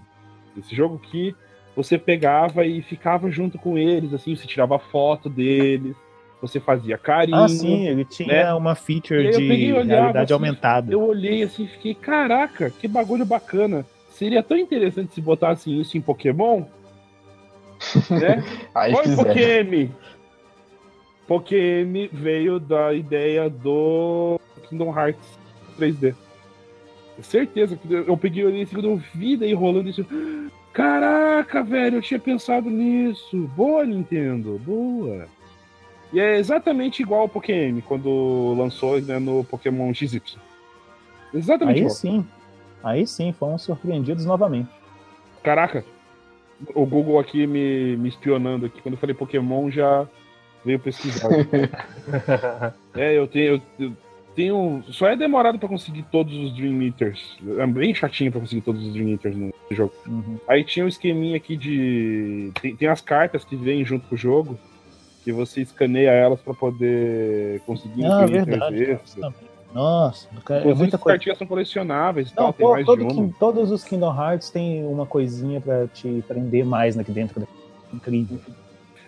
desse 0.57 0.75
jogo 0.75 0.99
que 0.99 1.35
você 1.77 1.99
pegava 1.99 2.65
e 2.65 2.81
ficava 2.83 3.31
junto 3.31 3.59
com 3.59 3.77
eles, 3.77 4.15
assim, 4.15 4.35
você 4.37 4.47
tirava 4.47 4.79
foto 4.79 5.29
deles, 5.29 5.95
você 6.41 6.59
fazia 6.61 6.97
carinho. 6.97 7.37
Ah, 7.37 7.49
sim, 7.49 7.87
ele 7.87 8.05
tinha 8.05 8.45
né? 8.45 8.55
uma 8.55 8.75
feature 8.75 9.31
de 9.31 9.49
peguei 9.49 9.73
olhava, 9.73 9.91
realidade 9.91 10.25
assim, 10.25 10.33
aumentada. 10.33 10.93
Eu 10.93 11.03
olhei 11.03 11.43
assim 11.43 11.65
e 11.65 11.69
fiquei, 11.69 11.95
caraca, 11.95 12.71
que 12.71 12.89
bagulho 12.89 13.25
bacana. 13.27 13.85
Seria 14.11 14.43
tão 14.43 14.57
interessante 14.57 15.15
se 15.15 15.21
botassem 15.21 15.81
isso 15.81 15.97
em 15.97 16.01
Pokémon. 16.01 16.65
Né? 18.11 18.45
Aí. 18.75 18.93
Pokémon! 18.93 19.89
Pokémon 21.27 22.09
veio 22.13 22.59
da 22.59 22.93
ideia 22.93 23.49
do 23.49 24.41
Kingdom 24.69 24.97
Hearts 24.97 25.39
3D. 25.79 26.15
Certeza 27.21 27.77
que 27.77 27.93
eu 27.93 28.17
peguei 28.17 28.45
e 28.45 28.63
assim, 28.63 28.75
quando 28.75 28.89
eu 28.89 29.03
vi 29.15 29.37
daí 29.37 29.53
rolando 29.53 29.89
isso. 29.89 30.05
Caraca, 30.73 31.63
velho, 31.63 31.99
eu 31.99 32.03
tinha 32.03 32.19
pensado 32.19 32.71
nisso. 32.71 33.49
Boa, 33.55 33.85
Nintendo, 33.85 34.59
boa. 34.65 35.27
E 36.13 36.21
é 36.21 36.39
exatamente 36.39 37.03
igual 37.03 37.23
ao 37.23 37.29
Pokémon, 37.29 37.81
quando 37.83 38.55
lançou 38.57 39.01
né, 39.01 39.19
no 39.19 39.45
Pokémon 39.45 39.93
XY. 39.95 40.21
Exatamente 41.33 41.77
Aí 41.77 41.81
igual. 41.81 41.95
sim, 41.95 42.27
aí 42.83 43.07
sim, 43.07 43.33
fomos 43.33 43.63
surpreendidos 43.63 44.25
novamente. 44.25 44.69
Caraca, 45.43 45.85
o 46.75 46.85
Google 46.85 47.19
aqui 47.19 47.47
me, 47.47 47.97
me 47.97 48.09
espionando 48.09 48.67
aqui. 48.67 48.81
Quando 48.83 48.95
eu 48.95 48.99
falei 48.99 49.15
Pokémon, 49.15 49.71
já 49.71 50.07
veio 50.65 50.79
pesquisar. 50.79 51.29
é, 52.95 53.17
eu 53.17 53.27
tenho, 53.27 53.63
eu, 53.79 53.93
tenho. 54.35 54.85
Só 54.89 55.09
é 55.09 55.17
demorado 55.17 55.59
pra 55.59 55.69
conseguir 55.69 56.05
todos 56.11 56.37
os 56.37 56.55
Dream 56.55 56.83
Eaters. 56.83 57.39
É 57.59 57.67
bem 57.67 57.95
chatinho 57.95 58.31
pra 58.31 58.41
conseguir 58.41 58.63
todos 58.63 58.85
os 58.87 58.93
Dream 58.93 59.11
Eaters 59.11 59.37
no 59.37 59.53
jogo. 59.71 59.93
Uhum. 60.07 60.39
Aí 60.49 60.65
tinha 60.65 60.85
um 60.85 60.89
esqueminha 60.89 61.37
aqui 61.37 61.57
de. 61.57 62.51
Tem, 62.61 62.77
tem 62.77 62.89
as 62.89 63.01
cartas 63.01 63.45
que 63.45 63.57
vêm 63.57 63.85
junto 63.85 64.07
com 64.09 64.15
o 64.15 64.19
jogo. 64.19 64.59
Que 65.25 65.31
você 65.31 65.61
escaneia 65.63 66.11
elas 66.11 66.41
pra 66.41 66.53
poder 66.53 67.61
conseguir 67.61 68.05
Ah, 68.05 68.27
Dream 68.27 68.45
verdade. 68.45 68.83
Eaters. 68.83 69.17
Nossa, 69.73 70.29
é 70.51 70.75
muita 70.75 70.99
coisa. 70.99 71.17
cartinhas 71.17 71.39
são 71.39 71.47
colecionáveis 71.47 72.29
e 72.29 72.35
tal, 72.35 72.53
tem 72.53 72.69
mais 72.69 72.85
todo 72.85 72.99
de 72.99 73.05
uma. 73.05 73.33
Todos 73.39 73.71
os 73.71 73.83
Kingdom 73.83 74.15
Hearts 74.15 74.51
têm 74.51 74.85
uma 74.85 75.07
coisinha 75.07 75.63
pra 75.63 75.87
te 75.87 76.23
prender 76.29 76.65
mais 76.65 76.99
aqui 76.99 77.11
dentro. 77.11 77.49
Incrível. 77.93 78.39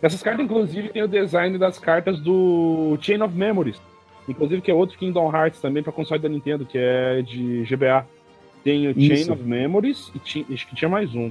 Essas 0.04 0.22
cartas, 0.22 0.44
inclusive, 0.44 0.90
tem 0.90 1.02
o 1.02 1.08
design 1.08 1.56
das 1.56 1.78
cartas 1.78 2.20
do 2.20 2.98
Chain 3.00 3.22
of 3.22 3.34
Memories. 3.34 3.80
Inclusive, 4.28 4.60
que 4.60 4.70
é 4.70 4.74
outro 4.74 4.98
Kingdom 4.98 5.34
Hearts 5.34 5.60
também 5.60 5.82
para 5.82 5.92
console 5.92 6.20
da 6.20 6.28
Nintendo, 6.28 6.66
que 6.66 6.76
é 6.78 7.22
de 7.22 7.62
GBA. 7.64 8.06
Tem 8.62 8.86
o 8.88 8.92
Chain 8.94 9.12
Isso. 9.12 9.32
of 9.32 9.42
Memories 9.42 10.10
e 10.14 10.18
ti- 10.18 10.46
acho 10.52 10.66
que 10.68 10.74
tinha 10.76 10.88
mais 10.88 11.14
um. 11.14 11.30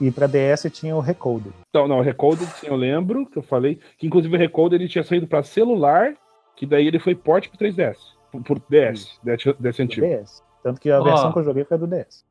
E 0.00 0.10
pra 0.10 0.26
DS 0.28 0.68
tinha 0.72 0.94
o 0.94 1.00
Recoder. 1.00 1.52
Então, 1.70 1.86
não, 1.88 1.98
o 1.98 2.02
Recoded, 2.02 2.46
sim, 2.54 2.66
eu 2.68 2.76
lembro, 2.76 3.26
que 3.26 3.36
eu 3.38 3.42
falei. 3.42 3.78
Que 3.98 4.06
inclusive 4.06 4.34
o 4.34 4.38
Recoded 4.38 4.80
ele 4.80 4.88
tinha 4.88 5.04
saído 5.04 5.26
para 5.26 5.42
celular, 5.44 6.14
que 6.56 6.66
daí 6.66 6.86
ele 6.86 6.98
foi 6.98 7.14
porte 7.14 7.48
pro 7.48 7.58
3DS. 7.58 7.96
Por, 8.32 8.42
por 8.42 8.58
DS, 8.68 9.18
DS, 9.22 9.54
DS 9.58 9.80
antigo. 9.80 10.06
DS. 10.06 10.42
Tanto 10.62 10.80
que 10.80 10.90
a 10.90 11.00
Ó. 11.00 11.04
versão 11.04 11.32
que 11.32 11.38
eu 11.40 11.44
joguei 11.44 11.64
foi 11.64 11.76
a 11.76 11.80
do 11.80 11.86
DS. 11.86 12.24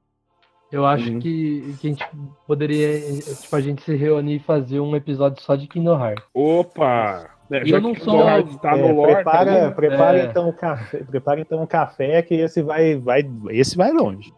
Eu 0.73 0.85
acho 0.87 1.07
Uhum. 1.09 1.19
que, 1.19 1.75
que 1.79 1.87
a 1.87 1.89
gente 1.91 2.05
poderia, 2.47 2.99
tipo, 3.41 3.55
a 3.55 3.61
gente 3.61 3.83
se 3.83 3.95
reunir 3.95 4.35
e 4.37 4.39
fazer 4.39 4.79
um 4.79 4.95
episódio 4.95 5.41
só 5.43 5.55
de 5.55 5.67
Kingdom 5.67 5.99
Hearts. 6.03 6.25
Opa! 6.33 7.29
É, 7.51 7.63
já 7.65 7.77
eu 7.77 7.81
não 7.81 7.93
que 7.93 8.01
sou- 8.01 8.19
tá 8.59 8.75
É, 8.75 8.81
no 8.81 8.95
lore, 8.95 9.13
prepara, 9.13 9.61
tá 9.69 9.71
prepara, 9.71 10.17
É. 10.19 10.25
então 10.25 10.49
o 10.49 10.53
café, 10.53 10.97
prepara 11.03 11.39
então 11.41 11.61
o 11.61 11.67
café 11.67 12.21
que 12.23 12.33
esse 12.33 12.63
vai, 12.63 12.95
vai, 12.95 13.21
esse 13.51 13.77
vai 13.77 13.91
longe. 13.91 14.33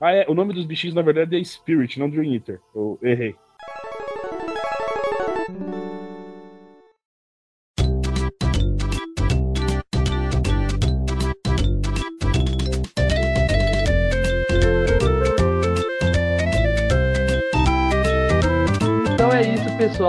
Ah, 0.00 0.12
é, 0.12 0.24
o 0.28 0.34
nome 0.34 0.54
dos 0.54 0.64
bichinhos, 0.64 0.94
na 0.94 1.02
verdade, 1.02 1.36
é 1.38 1.44
Spirit, 1.44 1.98
não 1.98 2.08
Dream 2.08 2.32
Eater. 2.32 2.60
Eu 2.74 2.98
errei. 3.02 3.34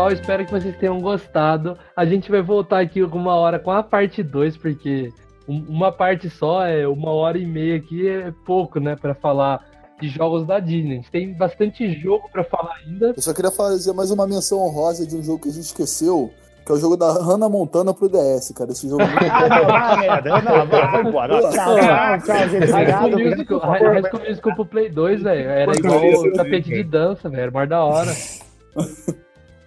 Pessoal. 0.07 0.11
Espero 0.13 0.45
que 0.45 0.51
vocês 0.51 0.75
tenham 0.77 0.99
gostado. 1.01 1.77
A 1.95 2.05
gente 2.05 2.29
vai 2.31 2.41
voltar 2.41 2.79
aqui 2.79 3.01
alguma 3.01 3.35
hora 3.35 3.59
com 3.59 3.71
a 3.71 3.83
parte 3.83 4.23
2, 4.23 4.57
porque 4.57 5.09
um- 5.47 5.65
uma 5.69 5.91
parte 5.91 6.29
só 6.29 6.65
é 6.65 6.87
uma 6.87 7.11
hora 7.11 7.37
e 7.37 7.45
meia 7.45 7.77
aqui 7.77 8.07
é 8.07 8.31
pouco, 8.45 8.79
né, 8.79 8.95
Pra 8.95 9.13
falar 9.15 9.63
de 9.99 10.09
jogos 10.09 10.45
da 10.45 10.59
Disney. 10.59 10.91
A 10.91 10.95
gente 10.97 11.11
tem 11.11 11.33
bastante 11.33 11.91
jogo 11.99 12.29
pra 12.31 12.43
falar 12.43 12.75
ainda. 12.85 13.13
Eu 13.15 13.21
só 13.21 13.33
queria 13.33 13.49
fazer 13.51 13.93
mais 13.93 14.11
uma 14.11 14.27
menção 14.27 14.59
honrosa 14.59 15.07
de 15.07 15.15
um 15.15 15.23
jogo 15.23 15.41
que 15.41 15.49
a 15.49 15.51
gente 15.51 15.63
esqueceu, 15.65 16.29
que 16.63 16.71
é 16.71 16.75
o 16.75 16.77
jogo 16.77 16.95
da 16.95 17.11
Hannah 17.13 17.49
Montana 17.49 17.91
pro 17.95 18.07
DS, 18.07 18.53
cara. 18.53 18.69
Esse 18.71 18.87
jogo 18.87 19.01
é 19.01 19.07
muito 19.07 19.23
Ah, 19.23 19.49
não, 19.49 19.75
ah, 19.75 19.97
merda. 19.97 20.29
Não, 20.41 20.67
vai, 20.67 20.91
vai 20.91 21.01
embora. 21.03 21.39
Tchau, 21.41 21.49
tchau, 21.51 22.19
tchau, 22.25 22.49
gente. 22.49 22.71
High 22.71 22.91
School. 22.91 24.19
Musical, 24.29 24.55
pro 24.55 24.65
Play 24.67 24.89
2, 24.89 25.23
velho. 25.23 25.49
Era 25.49 25.71
igual 25.75 25.99
o 25.99 26.33
tapete 26.33 26.69
de 26.69 26.83
dança, 26.83 27.27
velho. 27.27 27.41
Era 27.41 27.51
mais 27.51 27.67
da 27.69 27.83
hora. 27.83 28.11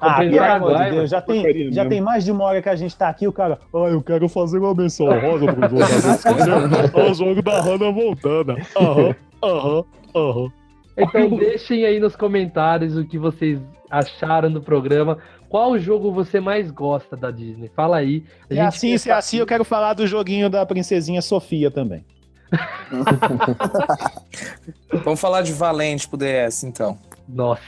Ah, 0.00 0.18
pelo 0.18 0.42
amor 0.42 0.78
de 0.78 0.90
Deus, 0.90 1.10
já 1.10 1.20
tem, 1.20 1.72
já 1.72 1.86
tem 1.86 2.00
mais 2.00 2.24
de 2.24 2.32
uma 2.32 2.44
hora 2.44 2.62
que 2.62 2.68
a 2.68 2.76
gente 2.76 2.96
tá 2.96 3.08
aqui, 3.08 3.28
o 3.28 3.32
cara. 3.32 3.58
Ah, 3.74 3.88
eu 3.88 4.02
quero 4.02 4.28
fazer 4.28 4.58
uma 4.58 4.74
menção 4.74 5.06
rosa 5.06 5.52
pro 5.52 5.68
jogo 5.68 5.78
da 5.78 6.14
esquecer. 6.14 6.50
É 6.94 7.10
o 7.10 7.14
jogo 7.14 7.42
da 7.42 7.60
Hannah 7.60 7.92
Montana. 7.92 8.56
Aham, 8.76 9.14
aham, 9.42 9.84
aham. 10.14 10.48
Então 10.96 11.36
deixem 11.36 11.84
aí 11.84 12.00
nos 12.00 12.16
comentários 12.16 12.96
o 12.96 13.04
que 13.04 13.18
vocês 13.18 13.60
acharam 13.90 14.50
do 14.50 14.62
programa. 14.62 15.18
Qual 15.48 15.78
jogo 15.78 16.12
você 16.12 16.40
mais 16.40 16.70
gosta 16.70 17.16
da 17.16 17.30
Disney? 17.30 17.70
Fala 17.74 17.98
aí. 17.98 18.24
A 18.48 18.54
gente 18.54 18.66
assim, 18.66 18.98
se 18.98 19.10
é 19.10 19.12
assim, 19.12 19.38
eu 19.38 19.46
quero 19.46 19.64
falar 19.64 19.94
do 19.94 20.06
joguinho 20.06 20.48
da 20.48 20.64
princesinha 20.64 21.20
Sofia 21.20 21.70
também. 21.70 22.04
Vamos 25.04 25.20
falar 25.20 25.42
de 25.42 25.52
Valente 25.52 26.08
pro 26.08 26.16
DS, 26.16 26.64
então. 26.64 26.98
Nossa 27.28 27.60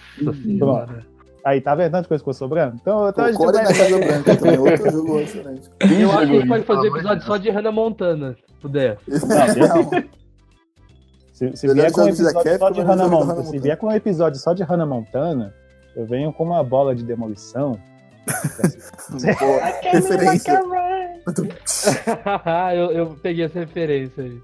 senhora. 0.43 1.12
Aí, 1.45 1.61
tá 1.61 1.74
vendo 1.74 1.93
tanta 1.93 2.09
coisa 2.09 2.20
ficou 2.20 2.32
sobrando? 2.32 2.76
Então, 2.80 3.09
então 3.09 3.24
a 3.24 3.32
gente 3.32 3.38
Core 3.38 3.59
Casa 3.59 3.99
Branca 3.99 4.37
também, 4.37 4.58
outro 4.58 4.91
jogo 4.91 5.18
excelente. 5.21 5.71
Eu 5.80 6.12
acho 6.12 6.26
que 6.26 6.37
a 6.37 6.41
gente 6.41 6.49
pode 6.49 6.64
fazer 6.64 6.80
de 6.83 6.88
episódio 6.88 7.25
só 7.25 7.37
de 7.37 7.50
Hannah 7.50 7.72
Montana, 7.72 8.37
se 8.46 8.54
puder. 8.61 8.99
Não, 9.08 9.91
Se, 11.33 11.57
se 11.57 11.75
vier 11.75 11.91
com 11.91 12.03
um 12.03 12.08
episódio 12.08 12.58
só 12.58 12.71
de 12.71 12.80
Hannah 12.80 13.04
da 13.04 13.08
Montana, 13.08 13.42
se 13.42 13.58
vier 13.58 13.76
com 13.76 13.87
um 13.88 13.92
episódio 13.92 14.41
só 14.41 14.53
de 14.53 14.62
Hannah 14.62 14.87
Montana, 14.87 15.53
eu 15.96 16.07
venho 16.07 16.33
com 16.33 16.45
uma 16.45 16.62
bola 16.62 16.95
de 16.95 17.04
demolição. 17.04 17.79
Pô, 19.38 19.58
referência. 19.91 20.61
eu, 22.74 22.90
eu 22.90 23.07
peguei 23.22 23.44
essa 23.44 23.58
referência 23.61 24.24
aí. 24.24 24.40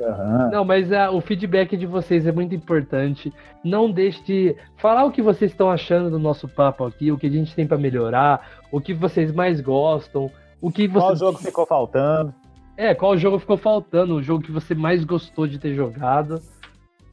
Aham. 0.00 0.50
Não, 0.52 0.64
mas 0.64 0.92
ah, 0.92 1.10
o 1.10 1.20
feedback 1.20 1.76
de 1.76 1.86
vocês 1.86 2.26
é 2.26 2.32
muito 2.32 2.54
importante. 2.54 3.32
Não 3.64 3.90
deixe 3.90 4.22
de 4.24 4.56
falar 4.76 5.04
o 5.04 5.10
que 5.10 5.22
vocês 5.22 5.50
estão 5.50 5.70
achando 5.70 6.10
do 6.10 6.18
nosso 6.18 6.48
papo 6.48 6.84
aqui, 6.84 7.10
o 7.10 7.18
que 7.18 7.26
a 7.26 7.30
gente 7.30 7.54
tem 7.54 7.66
pra 7.66 7.76
melhorar, 7.78 8.48
o 8.70 8.80
que 8.80 8.94
vocês 8.94 9.32
mais 9.32 9.60
gostam, 9.60 10.30
o 10.60 10.70
que 10.70 10.88
Qual 10.88 11.06
vocês. 11.08 11.18
jogo 11.18 11.38
ficou 11.38 11.66
faltando? 11.66 12.34
É, 12.76 12.94
qual 12.94 13.16
jogo 13.18 13.38
ficou 13.38 13.58
faltando, 13.58 14.14
o 14.14 14.22
jogo 14.22 14.42
que 14.42 14.52
você 14.52 14.74
mais 14.74 15.04
gostou 15.04 15.46
de 15.46 15.58
ter 15.58 15.74
jogado. 15.74 16.40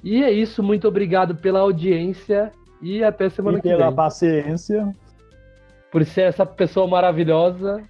E 0.04 0.24
é 0.24 0.32
isso, 0.32 0.64
muito 0.64 0.88
obrigado 0.88 1.36
pela 1.36 1.60
audiência 1.60 2.52
e 2.82 3.04
até 3.04 3.28
semana 3.30 3.58
E 3.58 3.62
que 3.62 3.68
pela 3.68 3.88
vem. 3.88 3.96
paciência. 3.96 4.94
Por 5.92 6.06
ser 6.06 6.22
essa 6.22 6.46
pessoa 6.46 6.88
maravilhosa. 6.88 7.82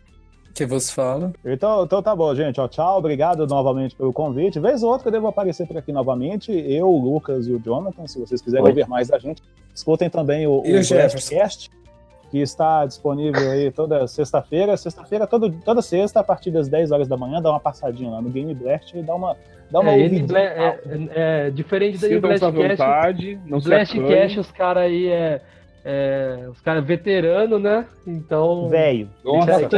Que 0.57 0.65
você 0.65 0.91
fala. 0.91 1.31
Então, 1.45 1.83
então 1.83 2.01
tá 2.01 2.15
bom, 2.15 2.33
gente. 2.33 2.59
Ó, 2.59 2.67
tchau, 2.67 2.97
obrigado 2.97 3.45
novamente 3.45 3.95
pelo 3.95 4.11
convite. 4.11 4.59
Vez 4.59 4.81
ou 4.81 4.91
outra 4.91 5.09
eu 5.09 5.11
devo 5.11 5.27
aparecer 5.27 5.67
por 5.67 5.77
aqui 5.77 5.91
novamente. 5.91 6.51
Eu, 6.51 6.87
o 6.89 6.99
Lucas 6.99 7.45
e 7.47 7.51
o 7.51 7.59
Jonathan, 7.59 8.07
se 8.07 8.19
vocês 8.19 8.41
quiserem 8.41 8.63
Oi. 8.65 8.71
ouvir 8.71 8.87
mais 8.87 9.07
da 9.07 9.19
gente. 9.19 9.43
Escutem 9.75 10.09
também 10.09 10.47
o, 10.47 10.63
E 10.65 10.73
o 10.73 10.79
o 10.79 12.29
que 12.31 12.39
está 12.41 12.85
disponível 12.85 13.51
aí 13.51 13.71
toda 13.71 14.05
sexta-feira. 14.07 14.75
Sexta-feira, 14.75 15.25
todo, 15.27 15.49
toda 15.63 15.81
sexta, 15.81 16.19
a 16.19 16.23
partir 16.23 16.51
das 16.51 16.67
10 16.67 16.91
horas 16.91 17.07
da 17.07 17.15
manhã, 17.15 17.41
dá 17.41 17.49
uma 17.51 17.59
passadinha 17.59 18.09
lá 18.09 18.21
no 18.21 18.29
Game 18.29 18.53
Blast 18.53 18.97
e 18.97 19.01
dá 19.01 19.15
uma, 19.15 19.37
dá 19.71 19.79
uma 19.79 19.91
É. 19.91 20.09
Bla- 20.27 20.39
é, 20.39 20.79
é- 21.13 21.47
é 21.47 21.49
diferente 21.51 21.97
da 21.99 22.19
Blastcast. 22.51 23.39
não 23.45 23.61
se 23.61 23.67
Blastcast, 23.69 24.39
os 24.39 24.51
caras 24.51 24.83
aí 24.83 25.07
é, 25.07 25.39
É, 25.89 26.49
os 26.49 26.59
caras 26.59 26.83
veteranos, 26.83 27.61
né? 27.61 27.85
Então. 28.05 28.67
Velho. 28.67 29.09
Nossa, 29.23 29.69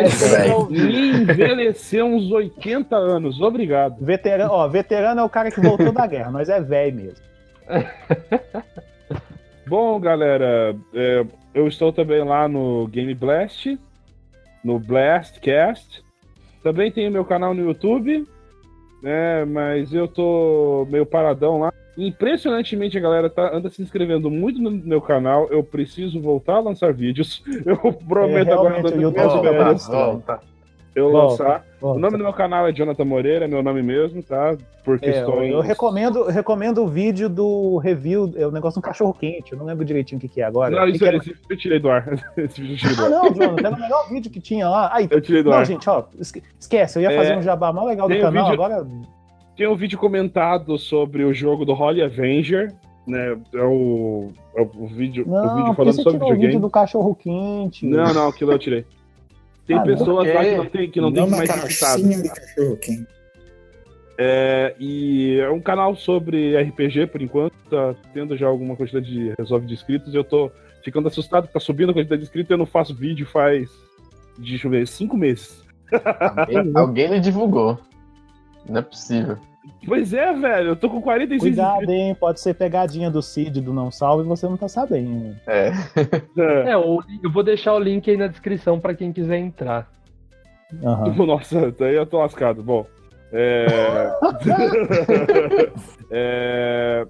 me 0.72 1.22
envelheceu 1.22 2.08
uns 2.08 2.32
80 2.32 2.96
anos. 2.96 3.40
Obrigado. 3.40 4.04
Veterano, 4.04 4.52
ó, 4.52 4.68
veterano 4.68 5.22
é 5.22 5.24
o 5.24 5.30
cara 5.30 5.52
que 5.52 5.62
voltou 5.62 5.92
da 5.92 6.08
guerra, 6.08 6.32
nós 6.32 6.50
é 6.50 6.60
velho 6.60 6.96
mesmo. 6.96 7.24
Bom, 9.68 10.00
galera, 10.00 10.76
é, 10.96 11.24
eu 11.54 11.68
estou 11.68 11.94
também 11.94 12.24
lá 12.24 12.48
no 12.48 12.88
Game 12.88 13.14
Blast, 13.14 13.78
no 14.64 14.80
Blastcast. 14.80 16.04
Também 16.64 16.92
tenho 16.92 17.12
meu 17.12 17.24
canal 17.24 17.54
no 17.54 17.68
YouTube, 17.68 18.28
né? 19.04 19.46
Mas 19.46 19.94
eu 19.94 20.08
tô 20.08 20.88
meio 20.90 21.06
paradão 21.06 21.60
lá. 21.60 21.74
Impressionantemente, 21.98 22.98
a 22.98 23.02
galera 23.02 23.30
tá, 23.30 23.54
anda 23.56 23.70
se 23.70 23.82
inscrevendo 23.82 24.30
muito 24.30 24.62
no 24.62 24.72
meu 24.72 25.02
canal. 25.02 25.48
Eu 25.50 25.64
preciso 25.64 26.22
voltar 26.22 26.56
a 26.56 26.60
lançar 26.60 26.94
vídeos. 26.94 27.44
Eu 27.66 27.78
prometo 27.94 28.50
É, 28.50 28.54
agora 28.54 28.82
minhas 28.82 29.14
férias, 29.14 29.88
volta. 29.88 30.40
eu 30.96 31.12
Volta, 31.12 31.44
lançar. 31.44 31.66
volta. 31.80 31.98
O 31.98 32.02
nome 32.02 32.18
do 32.18 32.24
meu 32.24 32.34
canal 32.34 32.68
é 32.68 32.72
Jonathan 32.74 33.06
Moreira, 33.06 33.46
é 33.46 33.48
meu 33.48 33.62
nome 33.62 33.82
mesmo, 33.84 34.24
tá? 34.24 34.56
Por 34.84 34.96
É, 34.96 35.10
eu, 35.10 35.14
questões. 35.14 35.52
eu 35.52 35.60
recomendo, 35.62 36.24
recomendo 36.26 36.84
o 36.84 36.88
vídeo 36.88 37.30
do 37.30 37.78
review, 37.78 38.34
é 38.38 38.46
o 38.48 38.52
negócio 38.52 38.82
do 38.82 38.84
cachorro 38.84 39.14
quente. 39.14 39.52
Eu 39.52 39.58
não 39.60 39.66
lembro 39.66 39.86
direitinho 39.86 40.18
o 40.18 40.22
que, 40.22 40.28
que 40.28 40.42
é 40.42 40.46
agora. 40.46 40.76
Não, 40.76 40.88
isso, 40.88 41.00
que 41.00 41.06
era? 41.06 41.18
esse 41.18 41.30
vídeo 41.30 41.42
eu 41.50 41.58
tirei 41.58 41.80
do 41.80 41.90
ar. 41.90 42.08
Esse 42.38 42.62
vídeo 42.62 42.74
eu 42.74 42.78
tirei 42.78 42.96
do 42.96 43.02
Ah, 43.02 43.06
ar. 43.06 43.10
não, 43.12 43.34
Jonathan, 43.34 43.68
era 43.68 43.76
o 43.76 43.80
melhor 43.80 44.10
vídeo 44.10 44.32
que 44.32 44.40
tinha 44.42 44.68
lá. 44.68 44.90
Aí, 44.94 45.08
Eu 45.12 45.22
tirei 45.22 45.44
do 45.44 45.50
não, 45.52 45.58
ar. 45.58 45.66
gente, 45.66 45.88
ó, 45.90 46.04
esque- 46.20 46.42
esquece, 46.60 46.98
eu 46.98 47.04
ia 47.04 47.12
É, 47.12 47.16
fazer 47.18 47.38
um 47.38 47.42
jabá 47.42 47.72
mais 47.72 47.88
legal 47.88 48.08
do 48.10 48.18
canal, 48.20 48.50
vídeo- 48.50 48.64
agora 48.64 48.88
Tem 49.60 49.68
um 49.68 49.76
vídeo 49.76 50.00
comentado 50.00 50.78
sobre 50.78 51.26
o 51.26 51.34
jogo 51.34 51.66
do 51.66 51.74
Holly 51.74 52.02
Avenger, 52.02 52.74
né? 53.06 53.38
É 53.54 53.62
o, 53.62 54.30
é 54.56 54.62
o 54.62 54.88
vídeo, 54.88 55.26
o 55.28 55.30
Não, 55.30 55.42
vídeo 55.42 55.66
porque 55.66 55.76
falando 55.76 55.96
sobre 55.96 56.12
tirou 56.14 56.16
o 56.16 56.32
vídeo 56.32 56.36
videogame. 56.36 56.62
do 56.62 56.70
cachorro 56.70 57.14
quente. 57.14 57.86
Não, 57.86 58.14
não, 58.14 58.30
aquilo 58.30 58.54
eu 58.54 58.58
tirei. 58.58 58.86
Tem 59.68 59.78
Ah, 59.78 59.82
pessoas 59.82 60.26
não. 60.30 60.34
lá 60.34 60.46
que 60.46 60.56
não 60.56 60.66
tem, 60.66 60.90
que 60.90 61.02
não 61.02 61.12
tem 61.12 61.30
mais 61.30 61.50
de 61.50 61.78
cachorro 61.78 62.78
quente. 62.78 63.08
É, 64.18 64.74
e 64.80 65.38
é 65.42 65.50
um 65.50 65.60
canal 65.60 65.94
sobre 65.94 66.56
RPG, 66.58 67.08
por 67.08 67.22
enquanto. 67.22 67.54
Tá 67.70 67.94
tendo 68.14 68.38
já 68.38 68.48
alguma 68.48 68.78
quantidade 68.78 69.12
de 69.12 69.34
resolve 69.38 69.66
de 69.68 69.74
inscritos. 69.74 70.14
E 70.14 70.16
eu 70.16 70.24
tô 70.24 70.50
ficando 70.86 71.10
assustado 71.10 71.48
que 71.48 71.54
tá 71.54 71.60
subindo 71.60 71.90
a 71.90 71.94
quantidade 71.94 72.22
de 72.22 72.28
inscritos 72.28 72.50
e 72.50 72.54
eu 72.54 72.58
não 72.58 72.66
faço 72.66 72.96
vídeo 72.96 73.28
faz, 73.28 73.70
deixa 74.38 74.68
eu 74.68 74.72
ver, 74.72 74.88
cinco 74.88 75.18
meses. 75.18 75.62
Alguém, 76.38 76.72
alguém 76.76 77.10
não 77.10 77.20
divulgou. 77.20 77.78
Não 78.66 78.80
é 78.80 78.82
possível. 78.82 79.38
Pois 79.86 80.14
é, 80.14 80.34
velho, 80.34 80.70
eu 80.70 80.76
tô 80.76 80.90
com 80.90 81.02
46 81.02 81.42
Cuidado, 81.42 81.72
inscritos. 81.82 81.96
hein? 81.96 82.16
Pode 82.16 82.40
ser 82.40 82.54
pegadinha 82.54 83.10
do 83.12 83.22
Cid 83.22 83.62
do 83.62 83.74
Não 83.74 83.92
Salve 83.92 84.24
e 84.24 84.28
você 84.28 84.48
não 84.48 84.58
tá 84.58 84.68
sabendo. 84.68 85.36
É. 85.46 85.72
É. 86.38 86.70
É, 86.72 86.74
eu 86.76 87.00
vou 87.32 87.44
deixar 87.44 87.74
o 87.74 87.80
link 87.80 88.10
aí 88.10 88.18
na 88.18 88.28
descrição 88.28 88.80
pra 88.80 88.94
quem 88.94 89.12
quiser 89.12 89.38
entrar. 89.38 89.90
Aham. 90.84 91.14
Nossa, 91.26 91.72
daí 91.78 91.96
eu 91.96 92.06
tô 92.06 92.20
lascado. 92.20 92.64
Bom. 92.64 92.86
É... 93.32 93.66
É, 96.12 97.06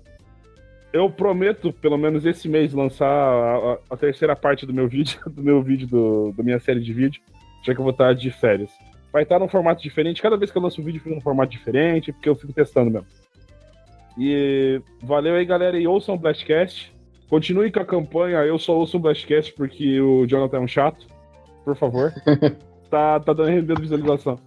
Eu 0.91 1.09
prometo, 1.09 1.71
pelo 1.71 1.97
menos 1.97 2.25
esse 2.25 2.49
mês, 2.49 2.73
lançar 2.73 3.07
a, 3.07 3.73
a- 3.73 3.77
a 3.91 3.97
terceira 3.97 4.35
parte 4.35 4.65
do 4.65 4.73
meu 4.73 4.87
vídeo, 4.87 5.19
do 5.29 5.41
meu 5.43 5.61
vídeo, 5.61 5.87
do, 5.87 6.33
da 6.35 6.43
minha 6.43 6.59
série 6.59 6.79
de 6.81 6.91
vídeo, 6.93 7.21
já 7.65 7.73
que 7.73 7.79
eu 7.79 7.83
vou 7.83 7.91
estar 7.91 8.13
de 8.13 8.31
férias. 8.31 8.71
Vai 9.11 9.23
estar 9.23 9.39
num 9.39 9.47
formato 9.47 9.81
diferente. 9.81 10.21
Cada 10.21 10.37
vez 10.37 10.51
que 10.51 10.57
eu 10.57 10.61
lanço 10.61 10.81
um 10.81 10.83
vídeo, 10.83 11.01
fica 11.01 11.15
num 11.15 11.21
formato 11.21 11.51
diferente, 11.51 12.11
porque 12.11 12.29
eu 12.29 12.35
fico 12.35 12.53
testando 12.53 12.91
mesmo. 12.91 13.07
E 14.17 14.81
valeu 15.01 15.35
aí, 15.35 15.45
galera, 15.45 15.79
e 15.79 15.87
ouçam 15.87 16.15
o 16.15 16.17
Blastcast. 16.17 16.93
Continue 17.29 17.71
com 17.71 17.79
a 17.79 17.85
campanha, 17.85 18.39
eu 18.39 18.57
só 18.57 18.75
ouço 18.75 18.97
o 18.97 18.99
Blastcast 18.99 19.53
porque 19.53 20.01
o 20.01 20.25
Jonathan 20.25 20.57
é 20.57 20.61
um 20.61 20.67
chato. 20.67 21.07
Por 21.63 21.75
favor. 21.75 22.11
tá, 22.89 23.19
tá 23.19 23.33
dando 23.33 23.49
rendendo 23.49 23.81
visualização. 23.81 24.39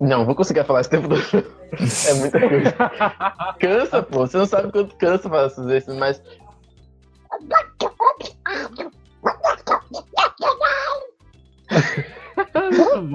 Não, 0.00 0.24
vou 0.24 0.34
conseguir 0.34 0.64
falar 0.64 0.82
esse 0.82 0.90
tempo 0.90 1.08
todo. 1.08 1.46
É 2.08 2.14
muita 2.14 2.40
coisa. 2.40 2.74
Cansa, 3.58 4.02
pô. 4.02 4.26
Você 4.26 4.36
não 4.36 4.46
sabe 4.46 4.70
quanto 4.70 4.94
cansa 4.96 5.28
fazer 5.28 5.78
isso, 5.78 5.94
mas. 5.94 6.22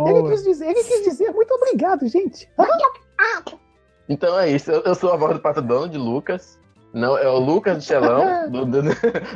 Ele 0.10 0.30
quis 0.30 0.44
dizer, 0.44 0.65
ele 0.65 0.84
quis 0.84 1.03
dizer, 1.03 1.31
muito 1.31 1.53
obrigado, 1.53 2.07
gente. 2.07 2.49
Então 4.07 4.40
é 4.40 4.49
isso. 4.49 4.72
Eu, 4.72 4.81
eu 4.81 4.95
sou 4.95 5.14
a 5.14 5.18
voz 5.18 5.34
do 5.34 5.40
Pato 5.40 5.61
Dono 5.61 5.90
de 5.90 5.98
Lucas. 5.98 6.60
Não, 6.94 7.18
é 7.18 7.27
o 7.27 7.38
Lucas 7.38 7.80
de 7.80 7.86
Chelão, 7.86 8.49
do, 8.49 8.65
do, 8.65 8.81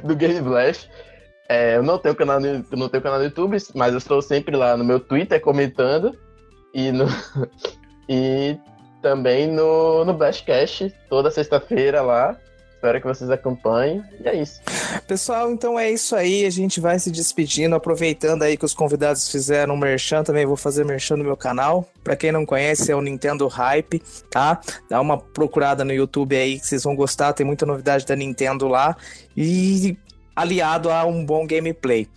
do 0.04 0.16
Game 0.16 0.42
Blast. 0.42 0.90
É, 1.48 1.76
eu 1.76 1.84
não 1.84 1.98
tenho 1.98 2.16
canal 2.16 2.40
no, 2.40 2.66
não 2.72 2.90
tenho 2.90 3.04
canal 3.04 3.20
no 3.20 3.26
YouTube, 3.26 3.58
mas 3.76 3.92
eu 3.92 3.98
estou 3.98 4.22
sempre 4.22 4.56
lá 4.56 4.76
no 4.76 4.84
meu 4.84 5.00
Twitter 5.00 5.40
comentando. 5.40 6.18
E, 6.74 6.92
no, 6.92 7.06
e 8.10 8.58
também 9.02 9.48
no, 9.48 10.04
no 10.04 10.14
Blastcast, 10.14 10.92
toda 11.10 11.30
sexta-feira 11.30 12.02
lá. 12.02 12.36
Espero 12.74 13.00
que 13.00 13.08
vocês 13.08 13.30
acompanhem. 13.30 14.04
E 14.22 14.28
é 14.28 14.36
isso. 14.36 14.62
Pessoal, 15.08 15.52
então 15.52 15.78
é 15.80 15.92
isso 15.92 16.16
aí. 16.16 16.46
A 16.46 16.50
gente 16.50 16.80
vai 16.80 16.98
se 17.00 17.12
despedindo, 17.12 17.76
aproveitando 17.76 18.44
aí 18.44 18.58
que 18.58 18.66
os 18.66 18.74
convidados 18.74 19.30
fizeram 19.30 19.76
um 19.76 19.78
merchan. 19.78 20.24
Também 20.24 20.46
vou 20.46 20.58
fazer 20.58 20.86
merchan 20.86 21.18
no 21.18 21.24
meu 21.24 21.38
canal. 21.38 21.88
Pra 22.04 22.16
quem 22.16 22.32
não 22.32 22.46
conhece, 22.46 22.92
é 22.92 22.96
o 22.96 23.02
Nintendo 23.02 23.48
Hype, 23.48 24.02
tá? 24.30 24.60
Dá 24.90 25.00
uma 25.00 25.18
procurada 25.18 25.84
no 25.84 25.94
YouTube 25.94 26.36
aí 26.36 26.60
que 26.60 26.68
vocês 26.68 26.84
vão 26.84 26.96
gostar. 26.96 27.34
Tem 27.34 27.46
muita 27.46 27.66
novidade 27.66 28.06
da 28.06 28.16
Nintendo 28.16 28.68
lá. 28.68 28.96
E 29.36 29.98
aliado 30.36 30.90
a 30.90 31.06
um 31.06 31.26
bom 31.26 31.46
gameplay. 31.46 32.08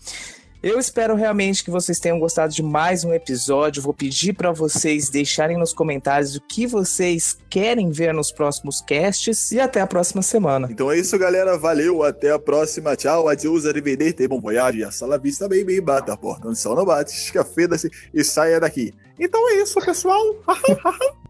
Eu 0.63 0.79
espero 0.79 1.15
realmente 1.15 1.63
que 1.63 1.71
vocês 1.71 2.01
tenham 2.01 2.19
gostado 2.19 2.53
de 2.53 2.63
mais 2.63 3.05
um 3.05 3.13
episódio. 3.13 3.83
Vou 3.83 3.93
pedir 3.93 4.33
para 4.33 4.51
vocês 4.51 5.11
deixarem 5.11 5.57
nos 5.57 5.73
comentários 5.73 6.35
o 6.35 6.41
que 6.41 6.67
vocês 6.67 7.39
querem 7.49 7.91
ver 7.91 8.15
nos 8.15 8.33
próximos 8.33 8.81
casts 8.81 9.53
e 9.53 9.61
até 9.61 9.81
a 9.81 9.87
próxima 9.87 10.23
semana. 10.23 10.69
Então 10.71 10.91
é 10.91 10.99
isso, 10.99 11.17
galera. 11.19 11.59
Valeu. 11.59 12.03
Até 12.03 12.33
a 12.33 12.39
próxima. 12.39 12.97
Tchau. 12.97 13.29
Adiós, 13.29 13.67
arrivederci, 13.67 14.27
bom 14.27 14.41
voyage. 14.41 14.83
Hasta 14.83 15.07
la 15.07 15.19
vista, 15.19 15.49
baby. 15.49 15.81
Bata 15.81 16.15
a 16.15 16.17
porta. 16.17 16.49
No 16.49 16.57
sol 16.57 16.75
não 16.75 16.85
bate. 16.85 17.13
Escafeda-se 17.13 17.91
e 18.13 18.25
saia 18.25 18.59
daqui. 18.59 18.95
Então 19.21 19.49
é 19.51 19.63
isso, 19.63 19.79
pessoal. 19.81 20.23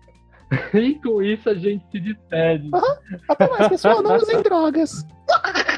E 0.75 0.95
com 1.01 1.23
isso 1.23 1.49
a 1.49 1.55
gente 1.55 1.85
se 1.91 2.01
despede. 2.01 2.71
Até 3.29 3.49
mais, 3.49 3.69
pessoal, 3.69 4.03
não 4.03 4.17
usem 4.17 4.43
drogas. 4.43 5.05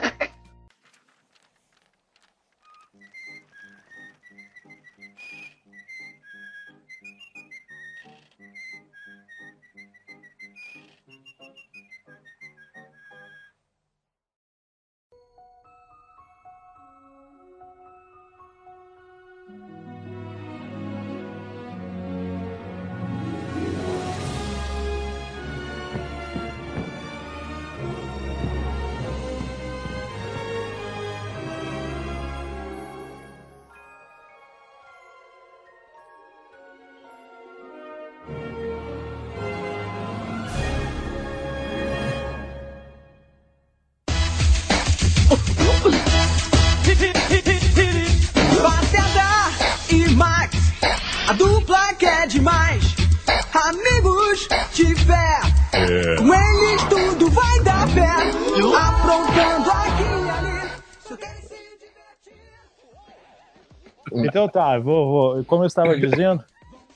Então 64.38 64.48
tá, 64.48 64.78
vou, 64.78 65.34
vou. 65.34 65.44
Como 65.44 65.64
eu 65.64 65.66
estava 65.66 65.96
dizendo, 65.96 66.44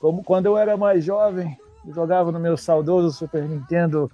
como 0.00 0.22
quando 0.22 0.46
eu 0.46 0.56
era 0.56 0.76
mais 0.76 1.04
jovem, 1.04 1.58
jogava 1.88 2.30
no 2.30 2.38
meu 2.38 2.56
saudoso 2.56 3.10
Super 3.10 3.42
Nintendo 3.42 4.08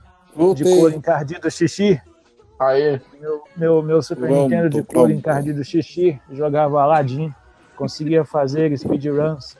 de 0.54 0.64
cor 0.64 0.90
encardido 0.94 1.50
xixi. 1.50 2.00
Aí, 2.58 2.98
Meu, 3.20 3.42
meu, 3.54 3.82
meu 3.82 4.00
Super 4.00 4.30
Vamos, 4.30 4.44
Nintendo 4.44 4.70
de 4.70 4.82
cor 4.82 5.10
encardido 5.10 5.62
xixi, 5.62 6.18
jogava 6.32 6.80
Aladdin, 6.80 7.30
conseguia 7.76 8.24
fazer 8.24 8.74
speedruns 8.78 9.58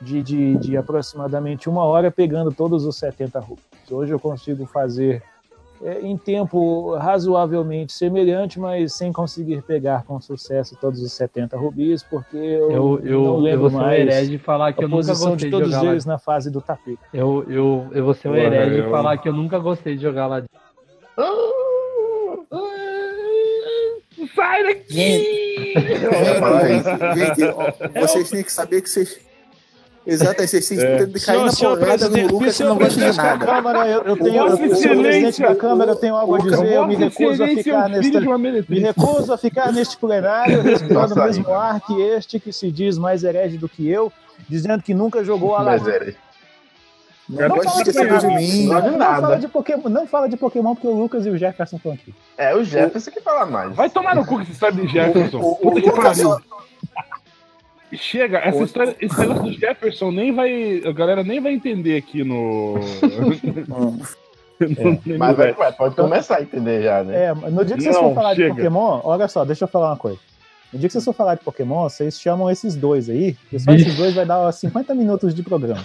de, 0.00 0.20
de, 0.20 0.56
de 0.56 0.76
aproximadamente 0.76 1.68
uma 1.68 1.84
hora 1.84 2.10
pegando 2.10 2.50
todos 2.50 2.84
os 2.84 2.96
70 2.96 3.38
rublos. 3.38 3.64
Hoje 3.88 4.12
eu 4.12 4.18
consigo 4.18 4.66
fazer 4.66 5.22
é, 5.82 6.00
em 6.00 6.16
tempo 6.16 6.94
razoavelmente 6.96 7.92
semelhante, 7.92 8.58
mas 8.58 8.92
sem 8.94 9.12
conseguir 9.12 9.62
pegar 9.62 10.04
com 10.04 10.20
sucesso 10.20 10.76
todos 10.80 11.02
os 11.02 11.12
70 11.12 11.56
rubis, 11.56 12.02
porque 12.02 12.36
eu, 12.36 12.70
Eu, 12.70 13.00
eu, 13.04 13.20
não 13.22 13.34
eu 13.34 13.36
lembro 13.38 13.60
vou 13.60 13.70
ser 13.70 13.76
um 13.76 13.80
mais 13.80 14.00
herege 14.00 14.30
de 14.30 14.38
falar 14.38 14.72
que 14.72 14.80
a 14.80 14.84
eu 14.84 14.88
nunca 14.88 15.06
posição 15.06 15.30
gostei 15.30 15.50
de 15.50 15.56
de 15.56 15.60
todos 15.62 15.74
jogar 15.74 15.90
eles 15.92 16.04
lá. 16.04 16.12
na 16.14 16.18
fase 16.18 16.50
do 16.50 16.60
tapete. 16.60 16.98
Eu, 17.12 17.44
eu, 17.48 17.86
eu 17.92 18.04
vou 18.04 18.14
ser 18.14 18.28
um 18.28 18.34
herege 18.36 18.70
de 18.74 18.78
eu- 18.80 18.90
falar 18.90 19.16
que 19.18 19.28
eu 19.28 19.32
nunca 19.32 19.58
gostei 19.58 19.96
de 19.96 20.02
jogar 20.02 20.26
lá. 20.26 20.42
Sai 24.34 24.62
daqui! 24.64 25.74
Eu. 25.76 27.14
Gente, 27.16 28.00
vocês 28.00 28.30
têm 28.30 28.42
que 28.42 28.52
saber 28.52 28.82
que 28.82 28.88
vocês. 28.90 29.20
Exato, 30.10 30.40
aí 30.40 30.48
vocês 30.48 30.66
têm 30.66 30.78
É. 30.80 31.06
que 31.06 31.20
cair 31.20 31.42
na 31.44 31.50
Senhor 31.52 31.78
porrada 31.78 32.04
no 32.06 32.10
presidente, 32.12 32.32
Lucas 32.32 32.56
que 32.56 32.64
não 32.64 32.78
gosta 32.78 33.10
de 33.10 33.16
nada. 33.18 33.46
Câmara, 33.46 33.86
eu, 33.88 34.02
eu 34.04 34.16
tenho, 34.16 34.36
eu, 34.36 34.56
presidente 34.56 34.72
Excelência, 34.88 35.48
da 35.48 35.54
Câmara, 35.54 35.90
eu 35.92 35.96
tenho 35.96 36.16
algo 36.16 36.34
a 36.34 36.38
o- 36.38 36.42
dizer, 36.42 36.72
eu 36.72 36.86
me 36.86 36.96
recuso 36.96 37.42
a 37.44 37.46
é 37.50 37.54
ficar 37.56 37.84
o 37.84 37.88
neste, 37.90 38.10
de 38.12 38.70
me 38.70 38.80
recuso 38.80 39.32
a 39.34 39.38
ficar 39.38 39.70
neste 39.72 39.96
plenário 39.98 40.62
respirando 40.62 41.14
o 41.14 41.18
mesmo 41.24 41.52
ar 41.52 41.80
que 41.82 42.00
este 42.00 42.40
que 42.40 42.52
se 42.52 42.72
diz 42.72 42.96
mais 42.96 43.22
herege 43.22 43.58
do 43.58 43.68
que 43.68 43.86
eu, 43.86 44.10
dizendo 44.48 44.82
que 44.82 44.94
nunca 44.94 45.22
jogou 45.22 45.50
Mas 45.58 45.60
Aladdin. 45.82 45.90
era. 45.90 46.14
Não 47.28 47.36
de 47.58 47.62
fala 47.62 47.82
de 47.84 47.90
esquecer 47.90 48.06
de 48.08 48.14
Pokémon, 48.14 48.36
mim. 48.36 48.66
Não 48.66 48.80
de 48.80 48.90
Não 48.90 48.96
nada. 48.98 49.20
fala 49.20 49.38
de 49.38 49.48
Pokémon, 49.48 49.88
não 49.90 50.06
fala 50.06 50.28
de 50.30 50.36
Pokémon 50.38 50.74
porque 50.74 50.88
o 50.88 50.94
Lucas 50.98 51.26
e 51.26 51.28
o 51.28 51.36
Jefferson 51.36 51.76
estão 51.76 51.92
aqui. 51.92 52.14
É, 52.38 52.54
o 52.56 52.64
Jefferson 52.64 53.10
que 53.10 53.20
fala 53.20 53.44
mais. 53.44 53.76
Vai 53.76 53.90
tomar 53.90 54.16
no 54.16 54.24
cu 54.24 54.38
que 54.40 54.46
você 54.46 54.54
sabe 54.54 54.86
de 54.86 54.88
Jefferson. 54.90 55.38
O- 55.38 55.50
o- 55.52 55.56
Puta 55.56 55.78
o 55.78 55.82
que 55.82 55.88
Lucas 55.90 56.04
pariu. 56.04 56.22
só- 56.30 56.40
Chega, 57.94 58.38
essa 58.38 58.58
O- 58.58 58.64
história, 58.64 58.94
esse 59.00 59.18
negócio 59.18 59.44
do 59.44 59.52
Jefferson 59.52 60.10
nem 60.10 60.32
vai. 60.34 60.82
A 60.84 60.92
galera 60.92 61.22
nem 61.24 61.40
vai 61.40 61.52
entender 61.54 61.96
aqui 61.96 62.22
no. 62.24 62.74
No- 63.78 63.98
Mas 65.18 65.36
vai, 65.36 65.52
vai, 65.52 65.72
pode 65.72 65.94
começar 65.94 66.38
a 66.38 66.42
entender 66.42 66.82
já, 66.82 67.04
né? 67.04 67.26
É, 67.26 67.32
no 67.32 67.64
dia 67.64 67.76
que 67.76 67.82
vocês 67.84 67.94
Não, 67.94 68.08
for 68.08 68.14
falar 68.16 68.34
chega. 68.34 68.48
de 68.48 68.56
Pokémon, 68.56 69.00
olha 69.04 69.28
só, 69.28 69.44
deixa 69.44 69.62
eu 69.64 69.68
falar 69.68 69.90
uma 69.90 69.96
coisa. 69.96 70.18
No 70.72 70.80
dia 70.80 70.88
que 70.88 70.92
vocês 70.92 71.04
for 71.04 71.12
falar 71.14 71.36
de 71.36 71.44
Pokémon, 71.44 71.84
vocês 71.88 72.20
chamam 72.20 72.50
esses 72.50 72.74
dois 72.74 73.08
aí, 73.08 73.34
porque 73.34 73.58
só 73.60 73.70
esses 73.72 73.94
dois 73.96 74.14
vai 74.14 74.26
dar 74.26 74.50
50 74.50 74.94
minutos 74.96 75.32
de 75.32 75.44
programa. 75.44 75.84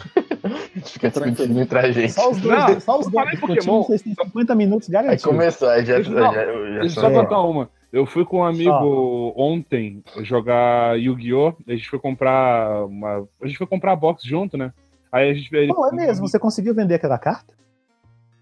Fica 0.85 1.09
discutindo 1.09 1.61
entre 1.61 1.77
a 1.79 1.91
gente. 1.91 2.13
Só 2.13 2.31
os 2.31 2.41
dois, 2.41 2.57
Não, 2.59 2.79
só 2.81 2.99
os 2.99 3.07
dois 3.11 3.39
Pokémon. 3.39 3.83
vocês 3.83 4.01
têm 4.01 4.15
50 4.15 4.55
minutos 4.55 4.89
Aí 4.89 4.93
garantidos. 4.93 5.23
começou, 5.25 5.69
aí 5.69 5.85
já, 5.85 6.03
só- 6.03 6.11
já, 6.11 6.33
já, 6.33 6.43
Deixa 6.43 6.79
eu 6.79 6.89
já 6.89 6.89
só 7.01 7.07
É. 7.09 7.13
contar 7.13 7.41
uma. 7.43 7.69
Eu 7.93 8.07
fui 8.07 8.25
com 8.25 8.39
um 8.39 8.43
amigo 8.43 9.31
ontem 9.37 10.03
jogar 10.23 10.99
Yu-Gi-Oh! 10.99 11.53
A 11.67 11.75
gente 11.75 11.87
foi 11.87 11.99
comprar 11.99 12.85
uma. 12.85 13.27
A 13.39 13.45
gente 13.45 13.59
foi 13.59 13.67
comprar 13.67 13.91
a 13.91 13.95
box 13.95 14.23
junto, 14.27 14.57
né? 14.57 14.73
Aí 15.11 15.29
a 15.29 15.33
gente. 15.35 15.55
ele- 15.55 15.71
é 15.71 15.95
mesmo? 15.95 16.27
Você 16.27 16.39
conseguiu 16.39 16.73
vender 16.73 16.95
aquela 16.95 17.19
carta? 17.19 17.53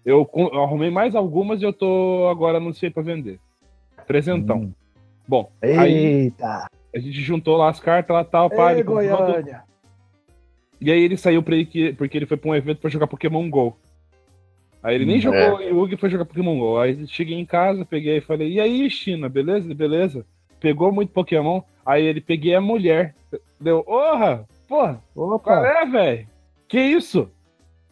Eu, 0.06 0.28
eu 0.34 0.62
arrumei 0.62 0.90
mais 0.90 1.14
algumas 1.14 1.60
e 1.60 1.64
eu 1.66 1.72
tô 1.72 2.28
agora 2.30 2.56
anunciei 2.56 2.90
pra 2.90 3.02
vender. 3.02 3.38
Presentão. 4.06 4.56
Hum. 4.56 4.72
Bom, 5.28 5.52
aí 5.62 5.94
Eita! 5.94 6.66
a 6.94 6.98
gente 6.98 7.20
juntou 7.20 7.58
lá 7.58 7.68
as 7.68 7.78
cartas 7.78 8.14
lá 8.14 8.24
tal, 8.24 8.48
pá, 8.48 8.72
Ei, 8.72 8.78
ele 8.78 8.84
comprou 8.84 9.06
tudo. 9.06 9.32
Goiânia! 9.32 9.64
E 10.80 10.90
aí 10.90 11.00
ele 11.00 11.18
saiu 11.18 11.42
pra 11.42 11.56
ir 11.56 11.66
que, 11.66 11.92
porque 11.92 12.16
ele 12.16 12.26
foi 12.26 12.38
pra 12.38 12.50
um 12.50 12.54
evento 12.54 12.80
pra 12.80 12.90
jogar 12.90 13.06
Pokémon 13.06 13.48
GO. 13.50 13.76
Aí 14.82 14.94
ele 14.96 15.04
nem 15.06 15.18
Hum, 15.18 15.20
jogou 15.20 15.60
Yugi 15.62 15.96
foi 15.96 16.10
jogar 16.10 16.24
Pokémon 16.24 16.58
GO. 16.58 16.78
Aí 16.78 17.06
cheguei 17.06 17.38
em 17.38 17.46
casa, 17.46 17.84
peguei 17.84 18.16
e 18.18 18.20
falei, 18.22 18.52
e 18.52 18.60
aí, 18.60 18.90
China, 18.90 19.28
beleza? 19.28 19.72
Beleza? 19.74 20.26
Pegou 20.58 20.90
muito 20.92 21.12
Pokémon. 21.12 21.60
Aí 21.86 22.04
ele 22.04 22.20
peguei 22.20 22.54
a 22.54 22.60
mulher. 22.60 23.14
Deu, 23.60 23.84
orra! 23.86 24.46
Porra, 24.68 25.02
qual 25.14 25.32
Opa! 25.34 25.66
é, 25.66 25.84
velho? 25.86 26.26
Que 26.68 26.80
isso? 26.80 27.30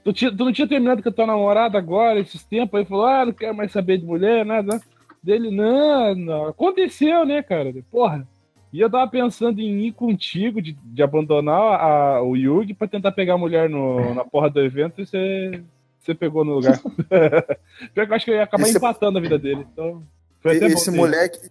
Tu, 0.03 0.12
tu 0.12 0.45
não 0.45 0.53
tinha 0.53 0.67
terminado 0.67 1.03
com 1.03 1.09
a 1.09 1.12
tua 1.12 1.27
namorada 1.27 1.77
agora, 1.77 2.19
esses 2.19 2.43
tempos? 2.45 2.79
Aí 2.81 2.87
falou, 2.87 3.05
ah, 3.07 3.27
não 3.27 3.33
quero 3.33 3.55
mais 3.55 3.71
saber 3.71 3.99
de 3.99 4.07
mulher, 4.07 4.45
nada. 4.47 4.81
Dele, 5.23 5.51
não, 5.51 6.15
não. 6.15 6.47
Aconteceu, 6.47 7.27
né, 7.27 7.43
cara? 7.43 7.73
Porra. 7.91 8.27
E 8.73 8.81
eu 8.81 8.89
tava 8.89 9.11
pensando 9.11 9.61
em 9.61 9.81
ir 9.87 9.93
contigo, 9.93 10.62
de, 10.62 10.73
de 10.73 11.03
abandonar 11.03 11.81
a- 11.81 12.23
o 12.23 12.37
Yugi 12.37 12.73
pra 12.73 12.87
tentar 12.89 13.12
pegar 13.12 13.35
a 13.35 13.39
mulher 13.39 13.69
no, 13.69 14.15
na 14.15 14.25
porra 14.25 14.49
do 14.49 14.61
evento 14.61 15.01
e 15.03 15.07
você, 15.07 15.62
você 16.01 16.15
pegou 16.15 16.45
no 16.45 16.55
lugar. 16.55 16.81
Pior 17.95 18.07
que 18.07 18.13
eu 18.13 18.15
acho 18.17 18.25
que 18.25 18.31
eu 18.31 18.35
ia 18.37 18.43
acabar 18.45 18.63
Esse- 18.65 18.77
empatando 18.77 19.19
a 19.19 19.21
vida 19.21 19.39
dele. 19.39 19.67
Então, 19.73 20.03
foi 20.41 20.57
até 20.57 20.67
Esse 20.67 20.87
bom 20.91 20.93
ter- 20.93 20.99
moleque. 20.99 21.51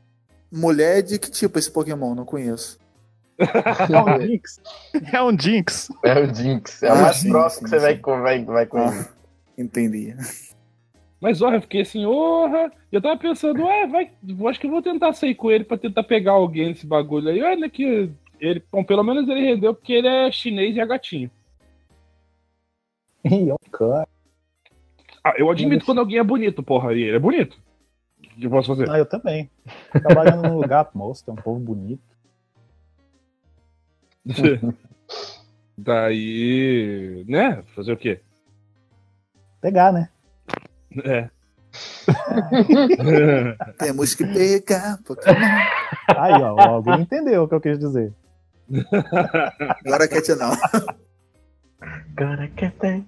Mulher 0.52 1.04
de 1.04 1.20
que 1.20 1.30
tipo 1.30 1.60
esse 1.60 1.70
Pokémon? 1.72 2.16
Não 2.16 2.26
conheço. 2.26 2.80
É 3.38 4.02
um 4.02 4.20
Jinx. 4.22 4.62
É 5.14 5.22
um 5.24 5.40
Jinx. 5.40 5.90
É 6.04 6.20
o 6.20 6.34
Jinx. 6.34 6.84
É 6.84 6.90
o 6.90 6.94
Ah, 6.94 7.02
mais 7.04 7.16
sim, 7.18 7.30
próximo 7.30 7.64
que 7.66 7.70
você 7.70 7.80
vai, 7.80 7.96
vai, 7.98 8.44
vai 8.44 8.66
com 8.66 8.80
ele. 8.80 8.90
Ah, 9.00 9.10
entendi. 9.58 10.16
Mas, 11.22 11.42
ó, 11.42 11.54
eu 11.54 11.62
fiquei 11.62 11.82
assim, 11.82 12.06
orra. 12.06 12.72
Eu 12.92 13.02
tava 13.02 13.18
pensando, 13.18 13.64
ué, 13.64 13.88
vai, 13.88 14.12
eu 14.28 14.48
acho 14.48 14.60
que 14.60 14.66
eu 14.68 14.72
vou 14.72 14.82
tentar 14.82 15.14
sair 15.14 15.36
com 15.36 15.52
ele 15.52 15.64
pra 15.64 15.78
tentar 15.78 16.04
pegar 16.04 16.32
alguém 16.32 16.70
nesse 16.70 16.88
bagulho 16.88 17.30
aí. 17.30 17.42
Olha 17.44 17.70
que 17.70 18.10
ele, 18.40 18.64
bom, 18.72 18.84
pelo 18.84 19.04
menos 19.04 19.28
ele 19.30 19.42
rendeu 19.42 19.74
porque 19.76 19.94
ele 19.94 20.08
é 20.08 20.32
chinês 20.32 20.76
e 20.76 20.80
é 20.80 20.86
gatinho. 20.86 21.30
Ih, 23.24 23.50
é 23.50 23.54
um 23.54 23.70
cara. 23.72 24.08
Ah, 25.24 25.34
eu 25.38 25.50
admito 25.50 25.86
quando 25.86 26.00
alguém 26.00 26.18
é 26.20 26.24
bonito, 26.24 26.64
porra, 26.64 26.94
e 26.94 27.02
ele 27.02 27.18
é 27.18 27.20
bonito. 27.20 27.58
O 28.20 28.40
que 28.40 28.46
eu 28.46 28.50
posso 28.50 28.70
fazer? 28.70 28.90
Ah, 28.90 28.98
eu 28.98 29.06
também. 29.06 29.50
Trabalhando 29.92 30.48
num 30.48 30.56
lugar, 30.56 30.90
moço, 30.94 31.26
tem 31.26 31.34
um 31.34 31.38
povo 31.38 31.60
bonito. 31.60 32.04
Daí, 35.78 37.26
né? 37.28 37.64
Fazer 37.76 37.94
o 37.94 37.98
quê? 37.98 38.22
Pegar, 39.62 39.92
né? 39.92 40.10
É. 41.04 41.30
Temos 43.78 44.16
que 44.16 44.26
pegar 44.26 45.00
Pokémon. 45.04 45.38
Aí, 46.18 46.34
ó, 46.42 46.60
alguém 46.60 47.02
entendeu 47.02 47.44
o 47.44 47.48
que 47.48 47.56
eu 47.56 47.62
quis 47.62 47.80
dizer. 47.80 48.14
Agora 49.86 50.08
quer 50.08 50.22
te 50.22 50.36
não. 50.36 50.52
Agora 52.18 52.48
que 52.50 52.70
tem. 52.72 53.08